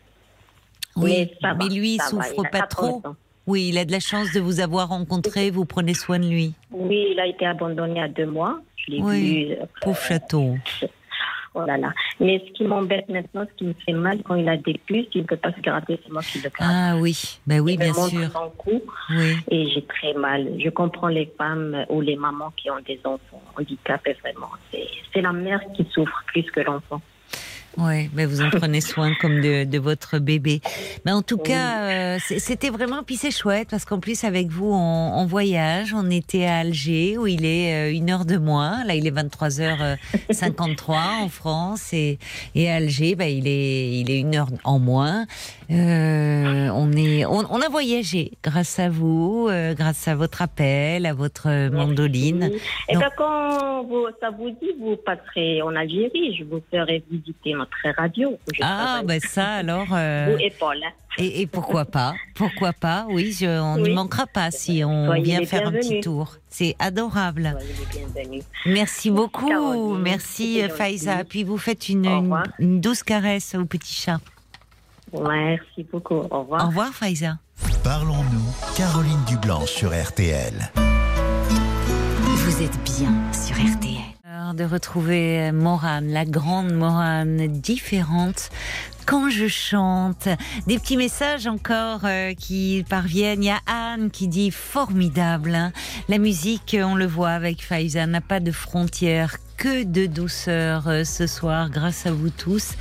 Oui, 0.98 1.10
Mais 1.12 1.32
ça 1.42 1.54
va, 1.54 1.56
mais 1.56 1.70
lui, 1.70 1.94
il 1.94 1.98
va, 2.00 2.04
souffre 2.06 2.34
il 2.38 2.50
pas 2.50 2.60
80 2.62 2.68
trop. 3.02 3.08
ans. 3.10 3.16
Oui, 3.48 3.70
il 3.70 3.78
a 3.78 3.86
de 3.86 3.92
la 3.92 4.00
chance 4.02 4.32
de 4.34 4.40
vous 4.40 4.60
avoir 4.60 4.90
rencontré, 4.90 5.50
vous 5.52 5.66
prenez 5.66 5.94
soin 5.94 6.20
de 6.20 6.28
lui. 6.28 6.54
Oui, 6.72 7.08
il 7.12 7.20
a 7.20 7.26
été 7.28 7.46
abandonné 7.46 8.02
à 8.02 8.08
deux 8.08 8.26
mois. 8.26 8.60
Je 8.76 8.92
l'ai 8.92 9.02
Oui, 9.02 9.46
vu. 9.48 9.54
euh, 9.54 9.66
Pauvre 9.82 10.00
chaton. 10.02 10.60
Oh 11.54 11.66
là 11.66 11.78
là. 11.78 11.92
Mais 12.22 12.42
ce 12.48 12.52
qui 12.54 12.64
m'embête 12.64 13.10
maintenant, 13.10 13.46
ce 13.50 13.54
qui 13.58 13.66
me 13.66 13.74
fait 13.86 13.92
mal, 13.92 14.22
quand 14.24 14.36
il 14.36 14.48
a 14.48 14.56
des 14.56 14.80
puces, 14.86 15.08
il 15.14 15.22
ne 15.24 15.28
peut 15.28 15.36
pas 15.36 15.52
se 15.52 15.60
gratter, 15.60 16.00
c'est 16.02 16.12
moi 16.12 16.22
qui 16.22 16.38
le 16.42 16.50
gratte. 16.50 16.70
Ah 16.72 16.96
oui, 16.98 17.40
ben 17.46 17.60
oui, 17.60 17.74
il 17.74 17.80
bien 17.80 17.90
me 17.90 18.10
sûr. 18.10 18.32
son 18.32 18.50
cou 18.58 18.82
Oui. 19.10 19.36
et 19.50 19.70
j'ai 19.70 19.82
très 19.84 20.14
mal. 20.14 20.48
Je 20.64 20.70
comprends 20.70 21.10
les 21.10 21.30
femmes 21.38 21.86
ou 21.90 22.00
les 22.00 22.16
mamans 22.16 22.52
qui 22.56 22.70
ont 22.72 22.80
des 22.88 23.00
enfants 23.04 23.42
handicapés, 23.58 24.16
vraiment. 24.24 24.48
C'est 24.72 24.88
c'est 25.14 25.22
la 25.22 25.34
mère 25.34 25.60
qui 25.76 25.86
souffre 25.92 26.24
plus 26.28 26.44
que 26.52 26.62
l'enfant. 26.62 27.02
Oui, 27.78 28.10
mais 28.14 28.26
vous 28.26 28.42
en 28.42 28.50
prenez 28.50 28.82
soin 28.82 29.14
comme 29.22 29.42
de, 29.42 29.64
de 29.64 29.80
votre 29.80 30.20
bébé. 30.20 30.62
Mais 31.06 31.12
en 31.12 31.22
tout 31.22 31.38
cas, 31.38 31.84
euh, 31.84 32.18
c'était 32.20 32.70
vraiment, 32.70 33.04
puis 33.04 33.16
c'est 33.16 33.32
chouette 33.32 33.70
parce 33.72 33.86
qu'en 33.86 34.00
plus 34.00 34.24
avec 34.26 34.50
vous, 34.50 34.72
on, 34.72 35.14
on 35.18 35.26
voyage. 35.26 35.94
On 35.94 36.10
était 36.10 36.46
à 36.46 36.60
Alger 36.60 37.18
où 37.18 37.28
il 37.28 37.46
est 37.46 37.74
euh, 37.74 37.94
une 37.94 38.10
heure 38.10 38.26
de 38.26 38.38
moins. 38.38 38.84
Là, 38.84 38.96
il 38.96 39.08
est 39.08 39.12
23h53 39.12 41.24
en 41.24 41.30
France 41.30 41.94
et, 41.94 42.20
et 42.56 42.70
à 42.70 42.76
Alger, 42.76 43.16
bah, 43.16 43.28
il 43.28 43.48
est 43.48 44.00
il 44.00 44.12
est 44.12 44.20
une 44.20 44.36
heure 44.36 44.50
en 44.64 44.80
moins. 44.80 45.26
Euh, 45.72 46.70
on 46.74 46.92
est, 46.94 47.26
on, 47.26 47.46
on 47.50 47.62
a 47.62 47.70
voyagé 47.70 48.32
grâce 48.44 48.78
à 48.80 48.90
vous, 48.90 49.48
euh, 49.50 49.74
grâce 49.74 50.08
à 50.08 50.16
votre 50.16 50.42
appel, 50.42 51.06
à 51.06 51.14
votre 51.14 51.70
mandoline. 51.70 52.52
Et 52.90 52.94
Donc- 52.94 53.02
bien, 53.04 53.10
quand 53.18 53.84
vous- 53.84 54.08
ça 54.20 54.30
vous 54.32 54.50
dit, 54.50 54.72
vous 54.80 54.98
passerez 54.98 55.62
en 55.62 55.74
Algérie, 55.76 56.36
je 56.38 56.44
vous 56.44 56.62
ferai 56.72 57.04
visiter 57.10 57.54
notre 57.54 57.72
radio. 57.98 58.38
Ah, 58.62 59.02
ben 59.06 59.20
ça 59.22 59.46
alors. 59.56 59.88
euh, 59.94 60.28
Vous 60.36 60.44
et 60.44 60.52
Paul. 60.60 60.78
Et, 61.18 61.42
et 61.42 61.48
pourquoi 61.48 61.86
pas 61.86 62.14
Pourquoi 62.36 62.72
pas 62.74 63.06
Oui, 63.10 63.36
je, 63.38 63.46
on 63.46 63.76
n'y 63.78 63.84
Oui. 63.90 63.94
manquera 63.94 64.26
pas 64.28 64.50
si 64.52 64.84
on 64.86 65.06
Soyez 65.08 65.24
vient 65.24 65.46
faire 65.46 65.68
un 65.68 65.72
petit 65.72 66.00
tour. 66.02 66.36
C'est 66.50 66.76
adorable. 66.80 67.56
Soyez. 68.14 68.44
Merci 68.66 69.10
beaucoup. 69.12 69.48
Caroline, 69.48 70.02
Merci. 70.02 70.62
Faïza. 70.70 71.24
Puis 71.26 71.44
vous 71.44 71.58
faites 71.58 71.90
une 71.90 72.08
douce 72.60 73.04
caresse 73.04 73.56
au 73.56 73.66
petit 73.66 73.94
chat. 73.94 74.20
Merci 75.14 75.84
beaucoup. 75.92 76.16
Au 76.16 76.42
revoir. 76.42 76.64
Au 76.64 76.68
revoir 76.68 76.90
Faïza. 76.90 77.38
Parlons-nous, 77.84 78.76
Caroline 78.78 79.24
Dublanche 79.28 79.72
sur 79.72 79.90
RTL. 79.90 80.54
Vous 82.20 82.64
êtes 82.64 82.84
bien 82.84 83.14
sur 83.34 83.56
RTL. 83.56 84.56
de 84.56 84.64
retrouver 84.64 85.52
Morane, 85.52 86.10
la 86.10 86.26
grande 86.26 86.74
Morane, 86.74 87.48
différente. 87.48 88.50
Quand 89.06 89.30
je 89.30 89.48
chante, 89.48 90.28
des 90.68 90.80
petits 90.80 90.96
messages 90.96 91.48
encore 91.48 92.02
euh, 92.06 92.34
qui 92.34 92.86
parviennent. 92.90 93.44
Il 93.44 93.48
y 93.48 93.50
a 93.50 93.60
Anne 93.68 94.10
qui 94.12 94.28
dit 94.28 94.52
formidable. 94.52 95.54
hein. 95.56 95.72
La 96.08 96.18
musique, 96.18 96.78
on 96.82 96.96
le 96.96 97.08
voit 97.08 97.32
avec 97.32 97.64
Faiza, 97.64 98.06
n'a 98.06 98.22
pas 98.22 98.40
de 98.40 98.52
frontières, 98.52 99.38
que 99.58 99.84
de 99.84 100.06
douceur 100.06 100.88
euh, 100.88 101.04
ce 101.04 101.28
soir, 101.28 101.70
grâce 101.70 102.06
à 102.06 102.12
vous 102.12 102.30
tous. 102.30 102.74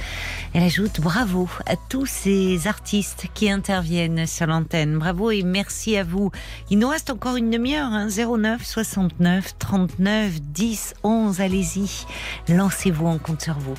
Elle 0.54 0.62
ajoute 0.62 1.00
bravo 1.00 1.48
à 1.66 1.74
tous 1.76 2.06
ces 2.06 2.66
artistes 2.68 3.26
qui 3.34 3.50
interviennent 3.50 4.26
sur 4.26 4.46
l'antenne. 4.46 4.98
Bravo 4.98 5.30
et 5.30 5.42
merci 5.42 5.96
à 5.96 6.04
vous. 6.04 6.30
Il 6.70 6.78
nous 6.78 6.88
reste 6.88 7.10
encore 7.10 7.36
une 7.36 7.50
demi-heure, 7.50 7.90
hein, 7.92 8.08
09 8.08 8.64
69 8.64 9.58
39 9.58 10.40
10 10.42 10.94
11. 11.02 11.40
Allez-y, 11.40 12.06
lancez-vous, 12.48 13.06
on 13.06 13.18
compte 13.18 13.42
sur 13.42 13.58
vous. 13.58 13.78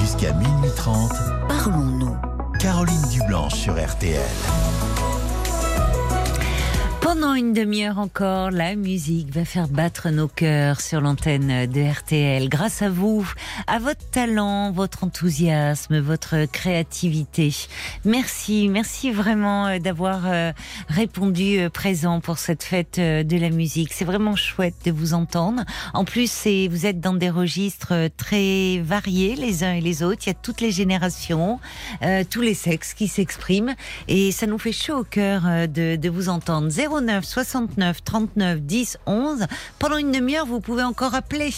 Jusqu'à 0.00 0.32
minuit 0.32 0.70
30, 0.74 1.12
Parlons-nous. 1.46 2.16
Caroline 2.58 3.02
Dublanche 3.10 3.54
sur 3.54 3.74
RTL. 3.74 4.20
Pendant 7.12 7.34
une 7.34 7.52
demi-heure 7.52 7.98
encore, 7.98 8.52
la 8.52 8.76
musique 8.76 9.34
va 9.34 9.44
faire 9.44 9.66
battre 9.66 10.10
nos 10.10 10.28
cœurs 10.28 10.80
sur 10.80 11.00
l'antenne 11.00 11.66
de 11.66 11.90
RTL. 11.90 12.48
Grâce 12.48 12.82
à 12.82 12.88
vous, 12.88 13.28
à 13.66 13.80
votre 13.80 14.08
talent, 14.12 14.70
votre 14.70 15.02
enthousiasme, 15.02 15.98
votre 15.98 16.44
créativité. 16.44 17.52
Merci, 18.04 18.68
merci 18.68 19.10
vraiment 19.10 19.66
euh, 19.66 19.78
d'avoir 19.80 20.20
euh, 20.26 20.52
répondu 20.86 21.58
euh, 21.58 21.68
présent 21.68 22.20
pour 22.20 22.38
cette 22.38 22.62
fête 22.62 23.00
de 23.00 23.36
la 23.36 23.50
musique. 23.50 23.92
C'est 23.92 24.04
vraiment 24.04 24.36
chouette 24.36 24.76
de 24.84 24.92
vous 24.92 25.12
entendre. 25.12 25.64
En 25.94 26.04
plus, 26.04 26.46
vous 26.70 26.86
êtes 26.86 27.00
dans 27.00 27.14
des 27.14 27.30
registres 27.30 28.08
très 28.18 28.78
variés 28.84 29.34
les 29.34 29.64
uns 29.64 29.72
et 29.72 29.80
les 29.80 30.04
autres. 30.04 30.22
Il 30.26 30.28
y 30.28 30.30
a 30.30 30.34
toutes 30.34 30.60
les 30.60 30.70
générations, 30.70 31.58
tous 32.30 32.40
les 32.40 32.54
sexes 32.54 32.94
qui 32.94 33.08
s'expriment 33.08 33.74
et 34.06 34.30
ça 34.30 34.46
nous 34.46 34.58
fait 34.58 34.70
chaud 34.70 34.98
au 34.98 35.04
cœur 35.04 35.42
de, 35.66 35.96
de 35.96 36.08
vous 36.08 36.28
entendre. 36.28 36.68
09 37.00 37.24
69 37.24 38.04
39 38.04 38.60
10 38.60 38.98
11. 39.06 39.46
Pendant 39.78 39.96
une 39.96 40.12
demi-heure, 40.12 40.46
vous 40.46 40.60
pouvez 40.60 40.82
encore 40.82 41.14
appeler 41.14 41.50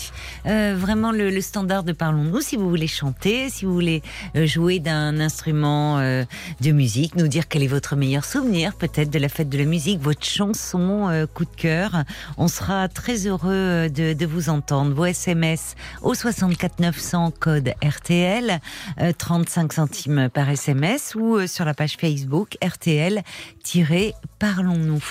euh, 0.47 0.75
vraiment 0.77 1.13
le, 1.13 1.41
standard 1.41 1.83
de 1.83 1.93
Parlons-nous 1.93 2.41
si 2.41 2.57
vous 2.57 2.69
voulez 2.69 2.87
chanter, 2.87 3.51
si 3.51 3.65
vous 3.65 3.75
voulez 3.75 4.03
euh, 4.37 4.47
jouer 4.47 4.79
d'un 4.79 5.21
instrument 5.21 5.99
euh, 5.99 6.25
de 6.61 6.73
musique, 6.73 7.17
nous 7.17 7.29
dire 7.29 7.49
quel 7.49 7.63
est 7.63 7.69
votre 7.69 7.97
meilleur 7.97 8.25
souvenir 8.25 8.75
peut-être 8.75 9.11
de 9.11 9.19
la 9.19 9.29
fête 9.29 9.49
de 9.49 9.59
la 9.59 9.65
musique, 9.65 10.01
votre 10.01 10.25
chanson 10.25 11.27
coup 11.35 11.45
de 11.45 11.57
cœur. 11.57 12.05
On 12.37 12.49
sera 12.49 12.89
très 12.89 13.27
heureux 13.27 13.89
de, 13.89 14.13
de 14.13 14.27
vous 14.27 14.49
entendre. 14.49 14.95
Vos 14.95 15.07
SMS 15.07 15.75
au 16.03 16.15
64 16.15 16.81
900 16.81 17.33
code 17.39 17.73
RTL, 17.83 18.61
euh, 19.01 19.13
35 19.17 19.73
centimes 19.73 20.29
par 20.33 20.49
SMS 20.49 21.15
ou 21.15 21.47
sur 21.47 21.65
la 21.65 21.75
page 21.75 21.97
Facebook 21.97 22.57
RTL-Parlons-nous. 22.63 25.05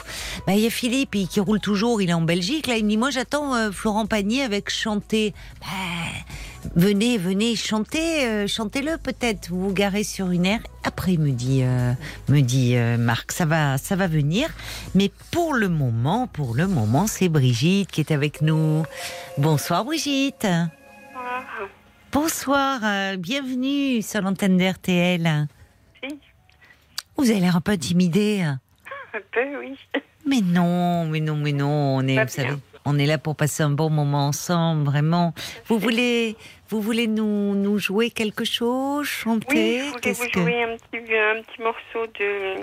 Bah, 0.47 0.53
Il 0.53 0.59
y 0.61 0.67
a 0.67 0.69
Philippe 0.69 1.15
il- 1.15 1.27
qui 1.27 1.39
roule 1.39 1.59
toujours, 1.59 2.01
il 2.01 2.09
est 2.09 2.13
en 2.13 2.21
Belgique. 2.21 2.67
Là, 2.67 2.75
il 2.77 2.85
me 2.85 2.89
dit 2.89 2.97
Moi, 2.97 3.09
j'attends 3.09 3.55
euh, 3.55 3.71
Florent 3.71 4.05
Pagny 4.05 4.41
avec 4.41 4.69
chanter. 4.69 5.33
Bah, 5.61 5.67
venez, 6.75 7.17
venez, 7.17 7.55
chantez, 7.55 8.25
euh, 8.25 8.47
chantez-le 8.47 8.97
peut-être. 8.97 9.49
Vous 9.49 9.61
vous 9.69 9.73
garez 9.73 10.03
sur 10.03 10.29
une 10.31 10.45
aire. 10.45 10.61
Après, 10.83 11.17
me 11.17 11.31
dit, 11.31 11.61
euh, 11.63 11.93
me 12.29 12.41
dit 12.41 12.75
euh, 12.75 12.97
Marc, 12.97 13.31
ça 13.31 13.45
va, 13.45 13.77
ça 13.77 13.95
va 13.95 14.07
venir. 14.07 14.49
Mais 14.95 15.11
pour 15.31 15.53
le 15.53 15.69
moment, 15.69 16.27
pour 16.27 16.53
le 16.55 16.67
moment, 16.67 17.07
c'est 17.07 17.29
Brigitte 17.29 17.91
qui 17.91 18.01
est 18.01 18.11
avec 18.11 18.41
nous. 18.41 18.83
Bonsoir, 19.37 19.85
Brigitte. 19.85 20.47
Bonsoir, 22.11 22.81
bienvenue 23.17 24.01
sur 24.01 24.21
l'antenne 24.21 24.57
d'RTL. 24.57 25.47
Vous 27.17 27.29
avez 27.29 27.39
l'air 27.39 27.55
un 27.55 27.61
peu 27.61 27.71
intimidée. 27.71 28.45
Un 29.13 29.19
peu, 29.31 29.59
oui. 29.59 29.77
Mais 30.25 30.41
non, 30.41 31.05
mais 31.05 31.19
non, 31.19 31.35
mais 31.35 31.51
non. 31.51 31.97
On 31.97 32.07
est, 32.07 32.21
vous 32.23 32.29
savez, 32.29 32.53
on 32.85 32.97
est 32.97 33.05
là 33.05 33.17
pour 33.17 33.35
passer 33.35 33.63
un 33.63 33.69
bon 33.71 33.89
moment 33.89 34.27
ensemble, 34.27 34.83
vraiment. 34.85 35.33
Vous 35.67 35.77
voulez, 35.79 36.35
vous 36.69 36.79
voulez 36.81 37.07
nous, 37.07 37.55
nous 37.55 37.77
jouer 37.79 38.09
quelque 38.11 38.45
chose, 38.45 39.05
chanter 39.07 39.81
Oui, 39.81 39.81
je 39.85 39.91
voulais 39.91 40.13
vous 40.13 40.25
que 40.29 40.39
jouer 40.39 40.63
un 40.63 40.77
petit, 40.77 41.13
un 41.15 41.41
petit 41.41 41.61
morceau 41.61 42.07
de, 42.19 42.61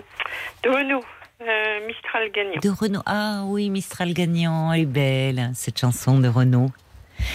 de 0.62 0.68
Renaud, 0.74 1.04
euh, 1.42 1.86
Mistral 1.86 2.30
gagnant. 2.32 2.60
de 2.62 2.68
Renaud 2.70 3.02
Ah 3.06 3.42
oui, 3.46 3.68
Mistral 3.70 4.12
gagnant, 4.14 4.72
elle 4.72 4.82
est 4.82 4.86
belle 4.86 5.50
cette 5.54 5.78
chanson 5.78 6.18
de 6.18 6.28
Renaud. 6.28 6.70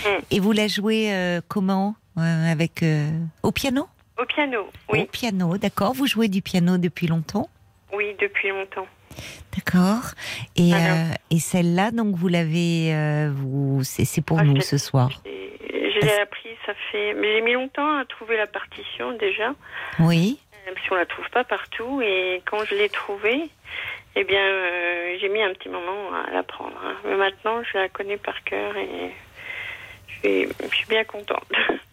Mm. 0.06 0.10
Et 0.32 0.40
vous 0.40 0.52
la 0.54 0.68
jouez 0.68 1.14
euh, 1.14 1.42
comment 1.48 1.96
Euh, 2.18 2.52
Avec 2.52 2.84
au 3.44 3.52
piano? 3.52 3.88
Au 4.22 4.26
piano, 4.26 4.62
Au 4.88 4.94
oui. 4.94 5.06
piano, 5.12 5.58
d'accord. 5.58 5.94
Vous 5.94 6.06
jouez 6.08 6.28
du 6.30 6.42
piano 6.42 6.78
depuis 6.78 7.08
longtemps? 7.08 7.50
Oui, 7.92 8.16
depuis 8.22 8.50
longtemps. 8.50 8.88
D'accord. 9.56 10.12
Et, 10.56 10.74
euh, 10.74 11.14
et 11.32 11.40
celle-là, 11.40 11.92
donc 11.92 12.16
vous 12.16 12.28
l'avez, 12.28 12.94
euh, 12.94 13.32
vous, 13.34 13.82
c'est 13.84 14.22
pour 14.26 14.40
Ah, 14.40 14.44
nous 14.44 14.56
l'ai- 14.56 14.62
ce 14.62 14.78
soir. 14.78 15.10
Je 15.26 16.00
l'ai 16.06 16.20
appris, 16.20 16.50
ça 16.66 16.74
fait. 16.92 17.14
Mais 17.14 17.34
j'ai 17.36 17.42
mis 17.42 17.54
longtemps 17.54 17.98
à 18.00 18.06
trouver 18.06 18.36
la 18.38 18.48
partition 18.48 19.12
déjà. 19.18 19.54
Oui. 20.00 20.40
euh, 20.68 20.72
Parce 20.74 20.88
qu'on 20.88 20.96
la 20.96 21.06
trouve 21.06 21.30
pas 21.30 21.44
partout. 21.44 22.02
Et 22.02 22.42
quand 22.46 22.66
je 22.66 22.76
l'ai 22.76 22.90
trouvée, 22.90 23.50
eh 24.16 24.24
bien, 24.24 24.42
euh, 24.44 25.16
j'ai 25.22 25.30
mis 25.30 25.42
un 25.42 25.54
petit 25.54 25.70
moment 25.70 26.14
à 26.28 26.32
l'apprendre. 26.32 26.76
hein. 26.84 26.96
Mais 27.06 27.16
maintenant, 27.16 27.62
je 27.72 27.78
la 27.78 27.90
connais 27.90 28.18
par 28.18 28.44
cœur 28.44 28.76
et 28.78 29.12
je 30.08 30.14
suis, 30.30 30.48
je 30.70 30.76
suis 30.76 30.88
bien 30.88 31.04
contente. 31.04 31.46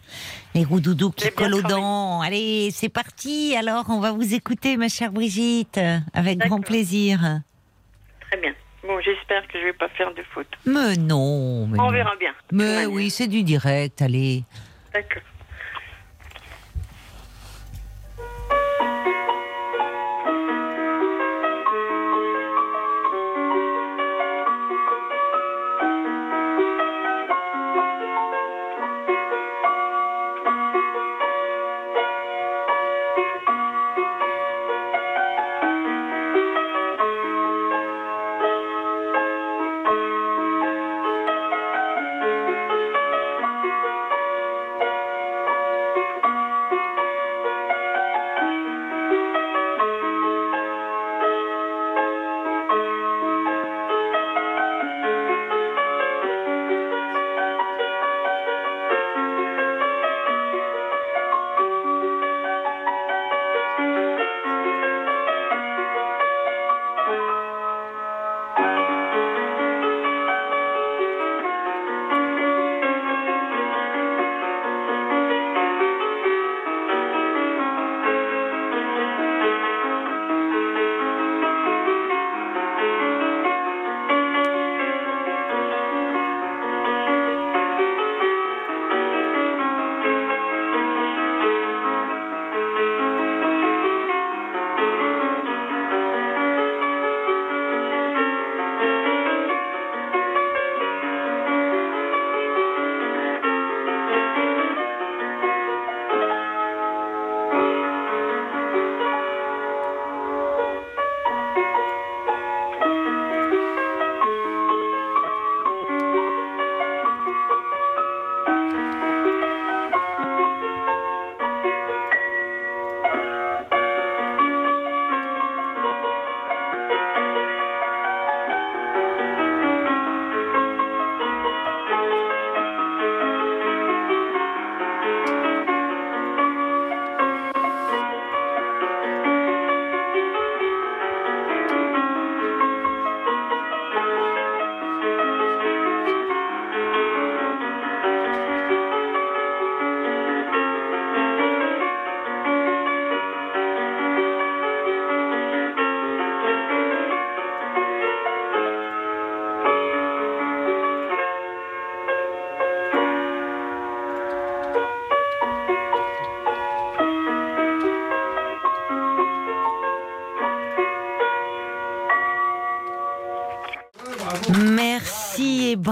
Les 0.55 0.63
roudoudous 0.63 1.11
qui 1.11 1.25
J'ai 1.25 1.31
bien 1.31 1.45
collent 1.45 1.55
aux 1.55 1.61
dents. 1.61 2.21
Allez, 2.21 2.69
c'est 2.71 2.89
parti. 2.89 3.55
Alors, 3.57 3.85
on 3.89 3.99
va 3.99 4.11
vous 4.11 4.33
écouter, 4.33 4.77
ma 4.77 4.89
chère 4.89 5.11
Brigitte, 5.11 5.79
avec 6.13 6.39
grand 6.39 6.59
plaisir. 6.61 7.19
Très 8.29 8.39
bien. 8.41 8.53
Bon, 8.83 8.99
j'espère 9.01 9.47
que 9.47 9.59
je 9.59 9.65
vais 9.65 9.73
pas 9.73 9.89
faire 9.89 10.13
de 10.13 10.23
faute. 10.33 10.47
Mais 10.65 10.95
non, 10.97 11.67
mais 11.67 11.79
On 11.79 11.83
non. 11.83 11.91
verra 11.91 12.15
bien. 12.19 12.33
Mais 12.51 12.85
oui, 12.85 13.09
c'est 13.09 13.27
du 13.27 13.43
direct. 13.43 14.01
Allez. 14.01 14.43
D'accord. 14.93 15.21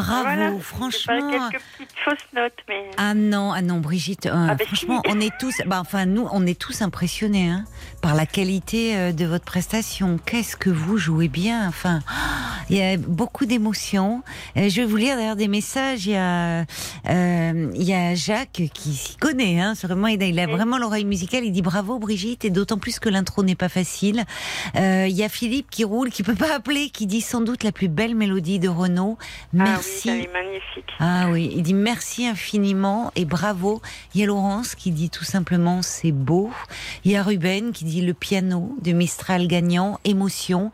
Bravo, 0.02 0.24
Voilà. 0.24 0.52
franchement. 0.60 1.20
Pas 1.20 1.50
quelques 1.50 1.64
petites 1.78 2.00
fausses 2.04 2.34
notes, 2.36 2.54
mais. 2.68 2.92
Ah 2.98 3.14
non, 3.14 3.52
ah 3.54 3.62
non, 3.62 3.80
Brigitte, 3.80 4.26
euh, 4.28 4.48
Ah 4.50 4.56
bah 4.56 4.66
franchement, 4.66 5.02
si. 5.06 5.12
on 5.12 5.20
est 5.20 5.38
tous, 5.40 5.56
bah, 5.66 5.80
enfin 5.82 6.06
nous, 6.06 6.28
on 6.32 6.46
est 6.46 6.60
tous 6.60 6.82
impressionnés 6.82 7.50
hein, 7.50 7.66
par 8.02 8.16
la 8.16 8.26
qualité 8.26 8.96
euh, 8.98 9.12
de 9.12 9.26
votre 9.26 9.46
prestation. 9.46 10.18
Qu'est-ce 10.26 10.56
que 10.56 10.70
vous 10.70 10.98
jouez 10.98 11.28
bien, 11.28 11.68
enfin, 11.68 12.00
il 12.70 12.78
y 12.78 12.82
a 12.82 12.98
beaucoup 12.98 13.46
d'émotions. 13.46 14.22
Euh, 14.58 14.70
je 14.70 14.82
vais 14.82 14.86
vous 14.86 14.96
lire 14.96 15.16
d'ailleurs 15.16 15.36
des 15.36 15.48
messages. 15.48 16.06
Il 16.06 16.12
y 16.12 16.16
a, 16.16 16.62
euh, 17.10 17.72
il 17.76 17.84
y 17.84 17.94
a 17.94 18.16
Jacques 18.16 18.64
qui 18.74 18.94
s'y 18.94 19.18
connaît, 19.18 19.60
hein, 19.60 19.74
vraiment, 19.82 20.08
il 20.08 20.22
a, 20.22 20.26
il 20.28 20.40
a 20.40 20.48
vraiment 20.48 20.78
l'oreille 20.78 21.06
musicale. 21.06 21.44
Il 21.46 21.52
dit 21.52 21.62
bravo 21.62 22.00
Brigitte, 22.00 22.46
et 22.46 22.50
d'autant 22.50 22.78
plus 22.78 23.00
que 23.00 23.10
l'intro 23.10 23.44
n'est 23.44 23.56
pas 23.56 23.70
facile. 23.70 24.26
Euh, 24.76 25.08
il 25.10 25.16
y 25.16 25.24
a 25.24 25.30
Philippe 25.30 25.70
qui 25.70 25.84
roule, 25.84 26.10
qui 26.10 26.24
peut 26.24 26.36
pas 26.36 26.56
appeler, 26.56 26.90
qui 26.90 27.06
dit 27.08 27.22
sans 27.22 27.42
doute 27.42 27.64
la 27.64 27.72
plus 27.72 27.88
belle 27.88 28.16
mélodie 28.16 28.60
de 28.60 28.70
Renaud. 28.70 29.18
Merci. 29.54 30.10
Ah 30.10 30.14
oui, 30.14 30.20
elle 30.20 30.26
est 30.26 30.34
magnifique. 30.34 30.90
Ah 31.00 31.28
oui, 31.32 31.52
il 31.56 31.64
dit 31.64 31.74
merci 31.74 32.28
infiniment 32.28 33.12
et 33.16 33.26
bravo. 33.26 33.82
Il 34.14 34.22
y 34.22 34.24
a 34.24 34.28
Laurence 34.28 34.76
qui 34.76 34.92
dit 34.92 35.10
tout 35.10 35.24
simplement 35.24 35.82
c'est 35.82 36.12
beau. 36.12 36.52
Il 37.04 37.12
y 37.12 37.16
a 37.16 37.24
Ruben 37.24 37.72
qui 37.72 37.86
dit 37.86 38.02
le 38.02 38.14
piano 38.14 38.76
de 38.82 38.92
Mistral 38.92 39.48
gagnant, 39.48 40.00
émotion. 40.06 40.72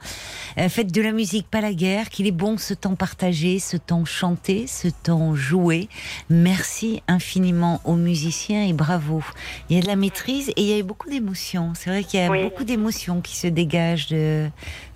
Euh, 0.57 0.69
faites 0.69 0.91
de 0.91 1.01
la 1.01 1.11
musique, 1.11 1.47
pas 1.49 1.61
la 1.61 1.73
guerre, 1.73 1.84
qu'il 2.09 2.25
est 2.27 2.31
bon 2.31 2.57
ce 2.57 2.73
temps 2.73 2.95
partagé, 2.95 3.59
ce 3.59 3.77
temps 3.77 4.05
chanté, 4.05 4.65
ce 4.67 4.87
temps 4.87 5.35
joué. 5.35 5.87
Merci 6.29 7.03
infiniment 7.07 7.79
aux 7.85 7.95
musiciens 7.95 8.65
et 8.65 8.73
bravo. 8.73 9.23
Il 9.69 9.75
y 9.75 9.79
a 9.79 9.81
de 9.83 9.87
la 9.87 9.95
maîtrise 9.95 10.49
et 10.49 10.61
il 10.61 10.65
y 10.67 10.73
a 10.73 10.79
eu 10.79 10.83
beaucoup 10.83 11.09
d'émotions. 11.09 11.73
C'est 11.75 11.89
vrai 11.89 12.03
qu'il 12.03 12.19
y 12.19 12.23
a 12.23 12.29
Oui. 12.29 12.43
beaucoup 12.43 12.63
d'émotions 12.63 13.21
qui 13.21 13.35
se 13.35 13.47
dégagent 13.47 14.07
de, 14.07 14.49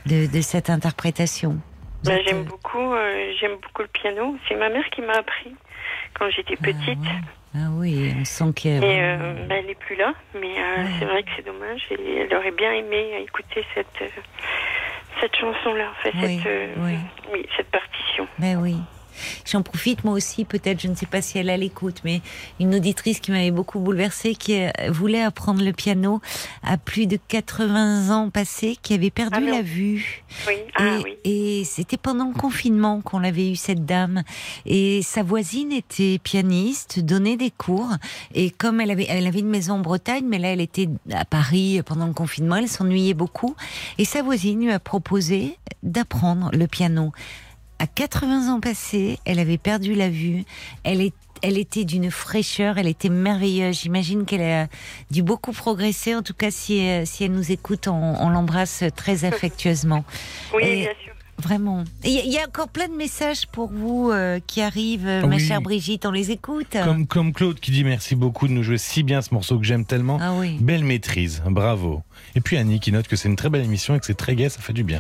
de, 0.08 0.26
de 0.26 0.42
cette 0.42 0.70
interprétation. 0.70 1.58
Ben, 2.04 2.18
êtes, 2.18 2.28
j'aime 2.28 2.40
euh, 2.40 2.44
beaucoup, 2.44 2.94
euh, 2.94 3.34
j'aime 3.40 3.58
beaucoup 3.62 3.84
le 3.84 3.88
piano. 3.90 4.36
C'est 4.48 4.56
ma 4.56 4.70
mère 4.70 4.90
qui 4.90 5.02
m'a 5.02 5.14
appris 5.14 5.54
quand 6.18 6.30
j'étais 6.32 6.56
petite. 6.56 6.98
Ah 7.56 7.70
oui, 7.72 8.14
on 8.20 8.26
sent 8.26 8.52
vraiment- 8.80 8.86
euh, 8.86 9.48
ben, 9.48 9.56
elle 9.60 9.66
n'est 9.66 9.76
plus 9.76 9.96
là, 9.96 10.14
mais 10.36 10.54
euh, 10.60 10.86
c'est 11.00 11.06
vrai 11.06 11.24
que 11.24 11.30
c'est 11.36 11.46
dommage. 11.46 11.82
Elle 11.92 12.34
aurait 12.36 12.52
bien 12.52 12.72
aimé 12.74 13.24
écouter 13.24 13.64
cette 13.74 13.88
euh, 14.02 14.08
cette 15.22 15.36
chanson-là, 15.36 15.92
Oui, 16.06 16.12
cette 16.14 16.46
euh, 16.48 16.74
oui. 16.78 16.98
oui, 17.34 17.46
cette 17.58 17.70
partition. 17.72 18.28
Ben 18.38 18.58
oui. 18.58 18.78
J'en 19.46 19.62
profite 19.62 20.04
moi 20.04 20.14
aussi, 20.14 20.46
peut-être, 20.46 20.82
je 20.82 20.88
ne 20.88 20.96
sais 20.96 21.06
pas 21.06 21.22
si 21.22 21.38
elle 21.38 21.50
a 21.50 21.58
l'écoute, 21.58 22.02
mais 22.04 22.22
une 22.60 22.76
auditrice 22.76 23.20
qui 23.20 23.32
m'avait 23.32 23.52
beaucoup 23.52 23.80
bouleversée, 23.80 24.36
qui 24.36 24.62
euh, 24.62 24.70
voulait 24.90 25.22
apprendre 25.22 25.64
le 25.64 25.74
piano 25.74 26.22
à 26.64 26.78
plus 26.78 27.08
de 27.08 27.18
80 27.28 28.10
ans 28.16 28.30
passés, 28.30 28.78
qui 28.82 28.94
avait 28.94 29.10
perdu 29.10 29.38
Ah 29.38 29.52
la 29.52 29.62
vue. 29.62 30.24
Oui, 30.48 30.56
ah 30.76 30.98
et, 30.98 31.04
oui. 31.04 31.18
et 31.24 31.64
c'était 31.66 31.98
pendant 31.98 32.28
le 32.28 32.34
confinement 32.34 33.02
qu'on 33.02 33.20
l'avait 33.20 33.52
eu 33.52 33.56
cette 33.56 33.86
dame. 33.86 34.24
Et 34.66 35.02
sa 35.02 35.24
voisine 35.24 35.72
était 35.72 36.20
pianiste, 36.24 37.00
donnait 37.00 37.38
des 37.38 37.52
cours. 37.52 37.92
Et 38.34 38.52
comme 38.52 38.82
elle 38.82 38.92
avait, 38.92 39.06
elle 39.10 39.28
avait 39.28 39.40
une 39.40 39.50
maison 39.50 39.76
en 39.76 39.80
Bretagne, 39.80 40.26
mais 40.28 40.40
là 40.40 40.50
elle 40.50 40.62
était 40.62 40.90
à 41.12 41.26
Paris 41.26 41.82
pendant 41.86 42.08
le 42.08 42.14
confinement, 42.14 42.56
elle 42.58 42.68
s'ennuyait 42.68 43.14
beaucoup. 43.14 43.56
Et 43.98 44.06
sa 44.06 44.22
voisine 44.22 44.62
lui 44.62 44.72
a 44.72 44.80
proposé 44.80 45.58
d'apprendre 45.84 46.50
le 46.54 46.68
piano. 46.68 47.12
À 47.80 47.88
80 47.88 48.54
ans 48.54 48.60
passés, 48.60 49.20
elle 49.26 49.40
avait 49.40 49.58
perdu 49.58 49.94
la 49.96 50.10
vue. 50.10 50.44
Elle 50.84 51.02
est 51.02 51.14
elle 51.42 51.58
était 51.58 51.86
d'une 51.86 52.12
fraîcheur, 52.12 52.78
elle 52.78 52.88
était 52.88 53.08
merveilleuse. 53.08 53.80
J'imagine 53.84 54.26
qu'elle 54.26 54.42
a 54.42 54.68
dû 55.10 55.24
beaucoup 55.24 55.54
progresser. 55.54 56.14
En 56.14 56.22
tout 56.22 56.34
cas, 56.34 56.52
si, 56.52 56.86
si 57.06 57.24
elle 57.24 57.32
nous 57.32 57.54
écoute, 57.54 57.88
on, 57.88 57.94
on 57.94 58.28
l'embrasse 58.30 58.84
très 58.98 59.24
affectueusement. 59.24 60.04
Oui, 60.54 60.64
Et- 60.66 60.76
bien 60.82 60.92
sûr. 61.02 61.14
Vraiment. 61.42 61.86
Il 62.04 62.12
y, 62.12 62.20
a- 62.20 62.24
il 62.26 62.32
y 62.34 62.38
a 62.38 62.46
encore 62.46 62.68
plein 62.68 62.90
de 62.90 62.94
messages 62.98 63.48
pour 63.48 63.70
vous 63.72 64.12
euh, 64.12 64.42
qui 64.46 64.60
arrivent, 64.62 65.08
euh, 65.08 65.26
ma 65.26 65.38
chère 65.40 65.62
Brigitte. 65.62 66.06
On 66.06 66.12
les 66.12 66.32
écoute. 66.32 66.76
Comme, 66.84 67.08
comme 67.08 67.32
Claude 67.32 67.58
qui 67.62 67.72
dit 67.72 67.86
merci 67.86 68.16
beaucoup 68.18 68.50
de 68.50 68.52
nous 68.52 68.62
jouer 68.64 68.78
si 68.78 69.04
bien 69.04 69.22
ce 69.22 69.34
morceau 69.34 69.58
que 69.58 69.64
j'aime 69.66 69.86
tellement. 69.86 70.18
Ah 70.22 70.34
oui. 70.34 70.58
Belle 70.60 70.84
maîtrise, 70.84 71.42
bravo. 71.46 72.04
Et 72.36 72.42
puis 72.42 72.58
Annie 72.58 72.82
qui 72.82 72.92
note 72.92 73.08
que 73.08 73.16
c'est 73.16 73.30
une 73.30 73.38
très 73.38 73.50
belle 73.50 73.64
émission 73.64 73.96
et 73.96 74.00
que 74.02 74.06
c'est 74.06 74.16
très 74.18 74.36
gai, 74.36 74.50
ça 74.50 74.60
fait 74.60 74.74
du 74.74 74.84
bien. 74.84 75.00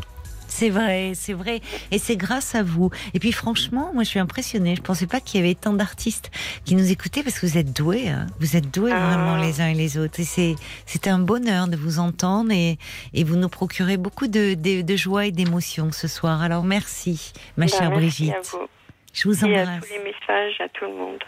C'est 0.59 0.69
vrai, 0.69 1.13
c'est 1.15 1.31
vrai. 1.33 1.61
Et 1.91 1.99
c'est 1.99 2.17
grâce 2.17 2.53
à 2.53 2.63
vous. 2.63 2.89
Et 3.13 3.19
puis 3.19 3.31
franchement, 3.31 3.91
moi 3.93 4.03
je 4.03 4.09
suis 4.09 4.19
impressionnée. 4.19 4.75
Je 4.75 4.81
pensais 4.81 5.07
pas 5.07 5.21
qu'il 5.21 5.39
y 5.39 5.43
avait 5.43 5.55
tant 5.55 5.71
d'artistes 5.71 6.31
qui 6.65 6.75
nous 6.75 6.91
écoutaient 6.91 7.23
parce 7.23 7.39
que 7.39 7.45
vous 7.45 7.57
êtes 7.57 7.71
doués. 7.71 8.09
hein. 8.09 8.27
Vous 8.41 8.57
êtes 8.57 8.69
doués 8.73 8.91
Ah. 8.93 8.99
vraiment 9.15 9.37
les 9.37 9.61
uns 9.61 9.69
et 9.69 9.73
les 9.73 9.97
autres. 9.97 10.19
Et 10.19 10.25
c'est, 10.25 10.55
c'est 10.85 11.07
un 11.07 11.19
bonheur 11.19 11.67
de 11.69 11.77
vous 11.77 11.99
entendre 11.99 12.51
et, 12.51 12.77
et 13.13 13.23
vous 13.23 13.37
nous 13.37 13.47
procurez 13.47 13.95
beaucoup 13.95 14.27
de, 14.27 14.53
de, 14.53 14.81
de 14.81 14.95
joie 14.97 15.27
et 15.27 15.31
d'émotion 15.31 15.93
ce 15.93 16.09
soir. 16.09 16.41
Alors 16.41 16.65
merci, 16.65 17.31
ma 17.55 17.65
Ben, 17.65 17.71
chère 17.71 17.89
merci 17.91 17.95
Brigitte. 18.25 18.33
à 18.35 18.41
vous. 18.41 18.67
Je 19.13 19.27
vous 19.29 19.45
Et 19.45 19.55
à 19.57 19.61
embrasse. 19.61 19.83
tous 19.87 19.93
les 19.93 20.03
messages, 20.03 20.59
à 20.59 20.67
tout 20.69 20.85
le 20.85 20.93
monde. 20.97 21.19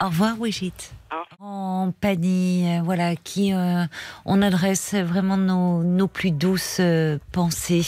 Au 0.00 0.06
revoir, 0.06 0.36
Brigitte. 0.36 0.92
Au 1.10 1.44
En 1.44 1.92
Pani, 2.00 2.68
euh, 2.68 2.82
voilà, 2.82 3.16
qui 3.16 3.54
euh, 3.54 3.84
on 4.26 4.42
adresse 4.42 4.94
vraiment 4.94 5.38
nos, 5.38 5.82
nos 5.82 6.06
plus 6.06 6.32
douces 6.32 6.78
euh, 6.80 7.18
pensées. 7.32 7.86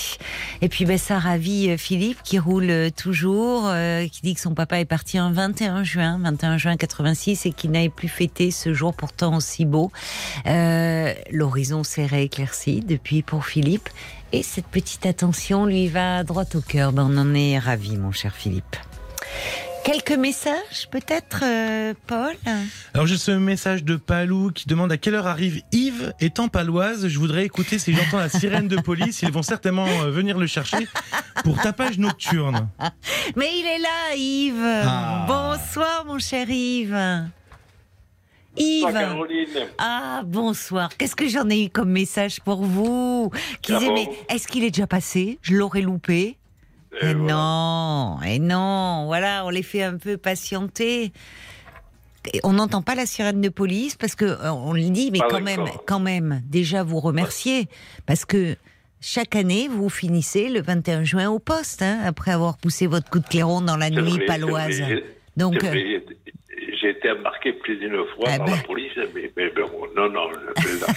Et 0.62 0.68
puis 0.68 0.86
ben, 0.86 0.96
ça 0.96 1.18
ravit 1.18 1.70
euh, 1.70 1.76
Philippe 1.76 2.22
qui 2.22 2.38
roule 2.38 2.90
toujours, 2.96 3.64
euh, 3.66 4.06
qui 4.06 4.22
dit 4.22 4.34
que 4.34 4.40
son 4.40 4.54
papa 4.54 4.80
est 4.80 4.86
parti 4.86 5.18
un 5.18 5.32
21 5.32 5.84
juin, 5.84 6.18
21 6.22 6.56
juin 6.56 6.76
86 6.76 7.44
et 7.44 7.52
qu'il 7.52 7.72
n'avait 7.72 7.90
plus 7.90 8.08
fêté 8.08 8.50
ce 8.50 8.72
jour 8.72 8.94
pourtant 8.94 9.36
aussi 9.36 9.66
beau. 9.66 9.90
L'horizon 10.46 11.84
s'est 11.84 12.06
rééclairci 12.06 12.80
depuis 12.80 13.22
pour 13.22 13.44
Philippe. 13.44 13.88
Et 14.32 14.42
cette 14.42 14.66
petite 14.66 15.06
attention 15.06 15.66
lui 15.66 15.88
va 15.88 16.22
droit 16.22 16.44
au 16.54 16.60
cœur. 16.60 16.92
Ben, 16.92 17.06
on 17.10 17.18
en 17.18 17.34
est 17.34 17.58
ravi, 17.58 17.96
mon 17.96 18.12
cher 18.12 18.34
Philippe. 18.34 18.76
Quelques 19.84 20.12
messages, 20.12 20.88
peut-être, 20.90 21.40
euh, 21.42 21.94
Paul? 22.06 22.34
Alors 22.94 23.06
j'ai 23.06 23.16
ce 23.16 23.30
message 23.32 23.82
de 23.82 23.96
Palou 23.96 24.50
qui 24.52 24.68
demande 24.68 24.92
à 24.92 24.96
quelle 24.96 25.14
heure 25.14 25.26
arrive 25.26 25.62
Yves 25.72 26.12
étant 26.20 26.48
paloise. 26.48 27.08
Je 27.08 27.18
voudrais 27.18 27.44
écouter 27.44 27.78
si 27.78 27.94
j'entends 27.94 28.18
la 28.18 28.28
sirène 28.28 28.68
de 28.68 28.76
police. 28.80 29.22
Ils 29.22 29.32
vont 29.32 29.42
certainement 29.42 29.86
euh, 29.86 30.10
venir 30.10 30.38
le 30.38 30.46
chercher 30.46 30.86
pour 31.44 31.60
tapage 31.60 31.98
nocturne. 31.98 32.68
Mais 33.36 33.48
il 33.58 33.66
est 33.66 33.78
là, 33.78 34.16
Yves. 34.16 34.84
Ah. 34.86 35.24
Bonsoir, 35.26 36.04
mon 36.06 36.18
cher 36.18 36.48
Yves. 36.48 37.24
Yves. 38.56 38.86
Ah, 39.78 40.22
bonsoir. 40.24 40.90
Qu'est-ce 40.98 41.16
que 41.16 41.28
j'en 41.28 41.48
ai 41.48 41.64
eu 41.64 41.70
comme 41.70 41.90
message 41.90 42.40
pour 42.40 42.64
vous? 42.64 43.30
Qui 43.62 43.72
disait, 43.72 43.92
mais 43.92 44.08
est-ce 44.28 44.46
qu'il 44.46 44.64
est 44.64 44.70
déjà 44.70 44.86
passé? 44.86 45.38
Je 45.42 45.54
l'aurais 45.54 45.82
loupé. 45.82 46.36
Et 47.02 47.14
non, 47.14 48.18
et 48.26 48.38
non. 48.38 49.06
Voilà, 49.06 49.44
on 49.46 49.50
les 49.50 49.62
fait 49.62 49.82
un 49.82 49.96
peu 49.96 50.16
patienter. 50.16 51.12
Et 52.32 52.40
on 52.44 52.52
n'entend 52.52 52.82
pas 52.82 52.94
la 52.94 53.06
sirène 53.06 53.40
de 53.40 53.48
police 53.48 53.96
parce 53.96 54.14
que 54.14 54.24
euh, 54.24 54.52
on 54.52 54.72
le 54.72 54.90
dit, 54.90 55.10
mais 55.10 55.20
quand 55.30 55.40
même, 55.40 55.64
quand 55.86 56.00
même, 56.00 56.42
déjà 56.44 56.82
vous 56.82 57.00
remercier 57.00 57.68
parce 58.06 58.24
que 58.24 58.56
chaque 59.00 59.34
année 59.34 59.68
vous 59.68 59.88
finissez 59.88 60.50
le 60.50 60.60
21 60.60 61.04
juin 61.04 61.30
au 61.30 61.38
poste 61.38 61.80
hein, 61.80 62.00
après 62.04 62.32
avoir 62.32 62.58
poussé 62.58 62.86
votre 62.86 63.08
coup 63.08 63.20
de 63.20 63.26
clairon 63.26 63.62
dans 63.62 63.78
la 63.78 63.88
nuit 63.88 64.18
paloise. 64.26 64.82
Donc, 65.36 65.64
euh, 65.64 66.00
J'ai 66.80 66.90
été 66.90 67.10
embarqué 67.10 67.52
plus 67.52 67.76
d'une 67.76 67.96
fois 68.14 68.24
Ah 68.28 68.38
par 68.38 68.46
ben. 68.46 68.56
la 68.56 68.62
police, 68.62 68.92
mais, 69.14 69.30
mais 69.36 69.50
bon, 69.50 69.86
non, 69.94 70.08
non, 70.08 70.30
je 70.32 70.62
plaisante. 70.62 70.96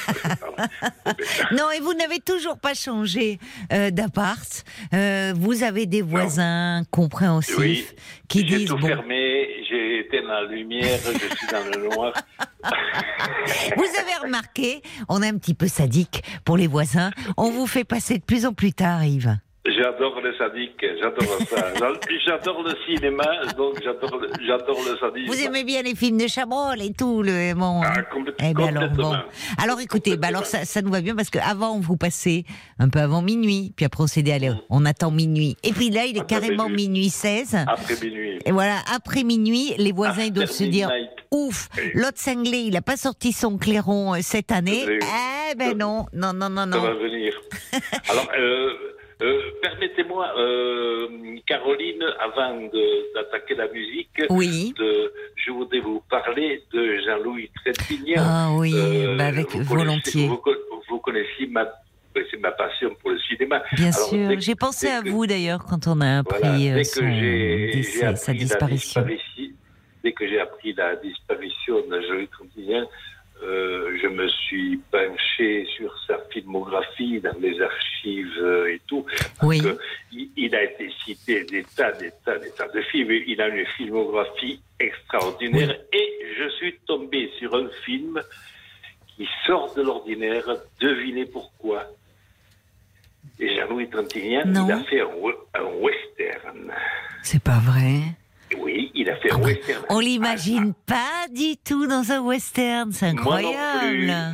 Non, 1.52 1.72
et 1.72 1.80
vous 1.82 1.94
n'avez 1.94 2.20
toujours 2.20 2.58
pas 2.58 2.74
changé 2.74 3.38
euh, 3.72 3.90
d'appart. 3.92 4.64
Euh, 4.94 5.34
vous 5.36 5.64
avez 5.64 5.86
des 5.86 6.02
voisins 6.02 6.84
compréhensifs 6.92 7.58
Oui, 7.58 7.86
qui 8.30 8.48
j'ai 8.48 8.58
disent 8.60 8.70
tout 8.70 8.78
bon, 8.78 8.88
fermé, 8.88 9.48
j'ai 9.70 10.00
été 10.00 10.22
dans 10.22 10.28
la 10.30 10.44
lumière, 10.46 11.00
je 11.04 11.36
suis 11.36 11.48
dans 11.52 11.66
le 11.66 11.84
noir. 11.90 12.14
vous 13.76 13.84
avez 13.84 14.16
remarqué, 14.24 14.82
on 15.10 15.22
est 15.22 15.28
un 15.28 15.38
petit 15.38 15.54
peu 15.54 15.68
sadique 15.68 16.24
pour 16.46 16.56
les 16.58 16.68
voisins. 16.68 17.12
On 17.38 17.52
vous 17.52 17.68
fait 17.68 17.84
passer 17.84 18.18
de 18.20 18.24
plus 18.24 18.46
en 18.46 18.54
plus 18.54 18.74
tard, 18.74 19.04
Yves. 19.04 19.36
J'adore 19.66 20.20
le 20.22 20.36
sadique, 20.38 20.86
j'adore 21.02 21.38
ça. 21.50 21.74
J'adore 22.26 22.64
le 22.64 22.74
cinéma, 22.86 23.24
donc 23.56 23.82
j'adore 23.82 24.18
le, 24.20 24.30
j'adore 24.46 24.78
le 24.86 24.98
sadisme. 24.98 25.28
Vous 25.32 25.42
aimez 25.42 25.64
bien 25.64 25.82
les 25.82 25.96
films 25.96 26.18
de 26.18 26.28
Chabrol 26.28 26.82
et 26.82 26.92
tout 26.92 27.24
le 27.24 27.54
bon. 27.54 27.80
Ah, 27.82 28.02
complè- 28.14 28.34
Eh 28.44 28.54
ben 28.54 28.76
alors 28.76 28.90
bon. 28.90 29.14
Alors 29.58 29.80
écoutez, 29.80 30.18
bah 30.18 30.28
alors 30.28 30.46
ça, 30.46 30.66
ça 30.66 30.82
nous 30.82 30.92
va 30.92 31.00
bien 31.00 31.16
parce 31.16 31.30
qu'avant 31.30 31.80
vous 31.80 31.96
passez 31.96 32.44
un 32.78 32.90
peu 32.90 33.00
avant 33.00 33.22
minuit, 33.22 33.72
puis 33.74 33.86
après 33.86 34.04
on 34.04 34.08
s'est 34.08 34.22
dit 34.22 34.34
allez, 34.34 34.52
on 34.70 34.84
attend 34.86 35.12
minuit. 35.12 35.56
Et 35.64 35.72
puis 35.72 35.90
là 35.92 36.06
il 36.08 36.18
est 36.18 36.22
Après 36.22 36.42
carrément 36.42 36.68
minuit. 36.68 36.90
minuit 36.90 37.10
16. 37.10 37.56
Après 37.66 37.96
minuit. 38.04 38.40
Et 38.46 38.52
voilà, 38.52 38.76
après 38.94 39.24
minuit, 39.24 39.74
les 39.78 39.94
voisins 39.94 40.24
ils 40.26 40.34
doivent 40.34 40.52
se 40.52 40.66
dire 40.66 40.90
ouf, 41.32 41.70
l'autre 41.94 42.18
cinglé, 42.20 42.58
il 42.68 42.76
a 42.76 42.82
pas 42.82 42.98
sorti 42.98 43.32
son 43.32 43.58
clairon 43.58 44.14
euh, 44.14 44.18
cette 44.22 44.52
année. 44.52 44.86
Eh 45.52 45.56
ben 45.56 45.78
non, 45.78 46.06
non, 46.12 46.34
non, 46.34 46.50
non, 46.50 46.70
Ça 46.74 46.80
va 46.80 46.94
non. 46.94 47.00
venir. 47.00 47.34
Alors, 48.10 48.28
euh, 48.38 48.70
euh, 49.24 49.42
permettez-moi, 49.62 50.34
euh, 50.38 51.08
Caroline, 51.48 52.04
avant 52.20 52.60
d'attaquer 53.16 53.56
la 53.56 53.68
musique, 53.70 54.10
Oui. 54.30 54.74
de- 54.78 55.12
je 55.36 55.52
voudrais 55.52 55.80
vous 55.80 56.02
parler 56.10 56.62
de 56.74 56.98
Jean-Louis 57.06 57.50
Trétignan. 57.64 58.22
Ah 58.26 58.50
oui, 58.58 58.74
Euh, 58.76 59.16
bah 59.18 59.26
avec 59.28 59.50
vous 59.52 59.64
volontiers. 59.64 60.28
Vous, 60.28 60.38
co- 60.38 60.56
vous 60.90 61.00
connaissez 61.00 61.48
ma, 61.48 61.66
passion 62.58 62.94
pour 63.02 63.10
le 63.12 63.20
cinéma. 63.20 63.64
Bien 63.74 63.92
Alors, 63.92 64.10
sûr. 64.10 64.40
J'ai 64.40 64.56
pensé 64.56 64.88
à 64.88 65.02
que- 65.02 65.10
vous 65.10 65.26
d'ailleurs 65.26 65.64
quand 65.68 65.88
on 65.88 66.00
a 66.02 66.20
appris 66.20 66.40
voilà, 66.70 66.84
son 66.84 67.02
décès, 67.02 68.16
sa 68.16 68.34
la 68.34 68.38
disparition. 68.38 69.06
dès 70.04 70.12
que 70.12 70.28
j'ai 70.28 70.40
appris 70.40 70.74
la 70.74 70.96
disparition 70.98 71.76
de 71.90 72.02
Joël 72.02 72.28
Trintignant, 72.28 72.86
euh, 73.44 73.98
je 74.02 74.08
me 74.08 74.28
suis 74.28 74.78
penché 74.92 75.66
sur 75.76 75.94
sa 76.08 76.18
filmographie 76.32 77.20
dans 77.20 77.38
les 77.40 77.60
archives 77.62 78.38
euh, 78.40 78.74
et 78.74 78.82
tout. 78.88 79.06
Oui. 79.42 79.60
que 79.60 79.78
il, 80.12 80.30
il 80.38 80.56
a 80.56 80.64
été 80.64 80.90
cité 81.04 81.44
des 81.44 81.64
tas, 81.64 81.92
des 81.94 82.12
tas, 82.24 82.38
des 82.38 82.52
tas 82.52 82.68
de 82.68 82.82
films. 82.82 83.12
Il 83.28 83.42
a 83.42 83.50
une 83.50 83.66
filmographie 83.78 84.62
extraordinaire. 84.80 85.76
Et 85.92 86.10
je 86.38 86.50
suis 86.50 86.78
tombé 86.88 87.30
sur 87.38 87.54
un 87.56 87.70
film 87.86 88.22
qui 89.08 89.28
sort 89.46 89.74
de 89.76 89.82
l'ordinaire. 89.82 90.46
Devinez 90.80 91.26
pourquoi. 91.26 91.86
Et 93.40 93.56
Jean-Louis 93.56 93.90
Trintignant, 93.90 94.44
il 94.46 94.72
a 94.72 94.80
fait 94.84 95.02
un 95.02 95.64
western. 95.82 96.72
C'est 97.24 97.44
pas 97.44 97.60
vrai. 97.60 98.00
Oui, 98.60 98.92
il 98.96 99.10
a 99.10 99.16
fait 99.18 99.32
un 99.32 99.38
western. 99.42 99.84
On 99.90 100.00
l'imagine 100.00 100.74
pas 100.88 101.28
du 101.32 101.58
tout 101.58 101.88
dans 101.88 102.12
un 102.12 102.22
western. 102.22 102.92
C'est 102.92 103.14
Moi 103.14 103.42
non 103.42 103.50
incroyable. 103.50 103.88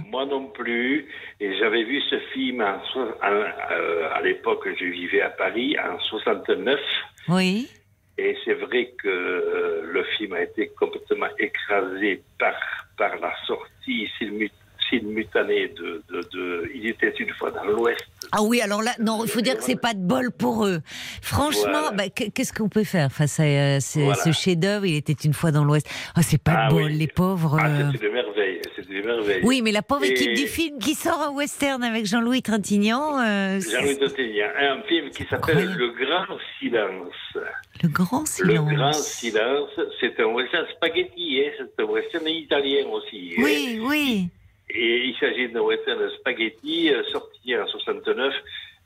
plus. 0.03 0.09
Moi 0.11 0.25
non 0.25 0.45
plus. 0.47 1.07
Et 1.39 1.57
j'avais 1.57 1.83
vu 1.83 2.01
ce 2.09 2.19
film 2.33 2.61
en 2.61 2.79
so- 2.93 2.99
en- 3.23 3.43
euh, 3.71 4.09
à 4.13 4.21
l'époque, 4.21 4.67
je 4.79 4.85
vivais 4.85 5.21
à 5.21 5.29
Paris, 5.29 5.75
en 5.79 5.99
69. 5.99 6.79
Oui. 7.29 7.69
Et 8.17 8.35
c'est 8.43 8.53
vrai 8.55 8.93
que 9.01 9.07
euh, 9.07 9.81
le 9.93 10.03
film 10.17 10.33
a 10.33 10.41
été 10.41 10.67
complètement 10.77 11.27
écrasé 11.37 12.21
par, 12.37 12.53
par 12.97 13.15
la 13.19 13.33
sortie 13.47 14.09
simul- 14.17 14.49
simultanée 14.89 15.69
de, 15.69 16.03
de, 16.09 16.21
de 16.33 16.71
Il 16.73 16.87
était 16.87 17.13
une 17.19 17.29
fois 17.33 17.51
dans 17.51 17.63
l'Ouest. 17.65 18.05
Ah 18.31 18.41
oui, 18.43 18.61
alors 18.61 18.81
là, 18.81 18.91
non, 18.99 19.23
il 19.23 19.29
faut 19.29 19.41
dire 19.41 19.57
que 19.57 19.63
c'est 19.63 19.79
pas 19.79 19.93
de 19.93 19.99
bol 20.01 20.31
pour 20.31 20.65
eux. 20.65 20.79
Franchement, 21.21 21.61
Voilà. 21.71 21.91
bah, 21.91 22.09
qu- 22.09 22.29
qu'est-ce 22.31 22.53
qu'on 22.53 22.69
peut 22.69 22.83
faire 22.83 23.11
face 23.11 23.39
à 23.39 23.43
euh, 23.43 23.79
ce, 23.79 23.99
Voilà. 23.99 24.15
ce 24.23 24.31
chef-d'œuvre? 24.31 24.85
Il 24.85 24.95
était 24.95 25.13
une 25.13 25.33
fois 25.33 25.51
dans 25.51 25.63
l'Ouest. 25.63 25.87
Ah, 26.15 26.21
c'est 26.21 26.41
pas 26.41 26.53
Ah 26.55 26.67
de 26.69 26.73
bol, 26.73 26.83
oui. 26.85 26.93
les 26.97 27.07
pauvres. 27.07 27.57
Ah, 27.59 27.67
euh. 27.67 27.91
c'est 27.93 28.05
une 28.05 28.13
merveille. 28.13 28.61
Une 28.89 29.05
merveille. 29.05 29.41
Oui, 29.43 29.61
mais 29.63 29.71
la 29.71 29.81
pauvre 29.81 30.03
Et 30.03 30.09
équipe 30.09 30.33
du 30.33 30.47
film 30.47 30.77
qui 30.79 30.93
sort 30.95 31.21
un 31.21 31.31
western 31.31 31.83
avec 31.83 32.05
Jean-Louis 32.05 32.41
Trintignant, 32.41 33.19
euh, 33.19 33.59
Jean-Louis 33.59 33.97
Trintignant, 33.97 34.47
un 34.59 34.81
film 34.83 35.09
qui 35.11 35.23
s'appelle 35.29 35.73
Le 35.75 35.89
Grand 35.91 36.37
Silence. 36.59 37.43
le 37.83 37.89
grand 37.89 38.21
Le 38.21 38.25
silence. 38.25 38.73
Grand 38.73 38.93
Silence, 38.93 39.69
c'est 39.99 40.19
un 40.19 40.25
western 40.25 40.65
spaghetti, 40.75 41.41
hein, 41.45 41.51
c'est 41.77 41.83
un 41.83 41.87
western 41.87 42.27
italien 42.27 42.87
aussi. 42.91 43.33
hein. 43.37 43.41
Oui, 43.43 43.79
oui. 43.83 44.29
Et 44.69 45.05
il 45.05 45.15
s'agit 45.19 45.49
d'un 45.49 45.61
western 45.61 46.09
spaghetti 46.19 46.93
euh, 46.93 47.03
sorti 47.11 47.55
en 47.55 47.65
69 47.67 48.33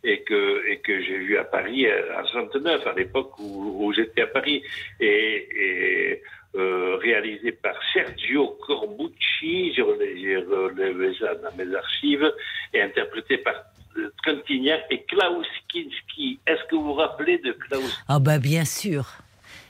et 0.03 0.21
que, 0.21 0.67
et 0.67 0.79
que 0.79 1.01
j'ai 1.01 1.17
vu 1.17 1.37
à 1.37 1.43
Paris 1.43 1.87
euh, 1.87 2.19
en 2.19 2.25
69, 2.25 2.87
à 2.87 2.93
l'époque 2.93 3.37
où, 3.39 3.91
j'étais 3.93 4.21
à 4.21 4.27
Paris, 4.27 4.63
et, 4.99 6.21
euh, 6.55 6.97
réalisé 6.97 7.51
par 7.51 7.75
Sergio 7.93 8.57
Corbucci, 8.65 9.73
j'ai 9.73 9.81
relevé, 9.81 11.15
ça 11.19 11.35
dans 11.35 11.55
mes 11.57 11.73
archives, 11.75 12.31
et 12.73 12.81
interprété 12.81 13.37
par 13.37 13.55
Trintignant 14.23 14.79
et 14.89 15.03
Klaus 15.03 15.47
Kinski. 15.71 16.39
Est-ce 16.47 16.63
que 16.69 16.75
vous 16.75 16.85
vous 16.85 16.93
rappelez 16.93 17.37
de 17.39 17.51
Klaus 17.53 18.03
Ah 18.07 18.19
bah 18.19 18.39
bien 18.39 18.65
sûr. 18.65 19.05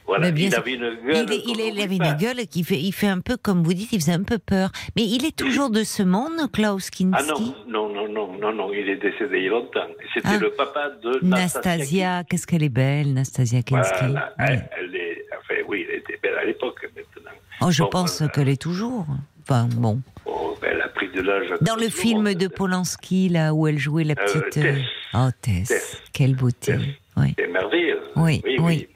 Voilà, 0.05 0.31
bien 0.31 0.47
il 0.47 0.55
avait 0.55 0.73
une 0.73 0.81
gueule. 0.81 1.25
Il, 1.27 1.34
est- 1.34 1.43
il, 1.45 1.59
il 1.75 1.81
avait 1.81 1.95
une 1.95 2.17
gueule 2.19 2.45
qui 2.47 2.63
fait, 2.63 2.80
il 2.80 2.91
fait 2.91 3.07
un 3.07 3.19
peu 3.19 3.38
comme 3.38 3.63
vous 3.63 3.73
dites, 3.73 3.91
il 3.93 3.99
faisait 4.01 4.11
un 4.13 4.23
peu 4.23 4.38
peur. 4.38 4.71
Mais 4.95 5.03
il 5.03 5.25
est 5.25 5.35
toujours 5.35 5.69
de 5.69 5.84
ce 5.84 6.03
monde, 6.03 6.51
Klaus 6.51 6.89
Kinski. 6.89 7.15
Ah 7.17 7.23
non, 7.23 7.55
non, 7.67 7.89
non, 7.93 8.07
non, 8.09 8.38
non, 8.38 8.53
non, 8.53 8.73
il 8.73 8.89
est 8.89 8.97
décédé 8.97 9.38
il 9.38 9.43
y 9.43 9.47
a 9.47 9.51
longtemps. 9.51 9.80
C'était 10.13 10.27
Ah. 10.30 10.38
le 10.38 10.51
papa 10.51 10.89
de 11.01 11.19
Nastasia, 11.23 12.23
qu'est-ce 12.30 12.45
qu'elle 12.47 12.63
est 12.63 12.69
belle, 12.69 13.13
Nastasia 13.13 13.61
Kinski. 13.61 14.05
Voilà, 14.05 14.34
elle, 14.39 14.69
elle 14.77 14.95
est, 14.95 15.25
enfin 15.39 15.55
oui, 15.67 15.85
elle 15.89 15.99
était 15.99 16.19
belle 16.21 16.35
à 16.41 16.45
l'époque 16.45 16.80
maintenant. 16.95 17.31
Oh, 17.61 17.71
je 17.71 17.84
Bon, 17.84 17.89
pense 17.89 18.21
euh, 18.21 18.27
qu'elle 18.27 18.49
est 18.49 18.61
toujours. 18.61 19.05
Enfin, 19.43 19.67
bon. 19.77 20.01
oh, 20.25 20.55
ben, 20.61 20.69
elle 20.73 20.81
a 20.81 20.88
pris 20.89 21.09
de 21.11 21.21
l'âge. 21.21 21.47
Dans 21.61 21.75
le 21.75 21.89
film 21.89 22.23
monde. 22.23 22.35
de 22.35 22.47
Polanski, 22.47 23.30
là 23.30 23.53
où 23.53 23.67
elle 23.67 23.77
jouait 23.77 24.03
la 24.03 24.13
Euh, 24.13 24.25
petite. 24.25 24.49
Tess. 24.51 24.77
Oh, 25.13 25.27
Tess. 25.41 25.67
Tess. 25.69 26.01
Quelle 26.13 26.35
beauté. 26.35 26.75
Oui. 27.17 27.34
C'est 27.38 27.47
merveilleux. 27.47 27.99
Oui, 28.15 28.41
oui. 28.45 28.57
oui. 28.59 28.88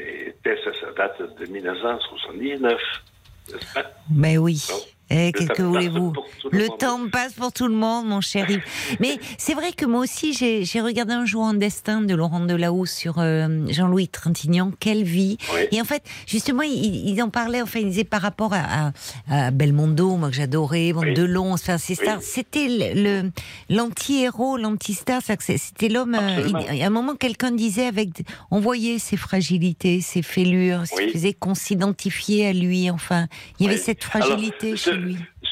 Tess, 0.48 0.60
ça 0.80 0.92
date 0.96 1.22
de 1.40 1.46
1979. 1.46 2.80
n'est-ce 3.52 3.74
pas? 3.74 3.84
Mais 4.10 4.38
oui. 4.38 4.66
Non. 4.70 4.78
Eh, 5.10 5.32
qu'est-ce 5.32 5.48
que 5.50 5.62
voulez-vous 5.62 6.14
le 6.52 6.68
temps 6.78 7.00
passe 7.10 7.34
pour 7.34 7.52
tout 7.54 7.68
le 7.68 7.74
monde, 7.74 8.08
mon 8.08 8.22
chéri. 8.22 8.60
Mais 9.00 9.18
c'est 9.38 9.54
vrai 9.54 9.72
que 9.72 9.86
moi 9.86 10.02
aussi, 10.02 10.34
j'ai 10.34 10.66
j'ai 10.66 10.82
regardé 10.82 11.14
un 11.14 11.26
jour 11.26 11.44
en 11.44 11.54
destin 11.54 12.02
de 12.02 12.14
Laurent 12.16 12.40
Delahousse 12.42 12.92
sur 12.92 13.16
euh, 13.20 13.48
Jean-Louis 13.70 14.08
Trintignant. 14.10 14.72
Quelle 14.80 15.04
vie 15.04 15.38
Oui. 15.54 15.62
Et 15.72 15.82
en 15.82 15.86
fait, 15.86 16.04
justement, 16.26 16.62
il, 16.64 17.08
il 17.10 17.22
en 17.22 17.30
parlait, 17.30 17.62
enfin, 17.62 17.80
il 17.80 17.90
disait 17.90 18.04
par 18.04 18.22
rapport 18.22 18.54
à, 18.54 18.92
à, 19.30 19.48
à 19.48 19.52
Belmondo, 19.52 20.18
moi 20.18 20.30
que 20.30 20.36
j'adorais, 20.36 20.94
bon, 20.94 21.02
Oui. 21.02 21.14
Delon, 21.14 21.54
enfin, 21.54 21.78
c'est 21.78 21.96
ça. 21.96 22.18
Oui. 22.18 22.24
C'était 22.24 22.68
l'anti-héros, 23.70 24.58
l'anti-star. 24.58 25.22
C'était 25.40 25.90
l'homme. 25.90 26.16
euh, 26.16 26.52
à 26.82 26.86
un 26.86 26.90
moment, 26.90 27.16
quelqu'un 27.16 27.52
disait 27.52 27.86
avec, 27.88 28.10
on 28.52 28.60
voyait 28.60 29.00
ses 29.00 29.18
fragilités, 29.18 30.02
ses 30.02 30.22
fêlures, 30.22 30.84
ce 30.88 31.02
qui 31.02 31.12
faisait 31.12 31.34
qu'on 31.34 31.56
s'identifiait 31.56 32.48
à 32.48 32.54
lui. 32.54 32.90
Enfin, 32.90 33.28
il 33.60 33.66
y 33.66 33.70
avait 33.70 33.78
cette 33.78 34.04
fragilité 34.04 34.68
Alors, 34.88 34.97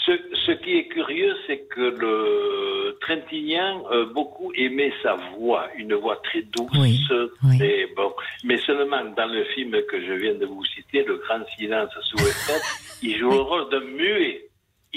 ce, 0.06 0.52
qui 0.52 0.78
est 0.78 0.88
curieux, 0.88 1.36
c'est 1.48 1.68
que 1.70 1.82
le 1.82 2.98
Trintignant, 3.02 3.84
euh, 3.92 4.06
beaucoup 4.14 4.52
aimait 4.56 4.94
sa 5.04 5.16
voix, 5.38 5.68
une 5.78 5.94
voix 5.96 6.18
très 6.24 6.42
douce, 6.44 6.70
Oui, 6.80 7.00
oui. 7.44 7.58
très 7.58 7.88
bon. 7.96 8.14
Mais 8.44 8.58
seulement 8.58 9.04
dans 9.18 9.28
le 9.32 9.44
film 9.56 9.72
que 9.90 10.02
je 10.02 10.14
viens 10.14 10.36
de 10.36 10.46
vous 10.46 10.64
citer, 10.66 11.04
Le 11.04 11.18
Grand 11.18 11.46
Silence 11.58 11.92
sous 12.04 12.18
Weston, 12.18 12.60
il 13.02 13.18
joue 13.18 13.32
le 13.32 13.42
rôle 13.42 13.70
d'un 13.70 13.82
muet. 13.82 14.46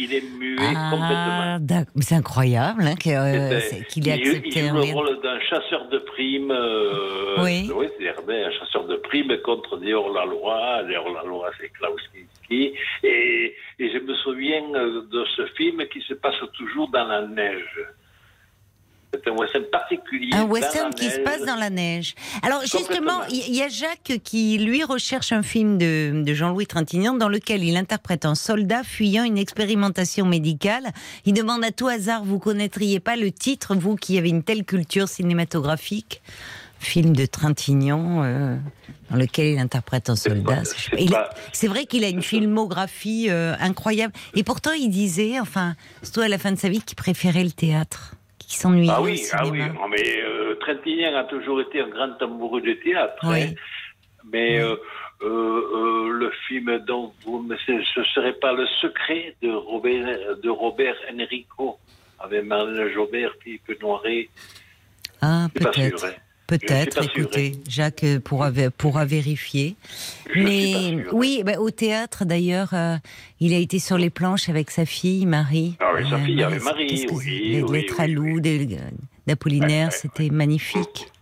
Il 0.00 0.14
est 0.14 0.22
muet 0.38 0.56
complètement. 0.56 1.56
Ah. 1.58 1.58
Mais 1.94 2.02
c'est 2.02 2.14
incroyable 2.14 2.82
hein, 2.86 2.94
euh, 3.06 3.60
c'est- 3.60 3.84
qu'il 3.88 4.08
ait 4.08 4.12
accepté 4.12 4.48
il 4.60 4.68
joue 4.68 4.74
le 4.76 4.92
rôle 4.94 5.20
d'un 5.22 5.40
chasseur 5.40 5.88
de 5.88 5.98
primes. 5.98 6.50
euh, 6.52 7.36
Oui. 7.42 7.66
c'est-à-dire 7.68 8.22
ben, 8.26 8.46
un 8.46 8.50
chasseur 8.58 8.84
de 8.86 8.96
primes 8.96 9.36
contre 9.44 9.76
des 9.78 9.92
hors-la-loi. 9.94 10.82
Les 10.88 10.96
hors-la-loi, 10.96 11.50
c'est 11.60 11.68
Klaus 11.70 12.00
Kinski. 12.12 12.72
Et, 13.02 13.54
et 13.80 13.90
je 13.92 13.98
me 13.98 14.14
souviens 14.14 14.62
euh, 14.74 15.02
de 15.10 15.24
ce 15.36 15.46
film 15.56 15.82
qui 15.92 16.00
se 16.02 16.14
passe 16.14 16.36
toujours 16.54 16.88
dans 16.90 17.04
la 17.04 17.26
neige. 17.26 17.78
C'est 19.12 19.30
un 19.30 19.34
western 19.34 19.64
particulier. 19.72 20.34
Un 20.34 20.44
western 20.44 20.92
qui 20.92 21.08
se 21.10 21.20
passe 21.20 21.44
dans 21.46 21.56
la 21.56 21.70
neige. 21.70 22.14
Alors 22.42 22.60
justement, 22.62 23.24
il 23.30 23.54
y 23.54 23.62
a 23.62 23.68
Jacques 23.68 24.20
qui, 24.22 24.58
lui, 24.58 24.84
recherche 24.84 25.32
un 25.32 25.42
film 25.42 25.78
de, 25.78 26.22
de 26.22 26.34
Jean-Louis 26.34 26.66
Trintignant 26.66 27.14
dans 27.14 27.30
lequel 27.30 27.64
il 27.64 27.76
interprète 27.76 28.26
un 28.26 28.34
soldat 28.34 28.82
fuyant 28.84 29.24
une 29.24 29.38
expérimentation 29.38 30.26
médicale. 30.26 30.88
Il 31.24 31.32
demande 31.32 31.64
à 31.64 31.70
tout 31.70 31.88
hasard, 31.88 32.22
vous 32.24 32.38
connaîtriez 32.38 33.00
pas 33.00 33.16
le 33.16 33.30
titre, 33.30 33.74
vous 33.74 33.96
qui 33.96 34.18
avez 34.18 34.28
une 34.28 34.42
telle 34.42 34.64
culture 34.64 35.08
cinématographique? 35.08 36.20
Film 36.80 37.16
de 37.16 37.26
Trintignant 37.26 38.22
euh, 38.22 38.56
dans 39.10 39.16
lequel 39.16 39.54
il 39.54 39.58
interprète 39.58 40.10
un 40.10 40.16
soldat. 40.16 40.62
C'est 41.52 41.66
vrai 41.66 41.86
qu'il 41.86 42.04
a 42.04 42.08
une 42.08 42.22
filmographie 42.22 43.26
euh, 43.30 43.54
incroyable. 43.58 44.12
Et 44.34 44.44
pourtant, 44.44 44.70
il 44.72 44.88
disait, 44.88 45.40
enfin, 45.40 45.74
surtout 46.02 46.20
à 46.20 46.28
la 46.28 46.38
fin 46.38 46.52
de 46.52 46.58
sa 46.58 46.68
vie, 46.68 46.80
qu'il 46.80 46.94
préférait 46.94 47.42
le 47.42 47.50
théâtre, 47.50 48.14
s'ennuyait 48.56 48.90
Ah 48.94 49.02
oui, 49.02 49.22
ah 49.32 49.46
oui. 49.46 49.58
Non, 49.58 49.88
mais 49.88 50.22
euh, 50.22 50.54
Trintignant 50.60 51.16
a 51.16 51.24
toujours 51.24 51.60
été 51.60 51.80
un 51.80 51.88
grand 51.88 52.20
amoureux 52.22 52.60
du 52.60 52.78
théâtre. 52.80 53.14
Oui. 53.24 53.42
hein. 53.42 53.54
Mais 54.32 54.60
euh, 54.60 54.76
euh, 55.22 55.26
euh, 55.26 56.10
le 56.10 56.30
film 56.46 56.78
dont 56.86 57.12
vous 57.24 57.40
me 57.42 57.56
ce 57.56 58.04
serait 58.14 58.34
pas 58.34 58.52
le 58.52 58.66
secret 58.80 59.34
de 59.42 59.50
Robert 59.50 60.36
de 60.42 60.50
Robert 60.50 60.96
Enrico 61.12 61.78
avec 62.20 62.44
Marlène 62.44 62.88
Jobert, 62.92 63.32
Philippe 63.42 63.80
Noiret. 63.80 64.28
Ah, 65.20 65.48
peut-être. 65.54 65.98
sûr, 65.98 66.08
hein. 66.08 66.12
Peut-être, 66.48 67.02
sûr, 67.02 67.12
écoutez, 67.14 67.52
Jacques 67.68 68.04
euh, 68.04 68.18
pourra, 68.20 68.50
vé- 68.50 68.70
pourra 68.70 69.04
vérifier. 69.04 69.76
Je 70.34 70.42
Mais 70.42 71.04
oui, 71.12 71.42
bah, 71.44 71.58
au 71.60 71.70
théâtre 71.70 72.24
d'ailleurs, 72.24 72.70
euh, 72.72 72.96
il 73.38 73.52
a 73.54 73.58
été 73.58 73.78
sur 73.78 73.98
les 73.98 74.08
planches 74.10 74.48
avec 74.48 74.70
sa 74.70 74.86
fille, 74.86 75.26
Marie. 75.26 75.76
Ah 75.78 75.92
oui, 75.94 76.08
sa 76.08 76.16
Euh, 76.16 76.24
fille, 76.24 76.42
avec 76.42 76.62
Marie, 76.62 76.86
qu'est-ce 76.86 77.06
que 77.06 77.12
oui, 77.14 77.48
Les, 77.52 77.62
oui, 77.62 77.80
les 77.80 77.86
Tralous, 77.86 78.40
des- 78.40 78.78
d'Apollinaire, 79.26 79.92
c'était 79.92 80.30
magnifique. 80.30 81.12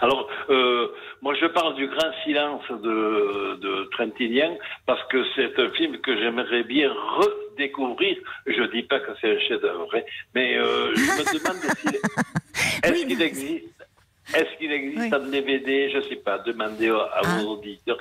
Alors, 0.00 0.28
euh, 0.50 0.88
moi, 1.22 1.34
je 1.40 1.46
parle 1.46 1.74
du 1.76 1.86
grand 1.86 2.12
silence 2.24 2.64
de, 2.68 3.54
de 3.60 3.84
Trintignant 3.92 4.58
parce 4.86 5.02
que 5.08 5.24
c'est 5.36 5.56
un 5.58 5.70
film 5.70 5.98
que 5.98 6.16
j'aimerais 6.18 6.64
bien 6.64 6.92
redécouvrir. 6.92 8.16
Je 8.46 8.62
dis 8.72 8.82
pas 8.82 8.98
que 9.00 9.12
c'est 9.20 9.36
un 9.36 9.40
chef-d'œuvre, 9.40 9.88
hein, 9.94 10.00
mais 10.34 10.56
euh, 10.58 10.92
je 10.94 11.00
me 11.00 11.38
demande 11.38 11.62
s'il 11.78 11.90
est-ce 12.84 12.92
Oui, 12.92 13.06
qu'il 13.06 13.22
existe, 13.22 13.86
est-ce 14.34 14.58
qu'il 14.58 14.72
existe 14.72 15.12
Oui. 15.12 15.14
en 15.14 15.30
DVD, 15.30 15.90
je 15.90 16.00
sais 16.08 16.16
pas. 16.16 16.38
Demandez 16.38 16.90
à, 16.90 16.96
à 16.96 17.20
Ah. 17.24 17.38
vos 17.40 17.52
auditeurs. 17.54 17.98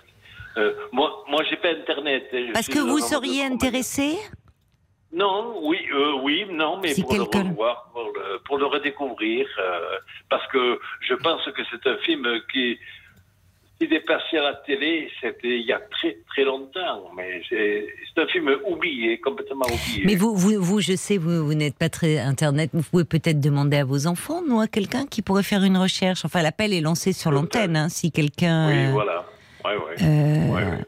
Euh, 0.57 0.73
moi, 0.91 1.23
moi, 1.30 1.43
j'ai 1.49 1.56
pas 1.57 1.69
Internet. 1.69 2.27
hein, 2.34 2.49
Parce 2.53 2.68
que 2.68 2.80
vous 2.80 2.99
seriez 2.99 3.45
intéressé? 3.45 4.18
Non, 5.14 5.60
oui, 5.64 5.77
euh, 5.93 6.14
oui, 6.23 6.45
non, 6.49 6.80
mais 6.81 6.93
Si 6.93 7.03
pour 7.03 7.14
le 7.14 7.22
revoir, 7.23 7.89
pour 7.93 8.11
le, 8.15 8.39
pour 8.45 8.57
le 8.57 8.65
redécouvrir, 8.65 9.45
euh, 9.60 9.98
parce 10.30 10.45
que 10.48 10.80
je 11.02 11.14
pense 11.15 11.43
que 11.52 11.61
c'est 11.69 11.85
un 11.88 11.98
film 11.98 12.26
qui, 12.52 12.80
qui 13.88 13.94
est 13.95 13.99
passé 14.06 14.38
à 14.38 14.44
la 14.44 14.53
télé, 14.66 15.10
c'était 15.22 15.60
il 15.60 15.66
y 15.66 15.72
a 15.74 15.80
très 15.80 16.18
très 16.30 16.44
longtemps, 16.44 17.10
mais 17.16 17.41
c'est 17.49 17.88
un 18.22 18.28
film 18.28 18.49
oublié, 18.70 19.20
complètement 19.20 19.66
oublié. 19.66 20.03
Mais 20.06 20.16
vous, 20.16 20.36
vous, 20.36 20.62
vous, 20.62 20.80
je 20.82 20.95
sais, 20.95 21.18
vous, 21.18 21.45
vous 21.45 21.53
n'êtes 21.53 21.76
pas 21.78 21.90
très 21.90 22.20
internet. 22.20 22.70
Vous 22.74 22.84
pouvez 22.84 23.06
peut-être 23.06 23.40
demander 23.40 23.78
à 23.78 23.86
vos 23.86 24.08
enfants, 24.08 24.41
non, 24.48 24.60
à 24.60 24.68
quelqu'un 24.68 25.06
qui 25.06 25.22
pourrait 25.22 25.44
faire 25.44 25.64
une 25.64 25.78
recherche. 25.78 26.26
Enfin, 26.26 26.41
l'appel 26.41 26.74
est 26.74 26.82
lancé 26.82 27.14
sur 27.14 27.32
l'antenne. 27.32 27.76
hein, 27.76 27.90
si 27.90 28.12
quelqu'un, 28.12 28.68
Oui, 28.70 28.86
euh, 28.88 28.91
voilà. 28.91 29.26
Ouais, 29.64 29.76
ouais. 29.76 29.95
euh, 30.02 30.53
Ouais. 30.53 30.86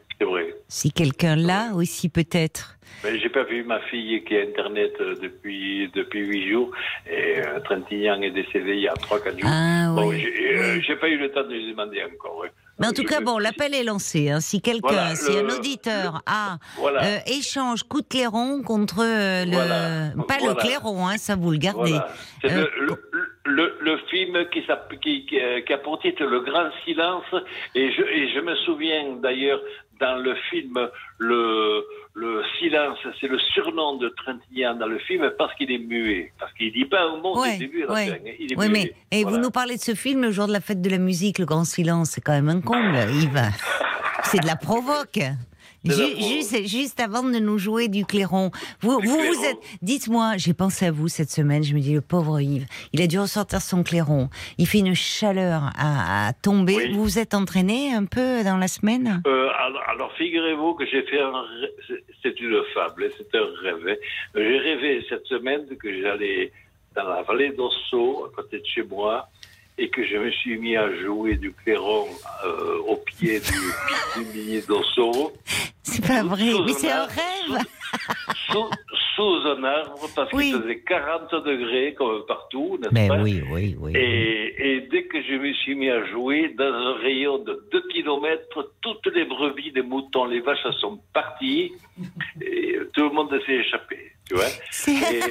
Si 0.67 0.91
quelqu'un 0.91 1.35
l'a 1.35 1.73
aussi 1.75 2.09
peut-être. 2.09 2.77
Mais 3.03 3.19
j'ai 3.19 3.29
pas 3.29 3.43
vu 3.43 3.63
ma 3.63 3.79
fille 3.81 4.23
qui 4.23 4.35
a 4.37 4.41
Internet 4.41 4.93
euh, 5.01 5.15
depuis 5.21 5.89
depuis 5.95 6.25
huit 6.25 6.49
jours 6.51 6.71
et 7.09 7.39
euh, 7.39 7.59
Trintignant 7.61 8.21
est 8.21 8.31
décédé 8.31 8.73
il 8.75 8.81
y 8.81 8.87
a 8.87 8.93
trois 8.93 9.19
quatre 9.21 9.39
jours. 9.39 9.49
Ah 9.51 9.91
bon, 9.95 10.09
oui. 10.09 10.21
j'ai 10.21 10.57
euh, 10.57 10.79
j'ai 10.81 10.95
pas 10.95 11.07
eu 11.07 11.17
le 11.17 11.31
temps 11.31 11.43
de 11.43 11.53
lui 11.53 11.71
demander 11.71 12.01
encore. 12.03 12.37
ouais. 12.39 12.51
Mais 12.79 12.87
en 12.87 12.91
tout 12.91 13.03
Je 13.03 13.07
cas, 13.07 13.21
bon, 13.21 13.37
l'appel 13.37 13.75
est 13.75 13.83
lancé. 13.83 14.31
hein. 14.31 14.39
Si 14.39 14.59
quelqu'un, 14.61 14.87
Voilà, 14.89 15.15
si 15.15 15.31
le- 15.31 15.39
un 15.39 15.49
auditeur 15.57 16.23
a 16.25 16.57
Voilà. 16.77 17.03
euh, 17.03 17.17
échange 17.27 17.83
coup 17.83 18.01
de 18.01 18.07
clairon 18.07 18.63
contre 18.63 19.03
le, 19.03 19.51
Voilà, 19.51 20.11
pas 20.27 20.37
le 20.43 20.55
clairon, 20.55 21.07
hein, 21.07 21.17
ça 21.17 21.35
vous 21.35 21.51
le 21.51 21.57
gardez. 21.59 21.97
C'est 22.41 22.49
le, 22.55 22.67
le, 23.57 23.97
film 24.09 24.45
qui, 24.51 24.61
qui, 25.01 25.25
qui, 25.25 25.39
euh, 25.39 25.61
qui 25.61 25.73
a 25.73 25.77
pour 25.77 25.99
titre 25.99 26.23
Le 26.23 26.39
Grand 26.41 26.69
Silence. 26.85 27.25
Et 27.75 27.91
je, 27.91 28.01
et 28.01 28.29
je 28.33 28.39
me 28.39 28.55
souviens 28.65 29.15
d'ailleurs 29.21 29.59
dans 29.99 30.17
le 30.17 30.35
film, 30.49 30.77
le, 31.19 31.83
le 32.15 32.41
silence, 32.59 32.97
c'est 33.21 33.27
le 33.27 33.39
surnom 33.53 33.97
de 33.97 34.09
Trintignant 34.09 34.75
dans 34.75 34.87
le 34.87 34.97
film 34.99 35.31
parce 35.37 35.53
qu'il 35.55 35.71
est 35.71 35.77
muet. 35.77 36.33
Parce 36.39 36.51
qu'il 36.53 36.73
dit 36.73 36.85
pas 36.85 37.03
un 37.03 37.17
mot 37.17 37.39
Ouais, 37.39 37.53
du 37.57 37.67
début 37.67 37.83
à 37.83 37.87
la 37.87 37.93
ouais. 37.93 38.07
fin. 38.07 38.15
Il 38.39 38.51
est 38.53 38.57
Oui, 38.57 38.69
muet. 38.69 38.93
mais 39.11 39.17
et 39.17 39.23
Voilà. 39.23 39.37
vous 39.37 39.43
nous 39.43 39.51
parlez 39.51 39.75
de 39.75 39.81
ce 39.81 39.93
film 39.95 40.21
le 40.23 40.31
jour 40.31 40.47
de 40.47 40.51
la 40.53 40.59
fête 40.61 40.81
de 40.81 40.89
la 40.89 40.97
musique, 40.97 41.37
le 41.39 41.45
grand 41.45 41.63
silence, 41.63 42.09
c'est 42.11 42.21
quand 42.21 42.33
même 42.33 42.49
un 42.49 42.61
comble, 42.61 42.95
Yves. 43.11 43.39
C'est 44.25 44.39
de 44.41 44.47
la 44.47 44.55
provoque. 44.55 45.19
Juste, 45.91 46.65
juste 46.67 46.99
avant 46.99 47.23
de 47.23 47.39
nous 47.39 47.57
jouer 47.57 47.87
du 47.87 48.05
clairon, 48.05 48.51
vous, 48.81 48.99
Du 49.01 49.07
vous, 49.07 49.43
êtes. 49.45 49.57
Dites-moi, 49.81 50.33
j'ai 50.37 50.53
pensé 50.53 50.87
à 50.87 50.91
vous 50.91 51.07
cette 51.07 51.29
semaine. 51.29 51.63
Je 51.63 51.73
me 51.75 51.79
dis, 51.79 51.93
le 51.93 52.01
pauvre 52.01 52.39
Yves, 52.39 52.65
il 52.93 53.01
a 53.01 53.07
dû 53.07 53.19
ressortir 53.19 53.61
son 53.61 53.83
clairon. 53.83 54.29
Il 54.57 54.67
fait 54.67 54.79
une 54.79 54.95
chaleur 54.95 55.71
à, 55.77 56.27
à 56.27 56.33
tomber. 56.33 56.75
Oui. 56.75 56.91
Vous 56.93 57.03
vous 57.03 57.19
êtes 57.19 57.33
entraîné 57.33 57.93
un 57.93 58.05
peu 58.05 58.43
dans 58.43 58.57
la 58.57 58.67
semaine? 58.67 59.21
Euh, 59.27 59.49
alors, 59.59 59.81
alors, 59.89 60.13
figurez-vous 60.13 60.73
que 60.75 60.85
j'ai 60.85 61.03
fait 61.03 61.19
un 61.21 61.43
c'est- 62.21 62.39
une 62.39 62.61
fable, 62.73 63.09
c'est 63.17 63.37
un 63.37 63.45
rêve. 63.61 63.97
J'ai 64.35 64.57
rêvé 64.57 65.05
cette 65.09 65.25
semaine 65.27 65.65
que 65.77 66.01
j'allais 66.01 66.51
dans 66.95 67.07
la 67.09 67.21
vallée 67.23 67.49
d'Osso, 67.51 68.25
à 68.31 68.35
côté 68.35 68.59
de 68.59 68.65
chez 68.65 68.83
moi, 68.83 69.27
et 69.77 69.89
que 69.89 70.05
je 70.05 70.17
me 70.17 70.31
suis 70.31 70.57
mis 70.57 70.75
à 70.75 70.93
jouer 71.01 71.35
du 71.35 71.51
clairon 71.53 72.05
euh, 72.45 72.77
au 72.87 72.95
pied 72.97 73.39
du, 73.39 74.23
du 74.23 74.31
billet 74.31 74.61
d'Osso, 74.67 75.33
C'est 75.83 76.05
pas 76.05 76.23
vrai, 76.23 76.51
mais 76.65 76.73
c'est 76.73 76.91
un 76.91 77.05
rêve. 77.05 77.65
sous, 78.51 78.69
sous 79.15 79.47
un 79.47 79.63
arbre, 79.63 80.07
parce 80.15 80.31
Oui. 80.33 80.51
qu'il 80.51 80.61
faisait 80.61 80.79
40 80.79 81.33
degrés 81.45 81.93
comme 81.95 82.23
partout, 82.27 82.77
n'est-ce 82.81 83.07
pas? 83.07 83.21
oui, 83.21 83.41
oui, 83.51 83.75
oui. 83.79 83.91
et, 83.95 84.75
et 84.77 84.81
dès 84.81 85.03
que 85.05 85.21
je 85.21 85.33
me 85.35 85.51
suis 85.53 85.75
mis 85.75 85.89
à 85.89 86.05
jouer, 86.05 86.53
dans 86.57 86.65
un 86.73 86.93
rayon 86.95 87.39
de 87.39 87.67
2 87.71 87.81
km, 87.91 88.71
toutes 88.81 89.05
les 89.13 89.25
brebis, 89.25 89.71
les 89.75 89.81
moutons, 89.81 90.25
les 90.25 90.39
vaches 90.39 90.63
sont 90.79 90.99
parties 91.13 91.71
et 92.41 92.77
tout 92.93 93.03
le 93.03 93.09
monde 93.11 93.29
s'est 93.45 93.53
échappé. 93.53 94.12
Tu 94.33 94.39
vois 94.39 94.49
C'est- 94.71 94.91
Et- 94.93 95.23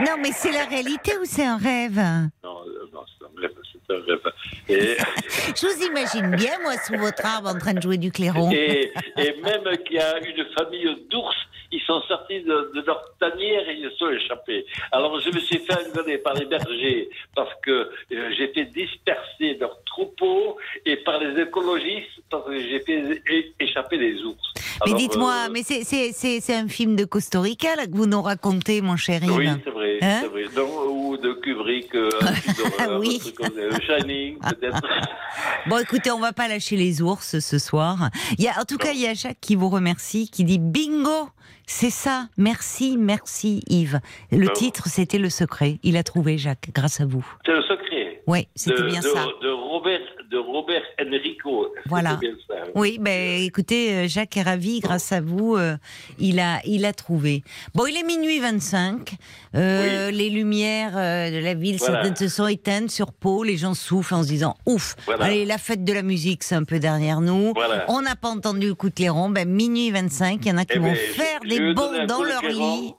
Non, 0.04 0.16
mais 0.20 0.30
c'est 0.32 0.52
la 0.52 0.64
réalité 0.66 1.16
ou 1.18 1.24
c'est 1.24 1.44
un 1.46 1.56
rêve? 1.56 1.96
Non, 2.44 2.60
euh, 2.66 2.88
non, 2.92 3.00
c'est 3.18 3.24
un 3.24 3.40
rêve, 3.40 3.52
c'est 3.72 3.94
un 3.94 4.00
rêve. 4.00 4.32
Et, 4.68 4.96
Je 5.56 5.66
vous 5.66 5.84
imagine 5.86 6.36
bien, 6.36 6.58
moi, 6.62 6.74
sous 6.86 6.96
votre 6.98 7.24
arbre 7.24 7.48
en 7.48 7.58
train 7.58 7.72
de 7.72 7.80
jouer 7.80 7.96
du 7.96 8.12
clairon. 8.12 8.50
et, 8.52 8.92
et 9.16 9.40
même 9.42 9.62
qu'il 9.86 9.96
y 9.96 9.98
a 9.98 10.18
une 10.18 10.44
famille 10.58 11.06
d'ours, 11.10 11.34
ils 11.72 11.80
sont 11.82 12.00
sortis 12.02 12.42
de, 12.42 12.72
de 12.74 12.82
leur 12.86 13.02
tanière 13.18 13.66
et 13.68 13.74
ils 13.74 13.90
sont 13.98 14.10
échappés. 14.10 14.66
Alors 14.92 15.18
je 15.20 15.30
me 15.30 15.40
suis 15.40 15.58
fait 15.58 15.74
engueuler 15.74 16.18
par 16.18 16.34
les 16.34 16.44
bergers 16.44 17.08
parce 17.34 17.50
que 17.62 17.70
euh, 18.12 18.30
j'ai 18.36 18.48
fait 18.52 18.66
disperser 18.66 19.54
leurs 19.58 19.82
troupeaux 19.84 20.58
et 20.84 20.96
par 20.98 21.18
les 21.18 21.40
écologistes 21.42 22.10
parce 22.30 22.44
que 22.46 22.58
j'ai 22.60 22.80
fait 22.80 23.22
échapper 23.58 23.96
les 23.96 24.22
ours. 24.22 24.52
Mais 24.86 24.94
dites-moi, 24.94 25.46
euh, 25.46 25.50
mais 25.52 25.62
c'est 25.62 26.54
un 26.54 26.68
film 26.68 26.94
de 26.96 27.04
Costa 27.04 27.40
Rica 27.40 27.74
là, 27.76 27.85
que 27.86 27.96
vous 27.96 28.06
nous 28.06 28.22
racontez, 28.22 28.80
mon 28.80 28.96
cher 28.96 29.22
Yves 29.22 29.32
Oui, 29.36 29.48
c'est 29.64 29.70
vrai, 29.70 29.98
Hein 30.02 30.18
c'est 30.22 30.28
vrai. 30.28 30.44
Donc, 30.54 30.70
ou 30.90 31.16
de 31.16 31.32
Kubrick, 31.34 31.94
euh, 31.94 32.10
un 32.80 32.98
Oui. 32.98 33.20
comme 33.36 33.50
Shining, 33.80 34.38
peut-être. 34.40 34.80
Bon, 35.66 35.78
écoutez, 35.78 36.10
on 36.10 36.20
va 36.20 36.32
pas 36.32 36.48
lâcher 36.48 36.76
les 36.76 37.02
ours 37.02 37.38
ce 37.38 37.58
soir. 37.58 38.10
Il 38.38 38.44
y 38.44 38.48
a, 38.48 38.60
en 38.60 38.64
tout 38.64 38.76
cas, 38.78 38.92
il 38.92 39.00
y 39.00 39.06
a 39.06 39.14
Jacques 39.14 39.38
qui 39.40 39.54
vous 39.56 39.68
remercie, 39.68 40.30
qui 40.30 40.44
dit 40.44 40.58
bingo. 40.58 41.28
C'est 41.68 41.90
ça. 41.90 42.28
Merci, 42.36 42.96
merci 42.96 43.60
Yves. 43.68 44.00
Le 44.30 44.46
Non. 44.46 44.52
titre, 44.52 44.86
c'était 44.88 45.18
Le 45.18 45.28
Secret. 45.30 45.78
Il 45.82 45.96
a 45.96 46.04
trouvé 46.04 46.38
Jacques, 46.38 46.68
grâce 46.72 47.00
à 47.00 47.06
vous. 47.06 47.26
C'est 47.44 47.52
le 47.52 47.62
secret. 47.62 47.85
Oui, 48.26 48.48
c'était 48.56 48.82
bien 48.82 49.00
de- 49.00 49.06
ça. 49.06 49.24
De 49.40 49.48
Robert, 49.50 50.00
de 50.30 50.36
Robert 50.36 50.82
Enrico. 51.00 51.68
Voilà. 51.86 52.16
bien 52.16 52.32
ça? 52.48 52.54
Oui, 52.74 52.98
ben 53.00 53.40
écoutez, 53.42 53.92
euh, 53.92 54.08
Jacques 54.08 54.36
est 54.36 54.42
ravi, 54.42 54.80
grâce 54.80 55.12
à 55.12 55.20
vous, 55.20 55.54
euh, 55.56 55.76
il 56.18 56.40
a, 56.40 56.60
il 56.64 56.84
a 56.84 56.92
trouvé. 56.92 57.44
Bon, 57.74 57.86
il 57.86 57.96
est 57.96 58.02
minuit 58.02 58.40
25, 58.40 59.12
euh, 59.54 60.10
les 60.10 60.28
lumières 60.30 60.96
euh, 60.96 61.30
de 61.30 61.38
la 61.38 61.54
ville 61.54 61.76
Voilà. 61.78 62.14
se 62.16 62.26
sont 62.28 62.48
éteintes 62.48 62.90
sur 62.90 63.12
Pau, 63.12 63.44
les 63.44 63.56
gens 63.56 63.74
soufflent 63.74 64.14
en 64.14 64.22
se 64.24 64.28
disant, 64.28 64.56
ouf, 64.66 64.96
Voilà. 65.06 65.26
allez, 65.26 65.44
la 65.44 65.58
fête 65.58 65.84
de 65.84 65.92
la 65.92 66.02
musique, 66.02 66.42
c'est 66.42 66.56
un 66.56 66.64
peu 66.64 66.80
derrière 66.80 67.20
nous, 67.20 67.52
Voilà. 67.54 67.84
on 67.88 68.02
n'a 68.02 68.16
pas 68.16 68.28
entendu 68.30 68.66
le 68.66 68.74
coup 68.74 68.88
de 68.88 68.94
clairon, 68.94 69.30
ben 69.30 69.48
minuit 69.48 69.92
25, 69.92 70.40
il 70.44 70.48
y 70.48 70.52
en 70.52 70.58
a 70.58 70.64
qui 70.64 70.72
Eh 70.76 70.78
vont 70.80 70.86
ben, 70.88 70.96
faire 70.96 71.38
je- 71.44 71.48
des 71.48 71.56
je 71.58 71.62
un 72.02 72.06
dans 72.06 72.24
leur 72.24 72.42
lit. 72.42 72.92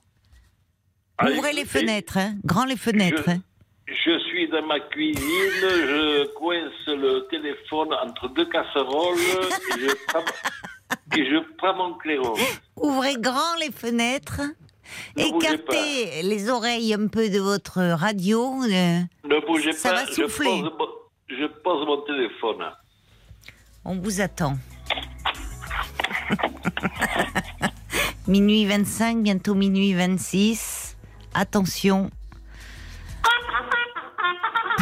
Ouvrez 1.20 1.52
les 1.52 1.64
fenêtres, 1.64 2.16
hein, 2.16 2.34
grand 2.44 2.64
les 2.64 2.76
fenêtres. 2.76 3.24
Je- 3.26 3.30
hein. 3.32 3.42
Je 3.90 4.18
suis 4.28 4.48
dans 4.48 4.66
ma 4.66 4.80
cuisine, 4.80 5.22
je 5.62 6.26
coince 6.34 6.86
le 6.88 7.26
téléphone 7.30 7.88
entre 7.94 8.28
deux 8.28 8.44
casseroles 8.46 9.16
et 9.18 9.80
je 9.80 9.94
prends, 10.08 10.24
et 11.16 11.24
je 11.24 11.38
prends 11.56 11.74
mon 11.74 11.94
clairon. 11.94 12.34
Ouvrez 12.76 13.16
grand 13.16 13.54
les 13.60 13.72
fenêtres. 13.72 14.42
Ne 15.16 15.22
Écartez 15.24 16.22
les 16.22 16.48
oreilles 16.50 16.92
un 16.94 17.08
peu 17.08 17.28
de 17.30 17.38
votre 17.38 17.80
radio. 17.80 18.62
euh, 18.64 19.00
Ne 19.24 19.46
bougez 19.46 19.72
Ça 19.72 19.90
pas, 19.90 20.04
va 20.04 20.06
je 20.06 20.12
souffler. 20.12 20.62
pose, 20.76 20.88
je 21.28 21.46
pose 21.62 21.86
mon 21.86 22.02
téléphone. 22.02 22.64
On 23.84 23.96
vous 23.96 24.20
attend. 24.20 24.58
minuit 28.26 28.66
25, 28.66 29.22
bientôt 29.22 29.54
minuit 29.54 29.94
26. 29.94 30.96
Attention. 31.34 32.10
Ha 34.28 34.34
ha 34.34 34.58
ha! 34.68 34.78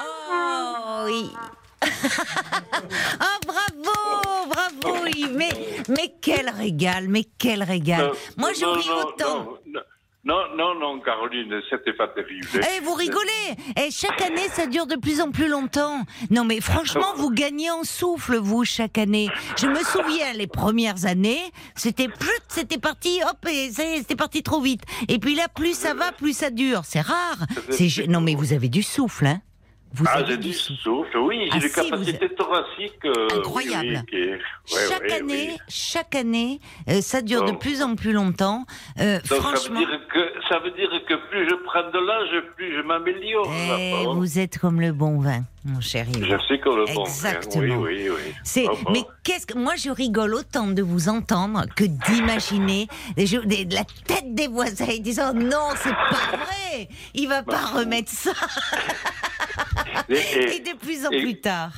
Oh 0.00 1.04
oui. 1.06 1.30
oh 3.20 3.38
bravo, 3.46 4.48
bravo. 4.48 5.04
Mais, 5.32 5.52
mais 5.88 6.14
quel 6.20 6.50
régal, 6.50 7.08
mais 7.08 7.24
quel 7.38 7.62
régal. 7.62 8.06
Non, 8.06 8.12
Moi 8.36 8.50
non, 8.60 8.72
autant. 9.02 9.44
Non, 9.44 9.58
non, 9.66 9.80
Non, 10.26 10.42
non, 10.56 10.74
non, 10.74 10.98
Caroline, 11.00 11.60
c'était 11.70 11.92
pas 11.92 12.08
terrible. 12.08 12.48
Eh, 12.54 12.80
vous 12.80 12.94
rigolez 12.94 13.54
Eh, 13.76 13.92
chaque 13.92 14.20
année, 14.22 14.48
ça 14.50 14.66
dure 14.66 14.88
de 14.88 14.96
plus 14.96 15.20
en 15.20 15.30
plus 15.30 15.46
longtemps. 15.48 16.00
Non, 16.30 16.44
mais 16.44 16.60
franchement, 16.60 17.14
vous 17.16 17.30
gagnez 17.30 17.70
en 17.70 17.84
souffle, 17.84 18.36
vous, 18.36 18.64
chaque 18.64 18.98
année. 18.98 19.28
Je 19.56 19.68
me 19.68 19.78
souviens, 19.84 20.32
les 20.32 20.48
premières 20.48 21.06
années, 21.06 21.40
c'était 21.76 22.08
plus, 22.08 22.40
c'était 22.48 22.78
parti, 22.78 23.20
hop, 23.22 23.46
et 23.48 23.70
c'était 23.70 24.16
parti 24.16 24.42
trop 24.42 24.60
vite. 24.60 24.82
Et 25.06 25.20
puis 25.20 25.36
là, 25.36 25.46
plus 25.46 25.78
ça 25.78 25.94
va, 25.94 26.10
plus 26.10 26.36
ça 26.36 26.50
dure. 26.50 26.80
C'est 26.84 27.02
rare. 27.02 27.46
Non, 28.08 28.20
mais 28.20 28.34
vous 28.34 28.52
avez 28.52 28.68
du 28.68 28.82
souffle, 28.82 29.26
hein 29.26 29.40
Vous 29.94 30.04
ah, 30.08 30.22
j'ai 30.26 30.36
du 30.36 30.52
souffle, 30.52 31.16
oui, 31.18 31.44
j'ai 31.44 31.50
Ah, 31.52 31.58
des 31.58 31.68
si, 31.68 31.74
capacités 31.74 32.28
thoraciques. 32.34 33.04
euh, 33.06 33.28
oui, 33.30 33.38
Incroyable. 33.38 33.88
oui, 33.88 34.06
qui 34.10 34.16
est- 34.16 34.32
ouais, 34.32 34.88
chaque 34.90 35.02
ouais, 35.02 35.12
année, 35.12 35.48
oui. 35.52 35.56
chaque 35.68 36.14
année, 36.14 36.60
euh, 36.90 37.00
ça 37.00 37.22
dure 37.22 37.44
de 37.44 37.52
Bon. 37.52 37.56
plus 37.58 37.82
en 37.82 37.94
plus 37.94 38.12
longtemps. 38.12 38.66
Euh, 39.00 39.16
Donc, 39.18 39.26
ça 39.26 39.34
veut, 39.36 39.40
franchement, 39.40 39.78
dire 39.80 40.00
que, 40.12 40.32
ça 40.50 40.58
veut 40.58 40.72
dire 40.72 40.90
que 41.08 41.14
plus 41.36 41.48
je 41.48 41.54
prends 41.64 41.90
de 41.90 41.98
l'âge, 42.06 42.44
plus 42.56 42.76
je 42.76 42.82
m'améliore. 42.82 43.50
eh, 43.78 44.04
vous 44.14 44.38
êtes 44.38 44.58
comme 44.58 44.80
le 44.80 44.92
bon 44.92 45.18
vin, 45.20 45.42
mon 45.64 45.80
chéri. 45.80 46.12
Je 46.14 46.36
sais 46.48 46.58
que 46.58 46.68
le 46.68 46.84
bon. 46.94 47.02
hein. 47.02 47.06
Exactement. 47.06 47.76
Oui, 47.78 47.94
oui, 48.06 48.10
oui. 48.10 48.32
C'est, 48.44 48.64
Ah, 48.68 48.72
bon. 48.82 48.92
mais 48.92 49.02
qu'est-ce 49.22 49.46
que 49.46 49.58
moi 49.58 49.74
je 49.76 49.90
rigole 49.90 50.34
autant 50.34 50.66
de 50.68 50.82
vous 50.82 51.08
entendre 51.08 51.64
que 51.74 51.84
d'imaginer 51.84 52.88
des, 53.16 53.26
jeux- 53.26 53.44
des- 53.44 53.64
la 53.66 53.84
tête 54.06 54.34
des 54.34 54.48
voisins 54.48 54.86
disant 55.00 55.32
non 55.34 55.68
c'est 55.76 55.90
pas 55.90 56.36
vrai, 56.36 56.88
il 57.14 57.28
va 57.28 57.42
pas 57.42 57.64
remettre 57.66 58.10
ça 58.10 58.32
Et- 60.08 60.14
et- 60.36 60.56
et 60.56 60.60
de 60.60 60.76
plus 60.78 61.06
en 61.06 61.10
et- 61.10 61.20
plus 61.22 61.40
tard. 61.40 61.72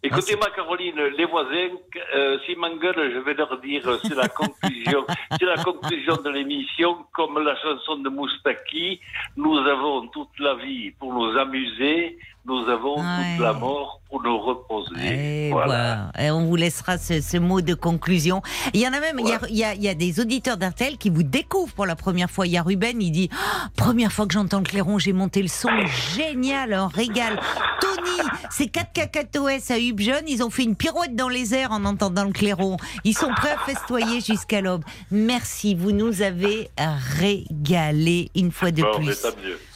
Écoutez-moi, 0.00 0.46
Caroline, 0.54 1.00
les 1.16 1.24
voisins, 1.24 1.70
euh, 2.14 2.38
s'ils 2.46 2.56
m'engueulent, 2.56 3.12
je 3.12 3.18
vais 3.18 3.34
leur 3.34 3.60
dire, 3.60 3.82
euh, 3.88 3.98
c'est 4.04 4.14
la 4.14 4.28
conclusion, 4.42 5.04
c'est 5.32 5.44
la 5.44 5.56
conclusion 5.56 6.16
de 6.18 6.30
l'émission, 6.30 7.04
comme 7.12 7.42
la 7.42 7.56
chanson 7.56 7.96
de 7.96 8.08
Moustaki, 8.08 9.00
nous 9.36 9.58
avons 9.58 10.06
toute 10.08 10.38
la 10.38 10.54
vie 10.54 10.92
pour 10.92 11.12
nous 11.12 11.36
amuser, 11.36 12.16
nous 12.48 12.68
avons 12.70 12.96
toute 12.96 13.40
la 13.40 13.52
mort 13.52 14.00
pour 14.08 14.22
nous 14.22 14.38
reposer. 14.40 14.94
Et 15.04 15.50
voilà. 15.52 15.66
voilà. 16.14 16.26
Et 16.26 16.30
on 16.30 16.46
vous 16.46 16.56
laissera 16.56 16.96
ce, 16.96 17.20
ce 17.20 17.36
mot 17.36 17.60
de 17.60 17.74
conclusion. 17.74 18.40
Il 18.72 18.80
y 18.80 18.88
en 18.88 18.92
a 18.94 19.00
même, 19.00 19.18
il 19.20 19.28
y 19.28 19.32
a- 19.32 19.40
il 19.50 19.56
y, 19.56 19.64
a, 19.64 19.74
il 19.74 19.82
y 19.82 19.88
a 19.88 19.94
des 19.94 20.18
auditeurs 20.18 20.56
d'Artel 20.56 20.96
qui 20.96 21.10
vous 21.10 21.22
découvrent 21.22 21.74
pour 21.74 21.84
la 21.84 21.94
première 21.94 22.30
fois. 22.30 22.46
Il 22.46 22.52
y 22.52 22.56
a 22.56 22.62
Ruben, 22.62 23.02
il 23.02 23.10
dit 23.10 23.28
Ah, 23.34 23.68
Première 23.76 24.10
fois 24.10 24.26
que 24.26 24.32
j'entends 24.32 24.58
le 24.58 24.64
clairon, 24.64 24.98
j'ai 24.98 25.12
monté 25.12 25.42
le 25.42 25.48
son. 25.48 25.68
Génial, 26.16 26.72
un 26.72 26.88
régal. 26.88 27.38
Tony, 27.82 28.28
c'est 28.50 28.68
4 28.68 28.92
cacatoès 28.94 29.70
à 29.70 29.78
Hub 29.78 30.00
Jeune, 30.00 30.24
ils 30.26 30.42
ont 30.42 30.50
fait 30.50 30.64
une 30.64 30.74
pirouette 30.74 31.14
dans 31.14 31.28
les 31.28 31.54
airs 31.54 31.72
en 31.72 31.84
entendant 31.84 32.24
le 32.24 32.32
clairon. 32.32 32.78
Ils 33.04 33.16
sont 33.16 33.30
prêts 33.36 33.52
à 33.52 33.58
festoyer 33.70 34.20
jusqu'à 34.22 34.62
l'aube. 34.62 34.84
Merci, 35.10 35.74
vous 35.74 35.92
nous 35.92 36.22
avez 36.22 36.70
régalé 37.18 38.30
une 38.34 38.50
fois 38.52 38.70
de 38.70 38.82
Bon, 38.82 38.88
plus. 38.96 39.26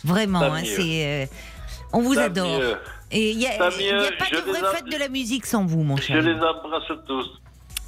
Vraiment, 0.04 0.42
hein, 0.42 0.62
c'est. 0.64 1.04
euh, 1.06 1.26
on 1.92 2.00
vous 2.00 2.14
Tant 2.14 2.22
adore. 2.22 2.58
mieux. 2.60 2.76
Et 3.10 3.30
il 3.32 3.38
n'y 3.38 3.46
a, 3.46 3.54
il 3.56 3.60
a 3.62 4.12
pas 4.18 4.24
je 4.30 4.36
de 4.36 4.40
vraie 4.40 4.74
fête 4.74 4.86
de 4.86 4.96
la 4.96 5.08
musique 5.08 5.44
sans 5.46 5.66
vous, 5.66 5.82
mon 5.82 5.96
Je 5.96 6.02
cher. 6.02 6.22
les 6.22 6.34
embrasse 6.34 6.90
tous. 7.06 7.26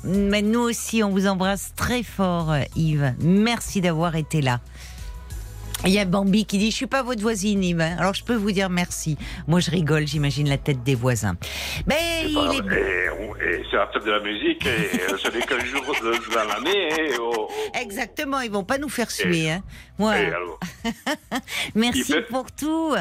Mais 0.04 0.42
nous 0.42 0.60
aussi, 0.60 1.02
on 1.02 1.08
vous 1.10 1.26
embrasse 1.26 1.72
très 1.76 2.02
fort, 2.02 2.54
Yves. 2.76 3.14
Merci 3.20 3.80
d'avoir 3.80 4.16
été 4.16 4.42
là. 4.42 4.60
Il 5.86 5.90
y 5.92 5.98
a 5.98 6.04
Bambi 6.06 6.44
qui 6.46 6.56
dit 6.58 6.70
Je 6.70 6.76
suis 6.76 6.86
pas 6.86 7.02
votre 7.02 7.20
voisine, 7.22 7.62
Yves. 7.64 7.80
Alors 7.80 8.12
je 8.14 8.22
peux 8.24 8.34
vous 8.34 8.52
dire 8.52 8.68
merci. 8.70 9.16
Moi, 9.46 9.60
je 9.60 9.70
rigole, 9.70 10.06
j'imagine 10.06 10.48
la 10.48 10.58
tête 10.58 10.82
des 10.82 10.94
voisins. 10.94 11.36
Mais 11.86 12.24
il 12.26 12.36
est. 12.36 12.76
Et, 12.76 13.08
on- 13.10 13.36
et 13.36 13.62
c'est 13.70 13.76
la 13.76 13.86
fête 13.88 14.04
de 14.04 14.10
la 14.10 14.20
musique, 14.20 14.66
et 14.66 15.16
ce 15.18 15.30
n'est 15.30 15.42
qu'un 15.44 15.64
jour 15.64 15.82
de- 15.82 16.34
dans 16.34 16.44
l'année. 16.48 16.88
oh, 17.20 17.32
oh. 17.38 17.48
Exactement, 17.80 18.40
ils 18.40 18.50
vont 18.50 18.64
pas 18.64 18.76
nous 18.78 18.88
faire 18.90 19.10
suer. 19.10 19.50
Hein. 19.50 19.62
Et 20.00 20.04
alors 20.26 20.60
Merci 21.74 22.14
Il 22.16 22.24
pour 22.26 22.50
tout. 22.52 22.94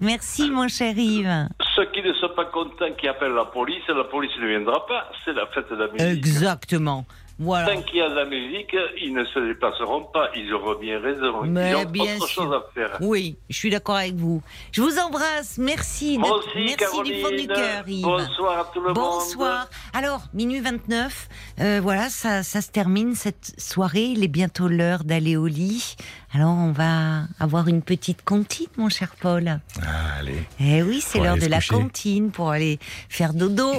Merci, 0.00 0.50
mon 0.50 0.68
cher 0.68 0.96
Yves. 0.96 1.48
Ceux 1.74 1.86
qui 1.92 2.02
ne 2.02 2.12
sont 2.14 2.30
pas 2.36 2.44
contents, 2.46 2.92
qui 2.98 3.08
appellent 3.08 3.32
la 3.32 3.46
police, 3.46 3.82
la 3.88 4.04
police 4.04 4.30
ne 4.40 4.46
viendra 4.46 4.86
pas. 4.86 5.10
C'est 5.24 5.32
la 5.32 5.46
fête 5.46 5.70
de 5.70 5.76
la 5.76 5.88
musique. 5.88 6.18
Exactement. 6.18 7.04
Voilà. 7.40 7.72
Tant 7.72 7.82
qu'il 7.82 7.98
y 7.98 8.02
a 8.02 8.08
de 8.10 8.14
la 8.16 8.24
musique, 8.24 8.74
ils 9.00 9.14
ne 9.14 9.24
se 9.24 9.38
déplaceront 9.38 10.02
pas. 10.12 10.28
Ils 10.34 10.52
auront 10.52 10.74
bien 10.78 11.00
raison. 11.00 11.42
Mais 11.44 11.70
ils 11.70 11.76
ont 11.76 11.84
bien 11.84 12.16
autre 12.16 12.26
sûr. 12.26 12.42
chose 12.44 12.52
à 12.54 12.64
faire. 12.74 12.98
Oui, 13.00 13.36
je 13.48 13.56
suis 13.56 13.70
d'accord 13.70 13.94
avec 13.96 14.14
vous. 14.16 14.42
Je 14.72 14.82
vous 14.82 14.98
embrasse. 14.98 15.56
Merci. 15.58 16.18
Moi 16.18 16.28
de- 16.30 16.34
aussi, 16.34 16.48
merci 16.56 16.76
Caroline. 16.76 17.14
du 17.14 17.20
fond 17.22 17.30
du 17.30 17.46
cœur, 17.46 17.88
Yves. 17.88 18.02
Bonsoir 18.04 18.58
à 18.58 18.64
tout 18.74 18.80
le 18.80 18.86
monde. 18.88 18.94
Bonsoir. 18.96 19.68
Alors, 19.94 20.22
minuit 20.34 20.58
29, 20.60 21.28
euh, 21.60 21.80
voilà, 21.80 22.08
ça, 22.08 22.42
ça 22.42 22.60
se 22.60 22.70
termine 22.70 23.14
cette 23.14 23.54
soirée. 23.58 24.06
Il 24.06 24.24
est 24.24 24.28
bientôt 24.28 24.66
l'heure 24.66 25.04
d'aller 25.04 25.36
au 25.36 25.46
lit. 25.46 25.94
Alors, 26.34 26.50
on 26.50 26.72
va 26.72 27.22
avoir 27.38 27.68
une 27.68 27.82
petite 27.82 28.24
comptine, 28.24 28.66
mon 28.76 28.88
cher 28.88 29.14
Paul. 29.20 29.60
Ah, 29.80 29.86
allez. 30.18 30.42
Eh 30.60 30.82
oui, 30.82 31.00
c'est 31.00 31.20
l'heure 31.20 31.38
de 31.38 31.46
la 31.46 31.60
comptine 31.60 32.30
pour 32.32 32.50
aller 32.50 32.78
faire 33.08 33.32
dodo. 33.32 33.70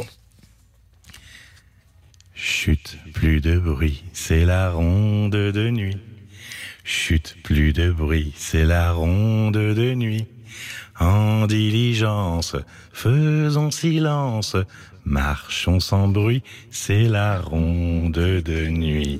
Chut, 2.41 2.97
plus 3.13 3.41
de 3.41 3.59
bruit, 3.59 4.05
c'est 4.13 4.45
la 4.45 4.71
ronde 4.71 5.31
de 5.33 5.69
nuit. 5.69 5.97
Chut, 6.85 7.35
plus 7.43 7.73
de 7.73 7.91
bruit, 7.91 8.31
c'est 8.37 8.63
la 8.63 8.93
ronde 8.93 9.57
de 9.57 9.93
nuit. 9.93 10.25
En 11.01 11.47
diligence, 11.47 12.55
faisons 12.93 13.71
silence, 13.71 14.55
marchons 15.03 15.81
sans 15.81 16.07
bruit, 16.07 16.41
c'est 16.71 17.09
la 17.09 17.41
ronde 17.41 18.13
de 18.13 18.67
nuit. 18.69 19.19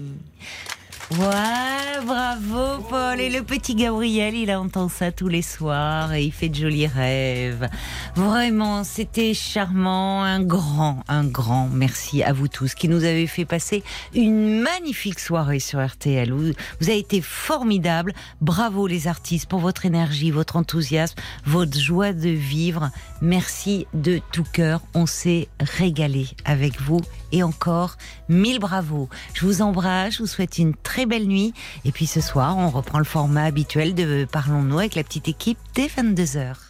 Ouais, 1.12 2.06
bravo 2.06 2.84
Paul. 2.88 3.20
Et 3.20 3.32
le 3.32 3.42
petit 3.42 3.74
Gabriel, 3.74 4.36
il 4.36 4.52
entend 4.52 4.90
ça 4.90 5.12
tous 5.12 5.28
les 5.28 5.42
soirs 5.42 6.14
et 6.14 6.24
il 6.24 6.32
fait 6.32 6.50
de 6.50 6.56
jolis 6.56 6.86
rêves. 6.86 7.68
Vraiment, 8.14 8.84
c'était 8.84 9.34
charmant. 9.34 10.24
Un 10.24 10.44
grand, 10.44 11.04
un 11.08 11.24
grand 11.24 11.68
merci 11.68 12.22
à 12.22 12.32
vous 12.32 12.48
tous 12.48 12.76
qui 12.76 12.88
nous 12.88 13.06
avez 13.06 13.26
fait 13.26 13.46
passer 13.46 13.84
une 14.14 14.62
magnifique 14.62 15.20
soirée 15.20 15.60
sur 15.60 15.84
RTL. 15.84 16.32
Vous, 16.32 16.54
avez 16.82 17.00
été 17.00 17.22
formidables. 17.22 18.14
Bravo 18.40 18.86
les 18.86 19.08
artistes 19.08 19.50
pour 19.50 19.62
votre 19.62 19.88
énergie, 19.88 20.30
votre 20.30 20.58
enthousiasme, 20.58 21.16
votre 21.44 21.80
joie 21.80 22.14
de 22.14 22.30
vivre. 22.30 22.92
Merci 23.20 23.88
de 23.96 24.22
tout 24.32 24.46
cœur. 24.54 24.82
On 24.94 25.08
s'est 25.08 25.48
régalé 25.60 26.28
avec 26.46 26.80
vous 26.80 27.02
et 27.32 27.44
encore 27.44 27.98
mille 28.28 28.60
bravos. 28.60 29.10
Je 29.34 29.46
vous 29.46 29.62
embrasse, 29.62 30.16
je 30.16 30.20
vous 30.20 30.28
souhaite 30.28 30.58
une 30.58 30.76
très 30.76 31.06
belle 31.06 31.28
nuit. 31.28 31.54
Et 31.86 31.92
puis 31.92 32.08
ce 32.08 32.22
soir, 32.22 32.58
on 32.58 32.70
reprend 32.70 33.00
le 33.00 33.06
format 33.06 33.44
habituel 33.44 33.94
de 33.94 34.26
Parlons-nous 34.32 34.80
avec 34.80 34.96
la 34.96 35.04
petite 35.04 35.28
équipe 35.28 35.58
dès 35.76 35.88
22h. 35.88 36.69